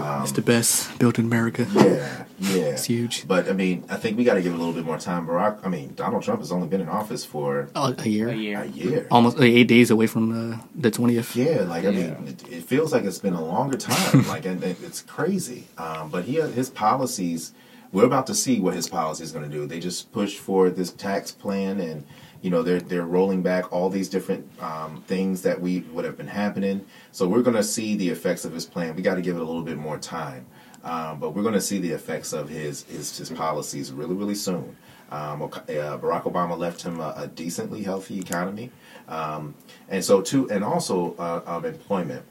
Um, 0.00 0.22
It's 0.22 0.32
the 0.32 0.42
best 0.42 0.98
built 0.98 1.18
in 1.18 1.24
America. 1.26 1.66
yeah, 1.72 2.24
yeah, 2.38 2.74
It's 2.74 2.84
huge. 2.84 3.26
But 3.26 3.48
I 3.48 3.52
mean, 3.52 3.84
I 3.88 3.96
think 3.96 4.16
we 4.18 4.24
got 4.24 4.34
to 4.34 4.42
give 4.42 4.52
it 4.52 4.56
a 4.56 4.58
little 4.58 4.72
bit 4.74 4.84
more 4.84 4.98
time. 4.98 5.26
Barack, 5.26 5.58
I 5.64 5.68
mean, 5.68 5.94
Donald 5.94 6.22
Trump 6.22 6.40
has 6.40 6.52
only 6.52 6.68
been 6.68 6.80
in 6.80 6.88
office 6.88 7.24
for 7.24 7.68
Oh, 7.74 7.94
a 7.96 8.08
year. 8.08 8.28
A 8.28 8.34
year, 8.34 8.60
a 8.62 8.66
year. 8.66 8.90
year. 8.90 9.06
Almost 9.10 9.38
like, 9.38 9.50
eight 9.50 9.68
days 9.68 9.90
away 9.90 10.06
from 10.06 10.32
the 10.32 10.60
the 10.74 10.90
twentieth. 10.90 11.34
Yeah, 11.36 11.62
like 11.62 11.84
I 11.84 11.90
Yeah. 11.90 12.14
mean, 12.18 12.28
it, 12.28 12.48
it 12.52 12.62
feels 12.64 12.92
like 12.92 13.04
it's 13.04 13.18
been 13.18 13.34
a 13.34 13.44
longer 13.44 13.76
time. 13.76 14.26
like, 14.34 14.44
and 14.46 14.62
it, 14.62 14.76
it's 14.82 15.02
crazy. 15.02 15.64
Um, 15.78 16.10
but 16.10 16.24
he, 16.24 16.34
his 16.40 16.68
policies, 16.70 17.52
we're 17.92 18.04
about 18.04 18.26
to 18.26 18.34
see 18.34 18.60
what 18.60 18.74
his 18.74 18.88
policy 18.88 19.24
is 19.24 19.32
going 19.32 19.48
to 19.48 19.54
do. 19.56 19.66
They 19.66 19.80
just 19.80 20.12
pushed 20.12 20.38
for 20.38 20.68
this 20.70 20.90
tax 20.90 21.32
plan, 21.32 21.80
and 21.80 22.04
you 22.46 22.52
know 22.52 22.62
they're 22.62 22.78
they're 22.78 23.04
rolling 23.04 23.42
back 23.42 23.72
all 23.72 23.90
these 23.90 24.08
different 24.08 24.48
um, 24.62 25.02
things 25.08 25.42
that 25.42 25.60
we 25.60 25.80
would 25.92 26.04
have 26.04 26.16
been 26.16 26.28
happening. 26.28 26.86
So 27.10 27.26
we're 27.26 27.42
going 27.42 27.56
to 27.56 27.64
see 27.64 27.96
the 27.96 28.08
effects 28.08 28.44
of 28.44 28.52
his 28.52 28.64
plan. 28.64 28.94
We 28.94 29.02
got 29.02 29.16
to 29.16 29.20
give 29.20 29.34
it 29.34 29.42
a 29.42 29.44
little 29.44 29.64
bit 29.64 29.76
more 29.76 29.98
time. 29.98 30.46
Um, 30.84 31.18
but 31.18 31.34
we're 31.34 31.42
going 31.42 31.54
to 31.54 31.60
see 31.60 31.78
the 31.80 31.90
effects 31.90 32.32
of 32.32 32.48
his 32.48 32.84
his, 32.84 33.18
his 33.18 33.30
policies 33.30 33.90
really, 33.90 34.14
really 34.14 34.36
soon. 34.36 34.76
Um, 35.10 35.42
uh, 35.42 35.48
Barack 35.98 36.22
Obama 36.22 36.56
left 36.56 36.82
him 36.82 37.00
a, 37.00 37.14
a 37.16 37.26
decently 37.26 37.82
healthy 37.82 38.20
economy, 38.20 38.70
um, 39.08 39.56
and 39.88 40.04
so 40.04 40.20
too, 40.20 40.48
and 40.48 40.62
also 40.62 41.16
uh, 41.16 41.60
employment. 41.64 42.24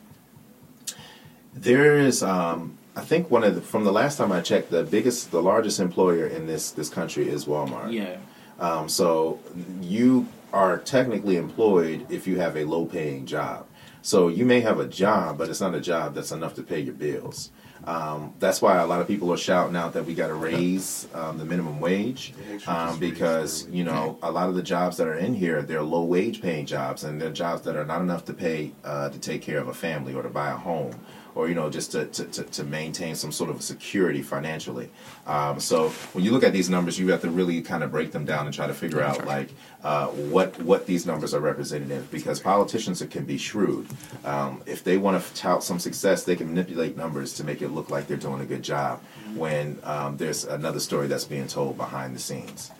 There 1.54 1.98
is, 1.98 2.24
um, 2.24 2.78
I 2.96 3.02
think, 3.02 3.30
one 3.30 3.44
of 3.44 3.56
the, 3.56 3.62
from 3.62 3.84
the 3.84 3.92
last 3.92 4.18
time 4.18 4.32
I 4.32 4.40
checked, 4.40 4.72
the 4.72 4.84
biggest, 4.84 5.32
the 5.32 5.42
largest 5.42 5.82
employer 5.82 6.26
in 6.26 6.48
this 6.48 6.72
this 6.72 6.88
country 6.88 7.28
is 7.28 7.44
Walmart. 7.44 7.92
Yeah. 7.92 8.16
Um, 8.60 8.90
so 8.90 9.40
you 9.82 10.28
are 10.54 10.78
technically 10.78 11.38
employed 11.38 12.06
if 12.10 12.28
you 12.28 12.40
have 12.40 12.56
a 12.56 12.64
low 12.64 12.86
paying 12.86 13.26
job. 13.26 13.68
So 14.02 14.28
you 14.28 14.46
may 14.46 14.62
have 14.62 14.80
a 14.80 14.88
job, 14.88 15.38
but 15.38 15.50
it's 15.50 15.62
not 15.62 15.74
a 15.74 15.82
job 15.82 16.14
that's 16.14 16.32
enough 16.32 16.54
to 16.56 16.64
pay 16.64 16.80
your 16.80 16.94
bills. 16.94 17.52
Um, 17.86 18.34
that's 18.40 18.62
why 18.62 18.78
a 18.78 18.86
lot 18.86 19.02
of 19.02 19.08
people 19.08 19.32
are 19.32 19.38
shouting 19.38 19.76
out 19.76 19.94
that 19.94 20.06
we 20.06 20.16
got 20.16 20.28
to 20.28 20.34
raise 20.34 21.08
um, 21.14 21.38
the 21.38 21.46
minimum 21.46 21.80
wage 21.80 22.34
um, 22.68 22.98
because 23.00 23.68
you 23.70 23.84
know 23.84 24.18
a 24.24 24.32
lot 24.32 24.50
of 24.50 24.56
the 24.56 24.64
jobs 24.64 24.98
that 24.98 25.08
are 25.08 25.18
in 25.18 25.36
here 25.36 25.62
they're 25.62 25.84
low 25.84 26.04
wage 26.04 26.42
paying 26.42 26.66
jobs 26.66 27.04
and 27.04 27.22
they're 27.22 27.30
jobs 27.30 27.62
that 27.64 27.76
are 27.76 27.86
not 27.86 28.02
enough 28.02 28.26
to 28.26 28.34
pay 28.34 28.72
uh, 28.84 29.10
to 29.10 29.20
take 29.20 29.42
care 29.42 29.60
of 29.60 29.68
a 29.68 29.74
family 29.74 30.16
or 30.16 30.24
to 30.24 30.30
buy 30.30 30.50
a 30.50 30.56
home 30.56 31.00
or 31.36 31.48
you 31.50 31.54
know 31.54 31.70
just 31.70 31.92
to, 31.92 32.06
to, 32.08 32.26
to, 32.26 32.44
to 32.44 32.64
maintain 32.64 33.14
some 33.14 33.32
sort 33.32 33.50
of 33.50 33.62
security 33.62 34.22
financially. 34.22 34.90
Um, 35.28 35.60
so 35.60 35.90
when 36.14 36.24
you 36.24 36.32
look 36.32 36.44
at 36.44 36.54
these 36.54 36.70
numbers, 36.70 36.98
you 36.98 37.12
have 37.12 37.22
to 37.22 37.30
really 37.30 37.62
kind 37.62 37.84
of 37.84 37.92
break 37.92 38.12
them 38.12 38.26
down 38.26 38.46
and 38.46 38.56
try 38.56 38.66
to 38.66 38.74
figure 38.74 39.02
out 39.02 39.26
like 39.26 39.50
uh, 39.84 40.08
what 40.08 40.60
what 40.62 40.88
these 40.88 41.06
numbers 41.06 41.34
are 41.34 41.42
representative 41.42 42.10
because 42.10 42.40
politicians 42.40 43.04
can 43.10 43.26
be 43.26 43.38
shrewd. 43.38 43.88
Um, 44.24 44.64
if 44.66 44.84
they 44.84 44.98
want 44.98 45.22
to 45.22 45.34
tout 45.36 45.64
some 45.64 45.80
success, 45.80 46.24
they 46.24 46.36
can 46.36 46.48
manipulate 46.48 46.98
numbers 46.98 47.34
to 47.34 47.44
make 47.44 47.62
it 47.62 47.70
look 47.70 47.90
like 47.90 48.08
they're 48.08 48.18
doing 48.18 48.42
a 48.42 48.46
good 48.46 48.64
job 48.64 49.02
when 49.36 49.78
um, 49.84 50.18
there's 50.18 50.46
another 50.46 50.80
story 50.80 51.08
that's 51.08 51.26
being 51.26 51.48
told 51.48 51.78
behind 51.78 52.16
the 52.16 52.20
scenes. 52.20 52.72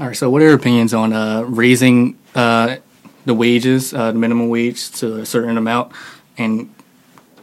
All 0.00 0.06
right. 0.08 0.16
So, 0.16 0.30
what 0.30 0.42
are 0.42 0.46
your 0.46 0.54
opinions 0.54 0.94
on 0.94 1.12
uh, 1.12 1.42
raising 1.42 2.18
uh, 2.34 2.76
the 3.24 3.34
wages, 3.34 3.94
uh, 3.94 4.12
the 4.12 4.18
minimum 4.18 4.48
wage, 4.48 4.90
to 4.92 5.18
a 5.18 5.26
certain 5.26 5.56
amount, 5.56 5.92
and 6.36 6.74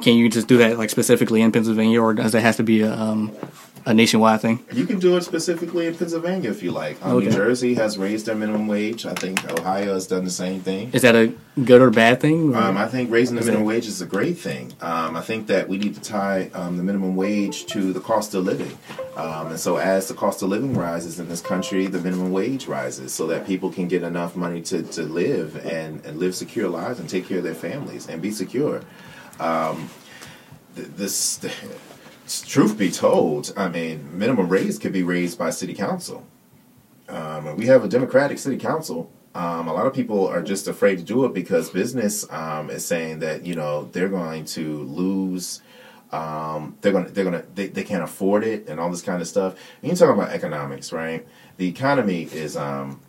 can 0.02 0.16
you 0.16 0.30
just 0.30 0.48
do 0.48 0.58
that 0.58 0.78
like 0.78 0.90
specifically 0.90 1.42
in 1.42 1.52
Pennsylvania, 1.52 2.02
or 2.02 2.14
does 2.14 2.34
it 2.36 2.42
have 2.42 2.56
to 2.58 2.64
be 2.64 2.82
a, 2.82 2.94
um, 2.94 3.32
a 3.86 3.94
nationwide 3.94 4.42
thing? 4.42 4.64
You 4.74 4.86
can 4.86 5.00
do 5.00 5.16
it 5.18 5.24
specifically 5.24 5.88
in 5.88 5.96
Pennsylvania 5.96 6.50
if 6.50 6.62
you 6.62 6.72
like. 6.72 6.98
Um, 7.06 7.18
Okay. 7.18 7.28
New 7.28 7.32
Jersey 7.32 7.74
has 7.76 7.98
raised 7.98 8.26
their 8.26 8.36
minimum 8.36 8.68
wage. 8.68 9.06
I 9.06 9.14
think 9.14 9.50
Ohio 9.60 9.94
has 9.94 10.08
done 10.08 10.26
the 10.26 10.30
same 10.30 10.60
thing. 10.62 10.90
Is 10.94 11.02
that 11.04 11.16
a 11.16 11.34
good 11.64 11.82
or 11.82 11.90
bad 11.90 12.20
thing? 12.20 12.54
or- 12.54 12.58
Um, 12.58 12.78
I 12.78 12.88
think 12.88 13.10
raising 13.12 13.36
the 13.38 13.42
minimum 13.46 13.66
wage 13.66 13.88
is 13.88 14.02
a 14.02 14.06
great 14.06 14.38
thing. 14.38 14.74
Um, 14.82 15.16
I 15.16 15.22
think 15.22 15.48
that 15.48 15.70
we 15.70 15.78
need 15.78 15.96
to 15.96 16.02
tie 16.02 16.50
um, 16.54 16.76
the 16.78 16.84
minimum 16.84 17.16
wage 17.16 17.66
to 17.68 17.94
the 17.94 18.02
cost 18.02 18.34
of 18.36 18.44
living. 18.46 18.78
Um, 19.16 19.48
and 19.48 19.60
so, 19.60 19.78
as 19.78 20.08
the 20.10 20.14
cost 20.14 20.44
of 20.44 20.50
living 20.50 20.74
rises 20.76 21.20
in 21.20 21.28
this 21.30 21.42
country, 21.42 21.88
the 21.88 22.00
minimum 22.00 22.32
wage 22.32 22.68
rises 22.68 23.14
so 23.14 23.26
that 23.28 23.48
people 23.48 23.72
can 23.72 23.88
get 23.88 24.04
enough 24.04 24.36
money 24.36 24.62
to, 24.64 24.84
to 24.84 25.04
live 25.04 25.56
and, 25.66 26.06
and 26.06 26.20
live 26.20 26.36
secure 26.36 26.68
lives 26.70 27.00
and 27.00 27.10
take 27.10 27.28
care 27.28 27.38
of 27.40 27.44
their 27.44 27.56
families 27.56 28.08
and 28.08 28.22
be 28.22 28.32
secure. 28.32 28.82
Um, 29.40 29.90
th- 30.76 30.88
this, 30.90 31.40
truth 32.48 32.78
be 32.78 32.92
told, 32.92 33.54
I 33.56 33.70
mean, 33.70 34.18
minimum 34.18 34.50
raise 34.50 34.78
could 34.78 34.94
be 34.94 35.04
raised 35.04 35.38
by 35.38 35.50
city 35.50 35.74
council. 35.74 36.26
Um, 37.10 37.56
we 37.56 37.68
have 37.68 37.84
a 37.84 37.88
democratic 37.88 38.38
city 38.38 38.58
council. 38.58 39.12
Um, 39.34 39.68
a 39.68 39.74
lot 39.74 39.86
of 39.86 39.94
people 39.94 40.28
are 40.28 40.42
just 40.42 40.68
afraid 40.68 40.98
to 40.98 41.04
do 41.04 41.26
it 41.26 41.34
because 41.34 41.70
business 41.70 42.30
um, 42.32 42.70
is 42.70 42.84
saying 42.84 43.20
that 43.20 43.46
you 43.46 43.56
know 43.56 43.86
they're 43.92 44.10
going 44.10 44.46
to 44.46 44.84
lose. 44.84 45.62
Um, 46.12 46.78
they're 46.82 46.92
gonna 46.92 47.10
they're 47.10 47.24
gonna 47.24 47.44
they, 47.54 47.68
they 47.68 47.84
can't 47.84 48.04
afford 48.04 48.44
it 48.44 48.68
and 48.68 48.80
all 48.80 48.90
this 48.90 49.02
kind 49.02 49.22
of 49.22 49.28
stuff. 49.28 49.54
And 49.82 49.90
you're 49.90 49.96
talking 49.96 50.20
about 50.20 50.34
economics, 50.34 50.92
right? 50.92 51.26
The 51.58 51.68
economy 51.68 52.24
is 52.24 52.58
um, 52.58 53.00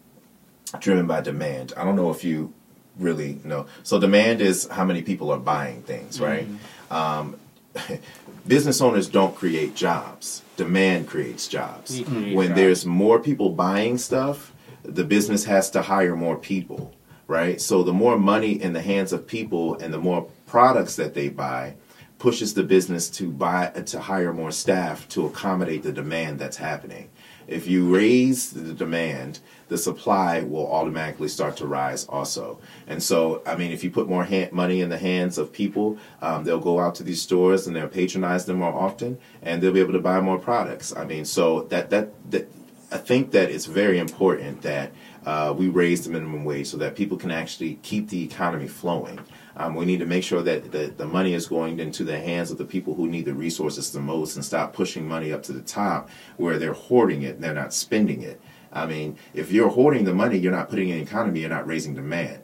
driven 0.80 1.06
by 1.06 1.22
demand. 1.22 1.72
I 1.76 1.84
don't 1.84 1.96
know 1.96 2.10
if 2.10 2.22
you 2.22 2.52
really 2.98 3.40
know. 3.44 3.66
So 3.82 3.98
demand 3.98 4.40
is 4.40 4.66
how 4.68 4.84
many 4.84 5.02
people 5.02 5.30
are 5.30 5.38
buying 5.38 5.82
things, 5.82 6.20
right? 6.20 6.46
Um, 6.90 7.36
business 8.46 8.80
owners 8.80 9.08
don't 9.08 9.34
create 9.34 9.74
jobs. 9.74 10.42
Demand 10.56 11.06
creates 11.06 11.46
jobs. 11.48 12.00
When 12.34 12.54
there's 12.54 12.84
more 12.86 13.20
people 13.20 13.50
buying 13.50 13.98
stuff, 13.98 14.52
the 14.82 15.04
business 15.04 15.44
has 15.44 15.70
to 15.72 15.82
hire 15.82 16.16
more 16.16 16.36
people, 16.36 16.92
right? 17.26 17.60
So 17.60 17.82
the 17.82 17.92
more 17.92 18.18
money 18.18 18.52
in 18.60 18.72
the 18.72 18.82
hands 18.82 19.12
of 19.12 19.26
people 19.26 19.76
and 19.78 19.92
the 19.92 19.98
more 19.98 20.26
products 20.46 20.96
that 20.96 21.14
they 21.14 21.28
buy 21.28 21.74
pushes 22.18 22.54
the 22.54 22.64
business 22.64 23.08
to 23.10 23.30
buy 23.30 23.68
to 23.68 24.00
hire 24.00 24.32
more 24.32 24.50
staff 24.50 25.08
to 25.10 25.26
accommodate 25.26 25.82
the 25.84 25.92
demand 25.92 26.38
that's 26.40 26.56
happening. 26.56 27.08
If 27.48 27.66
you 27.66 27.92
raise 27.94 28.50
the 28.50 28.74
demand, 28.74 29.40
the 29.68 29.78
supply 29.78 30.42
will 30.42 30.70
automatically 30.70 31.28
start 31.28 31.56
to 31.56 31.66
rise 31.66 32.04
also. 32.06 32.58
And 32.86 33.02
so, 33.02 33.42
I 33.46 33.56
mean, 33.56 33.72
if 33.72 33.82
you 33.82 33.90
put 33.90 34.08
more 34.08 34.26
money 34.52 34.80
in 34.80 34.90
the 34.90 34.98
hands 34.98 35.38
of 35.38 35.52
people, 35.52 35.98
um, 36.22 36.44
they'll 36.44 36.60
go 36.60 36.78
out 36.78 36.94
to 36.96 37.02
these 37.02 37.22
stores 37.22 37.66
and 37.66 37.74
they'll 37.74 37.88
patronize 37.88 38.44
them 38.44 38.58
more 38.58 38.72
often, 38.72 39.18
and 39.42 39.62
they'll 39.62 39.72
be 39.72 39.80
able 39.80 39.94
to 39.94 39.98
buy 39.98 40.20
more 40.20 40.38
products. 40.38 40.94
I 40.94 41.04
mean, 41.04 41.24
so 41.24 41.62
that 41.64 41.90
that 41.90 42.12
that 42.30 42.48
I 42.90 42.98
think 42.98 43.32
that 43.32 43.50
it's 43.50 43.66
very 43.66 43.98
important 43.98 44.62
that 44.62 44.92
uh, 45.26 45.54
we 45.56 45.68
raise 45.68 46.04
the 46.04 46.10
minimum 46.10 46.44
wage 46.44 46.68
so 46.68 46.78
that 46.78 46.96
people 46.96 47.18
can 47.18 47.30
actually 47.30 47.78
keep 47.82 48.08
the 48.08 48.24
economy 48.24 48.68
flowing. 48.68 49.20
Um, 49.58 49.74
we 49.74 49.84
need 49.84 49.98
to 49.98 50.06
make 50.06 50.22
sure 50.22 50.40
that 50.42 50.70
the, 50.70 50.86
the 50.96 51.04
money 51.04 51.34
is 51.34 51.48
going 51.48 51.80
into 51.80 52.04
the 52.04 52.18
hands 52.18 52.52
of 52.52 52.58
the 52.58 52.64
people 52.64 52.94
who 52.94 53.08
need 53.08 53.24
the 53.24 53.34
resources 53.34 53.90
the 53.90 54.00
most 54.00 54.36
and 54.36 54.44
stop 54.44 54.72
pushing 54.72 55.06
money 55.06 55.32
up 55.32 55.42
to 55.44 55.52
the 55.52 55.60
top 55.60 56.08
where 56.36 56.58
they're 56.58 56.72
hoarding 56.72 57.22
it 57.22 57.34
and 57.34 57.44
they're 57.44 57.52
not 57.52 57.74
spending 57.74 58.22
it. 58.22 58.40
I 58.72 58.86
mean, 58.86 59.18
if 59.34 59.50
you're 59.50 59.70
hoarding 59.70 60.04
the 60.04 60.14
money, 60.14 60.38
you're 60.38 60.52
not 60.52 60.70
putting 60.70 60.90
in 60.90 60.98
the 60.98 61.02
economy, 61.02 61.40
you're 61.40 61.50
not 61.50 61.66
raising 61.66 61.94
demand. 61.94 62.42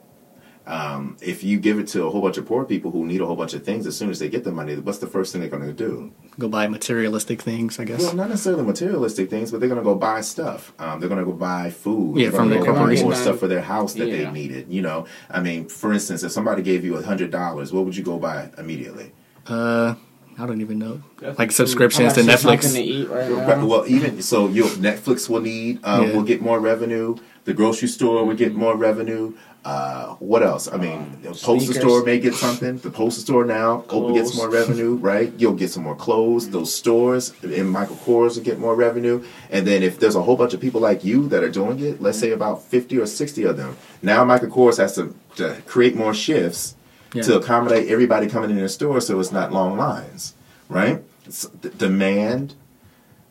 Um, 0.67 1.15
if 1.21 1.43
you 1.43 1.59
give 1.59 1.77
it 1.77 1.87
to 1.89 2.05
a 2.07 2.09
whole 2.09 2.21
bunch 2.21 2.37
of 2.37 2.45
poor 2.47 2.65
people 2.65 2.89
who 2.89 3.05
need 3.05 3.21
a 3.21 3.25
whole 3.25 3.35
bunch 3.35 3.53
of 3.53 3.63
things, 3.63 3.85
as 3.85 3.95
soon 3.95 4.09
as 4.09 4.17
they 4.19 4.29
get 4.29 4.43
the 4.43 4.51
money, 4.51 4.75
what's 4.75 4.97
the 4.97 5.05
first 5.07 5.31
thing 5.31 5.41
they're 5.41 5.49
going 5.49 5.61
to 5.65 5.73
do? 5.73 6.11
Go 6.39 6.47
buy 6.47 6.67
materialistic 6.67 7.41
things, 7.41 7.79
I 7.79 7.83
guess. 7.85 8.01
Well, 8.01 8.15
not 8.15 8.29
necessarily 8.29 8.63
materialistic 8.63 9.29
things, 9.29 9.51
but 9.51 9.59
they're 9.59 9.69
going 9.69 9.79
to 9.81 9.83
go 9.85 9.95
buy 9.95 10.21
stuff. 10.21 10.73
Um, 10.79 10.99
they're 10.99 11.09
going 11.09 11.23
to 11.23 11.25
go 11.25 11.33
buy 11.37 11.69
food. 11.69 12.17
Yeah, 12.17 12.29
They're 12.29 12.39
from 12.39 12.49
gonna 12.49 12.61
the 12.61 12.65
go 12.65 12.71
buy 12.73 12.77
corporation. 12.79 13.05
more 13.05 13.15
stuff 13.15 13.37
for 13.39 13.47
their 13.47 13.61
house 13.61 13.93
that 13.93 14.05
they 14.05 14.29
needed. 14.31 14.65
You 14.69 14.81
know, 14.81 15.05
I 15.29 15.39
mean, 15.39 15.67
for 15.67 15.93
instance, 15.93 16.23
if 16.23 16.31
somebody 16.31 16.63
gave 16.63 16.83
you 16.83 16.95
a 16.97 17.03
hundred 17.03 17.29
dollars, 17.31 17.71
what 17.71 17.85
would 17.85 17.95
you 17.95 18.03
go 18.03 18.17
buy 18.17 18.49
immediately? 18.57 19.11
Uh, 19.45 19.93
I 20.37 20.45
don't 20.47 20.61
even 20.61 20.79
know. 20.79 21.01
That's 21.19 21.37
Like 21.39 21.51
subscriptions 21.51 22.13
to 22.13 22.21
How 22.21 22.25
much 22.27 22.35
is 22.35 22.41
something 22.41 22.59
to 22.59 22.67
Netflix. 22.79 22.85
eat 22.85 23.07
right 23.09 23.31
Right, 23.31 23.57
now? 23.59 23.65
Well, 23.67 23.85
even 23.87 24.21
so, 24.21 24.47
your 24.49 24.67
Netflix 24.69 25.29
will 25.29 25.41
need 25.41 25.79
uh, 25.83 26.03
Yeah. 26.07 26.13
will 26.15 26.23
get 26.23 26.41
more 26.41 26.59
revenue. 26.59 27.15
The 27.45 27.53
grocery 27.53 27.87
store 27.87 28.25
would 28.25 28.37
get 28.37 28.55
more 28.55 28.75
revenue. 28.75 29.33
Uh, 29.63 30.13
what 30.15 30.43
else? 30.43 30.67
I 30.71 30.77
mean, 30.77 31.17
the 31.23 31.29
postal 31.29 31.59
sneakers. 31.59 31.77
store 31.77 32.03
may 32.03 32.19
get 32.19 32.35
something. 32.35 32.77
The 32.77 32.91
postal 32.91 33.23
store 33.23 33.45
now 33.45 33.83
open 33.89 34.13
gets 34.13 34.35
more 34.35 34.49
revenue, 34.49 34.95
right? 34.95 35.33
You'll 35.37 35.53
get 35.55 35.71
some 35.71 35.81
more 35.83 35.95
clothes. 35.95 36.49
Those 36.51 36.71
stores 36.73 37.33
in 37.43 37.67
Michael 37.67 37.95
Kors 37.95 38.35
will 38.35 38.43
get 38.43 38.59
more 38.59 38.75
revenue. 38.75 39.23
And 39.49 39.65
then 39.65 39.81
if 39.81 39.99
there's 39.99 40.15
a 40.15 40.21
whole 40.21 40.35
bunch 40.35 40.53
of 40.53 40.59
people 40.61 40.81
like 40.81 41.03
you 41.03 41.27
that 41.29 41.43
are 41.43 41.49
doing 41.49 41.79
it, 41.79 41.99
let's 42.01 42.19
say 42.19 42.31
about 42.31 42.61
fifty 42.63 42.97
or 42.99 43.07
sixty 43.07 43.43
of 43.43 43.57
them, 43.57 43.75
now 44.03 44.23
Michael 44.23 44.49
Kors 44.49 44.77
has 44.77 44.93
to, 44.95 45.15
to 45.37 45.61
create 45.65 45.95
more 45.95 46.13
shifts 46.13 46.75
Yeah. 47.15 47.23
to 47.23 47.37
accommodate 47.37 47.89
everybody 47.89 48.27
coming 48.27 48.51
in 48.51 48.57
the 48.57 48.69
store, 48.69 49.01
so 49.01 49.19
it's 49.19 49.31
not 49.31 49.51
long 49.51 49.77
lines, 49.77 50.33
right? 50.69 51.01
It's, 51.25 51.43
the 51.61 51.69
demand 51.69 52.53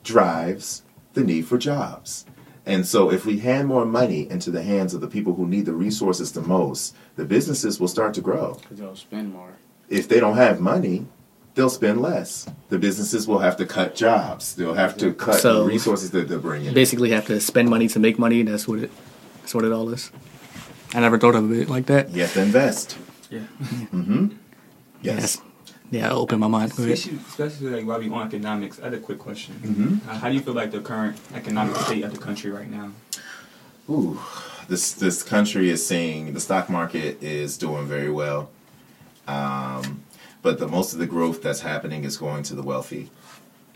drives 0.02 0.82
the 1.14 1.22
need 1.22 1.46
for 1.46 1.58
jobs. 1.58 2.24
And 2.66 2.86
so, 2.86 3.10
if 3.10 3.26
we 3.26 3.38
hand 3.40 3.68
more 3.68 3.84
money 3.84 4.28
into 4.30 4.50
the 4.50 4.62
hands 4.62 4.94
of 4.94 5.00
the 5.02 5.06
people 5.06 5.34
who 5.34 5.46
need 5.46 5.66
the 5.66 5.74
resources 5.74 6.32
the 6.32 6.40
most, 6.40 6.94
the 7.16 7.24
businesses 7.24 7.78
will 7.78 7.88
start 7.88 8.14
to 8.14 8.20
grow. 8.22 8.54
Because 8.54 8.78
they'll 8.78 8.96
spend 8.96 9.32
more. 9.32 9.50
If 9.90 10.08
they 10.08 10.18
don't 10.18 10.36
have 10.38 10.60
money, 10.60 11.06
they'll 11.54 11.68
spend 11.68 12.00
less. 12.00 12.46
The 12.70 12.78
businesses 12.78 13.28
will 13.28 13.40
have 13.40 13.56
to 13.58 13.66
cut 13.66 13.94
jobs. 13.94 14.54
They'll 14.54 14.74
have 14.74 14.96
to 14.96 15.12
cut 15.12 15.40
So- 15.40 15.64
the 15.64 15.68
resources 15.68 16.10
that 16.12 16.28
they're 16.28 16.38
bringing. 16.38 16.68
in. 16.68 16.74
Basically, 16.74 17.10
have 17.10 17.26
to 17.26 17.38
spend 17.38 17.68
money 17.68 17.86
to 17.88 17.98
make 17.98 18.18
money. 18.18 18.42
That's 18.42 18.66
what 18.66 18.78
it. 18.78 18.90
That's 19.42 19.54
what 19.54 19.64
it 19.64 19.72
all 19.72 19.90
is. 19.90 20.10
I 20.94 21.00
never 21.00 21.18
thought 21.18 21.34
of 21.34 21.52
it 21.52 21.68
like 21.68 21.84
that. 21.86 22.10
You 22.14 22.22
have 22.22 22.32
to 22.32 22.42
invest. 22.42 22.96
Yeah. 23.30 23.40
Mm-hmm. 23.92 24.28
Yes. 25.02 25.38
Yeah, 25.94 26.08
I 26.08 26.10
opened 26.10 26.40
my 26.40 26.48
mind. 26.48 26.72
Especially, 26.72 27.18
especially 27.28 27.70
like 27.70 27.86
while 27.86 28.00
we 28.00 28.10
on 28.10 28.26
economics, 28.26 28.80
I 28.80 28.86
had 28.86 28.94
a 28.94 28.98
quick 28.98 29.20
question. 29.20 29.54
Mhm. 29.62 30.08
Uh, 30.08 30.18
how 30.18 30.28
do 30.28 30.34
you 30.34 30.40
feel 30.40 30.52
like 30.54 30.72
the 30.72 30.80
current 30.80 31.16
economic 31.32 31.76
state 31.76 32.02
of 32.02 32.12
the 32.12 32.18
country 32.18 32.50
right 32.50 32.68
now? 32.68 32.90
Ooh, 33.88 34.18
this 34.66 34.90
this 34.90 35.22
country 35.22 35.70
is 35.70 35.86
seeing 35.86 36.34
the 36.34 36.40
stock 36.40 36.68
market 36.68 37.22
is 37.22 37.56
doing 37.56 37.86
very 37.86 38.10
well, 38.10 38.50
um, 39.28 40.02
but 40.42 40.58
the 40.58 40.66
most 40.66 40.94
of 40.94 40.98
the 40.98 41.06
growth 41.06 41.40
that's 41.42 41.60
happening 41.60 42.02
is 42.02 42.16
going 42.16 42.42
to 42.44 42.56
the 42.56 42.62
wealthy. 42.64 43.10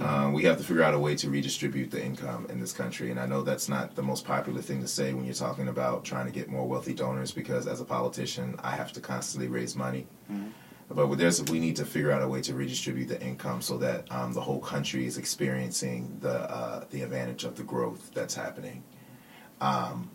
Um, 0.00 0.32
we 0.32 0.42
have 0.44 0.58
to 0.58 0.64
figure 0.64 0.82
out 0.82 0.94
a 0.94 0.98
way 1.06 1.14
to 1.22 1.30
redistribute 1.30 1.92
the 1.92 2.04
income 2.04 2.46
in 2.52 2.58
this 2.60 2.72
country, 2.72 3.12
and 3.12 3.20
I 3.20 3.26
know 3.26 3.42
that's 3.42 3.68
not 3.68 3.94
the 3.94 4.02
most 4.02 4.24
popular 4.24 4.60
thing 4.60 4.80
to 4.80 4.88
say 4.88 5.12
when 5.14 5.24
you're 5.24 5.42
talking 5.46 5.68
about 5.68 6.04
trying 6.04 6.26
to 6.26 6.32
get 6.32 6.48
more 6.48 6.66
wealthy 6.66 6.94
donors. 6.94 7.30
Because 7.30 7.68
as 7.68 7.80
a 7.80 7.84
politician, 7.84 8.48
I 8.70 8.72
have 8.80 8.92
to 8.94 9.00
constantly 9.00 9.48
raise 9.48 9.76
money. 9.76 10.06
But 10.90 11.14
there's 11.16 11.42
we 11.44 11.60
need 11.60 11.76
to 11.76 11.84
figure 11.84 12.10
out 12.10 12.22
a 12.22 12.28
way 12.28 12.40
to 12.42 12.54
redistribute 12.54 13.08
the 13.08 13.20
income 13.22 13.60
so 13.60 13.76
that 13.78 14.10
um, 14.10 14.32
the 14.32 14.40
whole 14.40 14.60
country 14.60 15.06
is 15.06 15.18
experiencing 15.18 16.16
the 16.20 16.50
uh, 16.50 16.84
the 16.90 17.02
advantage 17.02 17.44
of 17.44 17.56
the 17.56 17.62
growth 17.62 18.10
that's 18.14 18.34
happening. 18.34 18.82
Um, 19.60 20.10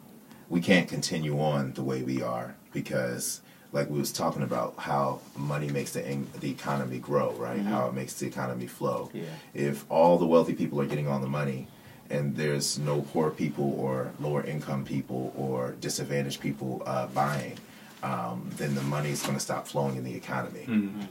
we 0.49 0.61
can't 0.61 0.87
continue 0.87 1.39
on 1.39 1.73
the 1.73 1.83
way 1.83 2.01
we 2.03 2.21
are 2.21 2.55
because 2.73 3.41
like 3.71 3.89
we 3.89 3.99
was 3.99 4.11
talking 4.11 4.43
about 4.43 4.75
how 4.77 5.19
money 5.35 5.67
makes 5.69 5.91
the 5.93 6.07
in- 6.09 6.27
the 6.39 6.49
economy 6.51 6.99
grow 6.99 7.31
right? 7.33 7.59
How 7.61 7.87
it 7.87 7.93
makes 7.93 8.13
the 8.13 8.27
economy 8.27 8.67
flow. 8.67 9.09
Yeah. 9.13 9.23
if 9.53 9.85
all 9.89 10.17
the 10.17 10.25
wealthy 10.27 10.53
people 10.53 10.79
are 10.81 10.85
getting 10.85 11.07
all 11.07 11.19
the 11.19 11.27
money 11.27 11.67
and 12.09 12.35
there's 12.35 12.77
no 12.77 13.01
poor 13.01 13.31
people 13.31 13.73
or 13.79 14.11
lower 14.19 14.43
income 14.43 14.85
people 14.85 15.33
or 15.35 15.73
disadvantaged 15.81 16.39
people 16.41 16.83
uh, 16.85 17.07
buying 17.07 17.57
um, 18.03 18.49
then 18.57 18.75
the 18.75 18.83
money 18.83 19.09
is 19.09 19.21
going 19.23 19.33
to 19.33 19.39
stop 19.39 19.67
flowing 19.67 19.95
in 19.95 20.03
the 20.03 20.13
economy. 20.13 20.65
Mm. 20.67 21.07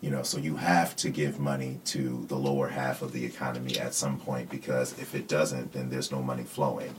you 0.00 0.10
know 0.10 0.22
so 0.22 0.36
you 0.36 0.56
have 0.56 0.96
to 0.96 1.08
give 1.10 1.38
money 1.38 1.78
to 1.84 2.26
the 2.26 2.34
lower 2.34 2.68
half 2.68 3.02
of 3.02 3.12
the 3.12 3.24
economy 3.24 3.78
at 3.78 3.94
some 3.94 4.18
point 4.18 4.50
because 4.50 4.98
if 4.98 5.14
it 5.14 5.28
doesn't 5.28 5.72
then 5.72 5.88
there's 5.88 6.10
no 6.10 6.22
money 6.22 6.42
flowing. 6.42 6.94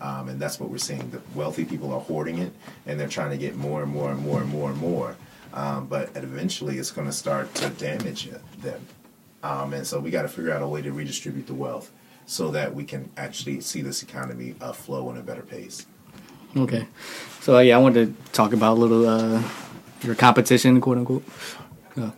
Um, 0.00 0.28
and 0.28 0.40
that's 0.40 0.60
what 0.60 0.70
we're 0.70 0.78
seeing. 0.78 1.10
The 1.10 1.20
wealthy 1.34 1.64
people 1.64 1.92
are 1.92 2.00
hoarding 2.00 2.38
it 2.38 2.52
and 2.86 3.00
they're 3.00 3.08
trying 3.08 3.30
to 3.30 3.36
get 3.36 3.56
more 3.56 3.82
and 3.82 3.92
more 3.92 4.12
and 4.12 4.20
more 4.20 4.40
and 4.40 4.48
more 4.48 4.70
and 4.70 4.78
more. 4.78 5.16
Um, 5.52 5.86
but 5.86 6.10
eventually 6.14 6.78
it's 6.78 6.92
going 6.92 7.08
to 7.08 7.12
start 7.12 7.52
to 7.56 7.70
damage 7.70 8.30
them. 8.60 8.80
Um, 9.42 9.72
and 9.72 9.86
so 9.86 9.98
we 9.98 10.10
got 10.10 10.22
to 10.22 10.28
figure 10.28 10.52
out 10.52 10.62
a 10.62 10.68
way 10.68 10.82
to 10.82 10.92
redistribute 10.92 11.46
the 11.46 11.54
wealth 11.54 11.90
so 12.26 12.50
that 12.50 12.74
we 12.74 12.84
can 12.84 13.10
actually 13.16 13.60
see 13.60 13.80
this 13.80 14.02
economy 14.02 14.54
uh, 14.60 14.72
flow 14.72 15.10
in 15.10 15.16
a 15.16 15.22
better 15.22 15.42
pace 15.42 15.86
Okay. 16.56 16.86
So 17.40 17.56
uh, 17.56 17.60
yeah, 17.60 17.76
I 17.76 17.78
wanted 17.80 18.14
to 18.26 18.32
talk 18.32 18.52
about 18.52 18.72
a 18.76 18.80
little 18.80 19.08
uh, 19.08 19.42
your 20.02 20.14
competition, 20.14 20.80
quote 20.80 20.98
unquote. 20.98 21.24
Uh, 21.96 22.10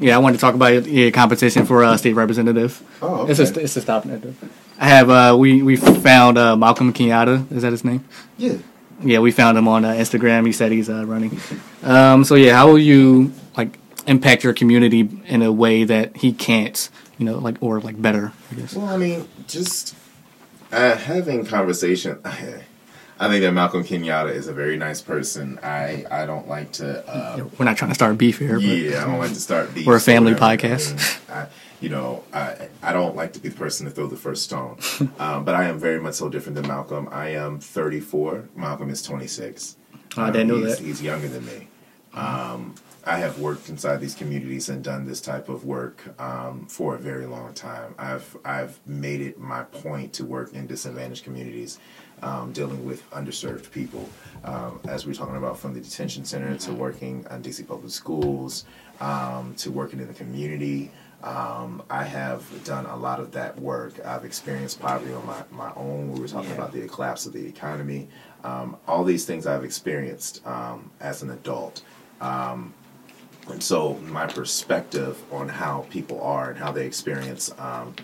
yeah, 0.00 0.16
I 0.16 0.18
wanted 0.18 0.34
to 0.36 0.40
talk 0.40 0.54
about 0.54 0.86
your 0.86 1.10
competition 1.10 1.64
for 1.64 1.84
uh, 1.84 1.96
state 1.96 2.14
representative. 2.14 2.82
Oh, 3.00 3.26
It's 3.26 3.40
okay. 3.40 3.60
a 3.60 3.64
it's 3.64 3.76
a 3.76 3.80
stop. 3.80 4.06
I 4.78 4.88
have 4.88 5.08
uh, 5.10 5.36
we 5.38 5.62
we 5.62 5.76
found 5.76 6.38
uh, 6.38 6.56
Malcolm 6.56 6.92
Kenyatta. 6.92 7.50
Is 7.52 7.62
that 7.62 7.72
his 7.72 7.84
name? 7.84 8.04
yeah 8.36 8.56
Yeah, 9.02 9.20
we 9.20 9.30
found 9.30 9.56
him 9.56 9.68
on 9.68 9.84
uh, 9.84 9.92
Instagram. 9.92 10.44
He 10.46 10.52
said 10.52 10.72
he's 10.72 10.88
uh, 10.90 11.06
running. 11.06 11.38
Um, 11.82 12.24
so 12.24 12.34
yeah, 12.34 12.54
how 12.54 12.66
will 12.68 12.78
you 12.78 13.32
like 13.56 13.78
impact 14.06 14.44
your 14.44 14.52
community 14.54 15.08
in 15.26 15.42
a 15.42 15.52
way 15.52 15.84
that 15.84 16.16
he 16.16 16.32
can't? 16.32 16.90
You 17.18 17.24
know, 17.26 17.38
like 17.38 17.56
or 17.62 17.80
like 17.80 18.00
better. 18.00 18.32
I 18.50 18.54
guess. 18.56 18.74
Well, 18.74 18.86
I 18.86 18.96
mean, 18.98 19.26
just 19.46 19.94
uh, 20.72 20.96
having 20.96 21.44
conversation. 21.44 22.20
I 23.18 23.28
think 23.28 23.42
that 23.42 23.52
Malcolm 23.52 23.82
Kenyatta 23.82 24.30
is 24.30 24.46
a 24.46 24.52
very 24.52 24.76
nice 24.76 25.00
person. 25.00 25.58
I 25.62 26.04
I 26.10 26.26
don't 26.26 26.48
like 26.48 26.72
to. 26.72 27.06
Uh, 27.08 27.48
We're 27.58 27.64
not 27.64 27.78
trying 27.78 27.90
to 27.90 27.94
start 27.94 28.18
beef 28.18 28.38
here. 28.38 28.56
But 28.56 28.62
yeah, 28.62 29.02
I 29.02 29.06
don't 29.06 29.18
like 29.18 29.32
to 29.32 29.40
start 29.40 29.74
beef. 29.74 29.86
We're 29.86 29.96
a 29.96 30.00
family 30.00 30.34
podcast. 30.34 31.20
I 31.30 31.34
mean, 31.34 31.46
I, 31.46 31.48
you 31.80 31.88
know, 31.88 32.24
I 32.32 32.68
I 32.82 32.92
don't 32.92 33.16
like 33.16 33.32
to 33.34 33.40
be 33.40 33.48
the 33.48 33.56
person 33.56 33.86
to 33.86 33.92
throw 33.92 34.06
the 34.06 34.16
first 34.16 34.42
stone. 34.42 34.78
um, 35.18 35.44
but 35.44 35.54
I 35.54 35.64
am 35.64 35.78
very 35.78 35.98
much 35.98 36.14
so 36.14 36.28
different 36.28 36.56
than 36.56 36.68
Malcolm. 36.68 37.08
I 37.10 37.30
am 37.30 37.58
34. 37.58 38.48
Malcolm 38.54 38.90
is 38.90 39.02
26. 39.02 39.76
Oh, 40.18 40.22
I 40.22 40.30
didn't 40.30 40.48
know 40.48 40.56
he's, 40.56 40.76
that. 40.76 40.84
He's 40.84 41.02
younger 41.02 41.28
than 41.28 41.46
me. 41.46 41.68
Um, 42.12 42.74
I 43.08 43.18
have 43.18 43.38
worked 43.38 43.68
inside 43.68 43.98
these 44.00 44.16
communities 44.16 44.68
and 44.68 44.82
done 44.82 45.06
this 45.06 45.20
type 45.20 45.48
of 45.48 45.64
work 45.64 46.02
um, 46.20 46.66
for 46.66 46.96
a 46.96 46.98
very 46.98 47.24
long 47.26 47.54
time. 47.54 47.94
I've 47.98 48.36
I've 48.44 48.80
made 48.84 49.20
it 49.20 49.38
my 49.38 49.62
point 49.62 50.12
to 50.14 50.24
work 50.24 50.52
in 50.54 50.66
disadvantaged 50.66 51.22
communities, 51.22 51.78
um, 52.22 52.50
dealing 52.52 52.84
with 52.84 53.08
underserved 53.12 53.70
people. 53.70 54.08
Um, 54.42 54.80
as 54.88 55.06
we're 55.06 55.14
talking 55.14 55.36
about, 55.36 55.56
from 55.56 55.72
the 55.72 55.80
detention 55.80 56.24
center 56.24 56.56
to 56.58 56.72
working 56.72 57.24
on 57.28 57.44
DC 57.44 57.66
public 57.68 57.92
schools, 57.92 58.64
um, 59.00 59.54
to 59.58 59.70
working 59.70 60.00
in 60.00 60.08
the 60.08 60.14
community. 60.14 60.90
Um, 61.22 61.82
I 61.88 62.02
have 62.04 62.42
done 62.64 62.86
a 62.86 62.96
lot 62.96 63.20
of 63.20 63.30
that 63.32 63.58
work. 63.58 64.04
I've 64.04 64.24
experienced 64.24 64.80
poverty 64.80 65.14
on 65.14 65.24
my, 65.26 65.42
my 65.50 65.72
own. 65.74 66.12
We 66.12 66.20
were 66.20 66.28
talking 66.28 66.50
Yeah. 66.50 66.56
about 66.56 66.72
the 66.72 66.86
collapse 66.88 67.24
of 67.24 67.32
the 67.32 67.46
economy. 67.46 68.08
Um, 68.44 68.76
all 68.86 69.02
these 69.02 69.24
things 69.24 69.46
I've 69.46 69.64
experienced 69.64 70.46
um, 70.46 70.90
as 71.00 71.22
an 71.22 71.30
adult. 71.30 71.82
And 73.48 73.62
so 73.62 73.94
my 73.94 74.26
perspective 74.26 75.22
on 75.32 75.48
how 75.48 75.86
people 75.90 76.20
are 76.20 76.50
and 76.50 76.58
how 76.58 76.72
they 76.72 76.86
experience 76.86 77.52
um, 77.58 77.94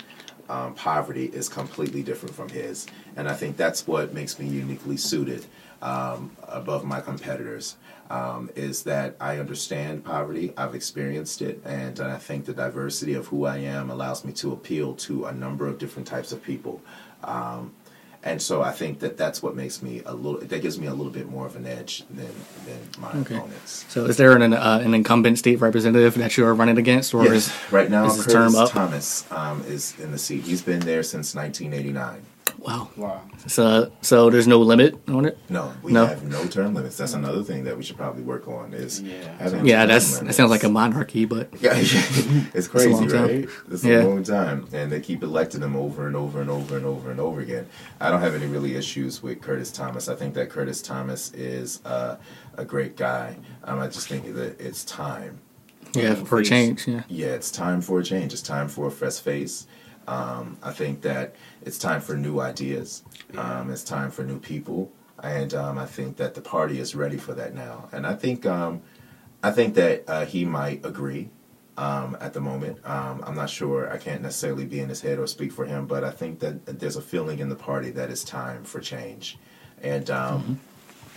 um, 0.49 0.75
poverty 0.75 1.27
is 1.27 1.49
completely 1.49 2.03
different 2.03 2.35
from 2.35 2.49
his. 2.49 2.87
And 3.17 3.29
I 3.29 3.35
think 3.35 3.57
that's 3.57 3.87
what 3.87 4.15
makes 4.15 4.39
me 4.39 4.47
uniquely 4.47 4.97
suited 4.97 5.47
um, 5.81 6.37
above 6.49 6.85
my 6.85 7.01
competitors. 7.01 7.77
Um, 8.11 8.51
is 8.55 8.83
that 8.83 9.17
I 9.21 9.39
understand 9.39 10.05
poverty, 10.05 10.53
I've 10.59 10.75
experienced 10.75 11.41
it, 11.41 11.63
and 11.65 11.99
I 11.99 12.19
think 12.19 12.45
the 12.45 12.53
diversity 12.53 13.15
of 13.15 13.27
who 13.29 13.47
I 13.47 13.57
am 13.57 13.91
allows 13.91 14.23
me 14.23 14.33
to 14.35 14.53
appeal 14.53 14.95
to 14.97 15.25
a 15.25 15.33
number 15.33 15.67
of 15.67 15.79
different 15.79 16.07
types 16.07 16.31
of 16.31 16.43
people. 16.43 16.83
Um, 17.25 17.73
and 18.25 18.41
so 18.41 18.63
I 18.63 18.71
think 18.73 19.01
that 19.01 19.17
that's 19.17 19.43
what 19.43 19.57
makes 19.57 19.83
me 19.83 20.03
a 20.07 20.15
little. 20.15 20.41
That 20.41 20.63
gives 20.63 20.79
me 20.79 20.87
a 20.87 20.95
little 20.95 21.13
bit 21.13 21.29
more 21.29 21.47
of 21.47 21.57
an 21.57 21.67
edge 21.67 22.05
than 22.11 22.31
than 22.67 22.79
my 23.01 23.11
Okay. 23.21 23.37
opponents. 23.37 23.85
So 23.89 24.05
is 24.05 24.17
there 24.17 24.37
an 24.37 24.53
uh, 24.53 24.81
an 24.85 24.95
incumbent 24.95 25.39
state 25.39 25.61
representative 25.61 26.15
that 26.15 26.37
you're 26.37 26.55
running 26.55 26.79
against, 26.79 27.15
or 27.15 27.25
Yes, 27.25 27.49
is 27.49 27.73
right 27.73 27.91
now 27.91 28.07
is 28.07 28.17
Curtis 28.19 28.33
term 28.33 28.55
up? 28.55 28.71
Thomas 28.71 29.25
um, 29.33 29.65
is 29.67 29.99
in 29.99 30.13
the 30.13 30.19
seat. 30.19 30.45
He's 30.45 30.63
been 30.63 30.81
there 30.81 31.03
since 31.03 31.35
1989. 31.35 32.23
Wow? 32.63 32.89
Wow. 32.97 33.23
So 33.47 33.93
so 34.01 34.31
there's 34.31 34.47
no 34.49 34.59
limit 34.61 34.97
on 35.09 35.25
it. 35.27 35.39
No, 35.49 35.73
we 35.83 35.93
No. 35.93 36.07
have 36.07 36.23
no 36.25 36.45
term 36.47 36.75
limits. 36.75 36.97
That's 36.97 37.15
another 37.15 37.43
thing 37.43 37.65
that 37.65 37.77
we 37.77 37.83
should 37.83 37.97
probably 37.97 38.23
work 38.23 38.49
on. 38.49 38.73
Is 38.75 39.01
Yeah. 39.01 39.15
Yeah, 39.63 39.81
term 39.81 39.89
that's 39.89 40.19
that 40.21 40.35
sounds 40.35 40.51
like 40.51 40.63
a 40.65 40.69
monarchy, 40.69 41.25
but 41.25 41.49
Yeah, 41.61 41.73
it's 41.77 42.69
crazy, 42.69 42.91
long 42.91 43.09
time. 43.09 43.23
right? 43.27 43.49
It's 43.71 43.85
Yeah. 43.85 44.03
a 44.03 44.07
long 44.09 44.23
time, 44.23 44.67
and 44.73 44.91
they 44.93 45.01
keep 45.01 45.23
electing 45.23 45.61
them 45.61 45.77
over 45.77 46.07
and 46.07 46.17
over 46.17 46.41
and 46.41 46.51
over 46.51 46.77
and 46.77 46.87
over 46.87 47.11
and 47.11 47.21
over 47.21 47.41
again. 47.41 47.67
I 48.01 48.11
don't 48.11 48.21
have 48.21 48.35
any 48.35 48.47
really 48.47 48.77
issues 48.77 49.23
with 49.23 49.41
Curtis 49.41 49.71
Thomas. 49.71 50.09
I 50.09 50.15
think 50.15 50.35
that 50.35 50.49
Curtis 50.51 50.81
Thomas 50.83 51.33
is 51.35 51.81
uh, 51.85 52.17
a 52.57 52.65
great 52.65 52.97
guy. 52.97 53.37
Um, 53.65 53.81
I 53.81 53.87
just 53.89 54.09
think 54.09 54.35
that 54.35 54.61
it's 54.61 54.85
time. 54.85 55.39
yeah, 55.95 56.15
for 56.15 56.39
a 56.39 56.45
change. 56.45 56.87
Yeah. 56.89 57.03
Yeah, 57.09 57.27
it's 57.29 57.51
time 57.51 57.81
for 57.83 57.99
a 58.01 58.05
change. 58.05 58.33
It's 58.33 58.41
time 58.43 58.69
for 58.69 58.87
a 58.87 58.91
fresh 58.91 59.19
face. 59.21 59.67
Um, 60.13 60.59
I 60.63 60.73
think 60.73 61.01
that 61.03 61.35
it's 61.63 61.79
time 61.79 62.01
for 62.01 62.15
new 62.17 62.41
ideas. 62.41 63.03
Um, 63.37 63.71
it's 63.71 63.85
time 63.85 64.11
for 64.11 64.23
new 64.25 64.39
people, 64.39 64.93
and 65.23 65.55
um, 65.55 65.79
I 65.79 65.87
think 65.87 66.17
that 66.19 66.35
the 66.35 66.43
party 66.43 66.81
is 66.81 66.95
ready 66.95 67.17
for 67.17 67.33
that 67.35 67.55
now. 67.55 67.89
And 67.93 68.07
I 68.07 68.15
think 68.15 68.45
um, 68.45 68.83
I 69.43 69.51
think 69.51 69.75
that 69.75 70.05
uh, 70.07 70.27
he 70.27 70.45
might 70.45 70.85
agree 70.85 71.31
um, 71.79 72.17
at 72.21 72.33
the 72.35 72.41
moment. 72.41 72.79
Um, 72.85 73.25
I'm 73.27 73.35
not 73.35 73.49
sure. 73.49 73.91
I 73.91 73.97
can't 73.97 74.23
necessarily 74.23 74.67
be 74.67 74.81
in 74.81 74.89
his 74.89 75.01
head 75.01 75.19
or 75.19 75.27
speak 75.27 75.53
for 75.53 75.65
him, 75.65 75.87
but 75.87 76.05
I 76.05 76.11
think 76.11 76.41
that 76.41 76.67
there's 76.79 76.97
a 76.97 77.03
feeling 77.03 77.39
in 77.39 77.49
the 77.49 77.57
party 77.57 77.91
that 77.91 78.11
it's 78.11 78.25
time 78.25 78.65
for 78.65 78.81
change. 78.81 79.39
And 79.83 80.11
um, 80.11 80.61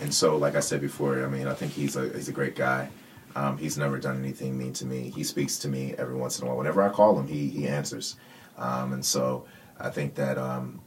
and 0.00 0.12
so, 0.12 0.36
like 0.36 0.56
I 0.56 0.60
said 0.60 0.80
before, 0.80 1.24
I 1.24 1.28
mean, 1.28 1.46
I 1.48 1.54
think 1.54 1.72
he's 1.72 1.96
a 1.96 2.08
he's 2.08 2.28
a 2.28 2.32
great 2.32 2.56
guy. 2.56 2.88
Um, 3.34 3.58
he's 3.58 3.76
never 3.76 3.98
done 3.98 4.18
anything 4.18 4.56
mean 4.56 4.72
to 4.74 4.86
me. 4.86 5.12
He 5.14 5.22
speaks 5.22 5.58
to 5.58 5.68
me 5.68 5.94
every 5.98 6.16
once 6.16 6.38
in 6.38 6.44
a 6.44 6.48
while. 6.48 6.56
Whenever 6.56 6.82
I 6.82 6.88
call 6.88 7.18
him, 7.18 7.26
he 7.26 7.48
he 7.48 7.68
answers. 7.68 8.16
Um, 8.56 8.92
and 8.92 9.04
so, 9.04 9.44
I 9.78 9.90
think 9.90 10.14
that 10.14 10.38
um, 10.38 10.80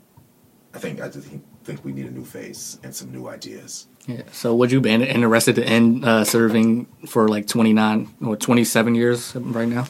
I 0.74 0.80
think 0.80 1.02
I 1.02 1.08
just 1.10 1.28
think- 1.28 1.44
think 1.64 1.84
we 1.86 1.92
need 1.92 2.06
a 2.08 2.12
new 2.12 2.26
face 2.26 2.80
and 2.84 2.96
some 2.96 3.12
new 3.12 3.28
ideas. 3.28 3.88
Yeah. 4.08 4.24
So 4.32 4.56
would 4.56 4.72
you 4.72 4.82
be 4.82 4.90
interested 4.92 5.60
in 5.60 6.04
uh, 6.04 6.24
serving 6.24 6.88
for 7.08 7.28
like 7.28 7.46
29 7.48 8.08
or 8.26 8.36
27 8.38 8.96
years 8.96 9.36
right 9.36 9.68
now? 9.68 9.86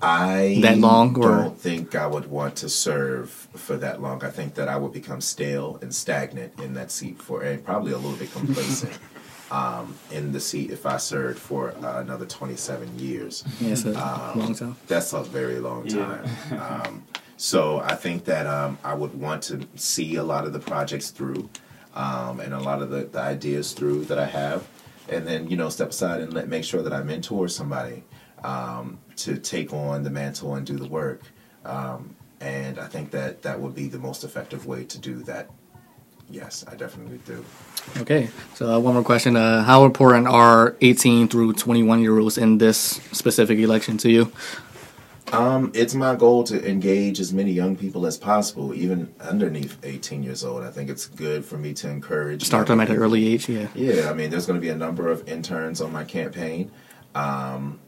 I 0.00 0.60
That 0.62 0.78
long, 0.78 1.16
or- 1.18 1.28
don't 1.36 1.58
think 1.60 1.94
I 1.96 2.06
would 2.06 2.30
want 2.30 2.54
to 2.56 2.68
serve 2.68 3.30
for 3.54 3.76
that 3.78 4.00
long. 4.00 4.22
I 4.24 4.30
think 4.30 4.54
that 4.54 4.68
I 4.68 4.76
would 4.76 4.92
become 4.92 5.20
stale 5.20 5.78
and 5.82 5.92
stagnant 5.94 6.58
in 6.60 6.74
that 6.74 6.90
seat 6.92 7.20
for, 7.20 7.42
and 7.42 7.62
probably 7.64 7.92
a 7.92 7.96
little 7.98 8.16
bit 8.16 8.32
complacent 8.32 8.96
um, 9.50 9.94
in 10.10 10.32
the 10.32 10.40
seat 10.40 10.70
if 10.70 10.86
I 10.86 10.96
served 10.98 11.38
for 11.38 11.70
uh, 11.82 12.00
another 12.00 12.26
27 12.26 12.98
years. 12.98 13.44
Yeah, 13.60 13.70
it's 13.72 13.84
a 13.84 13.90
Um, 13.98 14.38
long 14.38 14.54
time. 14.54 14.76
That's 14.86 15.12
a 15.12 15.22
very 15.22 15.58
long 15.60 15.86
Yeah. 15.86 16.22
time. 16.50 16.60
um, 16.86 17.04
so 17.36 17.78
I 17.80 17.94
think 17.94 18.24
that 18.24 18.46
um, 18.46 18.78
I 18.84 18.94
would 18.94 19.14
want 19.18 19.42
to 19.44 19.60
see 19.76 20.16
a 20.16 20.22
lot 20.24 20.44
of 20.44 20.52
the 20.52 20.58
projects 20.58 21.10
through 21.10 21.48
um, 21.94 22.40
and 22.40 22.52
a 22.52 22.60
lot 22.60 22.82
of 22.82 22.90
the, 22.90 23.04
the 23.04 23.20
ideas 23.20 23.72
through 23.72 24.04
that 24.06 24.18
I 24.18 24.26
have. 24.26 24.66
And 25.08 25.26
then, 25.26 25.48
you 25.48 25.56
know, 25.56 25.68
step 25.70 25.90
aside 25.90 26.20
and 26.20 26.32
let, 26.34 26.48
make 26.48 26.64
sure 26.64 26.82
that 26.82 26.92
I 26.92 27.02
mentor 27.02 27.48
somebody 27.48 28.04
um, 28.44 28.98
to 29.16 29.38
take 29.38 29.72
on 29.72 30.02
the 30.02 30.10
mantle 30.10 30.54
and 30.56 30.66
do 30.66 30.76
the 30.76 30.86
work. 30.88 31.22
Um, 31.64 32.14
and 32.40 32.78
I 32.78 32.86
think 32.86 33.10
that 33.12 33.42
that 33.42 33.58
would 33.58 33.74
be 33.74 33.88
the 33.88 33.98
most 33.98 34.22
effective 34.22 34.66
way 34.66 34.84
to 34.84 34.98
do 34.98 35.22
that. 35.24 35.50
Yes, 36.30 36.64
I 36.68 36.74
definitely 36.74 37.20
do. 37.24 37.44
Okay, 37.98 38.28
so 38.54 38.74
uh, 38.74 38.78
one 38.78 38.94
more 38.94 39.02
question. 39.02 39.34
Uh, 39.34 39.62
how 39.64 39.84
important 39.84 40.26
are 40.26 40.76
18 40.82 41.28
through 41.28 41.54
21 41.54 42.02
year 42.02 42.18
olds 42.18 42.36
in 42.36 42.58
this 42.58 43.00
specific 43.12 43.58
election 43.58 43.96
to 43.98 44.10
you? 44.10 44.32
Um, 45.32 45.70
it's 45.74 45.94
my 45.94 46.14
goal 46.14 46.44
to 46.44 46.68
engage 46.68 47.20
as 47.20 47.32
many 47.32 47.52
young 47.52 47.76
people 47.76 48.06
as 48.06 48.16
possible, 48.16 48.74
even 48.74 49.12
underneath 49.20 49.76
18 49.82 50.22
years 50.22 50.44
old. 50.44 50.62
I 50.64 50.70
think 50.70 50.88
it's 50.88 51.06
good 51.06 51.44
for 51.44 51.58
me 51.58 51.74
to 51.74 51.88
encourage. 51.88 52.44
Start 52.44 52.66
them 52.66 52.80
at 52.80 52.90
an 52.90 52.96
early 52.96 53.26
age, 53.26 53.48
yeah. 53.48 53.68
Yeah, 53.74 54.10
I 54.10 54.14
mean, 54.14 54.30
there's 54.30 54.46
going 54.46 54.58
to 54.58 54.64
be 54.64 54.70
a 54.70 54.76
number 54.76 55.10
of 55.10 55.28
interns 55.28 55.80
on 55.80 55.92
my 55.92 56.04
campaign 56.04 56.70
um, 57.14 57.78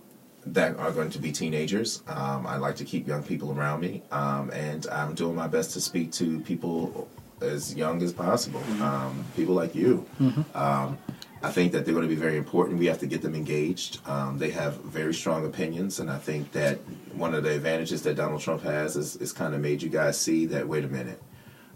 that 0.47 0.77
are 0.77 0.93
going 0.93 1.11
to 1.11 1.19
be 1.19 1.33
teenagers. 1.33 2.03
Um, 2.09 2.47
I 2.47 2.57
like 2.57 2.77
to 2.77 2.85
keep 2.85 3.07
young 3.07 3.23
people 3.23 3.53
around 3.53 3.81
me, 3.81 4.03
um, 4.11 4.51
and 4.51 4.87
I'm 4.89 5.15
doing 5.15 5.35
my 5.35 5.49
best 5.49 5.73
to 5.73 5.81
speak 5.81 6.13
to 6.13 6.41
people 6.41 7.09
as 7.41 7.75
young 7.75 8.03
as 8.03 8.13
possible. 8.13 8.63
Um, 8.81 9.25
people 9.37 9.55
like 9.55 9.75
you. 9.75 10.07
Um, 10.55 10.99
I 11.43 11.51
think 11.51 11.73
that 11.73 11.85
they're 11.87 11.95
going 11.95 12.07
to 12.07 12.15
be 12.15 12.21
very 12.21 12.37
important. 12.37 12.79
We 12.79 12.87
have 12.87 12.99
to 12.99 13.07
get 13.07 13.23
them 13.23 13.35
engaged. 13.35 14.07
Um, 14.07 14.37
they 14.37 14.51
have 14.51 14.77
very 14.77 15.15
strong 15.15 15.47
opinions, 15.47 15.99
and 15.99 16.11
I 16.11 16.19
think 16.19 16.53
that 16.53 16.79
one 17.15 17.35
of 17.35 17.45
the 17.45 17.55
advantages 17.55 18.03
that 18.03 18.17
Donald 18.17 18.43
Trump 18.43 18.63
has 18.63 18.95
is, 18.97 19.17
is 19.17 19.33
kind 19.33 19.55
of 19.55 19.61
made 19.63 19.81
you 19.83 19.89
guys 19.89 20.21
see 20.21 20.45
that. 20.47 20.69
Wait 20.69 20.85
a 20.85 20.89
minute, 20.89 21.21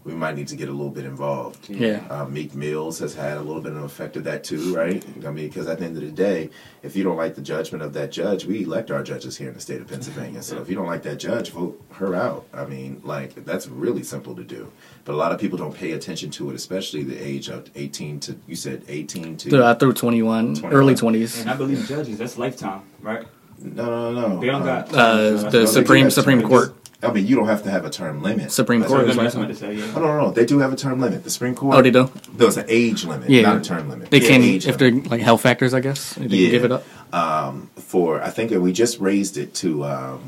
we 0.05 0.13
might 0.13 0.35
need 0.35 0.47
to 0.47 0.55
get 0.55 0.69
a 0.69 0.71
little 0.71 0.91
bit 0.91 1.03
involved. 1.03 1.67
Yeah. 1.67 2.05
Uh, 2.11 2.25
Meek 2.25 2.53
Mills 2.53 2.99
has 2.99 3.15
had 3.15 3.37
a 3.37 3.41
little 3.41 3.61
bit 3.61 3.71
of 3.71 3.79
an 3.79 3.83
effect 3.83 4.15
of 4.15 4.23
that 4.25 4.43
too, 4.43 4.73
right? 4.75 5.03
I 5.25 5.31
mean, 5.31 5.47
because 5.47 5.67
at 5.67 5.79
the 5.79 5.85
end 5.85 5.97
of 5.97 6.03
the 6.03 6.11
day, 6.11 6.51
if 6.83 6.95
you 6.95 7.03
don't 7.03 7.17
like 7.17 7.33
the 7.33 7.41
judgment 7.41 7.83
of 7.83 7.91
that 7.93 8.11
judge, 8.11 8.45
we 8.45 8.63
elect 8.63 8.91
our 8.91 9.01
judges 9.01 9.35
here 9.35 9.47
in 9.47 9.55
the 9.55 9.59
state 9.59 9.81
of 9.81 9.87
Pennsylvania. 9.87 10.43
So 10.43 10.61
if 10.61 10.69
you 10.69 10.75
don't 10.75 10.85
like 10.85 11.01
that 11.03 11.15
judge, 11.17 11.49
vote 11.49 11.81
her 11.93 12.13
out. 12.13 12.45
I 12.53 12.65
mean, 12.65 13.01
like 13.03 13.33
that's 13.45 13.67
really 13.67 14.03
simple 14.03 14.35
to 14.35 14.43
do. 14.43 14.71
But 15.05 15.13
a 15.13 15.17
lot 15.17 15.31
of 15.31 15.39
people 15.39 15.57
don't 15.57 15.73
pay 15.75 15.93
attention 15.93 16.29
to 16.31 16.51
it, 16.51 16.55
especially 16.55 17.03
the 17.03 17.17
age 17.17 17.49
of 17.49 17.69
18 17.73 18.19
to 18.21 18.37
you 18.47 18.55
said 18.55 18.83
18 18.87 19.37
to 19.37 19.49
Through, 19.49 19.63
uh, 19.63 19.73
through 19.73 19.93
21, 19.93 20.55
21. 20.55 20.71
early 20.71 20.93
20s. 20.93 21.41
And 21.41 21.49
I 21.49 21.55
believe 21.55 21.83
judges, 21.87 22.19
that's 22.19 22.37
lifetime, 22.37 22.83
right? 23.01 23.25
no, 23.57 24.11
no, 24.13 24.27
no. 24.27 24.39
They 24.39 24.47
don't 24.47 24.61
Uh, 24.61 24.65
got. 24.83 24.93
Uh, 24.93 25.31
the 25.49 25.59
they 25.59 25.65
Supreme 25.65 26.11
Supreme. 26.11 26.41
Court. 26.43 26.75
I 27.05 27.13
mean, 27.13 27.25
you 27.27 27.35
don't 27.35 27.47
have 27.47 27.63
to 27.63 27.69
have 27.71 27.85
a 27.85 27.89
term 27.89 28.21
limit. 28.21 28.51
Supreme 28.51 28.81
That's 28.81 28.91
Court 28.91 29.03
what 29.03 29.09
is 29.11 29.17
I'm 29.17 29.23
that's 29.23 29.35
like 29.35 29.41
what 29.41 29.45
I 29.45 29.47
meant 29.71 29.77
to 29.77 29.83
say, 29.83 29.87
yeah. 29.87 29.93
Oh, 29.95 29.99
no, 30.01 30.07
no, 30.07 30.21
no. 30.27 30.31
They 30.31 30.45
do 30.45 30.59
have 30.59 30.73
a 30.73 30.75
term 30.75 30.99
limit. 30.99 31.23
The 31.23 31.29
Supreme 31.29 31.55
Court. 31.55 31.75
Oh, 31.75 31.81
they 31.81 31.91
do? 31.91 32.11
There's 32.33 32.57
an 32.57 32.65
age 32.67 33.05
limit, 33.05 33.29
Yeah. 33.29 33.41
not 33.43 33.57
a 33.57 33.61
term 33.61 33.89
limit. 33.89 34.09
They 34.11 34.21
Yeah, 34.21 34.27
can, 34.29 34.41
age 34.43 34.67
if 34.67 34.79
limit. 34.79 35.03
they're 35.03 35.11
like 35.11 35.21
health 35.21 35.41
factors, 35.41 35.73
I 35.73 35.79
guess, 35.79 36.13
they 36.13 36.21
can 36.27 36.31
Yeah. 36.31 36.49
give 36.49 36.65
it 36.65 36.71
up. 36.71 36.83
um, 37.13 37.69
for 37.77 38.21
I 38.21 38.29
think 38.29 38.51
we 38.51 38.71
just 38.73 38.99
raised 38.99 39.37
it 39.37 39.53
to, 39.55 39.85
um, 39.85 40.19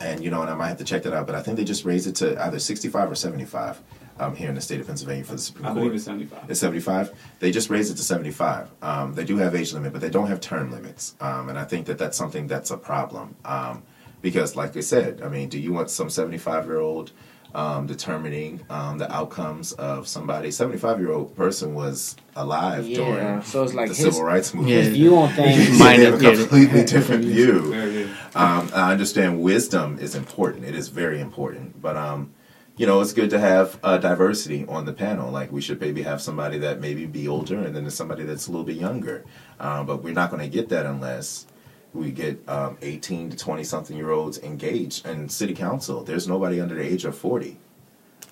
and 0.00 0.22
you 0.22 0.30
know, 0.30 0.42
and 0.42 0.50
I 0.50 0.54
might 0.54 0.68
have 0.68 0.78
to 0.78 0.84
check 0.84 1.02
that 1.04 1.12
out, 1.12 1.26
but 1.26 1.34
I 1.34 1.42
think 1.42 1.56
they 1.56 1.64
just 1.64 1.84
raised 1.84 2.06
it 2.06 2.16
to 2.16 2.40
either 2.44 2.58
65 2.58 3.10
or 3.10 3.14
75 3.14 3.80
um, 4.18 4.34
here 4.36 4.48
in 4.48 4.54
the 4.54 4.60
state 4.60 4.80
of 4.80 4.86
Pennsylvania 4.86 5.24
for 5.24 5.32
the 5.32 5.38
Supreme 5.38 5.64
I 5.66 5.68
Court. 5.70 5.78
believe 5.80 5.94
it's 5.94 6.04
75. 6.04 6.50
It's 6.50 6.60
75. 6.60 7.12
They 7.40 7.50
just 7.50 7.70
raised 7.70 7.90
it 7.92 7.96
to 7.96 8.02
75. 8.02 8.68
Um, 8.82 9.14
they 9.14 9.24
do 9.24 9.36
have 9.38 9.54
age 9.54 9.72
limit, 9.72 9.92
but 9.92 10.00
they 10.00 10.10
don't 10.10 10.26
have 10.28 10.40
term 10.40 10.70
limits. 10.70 11.14
Um, 11.20 11.48
and 11.48 11.58
I 11.58 11.64
think 11.64 11.86
that 11.86 11.98
that's 11.98 12.16
something 12.16 12.46
that's 12.46 12.70
a 12.70 12.76
problem. 12.76 13.36
Um, 13.44 13.82
because, 14.22 14.56
like 14.56 14.76
I 14.76 14.80
said, 14.80 15.20
I 15.22 15.28
mean, 15.28 15.48
do 15.48 15.58
you 15.60 15.72
want 15.72 15.90
some 15.90 16.08
75 16.08 16.64
year 16.66 16.78
old 16.80 17.12
um, 17.54 17.86
determining 17.86 18.60
um, 18.70 18.96
the 18.98 19.12
outcomes 19.12 19.72
of 19.72 20.08
somebody? 20.08 20.50
75 20.50 21.00
year 21.00 21.12
old 21.12 21.36
person 21.36 21.74
was 21.74 22.16
alive 22.34 22.86
Yeah, 22.86 22.96
during 22.96 23.42
so 23.42 23.62
it's 23.64 23.74
like 23.74 23.88
the 23.90 23.94
his- 23.94 24.04
civil 24.04 24.22
rights 24.24 24.54
movement. 24.54 24.74
Yeah. 24.74 24.82
His 24.84 24.94
view 24.94 25.16
on 25.18 25.28
things. 25.34 25.78
Mine 25.78 26.00
have 26.00 26.14
a 26.14 26.16
is- 26.16 26.22
yeah. 26.22 26.34
completely 26.46 26.84
different 26.84 27.24
view. 27.24 27.74
Yeah, 27.74 27.84
yeah. 27.84 28.06
Um, 28.34 28.70
I 28.74 28.90
understand 28.92 29.42
wisdom 29.42 29.98
is 29.98 30.14
important. 30.14 30.64
It 30.64 30.74
is 30.74 30.88
very 30.88 31.20
important. 31.20 31.82
But, 31.82 31.96
um, 31.98 32.32
you 32.78 32.86
know, 32.86 33.02
it's 33.02 33.12
good 33.12 33.28
to 33.30 33.38
have 33.38 33.78
uh, 33.82 33.98
diversity 33.98 34.64
on 34.66 34.86
the 34.86 34.94
panel. 34.94 35.30
Like, 35.30 35.52
we 35.52 35.60
should 35.60 35.78
maybe 35.78 36.02
have 36.04 36.22
somebody 36.22 36.56
that 36.60 36.80
maybe 36.80 37.04
be 37.04 37.28
older 37.28 37.58
and 37.58 37.76
then 37.76 37.82
there's 37.84 37.94
somebody 37.94 38.22
that's 38.24 38.46
a 38.46 38.50
little 38.50 38.64
bit 38.64 38.76
younger. 38.76 39.24
Um, 39.60 39.84
but 39.84 40.02
we're 40.02 40.14
not 40.14 40.30
going 40.30 40.40
to 40.42 40.48
get 40.48 40.70
that 40.70 40.86
unless 40.86 41.46
we 41.94 42.10
get 42.10 42.46
um, 42.48 42.78
18 42.80 43.30
to 43.30 43.36
20 43.36 43.64
something 43.64 43.96
year 43.96 44.10
olds 44.10 44.38
engaged 44.38 45.06
in 45.06 45.28
city 45.28 45.54
council. 45.54 46.02
There's 46.02 46.26
nobody 46.26 46.60
under 46.60 46.74
the 46.74 46.82
age 46.82 47.04
of 47.04 47.16
40. 47.16 47.58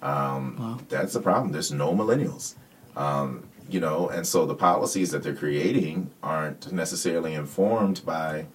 Um, 0.02 0.56
Wow. 0.58 0.78
That's 0.88 1.12
the 1.12 1.20
problem. 1.20 1.52
There's 1.52 1.72
no 1.72 1.92
millennials. 1.94 2.54
Um, 2.96 3.44
you 3.68 3.80
know, 3.80 4.08
and 4.08 4.26
so 4.26 4.46
the 4.46 4.54
policies 4.54 5.10
that 5.10 5.22
they're 5.22 5.34
creating 5.34 6.10
aren't 6.22 6.72
necessarily 6.72 7.34
informed 7.34 8.04
by 8.04 8.46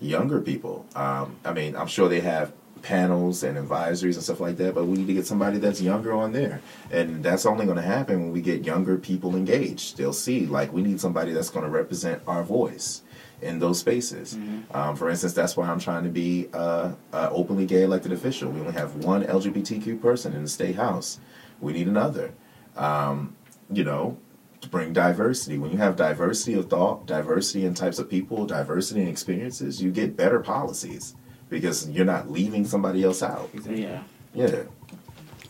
younger 0.00 0.40
people. 0.40 0.86
Um, 0.96 1.36
I 1.44 1.52
mean, 1.52 1.76
I'm 1.76 1.86
sure 1.86 2.08
they 2.08 2.20
have 2.20 2.52
panels 2.82 3.42
and 3.42 3.56
advisories 3.56 4.14
and 4.14 4.22
stuff 4.22 4.40
like 4.40 4.56
that, 4.56 4.74
but 4.74 4.86
we 4.86 4.98
need 4.98 5.06
to 5.06 5.14
get 5.14 5.26
somebody 5.26 5.58
that's 5.58 5.80
younger 5.80 6.12
on 6.12 6.32
there. 6.32 6.60
And 6.90 7.22
that's 7.22 7.46
only 7.46 7.64
going 7.64 7.76
to 7.76 7.82
happen 7.82 8.20
when 8.20 8.32
we 8.32 8.42
get 8.42 8.64
younger 8.64 8.98
people 8.98 9.36
engaged. 9.36 9.96
They'll 9.96 10.12
see, 10.12 10.46
like, 10.46 10.72
we 10.72 10.82
need 10.82 11.00
somebody 11.00 11.32
that's 11.32 11.50
going 11.50 11.64
to 11.64 11.70
represent 11.70 12.22
our 12.26 12.42
voice 12.42 13.02
in 13.44 13.58
those 13.58 13.78
spaces. 13.78 14.36
Um, 14.72 14.96
for 14.96 15.08
instance, 15.10 15.34
that's 15.34 15.56
why 15.56 15.68
I'm 15.68 15.78
trying 15.78 16.04
to 16.04 16.10
be 16.10 16.48
uh, 16.52 16.92
an 17.12 17.28
openly 17.30 17.66
gay 17.66 17.82
elected 17.82 18.10
official. 18.12 18.50
We 18.50 18.60
only 18.60 18.72
have 18.72 18.96
one 19.04 19.22
LGBTQ 19.24 20.00
person 20.00 20.32
in 20.34 20.42
the 20.42 20.48
state 20.48 20.76
house. 20.76 21.20
We 21.60 21.72
need 21.72 21.86
another. 21.86 22.32
Um, 22.76 23.36
you 23.70 23.84
know, 23.84 24.16
to 24.62 24.68
bring 24.68 24.92
diversity. 24.92 25.58
When 25.58 25.70
you 25.70 25.76
have 25.78 25.94
diversity 25.96 26.54
of 26.54 26.68
thought, 26.68 27.06
diversity 27.06 27.64
in 27.64 27.74
types 27.74 27.98
of 27.98 28.10
people, 28.10 28.46
diversity 28.46 29.02
in 29.02 29.08
experiences, 29.08 29.80
you 29.82 29.90
get 29.92 30.16
better 30.16 30.40
policies 30.40 31.14
because 31.50 31.88
you're 31.90 32.04
not 32.04 32.30
leaving 32.30 32.64
somebody 32.64 33.04
else 33.04 33.22
out. 33.22 33.50
Yeah, 33.68 34.02
Yeah. 34.34 34.62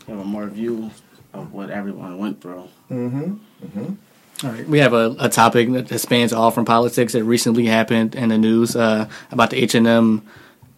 have 0.09 0.19
a 0.19 0.25
more 0.25 0.47
view 0.47 0.91
of 1.33 1.53
what 1.53 1.71
everyone 1.71 2.19
went 2.19 2.41
through. 2.41 2.69
Mm-hmm. 2.91 3.35
Mm-hmm. 3.65 3.95
All 4.43 4.51
right, 4.51 4.67
we 4.67 4.79
have 4.81 4.93
a, 4.93 5.15
a 5.21 5.29
topic 5.29 5.71
that 5.73 5.99
spans 6.01 6.33
all 6.33 6.51
from 6.51 6.65
politics 6.65 7.13
that 7.13 7.25
recently 7.25 7.67
happened 7.67 8.15
in 8.15 8.31
the 8.31 8.39
news 8.39 8.75
uh, 8.75 9.09
about 9.31 9.51
the 9.51 9.63
H 9.63 9.75
and 9.75 9.87
M, 9.87 10.23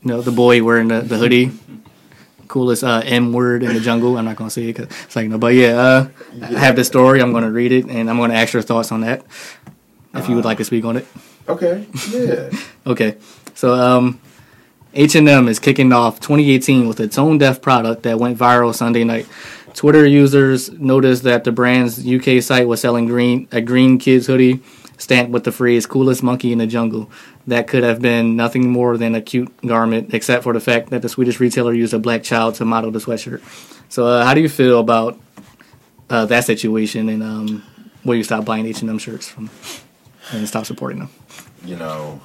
you 0.02 0.08
know, 0.08 0.20
the 0.20 0.30
boy 0.30 0.62
wearing 0.62 0.88
the, 0.88 1.00
the 1.00 1.16
hoodie, 1.16 1.50
coolest 2.48 2.84
uh, 2.84 3.02
M 3.04 3.32
word 3.32 3.62
in 3.62 3.72
the 3.72 3.80
jungle. 3.80 4.18
I'm 4.18 4.26
not 4.26 4.36
gonna 4.36 4.50
say 4.50 4.64
it 4.64 4.76
because 4.76 4.86
it's 5.04 5.16
like 5.16 5.28
know, 5.28 5.38
but 5.38 5.54
yeah, 5.54 5.76
uh, 5.76 6.08
I 6.42 6.58
have 6.58 6.76
the 6.76 6.84
story. 6.84 7.20
I'm 7.20 7.32
gonna 7.32 7.50
read 7.50 7.72
it 7.72 7.86
and 7.86 8.10
I'm 8.10 8.18
gonna 8.18 8.34
ask 8.34 8.52
your 8.52 8.62
thoughts 8.62 8.92
on 8.92 9.00
that. 9.00 9.24
If 10.14 10.28
you 10.28 10.36
would 10.36 10.44
like 10.44 10.58
to 10.58 10.64
speak 10.64 10.84
on 10.84 10.96
it, 10.96 11.06
Okay. 11.48 11.86
Yeah. 12.10 12.50
okay. 12.86 13.16
So 13.54 13.74
um, 13.74 14.20
H 14.94 15.14
and 15.14 15.28
M 15.28 15.48
is 15.48 15.58
kicking 15.58 15.92
off 15.92 16.20
2018 16.20 16.88
with 16.88 17.00
a 17.00 17.08
tone 17.08 17.38
deaf 17.38 17.62
product 17.62 18.02
that 18.02 18.18
went 18.18 18.38
viral 18.38 18.74
Sunday 18.74 19.04
night. 19.04 19.26
Twitter 19.76 20.06
users 20.06 20.72
noticed 20.72 21.22
that 21.24 21.44
the 21.44 21.52
brand's 21.52 22.04
UK 22.04 22.42
site 22.42 22.66
was 22.66 22.80
selling 22.80 23.06
green 23.06 23.46
a 23.52 23.60
green 23.60 23.98
kids 23.98 24.26
hoodie 24.26 24.62
stamped 24.96 25.30
with 25.30 25.44
the 25.44 25.52
phrase 25.52 25.84
"coolest 25.86 26.22
monkey 26.22 26.50
in 26.50 26.58
the 26.58 26.66
jungle." 26.66 27.10
That 27.46 27.68
could 27.68 27.84
have 27.84 28.00
been 28.00 28.34
nothing 28.36 28.70
more 28.70 28.96
than 28.96 29.14
a 29.14 29.20
cute 29.20 29.54
garment, 29.64 30.14
except 30.14 30.42
for 30.42 30.52
the 30.54 30.60
fact 30.60 30.90
that 30.90 31.02
the 31.02 31.08
Swedish 31.10 31.38
retailer 31.38 31.74
used 31.74 31.92
a 31.94 31.98
black 31.98 32.22
child 32.24 32.54
to 32.56 32.64
model 32.64 32.90
the 32.90 32.98
sweatshirt. 32.98 33.40
So, 33.88 34.06
uh, 34.06 34.24
how 34.24 34.34
do 34.34 34.40
you 34.40 34.48
feel 34.48 34.80
about 34.80 35.20
uh, 36.08 36.24
that 36.24 36.44
situation, 36.44 37.08
and 37.10 37.22
um, 37.22 37.62
will 38.02 38.16
you 38.16 38.24
stop 38.24 38.44
buying 38.46 38.66
H 38.66 38.80
and 38.80 38.88
M 38.90 38.98
shirts 38.98 39.28
from 39.28 39.50
and 40.32 40.48
stop 40.48 40.64
supporting 40.64 41.00
them? 41.00 41.10
you 41.64 41.76
know, 41.76 42.20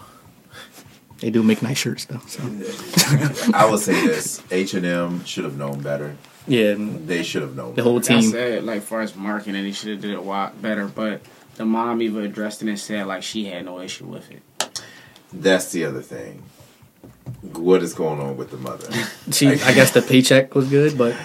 They 1.20 1.30
do 1.30 1.44
make 1.44 1.62
nice 1.62 1.78
shirts 1.78 2.06
though. 2.06 2.22
So 2.28 2.42
I 3.54 3.66
will 3.70 3.78
say 3.78 3.94
this: 4.08 4.42
H 4.50 4.74
and 4.74 4.86
M 4.86 5.26
should 5.26 5.44
have 5.44 5.58
known 5.58 5.82
better. 5.82 6.16
Yeah, 6.48 6.76
They 6.78 7.24
should 7.24 7.42
have 7.44 7.56
known. 7.56 7.76
the 7.76 7.84
whole 7.84 8.00
That's 8.00 8.32
team. 8.32 8.36
it. 8.36 8.64
Like, 8.64 8.82
far 8.82 9.02
as 9.02 9.16
marketing, 9.16 9.64
they 9.64 9.72
should 9.72 9.90
have 9.90 10.02
did 10.02 10.12
it 10.12 10.18
a 10.18 10.22
lot 10.22 10.62
better. 10.62 10.88
But 10.88 11.22
the 11.56 11.66
mom 11.66 12.02
even 12.02 12.24
addressed 12.24 12.62
it 12.64 12.70
and 12.70 12.80
said 12.80 13.06
like 13.08 13.24
she 13.24 13.46
had 13.46 13.66
no 13.66 13.80
issue 13.82 14.06
with 14.06 14.30
it. 14.32 14.42
That's 15.34 15.72
the 15.72 15.86
other 15.86 16.02
thing. 16.02 16.44
What 17.54 17.82
is 17.84 17.94
going 17.94 18.20
on 18.20 18.38
with 18.38 18.52
the 18.52 18.58
mother? 18.58 18.88
She, 19.32 19.48
I 19.48 19.74
guess 19.74 19.92
the 19.92 20.02
paycheck 20.02 20.54
was 20.56 20.68
good, 20.70 20.98
but 20.98 21.16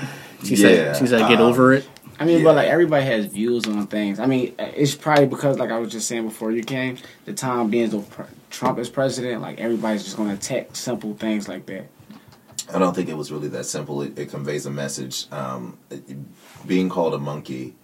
she 0.44 0.54
Yeah, 0.54 0.92
said 0.92 0.96
she 0.96 1.06
said 1.06 1.28
get 1.28 1.40
um, 1.40 1.46
over 1.48 1.72
it. 1.74 1.88
I 2.18 2.24
mean, 2.24 2.38
Yeah. 2.38 2.44
but 2.44 2.56
like 2.56 2.68
everybody 2.68 3.04
has 3.06 3.26
views 3.26 3.66
on 3.66 3.86
things. 3.88 4.18
I 4.20 4.26
mean, 4.26 4.54
it's 4.58 4.94
probably 4.94 5.26
because, 5.26 5.58
like 5.58 5.70
I 5.70 5.78
was 5.78 5.90
just 5.92 6.06
saying 6.08 6.24
before 6.24 6.50
you 6.52 6.62
came, 6.62 6.96
the 7.26 7.32
time 7.34 7.68
being 7.68 7.90
so 7.90 8.00
pr- 8.02 8.22
Trump 8.50 8.78
is 8.78 8.88
president, 8.88 9.42
like 9.42 9.58
everybody's 9.60 10.04
just 10.04 10.16
going 10.16 10.28
to 10.30 10.34
attack 10.34 10.74
simple 10.76 11.14
things 11.14 11.48
like 11.48 11.66
that. 11.66 11.86
I 12.72 12.78
don't 12.78 12.94
think 12.94 13.08
it 13.08 13.16
was 13.16 13.30
really 13.30 13.48
that 13.48 13.64
simple. 13.64 14.02
It, 14.02 14.18
it 14.18 14.30
conveys 14.30 14.66
a 14.66 14.70
message. 14.70 15.26
Um, 15.32 15.78
it- 15.90 16.02
being 16.66 16.88
called 16.88 17.14
a 17.14 17.18
monkey 17.18 17.74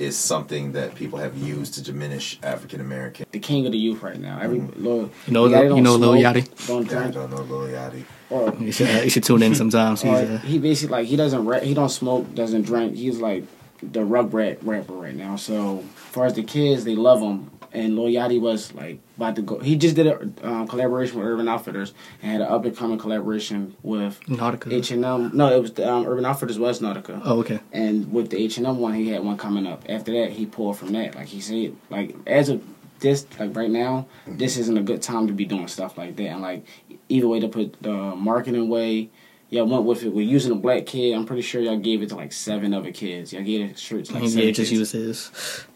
is 0.00 0.16
something 0.16 0.72
that 0.72 0.94
people 0.94 1.18
have 1.18 1.36
used 1.36 1.74
to 1.74 1.82
diminish 1.82 2.38
African 2.42 2.80
American. 2.80 3.26
The 3.30 3.38
king 3.38 3.66
of 3.66 3.72
the 3.72 3.78
youth 3.78 4.02
right 4.02 4.18
now. 4.18 4.38
Every 4.40 4.58
Lil, 4.58 5.10
You 5.26 5.32
know, 5.32 5.44
Yachty 5.46 5.62
you 5.62 5.68
don't 5.68 5.82
know 5.82 5.96
Lil 5.96 6.12
smoke, 6.14 6.36
Yachty? 6.36 6.66
Don't 6.66 6.90
Yeah, 6.90 7.06
I 7.06 7.10
don't 7.10 7.30
know 7.30 7.42
Lil 7.42 7.68
Yachty. 7.68 8.04
Or, 8.30 8.54
You 8.60 8.72
should, 8.72 8.88
uh, 8.88 9.02
you 9.02 9.10
should 9.10 9.24
tune 9.24 9.42
in 9.42 9.54
sometimes. 9.54 10.00
He's, 10.02 10.10
or 10.10 10.16
uh, 10.34 10.38
he 10.38 10.58
basically 10.58 10.92
like 10.92 11.06
he 11.06 11.16
doesn't 11.16 11.44
rap, 11.44 11.62
he 11.62 11.74
don't 11.74 11.90
smoke, 11.90 12.34
doesn't 12.34 12.62
drink. 12.62 12.96
He's 12.96 13.18
like 13.18 13.44
the 13.82 14.00
Rugrat 14.00 14.58
rapper 14.62 14.94
right 14.94 15.14
now. 15.14 15.36
So, 15.36 15.80
as 15.80 15.84
far 16.12 16.26
as 16.26 16.34
the 16.34 16.42
kids, 16.42 16.84
they 16.84 16.96
love 16.96 17.20
him. 17.20 17.50
And 17.72 17.96
Lil 17.96 18.06
Yachty 18.06 18.40
was 18.40 18.74
like 18.74 18.98
about 19.16 19.36
to 19.36 19.42
go. 19.42 19.58
He 19.60 19.76
just 19.76 19.94
did 19.94 20.06
a 20.08 20.20
um, 20.42 20.66
collaboration 20.66 21.18
with 21.18 21.26
Urban 21.28 21.46
Outfitters 21.46 21.94
and 22.20 22.32
had 22.32 22.40
an 22.40 22.48
up 22.48 22.64
and 22.64 22.76
coming 22.76 22.98
collaboration 22.98 23.76
with 23.82 24.18
Nautica. 24.26 24.72
H 24.72 24.90
and 24.90 25.04
M. 25.04 25.30
No, 25.34 25.54
it 25.54 25.60
was 25.62 25.72
the, 25.74 25.88
um, 25.88 26.04
Urban 26.06 26.26
Outfitters 26.26 26.58
was 26.58 26.80
Nautica. 26.80 27.20
oh, 27.24 27.40
okay. 27.40 27.60
And 27.72 28.12
with 28.12 28.30
the 28.30 28.38
H 28.38 28.58
and 28.58 28.66
M 28.66 28.78
one, 28.78 28.94
he 28.94 29.10
had 29.10 29.22
one 29.22 29.36
coming 29.36 29.66
up. 29.66 29.84
After 29.88 30.12
that, 30.12 30.32
he 30.32 30.46
pulled 30.46 30.78
from 30.78 30.92
that. 30.92 31.14
Like 31.14 31.28
he 31.28 31.40
said, 31.40 31.76
like 31.90 32.16
as 32.26 32.48
of 32.48 32.62
this, 32.98 33.24
like 33.38 33.54
right 33.56 33.70
now, 33.70 34.06
this 34.26 34.56
isn't 34.56 34.76
a 34.76 34.82
good 34.82 35.00
time 35.00 35.26
to 35.28 35.32
be 35.32 35.44
doing 35.44 35.68
stuff 35.68 35.96
like 35.96 36.16
that. 36.16 36.26
And 36.26 36.42
like 36.42 36.66
either 37.08 37.28
way 37.28 37.38
to 37.40 37.48
put 37.48 37.80
the 37.82 37.92
marketing 37.92 38.68
way, 38.68 39.10
y'all 39.48 39.66
went 39.66 39.84
with 39.84 40.02
it. 40.02 40.12
We're 40.12 40.26
using 40.26 40.52
a 40.52 40.56
black 40.56 40.86
kid. 40.86 41.14
I'm 41.14 41.24
pretty 41.24 41.42
sure 41.42 41.60
y'all 41.62 41.78
gave 41.78 42.02
it 42.02 42.08
to 42.08 42.16
like 42.16 42.32
seven 42.32 42.74
other 42.74 42.90
kids. 42.90 43.32
Y'all 43.32 43.42
gave 43.44 43.70
it 43.70 43.78
shirts 43.78 44.10
like 44.10 44.24
yeah, 44.24 44.28
seven 44.28 44.54
just 44.54 44.70
kids. 44.70 44.72
use 44.72 44.90
his 44.92 45.66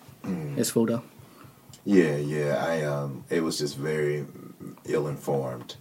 his 0.56 0.70
photo. 0.70 1.02
Yeah, 1.84 2.16
yeah. 2.16 2.64
I 2.66 2.82
um, 2.82 3.24
it 3.28 3.42
was 3.42 3.58
just 3.58 3.76
very 3.76 4.26
ill 4.84 5.06
informed 5.08 5.76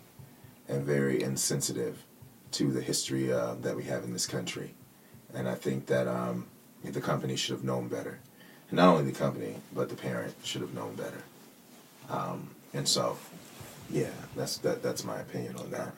and 0.67 0.83
very 0.83 1.21
insensitive 1.23 2.03
to 2.51 2.71
the 2.71 2.81
history 2.81 3.31
uh, 3.31 3.55
that 3.61 3.75
we 3.75 3.83
have 3.85 4.03
in 4.03 4.13
this 4.13 4.27
country, 4.27 4.73
and 5.33 5.47
I 5.47 5.55
think 5.55 5.87
that 5.87 6.07
um, 6.07 6.47
the 6.83 7.01
company 7.01 7.35
should 7.35 7.55
have 7.55 7.63
known 7.63 7.87
better. 7.87 8.19
And 8.69 8.77
not 8.77 8.89
only 8.89 9.11
the 9.11 9.17
company, 9.17 9.55
but 9.73 9.89
the 9.89 9.95
parent 9.95 10.35
should 10.43 10.61
have 10.61 10.73
known 10.73 10.95
better. 10.95 11.23
Um, 12.09 12.49
and 12.73 12.87
so, 12.87 13.17
yeah, 13.89 14.09
that's 14.35 14.57
that. 14.57 14.83
That's 14.83 15.03
my 15.03 15.19
opinion 15.19 15.55
on 15.57 15.71
that. 15.71 15.93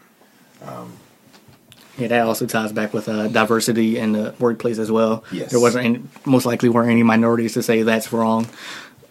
Yeah, 1.97 2.07
that 2.09 2.21
also 2.27 2.45
ties 2.45 2.73
back 2.73 2.93
with 2.93 3.07
uh, 3.07 3.29
diversity 3.29 3.97
in 3.97 4.11
the 4.11 4.35
workplace 4.39 4.79
as 4.79 4.91
well. 4.91 5.23
Yes. 5.31 5.51
There 5.51 5.59
wasn't 5.61 5.85
any, 5.85 6.03
most 6.25 6.45
likely 6.45 6.67
weren't 6.67 6.91
any 6.91 7.03
minorities 7.03 7.53
to 7.53 7.63
say 7.63 7.83
that's 7.83 8.11
wrong, 8.11 8.47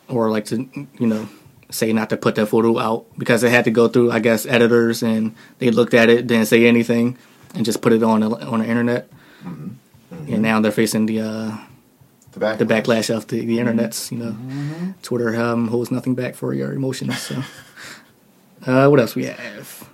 or 0.08 0.30
like 0.30 0.44
to 0.46 0.68
you 0.98 1.06
know 1.06 1.28
say 1.70 1.92
not 1.92 2.10
to 2.10 2.16
put 2.16 2.34
that 2.36 2.46
photo 2.46 2.78
out 2.78 3.06
because 3.18 3.42
it 3.42 3.50
had 3.50 3.64
to 3.64 3.70
go 3.70 3.88
through 3.88 4.10
I 4.10 4.20
guess 4.20 4.46
editors 4.46 5.02
and 5.02 5.34
they 5.58 5.70
looked 5.70 5.94
at 5.94 6.08
it 6.08 6.26
didn't 6.26 6.46
say 6.46 6.66
anything 6.66 7.16
and 7.54 7.64
just 7.64 7.80
put 7.82 7.92
it 7.92 8.02
on 8.02 8.20
the, 8.20 8.28
on 8.46 8.60
the 8.60 8.66
internet. 8.66 9.08
And 9.44 10.42
now 10.42 10.60
they're 10.60 10.72
facing 10.72 11.06
the 11.06 11.20
uh, 11.20 11.56
The 12.32 12.40
back. 12.40 12.58
the 12.58 12.64
backlash 12.64 13.14
of 13.14 13.26
the, 13.28 13.44
the 13.44 13.58
internets. 13.58 14.10
You 14.10 14.18
know, 14.18 14.94
Twitter 15.02 15.34
um, 15.40 15.68
holds 15.68 15.90
nothing 15.90 16.14
back 16.14 16.34
for 16.34 16.52
your 16.54 16.72
emotions. 16.72 17.18
So, 17.20 17.42
uh, 18.66 18.88
what 18.88 19.00
else 19.00 19.14
we 19.14 19.26
have? 19.26 19.88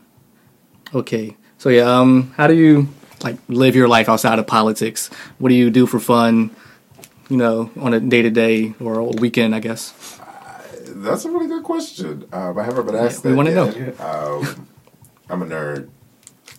Okay, 0.94 1.36
so 1.58 1.68
yeah, 1.68 1.82
um, 2.00 2.32
how 2.36 2.46
do 2.46 2.54
you 2.54 2.88
like 3.22 3.36
live 3.48 3.74
your 3.76 3.88
life 3.88 4.08
outside 4.08 4.38
of 4.38 4.46
politics? 4.46 5.08
What 5.38 5.48
do 5.50 5.54
you 5.54 5.70
do 5.70 5.86
for 5.86 6.00
fun? 6.00 6.50
You 7.30 7.36
know, 7.36 7.70
on 7.80 7.94
a 7.94 8.00
day 8.00 8.22
to 8.22 8.30
day 8.30 8.74
or 8.80 8.98
a 8.98 9.04
weekend, 9.04 9.54
I 9.54 9.60
guess. 9.60 10.18
That's 10.86 11.24
a 11.24 11.30
really 11.30 11.46
good 11.46 11.62
question. 11.62 12.26
Um, 12.32 12.58
I 12.58 12.64
haven't 12.64 12.86
been 12.86 12.96
asked 12.96 13.24
we 13.24 13.30
that 13.30 13.36
wanna 13.36 13.50
yet. 13.52 14.00
Um, 14.00 14.66
I'm 15.28 15.40
a 15.42 15.46
nerd. 15.46 15.88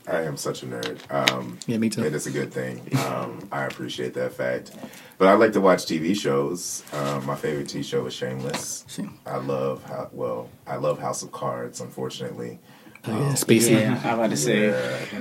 I 0.07 0.21
am 0.21 0.37
such 0.37 0.63
a 0.63 0.65
nerd. 0.65 0.99
Um, 1.13 1.59
Yeah, 1.67 1.77
me 1.77 1.89
too. 1.89 2.03
And 2.05 2.15
it's 2.15 2.25
a 2.25 2.31
good 2.31 2.51
thing. 2.53 2.81
Um, 3.05 3.47
I 3.51 3.65
appreciate 3.65 4.13
that 4.15 4.33
fact. 4.33 4.71
But 5.17 5.27
I 5.27 5.33
like 5.33 5.51
to 5.53 5.61
watch 5.61 5.85
TV 5.85 6.15
shows. 6.15 6.83
Um, 6.93 7.25
my 7.25 7.35
favorite 7.35 7.67
TV 7.67 7.83
show 7.83 8.05
is 8.05 8.13
Shameless. 8.13 8.85
Shame. 8.87 9.19
I 9.25 9.37
love 9.37 9.83
how 9.83 10.09
well 10.13 10.49
I 10.65 10.77
love 10.77 10.99
House 10.99 11.21
of 11.21 11.31
Cards. 11.33 11.81
Unfortunately, 11.81 12.59
Oh, 13.05 13.11
yeah, 13.11 13.33
Spacey. 13.33 13.71
Yeah, 13.71 14.01
I'm 14.05 14.19
about 14.19 14.29
to 14.29 14.37
say. 14.37 14.67
yeah, 14.67 14.73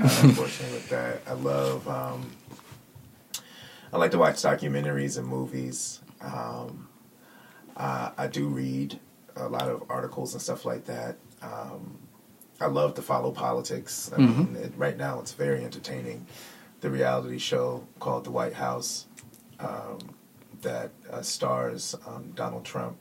uh, 0.05 0.21
unfortunately 0.23 0.75
with 0.77 0.89
that. 0.91 1.23
I 1.27 1.33
love. 1.33 1.89
Um, 1.89 2.31
I 3.93 3.97
like 3.99 4.13
to 4.13 4.19
watch 4.19 4.37
documentaries 4.37 5.19
and 5.19 5.27
movies. 5.27 6.01
Um, 6.21 6.89
uh, 7.77 8.11
I 8.17 8.27
do 8.27 8.49
read 8.49 8.99
a 9.37 9.49
lot 9.49 9.69
of 9.69 9.85
articles 9.89 10.33
and 10.35 10.43
stuff 10.43 10.65
like 10.65 10.85
that. 10.87 11.17
Um, 11.43 11.99
I 12.61 12.67
love 12.67 12.95
to 12.95 13.03
follow 13.03 13.31
politics. 13.31 14.11
I 14.15 14.19
mean, 14.19 14.57
it, 14.57 14.73
right 14.77 14.97
now 14.97 15.19
it's 15.21 15.33
very 15.33 15.65
entertaining. 15.65 16.27
The 16.83 16.91
reality 16.91 17.39
show 17.39 17.87
called 17.99 18.25
The 18.25 18.31
White 18.31 18.53
House 18.55 19.07
um, 19.59 19.99
that 20.63 20.91
uh, 21.11 21.23
stars 21.23 21.95
um, 22.07 22.33
Donald 22.35 22.65
Trump. 22.65 22.99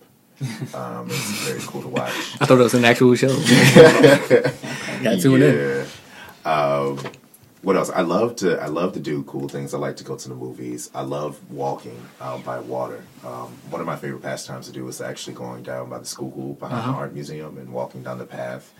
Um, 0.73 1.07
it's 1.09 1.47
very 1.47 1.59
cool 1.61 1.81
to 1.81 1.89
watch. 1.89 2.11
I 2.39 2.45
thought 2.45 2.59
it 2.59 2.63
was 2.63 2.73
an 2.73 2.85
actual 2.85 3.13
show. 3.15 3.27
Got 5.03 5.19
tune 5.19 5.41
in. 5.41 5.85
Yeah. 6.45 6.49
Um, 6.49 6.99
what 7.61 7.75
else? 7.75 7.89
I 7.89 8.01
love 8.01 8.35
to 8.37 8.59
I 8.61 8.67
love 8.67 8.93
to 8.93 8.99
do 8.99 9.23
cool 9.23 9.47
things. 9.49 9.73
I 9.73 9.77
like 9.77 9.97
to 9.97 10.03
go 10.03 10.15
to 10.15 10.29
the 10.29 10.35
movies. 10.35 10.89
I 10.95 11.01
love 11.01 11.39
walking 11.51 11.99
out 12.21 12.43
by 12.45 12.59
water. 12.59 13.03
Um, 13.25 13.47
one 13.69 13.81
of 13.81 13.87
my 13.87 13.95
favorite 13.97 14.21
pastimes 14.21 14.67
to 14.67 14.71
do 14.71 14.87
is 14.87 15.01
actually 15.01 15.33
going 15.35 15.63
down 15.63 15.89
by 15.89 15.99
the 15.99 16.05
Schuylkill 16.05 16.53
behind 16.53 16.79
Uh-huh. 16.79 16.91
the 16.93 16.97
art 16.97 17.13
museum 17.13 17.57
and 17.57 17.71
walking 17.73 18.03
down 18.03 18.17
the 18.17 18.25
path. 18.25 18.73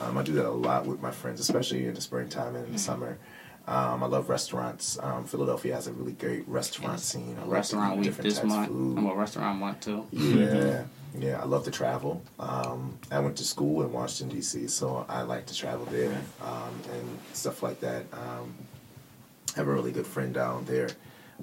Um, 0.00 0.16
I 0.18 0.22
do 0.22 0.32
that 0.32 0.46
a 0.46 0.50
lot 0.50 0.86
with 0.86 1.00
my 1.02 1.10
friends, 1.10 1.38
especially 1.40 1.86
in 1.86 1.94
the 1.94 2.00
springtime 2.00 2.56
and 2.56 2.66
in 2.66 2.72
the 2.72 2.78
summer. 2.78 3.18
Um, 3.66 4.02
I 4.02 4.06
love 4.06 4.28
restaurants. 4.28 4.98
Um, 5.02 5.24
Philadelphia 5.24 5.74
has 5.74 5.86
a 5.86 5.92
really 5.92 6.12
great 6.12 6.46
restaurant 6.48 7.00
scene. 7.00 7.38
I 7.42 7.46
Restaurant 7.46 7.98
week 7.98 8.14
this 8.16 8.42
month. 8.42 8.68
food. 8.68 8.98
I'm 8.98 9.06
a 9.06 9.14
restaurant 9.14 9.58
month 9.58 9.80
too. 9.80 10.06
Yeah, 10.10 10.84
yeah, 11.18 11.40
I 11.40 11.44
love 11.44 11.64
to 11.64 11.70
travel. 11.70 12.22
Um, 12.38 12.98
I 13.10 13.20
went 13.20 13.36
to 13.36 13.44
school 13.44 13.82
in 13.82 13.92
Washington 13.92 14.36
D.C., 14.36 14.68
so 14.68 15.06
I 15.08 15.22
like 15.22 15.46
to 15.46 15.54
travel 15.54 15.84
there 15.86 16.20
um, 16.42 16.74
and 16.92 17.18
stuff 17.32 17.62
like 17.62 17.80
that. 17.80 18.04
Um, 18.12 18.54
I 19.54 19.58
have 19.58 19.68
a 19.68 19.72
really 19.72 19.92
good 19.92 20.06
friend 20.06 20.34
down 20.34 20.64
there 20.64 20.90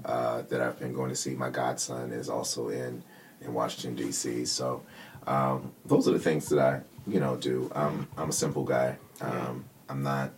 uh, 0.06 0.42
that 0.50 0.62
I've 0.62 0.78
been 0.80 0.94
going 0.94 1.10
to 1.10 1.16
see. 1.16 1.32
My 1.36 1.50
godson 1.50 2.12
is 2.12 2.30
also 2.30 2.70
in 2.70 3.04
in 3.42 3.54
Washington 3.54 3.96
D.C., 3.96 4.46
so 4.46 4.84
um, 5.28 5.72
those 5.86 6.08
are 6.08 6.12
the 6.12 6.20
things 6.20 6.50
that 6.50 6.60
I 6.60 6.82
you 7.08 7.20
know 7.20 7.36
do. 7.38 7.72
Um, 7.74 8.08
I'm 8.18 8.30
a 8.30 8.34
simple 8.34 8.64
guy. 8.64 8.98
Um, 9.22 9.66
I'm 9.90 10.04
not 10.04 10.32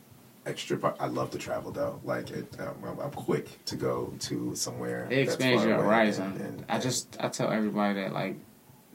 extra. 0.45 0.77
I 0.99 1.07
love 1.07 1.31
to 1.31 1.37
travel 1.37 1.71
though. 1.71 1.99
Like 2.03 2.29
it, 2.31 2.47
um, 2.59 2.99
I'm, 3.01 3.11
quick 3.11 3.63
to 3.65 3.75
go 3.75 4.13
to 4.19 4.55
somewhere. 4.55 5.07
It 5.09 5.19
expands 5.19 5.63
your 5.65 5.75
horizon. 5.81 6.33
and- 6.33 6.41
and- 6.41 6.65
I 6.69 6.79
just 6.79 7.17
I 7.19 7.29
tell 7.29 7.49
everybody 7.51 7.95
that 8.01 8.13
like 8.13 8.35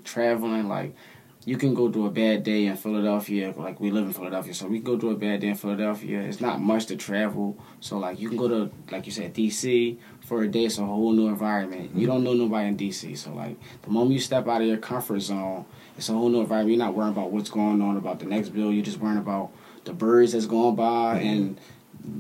traveling 0.09 0.69
like 0.69 0.95
you 1.45 1.57
can 1.57 1.73
go 1.73 1.91
through 1.91 2.07
a 2.07 2.11
bad 2.11 2.43
day 2.43 2.67
in 2.67 2.77
Philadelphia. 2.77 3.55
Like 3.57 3.81
we 3.81 3.91
live 3.91 4.05
in 4.05 4.13
Philadelphia, 4.13 4.53
so 4.53 4.67
we 4.67 4.81
go 4.81 4.99
through 4.99 5.13
a 5.13 5.17
bad 5.17 5.41
day 5.41 5.49
in 5.49 5.55
Philadelphia. 5.55 6.21
It's 6.21 6.41
not 6.41 6.61
much 6.61 6.87
to 6.87 6.97
travel, 6.97 7.57
so 7.81 7.99
like 7.99 8.21
you 8.21 8.29
can 8.29 8.37
go 8.37 8.49
to 8.49 8.71
like 8.91 9.07
you 9.07 9.13
said 9.13 9.35
DC 9.35 9.97
for 10.21 10.43
a 10.43 10.49
day. 10.49 10.65
It's 10.65 10.79
a 10.79 10.85
whole 10.85 11.13
new 11.13 11.29
environment. 11.29 11.93
You 11.95 12.07
mm-hmm. 12.07 12.07
don't 12.07 12.25
know 12.25 12.35
nobody 12.35 12.69
in 12.69 12.77
DC, 12.77 13.17
so 13.17 13.33
like 13.33 13.57
the 13.83 13.91
moment 13.91 14.13
you 14.13 14.21
step 14.21 14.47
out 14.47 14.61
of 14.61 14.67
your 14.67 14.77
comfort 14.77 15.21
zone, 15.21 15.65
it's 15.97 16.09
a 16.09 16.13
whole 16.13 16.29
new 16.29 16.41
environment. 16.41 16.77
You're 16.77 16.85
not 16.85 16.95
worrying 16.95 17.13
about 17.13 17.31
what's 17.31 17.51
going 17.51 17.81
on 17.81 17.97
about 17.97 18.19
the 18.19 18.27
next 18.27 18.51
bill. 18.51 18.71
You're 18.71 18.85
just 18.85 18.99
worrying 18.99 19.19
about 19.19 19.51
the 19.85 19.95
birds 19.95 20.33
that's 20.33 20.47
going 20.47 20.75
by 20.75 21.19
mm-hmm. 21.19 21.29
and 21.29 21.61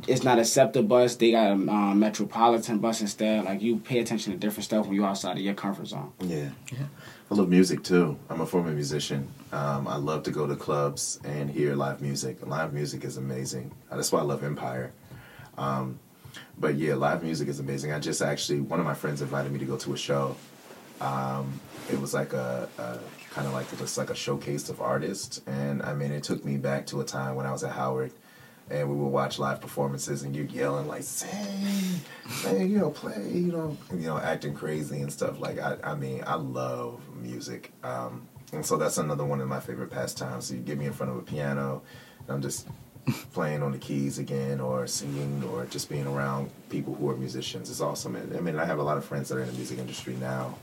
it's 0.07 0.23
not 0.23 0.39
a 0.39 0.45
SEPTA 0.45 0.83
bus. 0.83 1.17
They 1.17 1.33
got 1.33 1.49
a 1.49 1.53
um, 1.53 1.99
metropolitan 1.99 2.79
bus 2.79 3.01
instead. 3.01 3.45
Like 3.45 3.63
you 3.63 3.79
pay 3.79 4.01
attention 4.01 4.33
to 4.33 4.39
different 4.39 4.65
stuff 4.65 4.87
when 4.87 4.95
you're 4.95 5.07
outside 5.07 5.37
of 5.37 5.43
your 5.43 5.55
comfort 5.55 5.87
zone. 5.87 6.13
Yeah. 6.21 6.51
Yeah. 6.73 6.87
I 7.31 7.35
love 7.35 7.51
music 7.51 7.83
too. 7.83 8.19
I'm 8.31 8.41
a 8.41 8.47
former 8.47 8.71
musician. 8.71 9.29
Um, 9.53 9.87
I 9.87 9.97
love 9.97 10.23
to 10.25 10.31
go 10.31 10.47
to 10.47 10.57
clubs 10.57 11.21
and 11.25 11.51
hear 11.51 11.75
live 11.75 12.01
music. 12.01 12.47
Live 12.47 12.73
music 12.73 13.05
is 13.05 13.17
amazing. 13.19 13.71
That's 13.91 14.11
why 14.11 14.21
I 14.21 14.23
love 14.23 14.43
Empire. 14.43 14.93
Um, 15.59 15.99
but 16.59 16.77
yeah, 16.77 16.95
live 16.95 17.23
music 17.23 17.49
is 17.49 17.61
amazing. 17.61 17.93
I 17.93 17.99
just 17.99 18.23
actually, 18.23 18.61
one 18.61 18.81
of 18.81 18.87
my 18.87 18.95
friends 18.95 19.21
invited 19.21 19.53
me 19.53 19.59
to 19.59 19.65
go 19.65 19.77
to 19.77 19.93
a 19.93 19.97
show. 19.97 20.37
Um, 21.01 21.61
it 21.91 22.01
was 22.01 22.15
like 22.15 22.33
a, 22.33 22.69
a 22.79 22.99
kind 23.31 23.47
of 23.47 23.53
like 23.53 23.71
just 23.79 23.99
like 23.99 24.11
a 24.11 24.15
showcase 24.15 24.69
of 24.69 24.81
artists, 24.81 25.41
and 25.47 25.83
I 25.83 25.95
mean, 25.95 26.11
it 26.11 26.23
took 26.25 26.45
me 26.45 26.57
back 26.57 26.87
to 26.87 27.01
a 27.01 27.05
time 27.05 27.37
when 27.37 27.47
I 27.47 27.53
was 27.53 27.63
at 27.63 27.73
Howard, 27.73 28.13
and 28.71 28.89
we 28.89 28.97
would 28.97 29.09
watch 29.09 29.39
live 29.39 29.61
performances, 29.61 30.23
and 30.23 30.35
you're 30.35 30.47
yelling 30.47 30.87
like 30.87 31.03
"sing, 31.03 32.01
sing," 32.29 32.71
you 32.71 32.79
know, 32.79 32.91
play, 32.91 33.31
you 33.31 33.53
know, 33.53 33.77
you 33.93 34.07
know, 34.07 34.19
acting 34.19 34.55
crazy 34.55 35.01
and 35.01 35.13
stuff. 35.13 35.41
Like 35.41 35.59
I, 35.59 35.77
I 35.83 35.95
mean, 35.95 36.23
I 36.27 36.35
love 36.35 37.01
music, 37.17 37.73
um, 37.83 38.27
and 38.53 38.65
so 38.65 38.77
that's 38.77 38.99
another 38.99 39.25
one 39.25 39.41
of 39.41 39.49
my 39.49 39.61
favorite 39.61 39.91
pastimes. 39.91 40.47
So 40.47 40.55
you 40.55 40.61
get 40.61 40.79
me 40.79 40.87
in 40.87 40.93
front 40.93 41.13
of 41.13 41.19
a 41.19 41.23
piano, 41.23 41.83
and 42.21 42.31
I'm 42.31 42.43
just 42.43 42.69
playing 43.33 43.63
on 43.63 43.73
the 43.73 43.79
keys 43.79 44.19
again, 44.19 44.61
or 44.61 44.87
singing, 44.87 45.43
or 45.45 45.65
just 45.67 45.89
being 45.89 46.07
around 46.07 46.51
people 46.69 46.95
who 46.95 47.09
are 47.11 47.17
musicians 47.17 47.71
is 47.71 47.81
awesome. 47.81 48.17
And, 48.17 48.37
I 48.37 48.41
mean, 48.41 48.59
I 48.59 48.65
have 48.65 48.79
a 48.79 48.83
lot 48.83 48.99
of 48.99 49.05
friends 49.05 49.29
that 49.29 49.39
are 49.39 49.43
in 49.43 49.49
the 49.49 49.55
music 49.55 49.79
industry 49.79 50.15
now. 50.21 50.57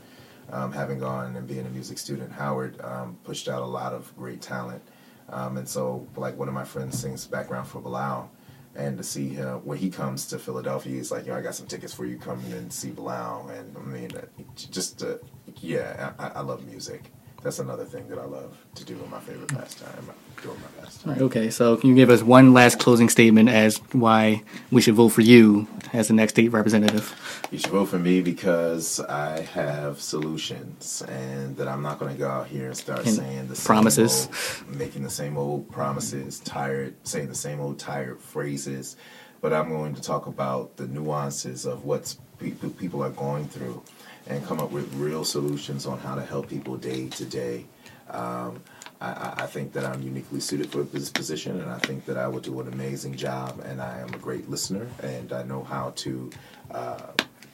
Um, 0.52 0.70
having 0.70 1.00
gone 1.00 1.34
and 1.34 1.44
being 1.48 1.66
a 1.66 1.70
music 1.70 1.98
student, 1.98 2.30
Howard 2.30 2.80
um, 2.80 3.18
pushed 3.24 3.48
out 3.48 3.62
a 3.62 3.66
lot 3.66 3.92
of 3.92 4.16
great 4.16 4.40
talent. 4.40 4.80
Um, 5.28 5.56
and 5.56 5.68
so, 5.68 6.06
like 6.16 6.38
one 6.38 6.48
of 6.48 6.54
my 6.54 6.64
friends 6.64 6.98
sings 6.98 7.26
background 7.26 7.66
for 7.66 7.80
Bilal, 7.80 8.30
and 8.74 8.96
to 8.98 9.04
see 9.04 9.28
him 9.30 9.64
when 9.64 9.78
he 9.78 9.90
comes 9.90 10.26
to 10.28 10.38
Philadelphia, 10.38 10.94
he's 10.94 11.10
like, 11.10 11.26
"Yo, 11.26 11.34
I 11.34 11.40
got 11.40 11.54
some 11.54 11.66
tickets 11.66 11.92
for 11.92 12.04
you. 12.06 12.18
Come 12.18 12.40
and 12.52 12.72
see 12.72 12.90
Bilal." 12.90 13.48
And 13.48 13.76
I 13.76 13.80
mean, 13.80 14.10
uh, 14.16 14.26
just 14.54 15.02
uh, 15.02 15.16
yeah, 15.60 16.12
I, 16.18 16.28
I 16.28 16.40
love 16.40 16.64
music. 16.66 17.10
That's 17.46 17.60
another 17.60 17.84
thing 17.84 18.08
that 18.08 18.18
I 18.18 18.24
love 18.24 18.58
to 18.74 18.84
do 18.84 18.94
in 19.00 19.08
my 19.08 19.20
favorite 19.20 19.46
pastime. 19.46 20.10
Doing 20.42 20.58
my 20.60 20.82
pastime. 20.82 21.12
Right, 21.12 21.22
okay, 21.22 21.48
so 21.48 21.76
can 21.76 21.90
you 21.90 21.94
give 21.94 22.10
us 22.10 22.20
one 22.20 22.52
last 22.52 22.80
closing 22.80 23.08
statement 23.08 23.48
as 23.48 23.76
why 23.92 24.42
we 24.72 24.82
should 24.82 24.94
vote 24.96 25.10
for 25.10 25.20
you 25.20 25.68
as 25.92 26.08
the 26.08 26.14
next 26.14 26.32
state 26.32 26.48
representative? 26.48 27.14
You 27.52 27.58
should 27.58 27.70
vote 27.70 27.84
for 27.84 28.00
me 28.00 28.20
because 28.20 28.98
I 28.98 29.42
have 29.42 30.00
solutions, 30.00 31.04
and 31.06 31.56
that 31.58 31.68
I'm 31.68 31.82
not 31.82 32.00
going 32.00 32.12
to 32.12 32.18
go 32.18 32.28
out 32.28 32.48
here 32.48 32.66
and 32.66 32.76
start 32.76 33.06
And 33.06 33.14
saying 33.14 33.46
the 33.46 33.54
same 33.54 33.64
promises. 33.66 34.26
old- 34.66 34.76
making 34.76 35.04
the 35.04 35.10
same 35.10 35.36
old 35.38 35.70
promises, 35.70 36.40
tired, 36.40 36.96
saying 37.04 37.28
the 37.28 37.36
same 37.36 37.60
old 37.60 37.78
tired 37.78 38.18
phrases. 38.18 38.96
But 39.40 39.52
I'm 39.52 39.68
going 39.68 39.94
to 39.94 40.02
talk 40.02 40.26
about 40.26 40.78
the 40.78 40.88
nuances 40.88 41.64
of 41.64 41.84
what 41.84 42.16
people 42.40 42.70
people 42.70 43.04
are 43.04 43.10
going 43.10 43.46
through, 43.46 43.84
and 44.28 44.44
come 44.44 44.60
up 44.60 44.70
with 44.70 44.92
real 44.94 45.24
solutions 45.24 45.86
on 45.86 45.98
how 45.98 46.14
to 46.14 46.22
help 46.22 46.48
people 46.48 46.76
day 46.76 47.08
to 47.10 47.24
day. 47.24 47.66
Um, 48.10 48.62
I, 49.00 49.34
I- 49.38 49.46
think 49.46 49.72
that 49.74 49.84
I'm 49.84 50.02
uniquely 50.02 50.40
suited 50.40 50.70
for 50.70 50.82
this 50.82 51.10
position, 51.10 51.60
and 51.60 51.70
I 51.70 51.78
think 51.78 52.04
that 52.06 52.16
I 52.16 52.26
will 52.28 52.40
do 52.40 52.60
an 52.60 52.68
amazing 52.72 53.14
job. 53.16 53.60
And 53.64 53.80
I 53.80 54.00
am 54.00 54.08
a 54.14 54.18
great 54.18 54.48
listener, 54.50 54.86
and 55.02 55.32
I 55.32 55.42
know 55.42 55.62
how 55.64 55.92
to 55.96 56.30
uh, 56.70 57.02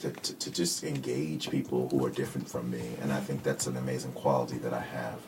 to, 0.00 0.10
to, 0.10 0.34
to 0.34 0.50
just 0.50 0.82
engage 0.84 1.48
people 1.50 1.88
who 1.90 2.04
are 2.04 2.10
different 2.10 2.48
from 2.48 2.70
me. 2.70 2.82
And 3.02 3.12
I 3.12 3.20
think 3.20 3.42
that's 3.44 3.66
an 3.68 3.76
amazing 3.76 4.12
quality 4.12 4.58
that 4.58 4.72
I 4.74 4.80
have. 4.80 5.18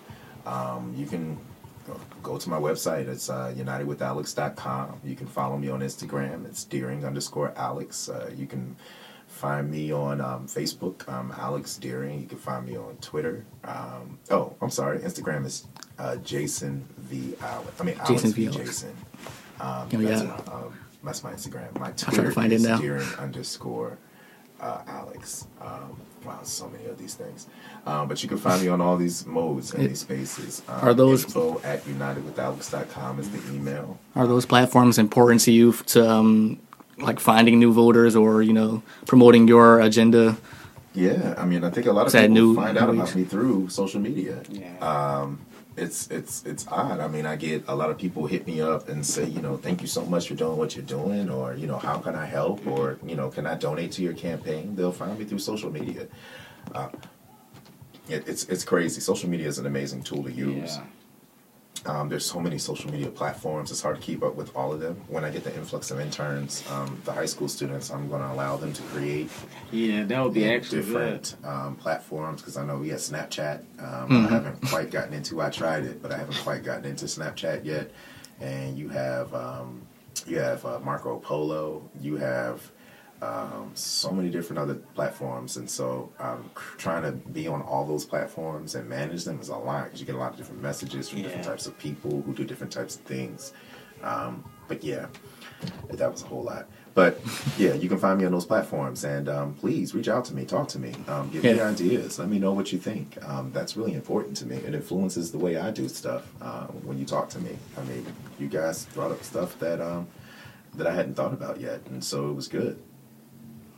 Um, 0.47 0.95
you 0.97 1.07
can 1.07 1.39
go- 1.87 2.01
go 2.23 2.39
to 2.39 2.49
my 2.51 2.59
website. 2.59 3.07
It's 3.09 3.31
uh, 3.31 3.55
unitedwithalex.com. 3.57 5.01
You 5.05 5.15
can 5.17 5.27
follow 5.27 5.57
me 5.57 5.69
on 5.69 5.81
Instagram. 5.81 6.45
It's 6.47 6.65
Deering 6.65 7.05
underscore 7.05 7.53
Alex. 7.57 8.09
Uh, 8.09 8.31
you 8.37 8.47
can 8.47 8.77
find 9.45 9.71
me 9.71 9.93
on 9.93 10.23
um, 10.23 10.47
Facebook. 10.47 11.07
I'm 11.07 11.31
Alex 11.33 11.77
Deering. 11.77 12.19
You 12.23 12.27
can 12.27 12.39
find 12.39 12.67
me 12.67 12.79
on 12.79 12.97
Twitter. 13.03 13.45
Um, 13.65 14.19
oh, 14.31 14.55
I'm 14.63 14.71
sorry. 14.71 15.01
Instagram 15.01 15.45
is 15.45 15.67
uh, 15.99 16.17
Jason 16.17 16.83
V. 16.97 17.35
Alex. 17.43 17.79
I 17.79 17.85
mean, 17.85 17.97
Alex 17.97 18.11
Jason 18.11 18.33
V. 18.33 18.47
Jason. 18.49 18.97
Um, 19.61 19.89
Oh, 19.93 19.97
that's, 19.99 20.23
yeah. 20.23 20.41
um, 20.51 20.75
that's 21.05 21.23
my 21.23 21.33
Instagram. 21.35 21.79
My 21.79 21.91
Twitter 21.91 22.33
find 22.33 22.55
it 22.55 22.57
is 22.57 22.63
now. 22.63 22.79
Deering 22.79 23.07
underscore 23.19 23.99
uh, 24.63 24.81
Alex. 24.87 25.47
Um, 25.61 26.01
wow, 26.25 26.41
so 26.43 26.69
many 26.71 26.87
of 26.87 26.97
these 26.97 27.13
things. 27.15 27.47
Um, 27.87 28.09
but 28.09 28.23
you 28.23 28.31
can 28.31 28.39
find 28.39 28.63
me 28.63 28.69
on 28.69 28.81
all 28.81 28.97
these 28.97 29.27
modes 29.27 29.75
and 29.75 29.85
It- 29.85 29.89
these 29.89 30.01
spaces. 30.01 30.63
Um, 30.69 30.89
are 30.89 30.95
those- 30.95 31.25
info 31.25 31.61
at 31.63 31.85
unitedwithalex.com 31.85 33.21
is 33.21 33.31
the 33.31 33.55
email. 33.55 33.99
Are 34.17 34.27
those 34.27 34.47
platforms 34.47 34.97
important 34.99 35.43
to 35.43 35.53
you 35.53 35.73
to 35.73 36.09
um, 36.11 36.59
like 36.99 37.21
finding 37.21 37.59
new 37.59 37.73
voters 37.73 38.17
or 38.17 38.43
you 38.43 38.53
know 38.53 38.83
promoting 39.07 39.49
your 39.49 39.81
agenda? 39.81 40.37
Yeah, 40.95 41.35
I 41.37 41.45
mean, 41.45 41.65
I 41.65 41.71
think 41.71 41.87
a 41.87 41.93
lot 41.93 42.07
of 42.07 42.13
people 42.13 42.29
new- 42.29 42.55
find 42.55 42.79
out 42.79 42.95
new 42.95 43.01
about 43.01 43.15
me 43.17 43.25
through 43.25 43.69
social 43.69 44.01
media. 44.01 44.43
Yeah. 44.49 44.79
Um, 44.79 45.41
it's 45.77 46.09
it's 46.09 46.45
it's 46.45 46.67
odd. 46.69 47.01
I 47.01 47.09
mean, 47.09 47.27
I 47.27 47.35
get 47.35 47.65
a 47.67 47.75
lot 47.75 47.91
of 47.91 47.99
people 47.99 48.27
hit 48.27 48.47
me 48.47 48.61
up 48.61 48.89
and 48.89 49.05
say, 49.05 49.25
you 49.25 49.43
know, 49.43 49.57
thank 49.57 49.81
you 49.81 49.89
so 49.89 50.05
much 50.07 50.29
for 50.29 50.35
doing 50.35 50.57
what 50.57 50.77
you're 50.77 50.85
doing, 50.85 51.29
or 51.29 51.55
you 51.55 51.67
know, 51.67 51.79
how 51.79 51.99
can 51.99 52.15
I 52.15 52.27
help, 52.27 52.65
or 52.67 52.99
you 53.05 53.17
know, 53.17 53.29
can 53.29 53.45
I 53.45 53.57
donate 53.57 53.91
to 53.93 54.03
your 54.03 54.13
campaign? 54.15 54.77
They'll 54.77 54.93
find 54.93 55.19
me 55.19 55.25
through 55.25 55.41
social 55.41 55.73
media. 55.73 56.07
Uh, 56.73 56.91
it, 58.09 58.29
it's 58.29 58.45
it's 58.45 58.63
crazy. 58.65 59.01
Social 59.01 59.29
media 59.29 59.49
is 59.49 59.59
an 59.59 59.67
amazing 59.67 60.03
tool 60.03 60.23
to 60.23 60.31
use. 60.31 60.77
Yeah. 60.77 60.85
Um, 61.87 62.09
there's 62.09 62.25
so 62.25 62.41
many 62.41 62.57
social 62.57 62.91
media 62.91 63.09
platforms. 63.11 63.71
It's 63.71 63.83
hard 63.83 63.97
to 63.97 64.03
keep 64.03 64.23
up 64.23 64.37
with 64.37 64.55
all 64.57 64.73
of 64.73 64.81
them. 64.81 65.03
When 65.09 65.23
I 65.25 65.31
get 65.31 65.45
the 65.45 65.55
influx 65.55 65.91
of 65.91 66.01
interns, 66.01 66.65
um, 66.71 67.01
the 67.05 67.13
high 67.13 67.27
school 67.27 67.47
students, 67.47 67.91
I'm 67.91 68.09
going 68.09 68.23
to 68.23 68.33
allow 68.33 68.57
them 68.57 68.73
to 68.73 68.83
create 68.85 69.31
Yeah, 69.71 70.05
that 70.05 70.25
would 70.25 70.33
be 70.33 70.49
actually 70.51 70.79
different 70.81 71.37
um, 71.45 71.77
platforms 71.77 72.41
because 72.41 72.57
I 72.57 72.65
know 72.65 72.79
we 72.79 72.89
have 72.89 73.01
Snapchat. 73.01 73.59
Um, 73.79 74.09
Mhm. 74.09 74.27
I 74.27 74.29
haven't 74.31 74.61
quite 74.71 74.91
gotten 74.91 75.13
into. 75.13 75.43
I 75.43 75.51
tried 75.51 75.85
it, 75.85 76.01
but 76.01 76.11
I 76.11 76.17
haven't 76.17 76.39
quite 76.39 76.65
gotten 76.65 76.87
into 76.87 77.05
Snapchat 77.05 77.65
yet. 77.67 77.91
And 78.41 78.79
you 78.79 78.89
have 78.89 79.35
um, 79.35 79.83
you 80.27 80.39
have 80.39 80.65
uh, 80.65 80.79
Marco 80.83 81.19
Polo. 81.19 81.83
You 82.01 82.17
have 82.17 82.71
um, 83.23 83.71
so 83.75 84.11
many 84.11 84.29
different 84.29 84.59
other 84.59 84.75
platforms, 84.75 85.57
and 85.57 85.69
so 85.69 86.13
um, 86.19 86.51
trying 86.77 87.03
to 87.03 87.13
be 87.13 87.47
on 87.47 87.63
all 87.63 87.87
those 87.87 88.05
platforms 88.05 88.75
and 88.75 88.89
manage 88.89 89.25
them 89.25 89.41
is 89.41 89.49
a 89.49 89.57
lot 89.57 89.85
because 89.85 90.01
you 90.01 90.07
get 90.07 90.15
a 90.15 90.19
lot 90.19 90.33
of 90.33 90.37
different 90.37 90.63
messages 90.63 91.09
from 91.09 91.23
different 91.23 91.45
types 91.45 91.67
of 91.67 91.79
people 91.79 92.23
who 92.23 92.35
do 92.35 92.45
different 92.45 92.73
types 92.73 92.97
of 92.97 93.03
things. 93.03 93.53
Um, 94.03 94.45
but 94.69 94.83
yeah, 94.83 95.07
that 95.91 96.11
was 96.11 96.23
a 96.23 96.27
whole 96.27 96.43
lot. 96.43 96.69
But 96.95 97.21
yeah, 97.59 97.75
you 97.75 97.89
can 97.89 97.99
find 97.99 98.19
me 98.19 98.25
on 98.25 98.33
those 98.33 98.47
platforms, 98.47 99.05
and 99.05 99.29
um, 99.29 99.55
please 99.55 99.95
reach 99.95 100.09
out 100.09 100.25
to 100.27 100.35
me, 100.35 100.45
talk 100.45 100.69
to 100.69 100.79
me, 100.79 100.95
um, 101.09 101.31
give 101.31 101.43
me 101.43 101.61
ideas, 101.61 102.19
let 102.19 102.29
me 102.29 102.39
know 102.39 102.53
what 102.53 102.73
you 102.73 102.79
think. 102.79 103.17
Um, 103.27 103.51
that's 103.53 103.77
really 103.77 103.95
important 103.95 104.37
to 104.39 104.47
me. 104.47 104.57
It 104.57 104.75
influences 104.75 105.33
the 105.33 105.39
way 105.39 105.57
I 105.57 105.71
do 105.71 105.89
stuff 105.89 106.31
uh, 106.41 106.67
when 106.67 106.99
you 106.99 107.05
talk 107.05 107.29
to 107.31 107.39
me. 107.39 107.57
I 107.79 107.83
mean, 107.85 108.07
you 108.39 108.49
guys 108.49 108.87
brought 108.87 109.11
up 109.11 109.23
stuff 109.23 109.59
that 109.59 109.81
um, 109.81 110.07
that 110.75 110.87
I 110.87 110.95
hadn't 110.95 111.15
thought 111.15 111.33
about 111.33 111.61
yet, 111.61 111.81
and 111.87 112.03
so 112.03 112.31
it 112.31 112.35
was 112.35 112.49
good. 112.49 112.81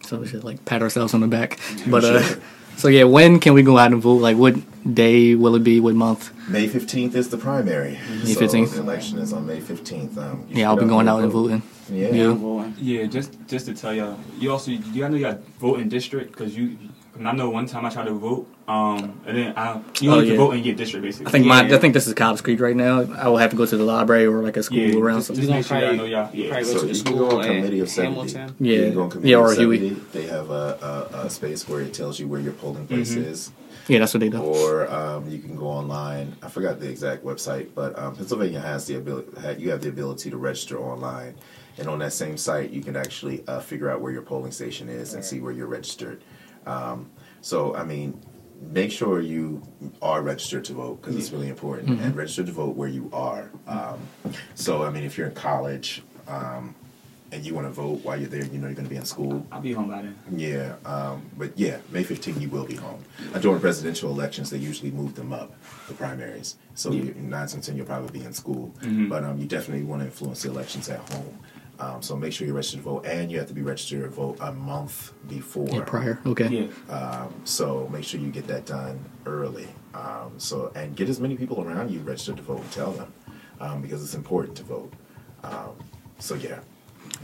So 0.03 0.19
we 0.19 0.27
should 0.27 0.45
like 0.45 0.65
pat 0.65 0.83
ourselves 0.83 1.15
on 1.15 1.21
the 1.21 1.27
back. 1.27 1.59
But 1.89 2.05
uh, 2.05 2.23
should. 2.23 2.43
so 2.77 2.89
yeah, 2.89 3.05
when 3.05 3.41
can 3.41 3.55
we 3.55 3.63
go 3.63 3.79
out 3.79 3.93
and 3.93 4.01
vote? 4.01 4.21
Like, 4.21 4.37
what 4.37 4.55
day 4.95 5.35
will 5.35 5.55
it 5.57 5.65
be? 5.65 5.81
What 5.81 5.95
month? 5.95 6.33
May 6.49 6.69
fifteenth 6.69 7.15
is 7.17 7.29
the 7.29 7.39
primary. 7.39 7.99
May 8.25 8.35
so 8.35 8.41
15th? 8.43 8.75
The 8.75 8.81
election 8.81 9.19
is 9.19 9.33
on 9.33 9.47
May 9.47 9.61
fifteenth. 9.61 10.17
Um, 10.17 10.47
Yeah, 10.49 10.69
I'll 10.69 10.77
be 10.77 10.85
going 10.87 11.09
out 11.09 11.21
definitely 11.23 11.55
and 11.55 11.63
voting. 11.63 11.63
Yeah. 11.89 12.11
You? 12.11 12.61
I'm. 12.61 12.75
Yeah, 12.79 13.07
just 13.07 13.37
just 13.49 13.67
to 13.67 13.75
tell 13.75 13.95
y'all, 13.95 14.19
you 14.39 14.53
also 14.53 14.71
you 14.71 15.05
I 15.05 15.09
know 15.09 15.17
you 15.17 15.25
got 15.25 15.41
voting 15.59 15.89
district 15.89 16.33
because 16.33 16.57
you. 16.57 16.77
I 17.25 17.33
know 17.33 17.51
one 17.51 17.67
time 17.67 17.85
I 17.87 17.91
tried 17.91 18.07
to 18.07 18.13
vote, 18.15 18.47
um, 18.69 19.21
and 19.27 19.37
then 19.37 19.55
I 19.57 19.81
you 20.01 20.11
Oh, 20.11 20.15
only 20.15 20.27
yeah. 20.27 20.31
can 20.33 20.37
vote 20.39 20.51
in 20.53 20.65
your 20.65 20.75
district 20.75 21.05
basically. 21.05 21.27
I 21.27 21.31
think 21.31 21.47
my 21.47 21.67
Yeah. 21.67 21.77
I 21.77 21.79
think 21.79 21.95
this 21.95 22.07
is 22.07 22.15
Cobbs 22.15 22.41
Creek 22.41 22.61
right 22.61 22.77
now. 22.77 23.03
I 23.19 23.29
will 23.29 23.37
have 23.39 23.51
to 23.51 23.57
go 23.57 23.65
to 23.67 23.77
the 23.77 23.85
library 23.85 24.27
or 24.27 24.43
like 24.43 24.57
a 24.57 24.63
school 24.63 24.79
Yeah, 24.79 24.99
around. 25.01 25.19
just- 25.19 25.27
something. 25.29 25.47
just 25.47 25.53
make 25.53 25.65
sure 25.67 25.97
know 25.97 26.05
y'all. 26.05 26.31
Yeah. 26.35 26.49
Probably 26.51 26.65
go 26.65 26.73
So 26.73 26.81
to 26.81 26.87
the 26.87 26.93
you 26.95 27.03
can 27.03 27.13
go 27.13 27.19
school 27.29 27.39
on 27.39 27.45
at 27.45 27.49
committee 27.49 27.81
of 27.81 27.89
70. 27.89 28.33
Hamilton. 28.33 28.57
Yeah. 28.67 28.79
You 28.79 28.91
go 28.93 29.03
on 29.03 29.11
committee 29.11 29.31
Yeah, 29.31 29.37
of 29.39 29.43
or 29.45 29.55
Huey. 29.55 29.79
70. 29.91 30.03
They 30.13 30.27
have 30.27 30.51
a, 30.51 31.09
a, 31.15 31.27
a 31.27 31.31
space 31.31 31.69
where 31.69 31.81
it 31.81 31.95
tells 31.95 32.19
you 32.21 32.29
where 32.29 32.41
your 32.41 32.53
polling 32.55 32.87
place 32.87 33.15
Mhm. 33.15 33.25
is. 33.27 33.51
Yeah, 33.89 34.01
that's 34.01 34.13
what 34.15 34.21
they 34.21 34.29
do. 34.29 34.39
Or 34.39 34.91
um, 34.93 35.31
you 35.31 35.39
can 35.39 35.55
go 35.57 35.67
online. 35.67 36.35
I 36.43 36.49
forgot 36.49 36.81
the 36.81 36.89
exact 36.91 37.25
website, 37.25 37.69
but 37.75 37.97
um, 37.97 38.17
Pennsylvania 38.17 38.59
has 38.61 38.87
the 38.87 38.97
ability. 38.97 39.29
You 39.59 39.71
have 39.71 39.81
the 39.81 39.89
ability 39.91 40.29
to 40.31 40.37
register 40.37 40.77
online, 40.77 41.35
and 41.79 41.87
on 41.89 42.01
that 42.01 42.13
same 42.13 42.37
site, 42.37 42.71
you 42.71 42.83
can 42.83 42.97
actually 42.97 43.45
uh, 43.47 43.61
figure 43.61 43.89
out 43.89 44.01
where 44.01 44.11
your 44.11 44.23
polling 44.23 44.51
station 44.51 44.89
is 44.89 45.15
and 45.15 45.25
see 45.25 45.39
where 45.39 45.53
you're 45.53 45.69
registered. 45.69 46.21
Um, 46.71 47.11
so, 47.41 47.75
I 47.77 47.85
mean, 47.85 48.21
make 48.61 48.91
sure 48.91 49.21
you 49.21 49.63
are 50.03 50.21
registered 50.23 50.65
to 50.67 50.73
vote 50.75 51.01
because 51.01 51.17
it's 51.17 51.31
really 51.31 51.49
important, 51.49 52.01
and 52.01 52.15
register 52.17 52.45
to 52.45 52.53
vote 52.53 52.77
where 52.77 52.89
you 52.89 53.09
are. 53.13 53.51
Um, 53.67 53.99
so, 54.55 54.83
I 54.85 54.91
mean, 54.91 55.05
if 55.05 55.17
you're 55.17 55.29
in 55.29 55.35
college 55.35 56.03
um, 56.27 56.75
and 57.31 57.45
you 57.45 57.55
want 57.55 57.67
to 57.67 57.73
vote 57.73 58.01
while 58.05 58.19
you're 58.19 58.29
there, 58.29 58.45
you 58.45 58.59
know 58.59 58.67
you're 58.67 58.75
going 58.75 58.85
to 58.87 58.91
be 58.91 58.97
in 58.97 59.05
school. 59.05 59.47
I'll 59.53 59.61
be 59.61 59.73
home 59.73 59.89
by 59.91 60.03
then. 60.03 60.17
Yeah, 60.35 60.75
um, 60.85 61.23
but 61.39 61.57
yeah, 61.57 61.79
May 61.91 62.03
15 62.03 62.41
you 62.41 62.49
will 62.49 62.65
be 62.65 62.75
home. 62.75 63.03
Uh, 63.33 63.39
during 63.39 63.61
presidential 63.61 64.11
elections, 64.11 64.51
they 64.51 64.59
usually 64.59 64.91
move 64.91 65.15
them 65.15 65.33
up, 65.33 65.53
the 65.87 65.95
primaries. 65.95 66.57
So 66.75 66.91
Yeah. 66.91 67.05
you, 67.05 67.15
nine 67.15 67.47
ten, 67.49 67.77
you'll 67.77 67.87
probably 67.87 68.19
be 68.19 68.25
in 68.25 68.33
school. 68.33 68.75
Mhm. 68.83 69.09
But 69.09 69.23
um, 69.23 69.39
you 69.39 69.47
definitely 69.47 69.85
want 69.85 70.03
to 70.03 70.07
influence 70.07 70.43
the 70.43 70.51
elections 70.51 70.89
at 70.89 70.99
home. 71.13 71.39
Um, 71.79 72.01
so 72.01 72.17
make 72.17 72.33
sure 72.33 72.47
you're 72.47 72.57
registered 72.57 72.81
to 72.81 72.85
vote, 72.85 73.05
and 73.07 73.31
you 73.31 73.39
have 73.39 73.49
to 73.49 73.55
be 73.55 73.63
registered 73.63 74.03
to 74.03 74.09
vote 74.09 74.39
a 74.41 74.53
month 74.53 75.13
before. 75.29 75.69
Yeah, 75.69 75.83
prior. 75.85 76.19
Okay. 76.25 76.71
Yeah. 76.89 76.93
Um, 76.95 77.35
so 77.45 77.89
make 77.93 78.05
sure 78.05 78.19
you 78.19 78.31
get 78.31 78.47
that 78.47 78.65
done 78.67 78.99
early. 79.27 79.69
Um, 79.95 80.33
so 80.39 80.73
and 80.75 80.97
get 80.97 81.09
as 81.09 81.21
many 81.21 81.37
people 81.37 81.63
around 81.63 81.91
you 81.91 82.01
registered 82.01 82.37
to 82.39 82.43
vote 82.43 82.61
and 82.61 82.73
tell 82.73 82.93
them 82.93 83.13
um, 83.61 83.83
because 83.83 84.03
it's 84.03 84.15
important 84.15 84.57
to 84.59 84.63
vote. 84.63 84.93
Um, 85.43 85.73
so 86.19 86.35
yeah, 86.35 86.61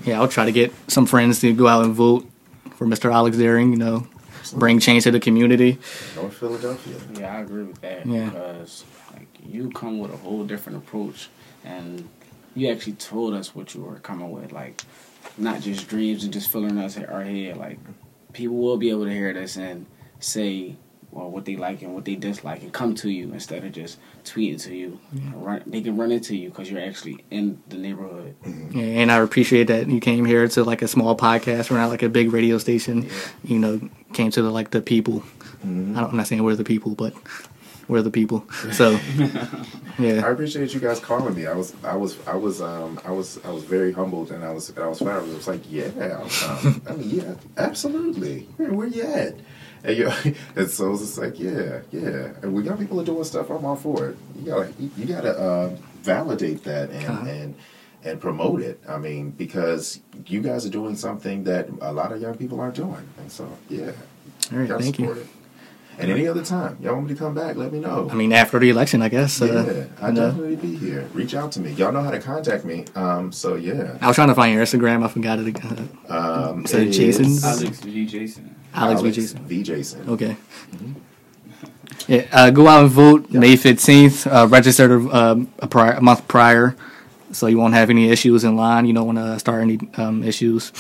Yeah, 0.05 0.21
I'll 0.21 0.29
try 0.29 0.45
to 0.45 0.53
get 0.53 0.73
some 0.89 1.07
friends 1.07 1.41
to 1.41 1.53
go 1.55 1.67
out 1.67 1.85
and 1.85 1.95
vote 1.95 2.29
for 2.75 2.87
Mr. 2.87 3.13
Alex 3.13 3.37
Deering. 3.39 3.73
You 3.73 3.79
know, 3.79 4.07
bring 4.55 4.79
change 4.81 5.05
to 5.05 5.11
the 5.11 5.21
community. 5.21 5.79
North 6.15 6.35
Philadelphia. 6.35 6.97
Yeah, 7.19 7.37
I 7.37 7.41
agree 7.41 7.63
with 7.65 7.81
that. 7.81 8.07
Yeah. 8.07 8.27
Because 8.27 8.85
like 9.15 9.29
you 9.47 9.71
come 9.71 9.99
with 9.99 10.13
a 10.13 10.17
whole 10.19 10.45
different 10.45 10.79
approach, 10.79 11.29
and 11.65 12.09
you 12.55 12.71
actually 12.71 12.95
told 12.95 13.35
us 13.35 13.55
what 13.55 13.75
you 13.75 13.83
were 13.83 13.99
coming 13.99 14.31
with, 14.31 14.53
like 14.53 14.83
not 15.39 15.61
just 15.61 15.89
dreams 15.89 16.25
and 16.25 16.33
just 16.33 16.51
filling 16.51 16.79
us 16.79 16.99
our 16.99 17.23
head. 17.23 17.57
Like 17.57 17.79
people 18.33 18.57
will 18.57 18.77
be 18.77 18.91
able 18.91 19.05
to 19.05 19.13
hear 19.13 19.33
this 19.33 19.57
and 19.57 19.87
say 20.21 20.77
or 21.13 21.31
what 21.31 21.45
they 21.45 21.57
like 21.57 21.83
and 21.83 21.95
what 21.95 22.07
they 22.07 22.15
dislike 22.15 22.63
and 22.63 22.73
come 22.73 22.95
to 22.95 23.11
you 23.11 23.33
instead 23.35 23.63
of 23.65 23.73
just 23.73 23.99
tweeting 24.25 24.61
to 24.63 24.75
you. 24.75 24.99
Run, 25.35 25.63
they 25.67 25.83
can 25.83 25.97
run 25.97 26.11
into 26.11 26.35
you 26.35 26.49
because 26.49 26.71
you're 26.71 26.81
actually 26.81 27.23
in 27.31 27.63
the 27.69 27.77
neighborhood. 27.77 28.35
Mm-hmm. 28.45 28.79
Yeah, 28.79 28.85
and 28.85 29.13
I 29.13 29.19
appreciate 29.19 29.67
that 29.67 29.89
you 29.89 30.01
came 30.01 30.25
here 30.25 30.49
to 30.49 30.65
like 30.65 30.81
a 30.81 30.89
small 30.89 31.15
podcast. 31.17 31.71
We're 31.71 31.77
not 31.77 31.91
like 31.91 32.03
a 32.03 32.09
big 32.09 32.33
radio 32.33 32.57
station. 32.57 33.11
You 33.45 33.59
know, 33.59 33.91
came 34.15 34.31
to 34.31 34.43
the 34.43 34.51
like 34.51 34.71
the 34.71 34.81
people. 34.81 35.21
Mm-hmm. 35.65 35.97
I 35.97 36.01
don't, 36.01 36.11
I'm 36.11 36.17
not 36.17 36.27
saying 36.29 36.43
we're 36.43 36.57
the 36.57 36.65
people, 36.65 36.95
but 36.95 37.13
we're 37.93 38.03
the 38.03 38.11
people. 38.11 38.45
So, 38.73 38.91
yeah. 39.17 39.49
I 39.99 40.03
yeah, 40.03 40.31
appreciate 40.31 40.75
you 40.75 40.81
guys 40.81 40.99
calling 41.01 41.35
me. 41.35 41.47
I 41.47 41.55
was, 41.55 41.75
I 41.85 41.97
was, 41.97 42.17
I 42.27 42.35
was, 42.35 42.61
um, 42.61 43.01
I 43.05 43.11
was, 43.13 43.39
I 43.45 43.51
was 43.51 43.65
very 43.65 43.93
humbled, 43.93 44.31
and 44.33 44.45
I 44.45 44.51
was, 44.51 44.77
I 44.77 44.87
was 44.87 44.99
flattered. 44.99 45.31
I 45.31 45.35
was 45.35 45.47
like, 45.47 45.61
yeah, 45.71 45.89
um, 46.49 46.83
I 46.89 46.93
mean, 46.95 47.11
yeah, 47.11 47.35
absolutely. 47.57 48.49
Where, 48.57 48.73
where 48.73 48.87
you 48.89 49.03
at? 49.03 49.35
And, 49.85 49.97
you 49.97 50.11
and 50.57 50.71
so 50.71 50.93
it's 50.93 51.01
just 51.03 51.19
like, 51.19 51.39
yeah, 51.39 51.81
yeah. 51.91 52.33
And 52.43 52.55
when 52.55 52.65
young 52.65 52.79
people 52.79 53.01
are 53.01 53.05
doing 53.05 53.25
stuff, 53.25 53.51
I'm 53.51 53.65
all 53.65 53.77
for 53.77 54.09
it. 54.11 54.17
You 54.39 54.47
gotta, 54.47 54.73
you, 54.79 54.91
you 54.97 55.05
gotta 55.07 55.39
uh, 55.39 55.77
validate 56.03 56.65
that 56.65 56.91
and 56.91 57.05
Uh-huh. 57.07 57.27
and 57.29 57.55
and 58.05 58.21
promote 58.21 58.61
it. 58.63 58.81
I 58.89 58.99
mean, 58.99 59.31
because 59.31 60.01
you 60.27 60.41
guys 60.41 60.67
are 60.67 60.71
doing 60.71 60.97
something 60.97 61.45
that 61.45 61.69
a 61.81 61.93
lot 61.93 62.11
of 62.13 62.21
young 62.21 62.37
people 62.37 62.59
aren't 62.61 62.75
doing, 62.75 63.09
and 63.19 63.31
so 63.31 63.47
yeah, 63.69 63.93
all 64.53 64.59
right, 64.59 64.69
thank 64.81 64.99
you. 64.99 65.13
it. 65.13 65.27
And 66.03 66.11
any 66.13 66.27
other 66.27 66.45
time, 66.45 66.77
y'all 66.81 66.95
want 66.95 67.07
me 67.09 67.15
to 67.15 67.19
come 67.19 67.35
back? 67.35 67.57
Let 67.57 67.73
me 67.73 67.79
know. 67.81 68.09
I 68.11 68.15
mean, 68.15 68.33
after 68.33 68.59
the 68.59 68.71
election, 68.71 69.03
I 69.03 69.09
guess. 69.09 69.41
Yeah, 69.41 69.47
Uh, 69.47 69.85
I 70.01 70.09
you 70.09 70.13
know. 70.15 70.27
definitely 70.31 70.57
be 70.57 70.77
here. 70.77 71.09
Reach 71.15 71.35
out 71.35 71.53
to 71.53 71.61
me. 71.61 71.73
Y'all 71.73 71.93
know 71.93 72.03
how 72.03 72.11
to 72.11 72.19
contact 72.21 72.65
me. 72.65 72.85
Um, 72.95 73.31
so 73.33 73.55
yeah. 73.55 73.97
I 74.01 74.07
was 74.09 74.17
trying 74.17 74.29
to 74.29 74.35
find 74.35 74.53
your 74.55 74.63
Instagram. 74.65 75.05
I 75.05 75.09
forgot 75.09 75.39
it. 75.39 75.57
Uh, 76.09 76.51
Um, 76.53 76.67
So 76.67 76.79
it 76.79 76.91
Jason's- 76.91 77.45
Alex 77.45 77.81
V. 77.81 78.07
Jason. 78.07 78.55
Alex, 78.75 79.03
with 79.03 79.15
Jason. 79.15 79.39
V. 79.47 79.63
Jason. 79.63 80.09
Okay. 80.09 80.37
Yeah, 82.09 82.27
uh, 82.33 82.51
go 82.51 82.67
out 82.67 82.83
and 82.83 82.91
vote 82.91 83.31
May 83.31 83.55
fifteenth. 83.57 84.27
Uh, 84.27 84.47
register 84.51 84.95
um, 85.15 85.53
a, 85.61 85.67
prior, 85.69 85.93
a 85.93 86.01
month 86.01 86.27
prior, 86.27 86.75
so 87.31 87.47
you 87.47 87.59
won't 87.59 87.75
have 87.75 87.91
any 87.91 88.11
issues 88.11 88.45
in 88.45 88.57
line. 88.57 88.87
You 88.87 88.95
don't 88.95 89.07
want 89.07 89.19
to 89.19 89.39
start 89.39 89.63
any 89.63 89.79
um, 89.97 90.25
issues. 90.25 90.73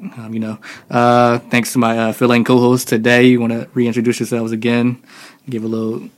Um, 0.00 0.30
you 0.32 0.40
know. 0.40 0.58
Uh, 0.90 1.38
thanks 1.50 1.72
to 1.72 1.78
my 1.78 1.98
uh, 1.98 2.12
filling 2.12 2.44
co-host 2.44 2.88
today. 2.88 3.24
You 3.26 3.40
want 3.40 3.52
to 3.52 3.68
reintroduce 3.74 4.20
yourselves 4.20 4.52
again, 4.52 5.02
give 5.48 5.64
a 5.64 5.68
little 5.68 6.08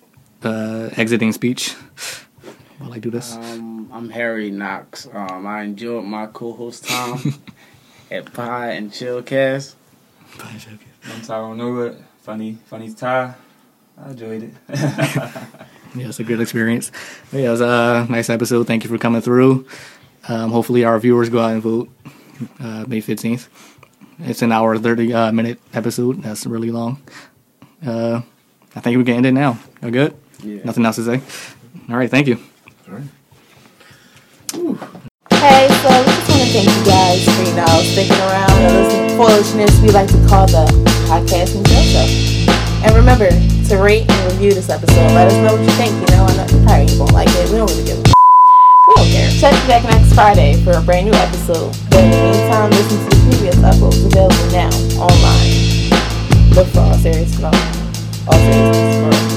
uh, 0.42 0.90
exiting 0.96 1.32
speech 1.32 1.72
while 2.78 2.92
I 2.92 2.98
do 2.98 3.10
this. 3.10 3.34
Um, 3.34 3.88
I'm 3.92 4.10
Harry 4.10 4.50
Knox. 4.50 5.08
Um, 5.12 5.46
I 5.46 5.62
enjoyed 5.62 6.04
my 6.04 6.26
co-host 6.26 6.86
time 6.88 7.34
at 8.10 8.32
Pie 8.32 8.72
and 8.72 8.92
chill 8.92 9.22
cast. 9.22 9.76
fun 10.26 10.52
Chillcast. 10.54 11.14
I'm 11.14 11.22
Tyrone 11.22 11.56
Norwood. 11.58 12.04
Funny, 12.22 12.58
funny 12.66 12.92
Ty. 12.92 13.34
I 13.98 14.10
enjoyed 14.10 14.42
it. 14.42 14.54
Yeah, 15.92 16.06
it's 16.06 16.20
a 16.20 16.24
good 16.24 16.40
experience. 16.40 16.92
But 17.32 17.38
yeah, 17.40 17.48
it 17.48 17.50
was 17.50 17.60
a 17.60 18.06
nice 18.08 18.30
episode. 18.30 18.68
Thank 18.68 18.84
you 18.84 18.88
for 18.90 18.96
coming 18.96 19.20
through. 19.22 19.66
Um, 20.28 20.52
hopefully, 20.52 20.84
our 20.84 20.96
viewers 21.00 21.28
go 21.30 21.40
out 21.40 21.50
and 21.50 21.60
vote 21.60 21.90
uh, 22.60 22.84
May 22.86 23.00
15th. 23.02 23.48
It's 24.22 24.42
an 24.42 24.52
hour, 24.52 24.76
30 24.78 25.12
uh, 25.12 25.32
minute 25.32 25.60
episode. 25.72 26.22
That's 26.22 26.46
really 26.46 26.70
long. 26.70 27.02
Uh, 27.84 28.20
I 28.76 28.80
think 28.80 28.98
we 28.98 29.04
can 29.04 29.16
end 29.16 29.26
it 29.26 29.32
now. 29.32 29.58
Y'all 29.80 29.90
good? 29.90 30.14
Yeah. 30.42 30.62
Nothing 30.64 30.84
else 30.86 30.96
to 30.96 31.04
say? 31.04 31.20
All 31.88 31.96
right, 31.96 32.10
thank 32.10 32.26
you. 32.26 32.38
All 32.88 32.94
right. 32.94 33.04
Hey, 35.40 35.68
so 35.80 35.88
we 35.88 36.04
just 36.04 36.28
want 36.28 36.42
to 36.42 36.48
thank 36.52 36.68
you 36.68 36.84
guys 36.84 37.24
for, 37.24 37.42
you 37.48 37.56
know, 37.56 37.80
sticking 37.82 38.20
around 38.28 38.50
and 38.52 38.76
listening 38.76 39.08
to 39.08 39.16
foolishness 39.16 39.80
we 39.80 39.90
like 39.90 40.08
to 40.08 40.28
call 40.28 40.46
the 40.46 40.66
podcast 41.08 41.56
and 41.56 41.66
show 41.66 41.82
show. 41.82 42.06
And 42.84 42.94
remember 42.94 43.30
to 43.68 43.76
rate 43.78 44.10
and 44.10 44.32
review 44.32 44.52
this 44.52 44.68
episode. 44.68 45.14
Let 45.14 45.28
us 45.28 45.34
know 45.34 45.56
what 45.56 45.64
you 45.64 45.70
think. 45.72 45.92
You 45.92 46.16
know, 46.16 46.26
I 46.26 46.36
know 46.36 46.58
you 46.58 46.64
probably 46.64 46.98
won't 46.98 47.12
like 47.12 47.28
it. 47.30 47.50
We 47.50 47.56
don't 47.56 47.70
really 47.70 47.84
give 47.84 47.98
a 47.98 48.02
We 48.02 48.04
don't 48.04 48.04
care. 48.04 48.19
Check 49.40 49.54
back 49.66 49.84
next 49.84 50.12
Friday 50.12 50.62
for 50.62 50.72
a 50.72 50.82
brand 50.82 51.06
new 51.06 51.14
episode. 51.14 51.74
But 51.88 52.04
in 52.04 52.10
the 52.10 52.16
meantime, 52.18 52.70
listen 52.72 52.98
to 52.98 53.16
the 53.16 53.30
previous 53.30 53.56
uploads 53.56 54.04
available 54.04 54.52
now 54.52 54.68
online. 55.00 56.50
Look 56.54 56.66
for 56.66 56.80
All 56.80 56.92
Serious 56.98 57.34
Smoke. 57.34 57.54
All 58.26 58.34
Serious 58.34 58.98
Smoke. 58.98 59.29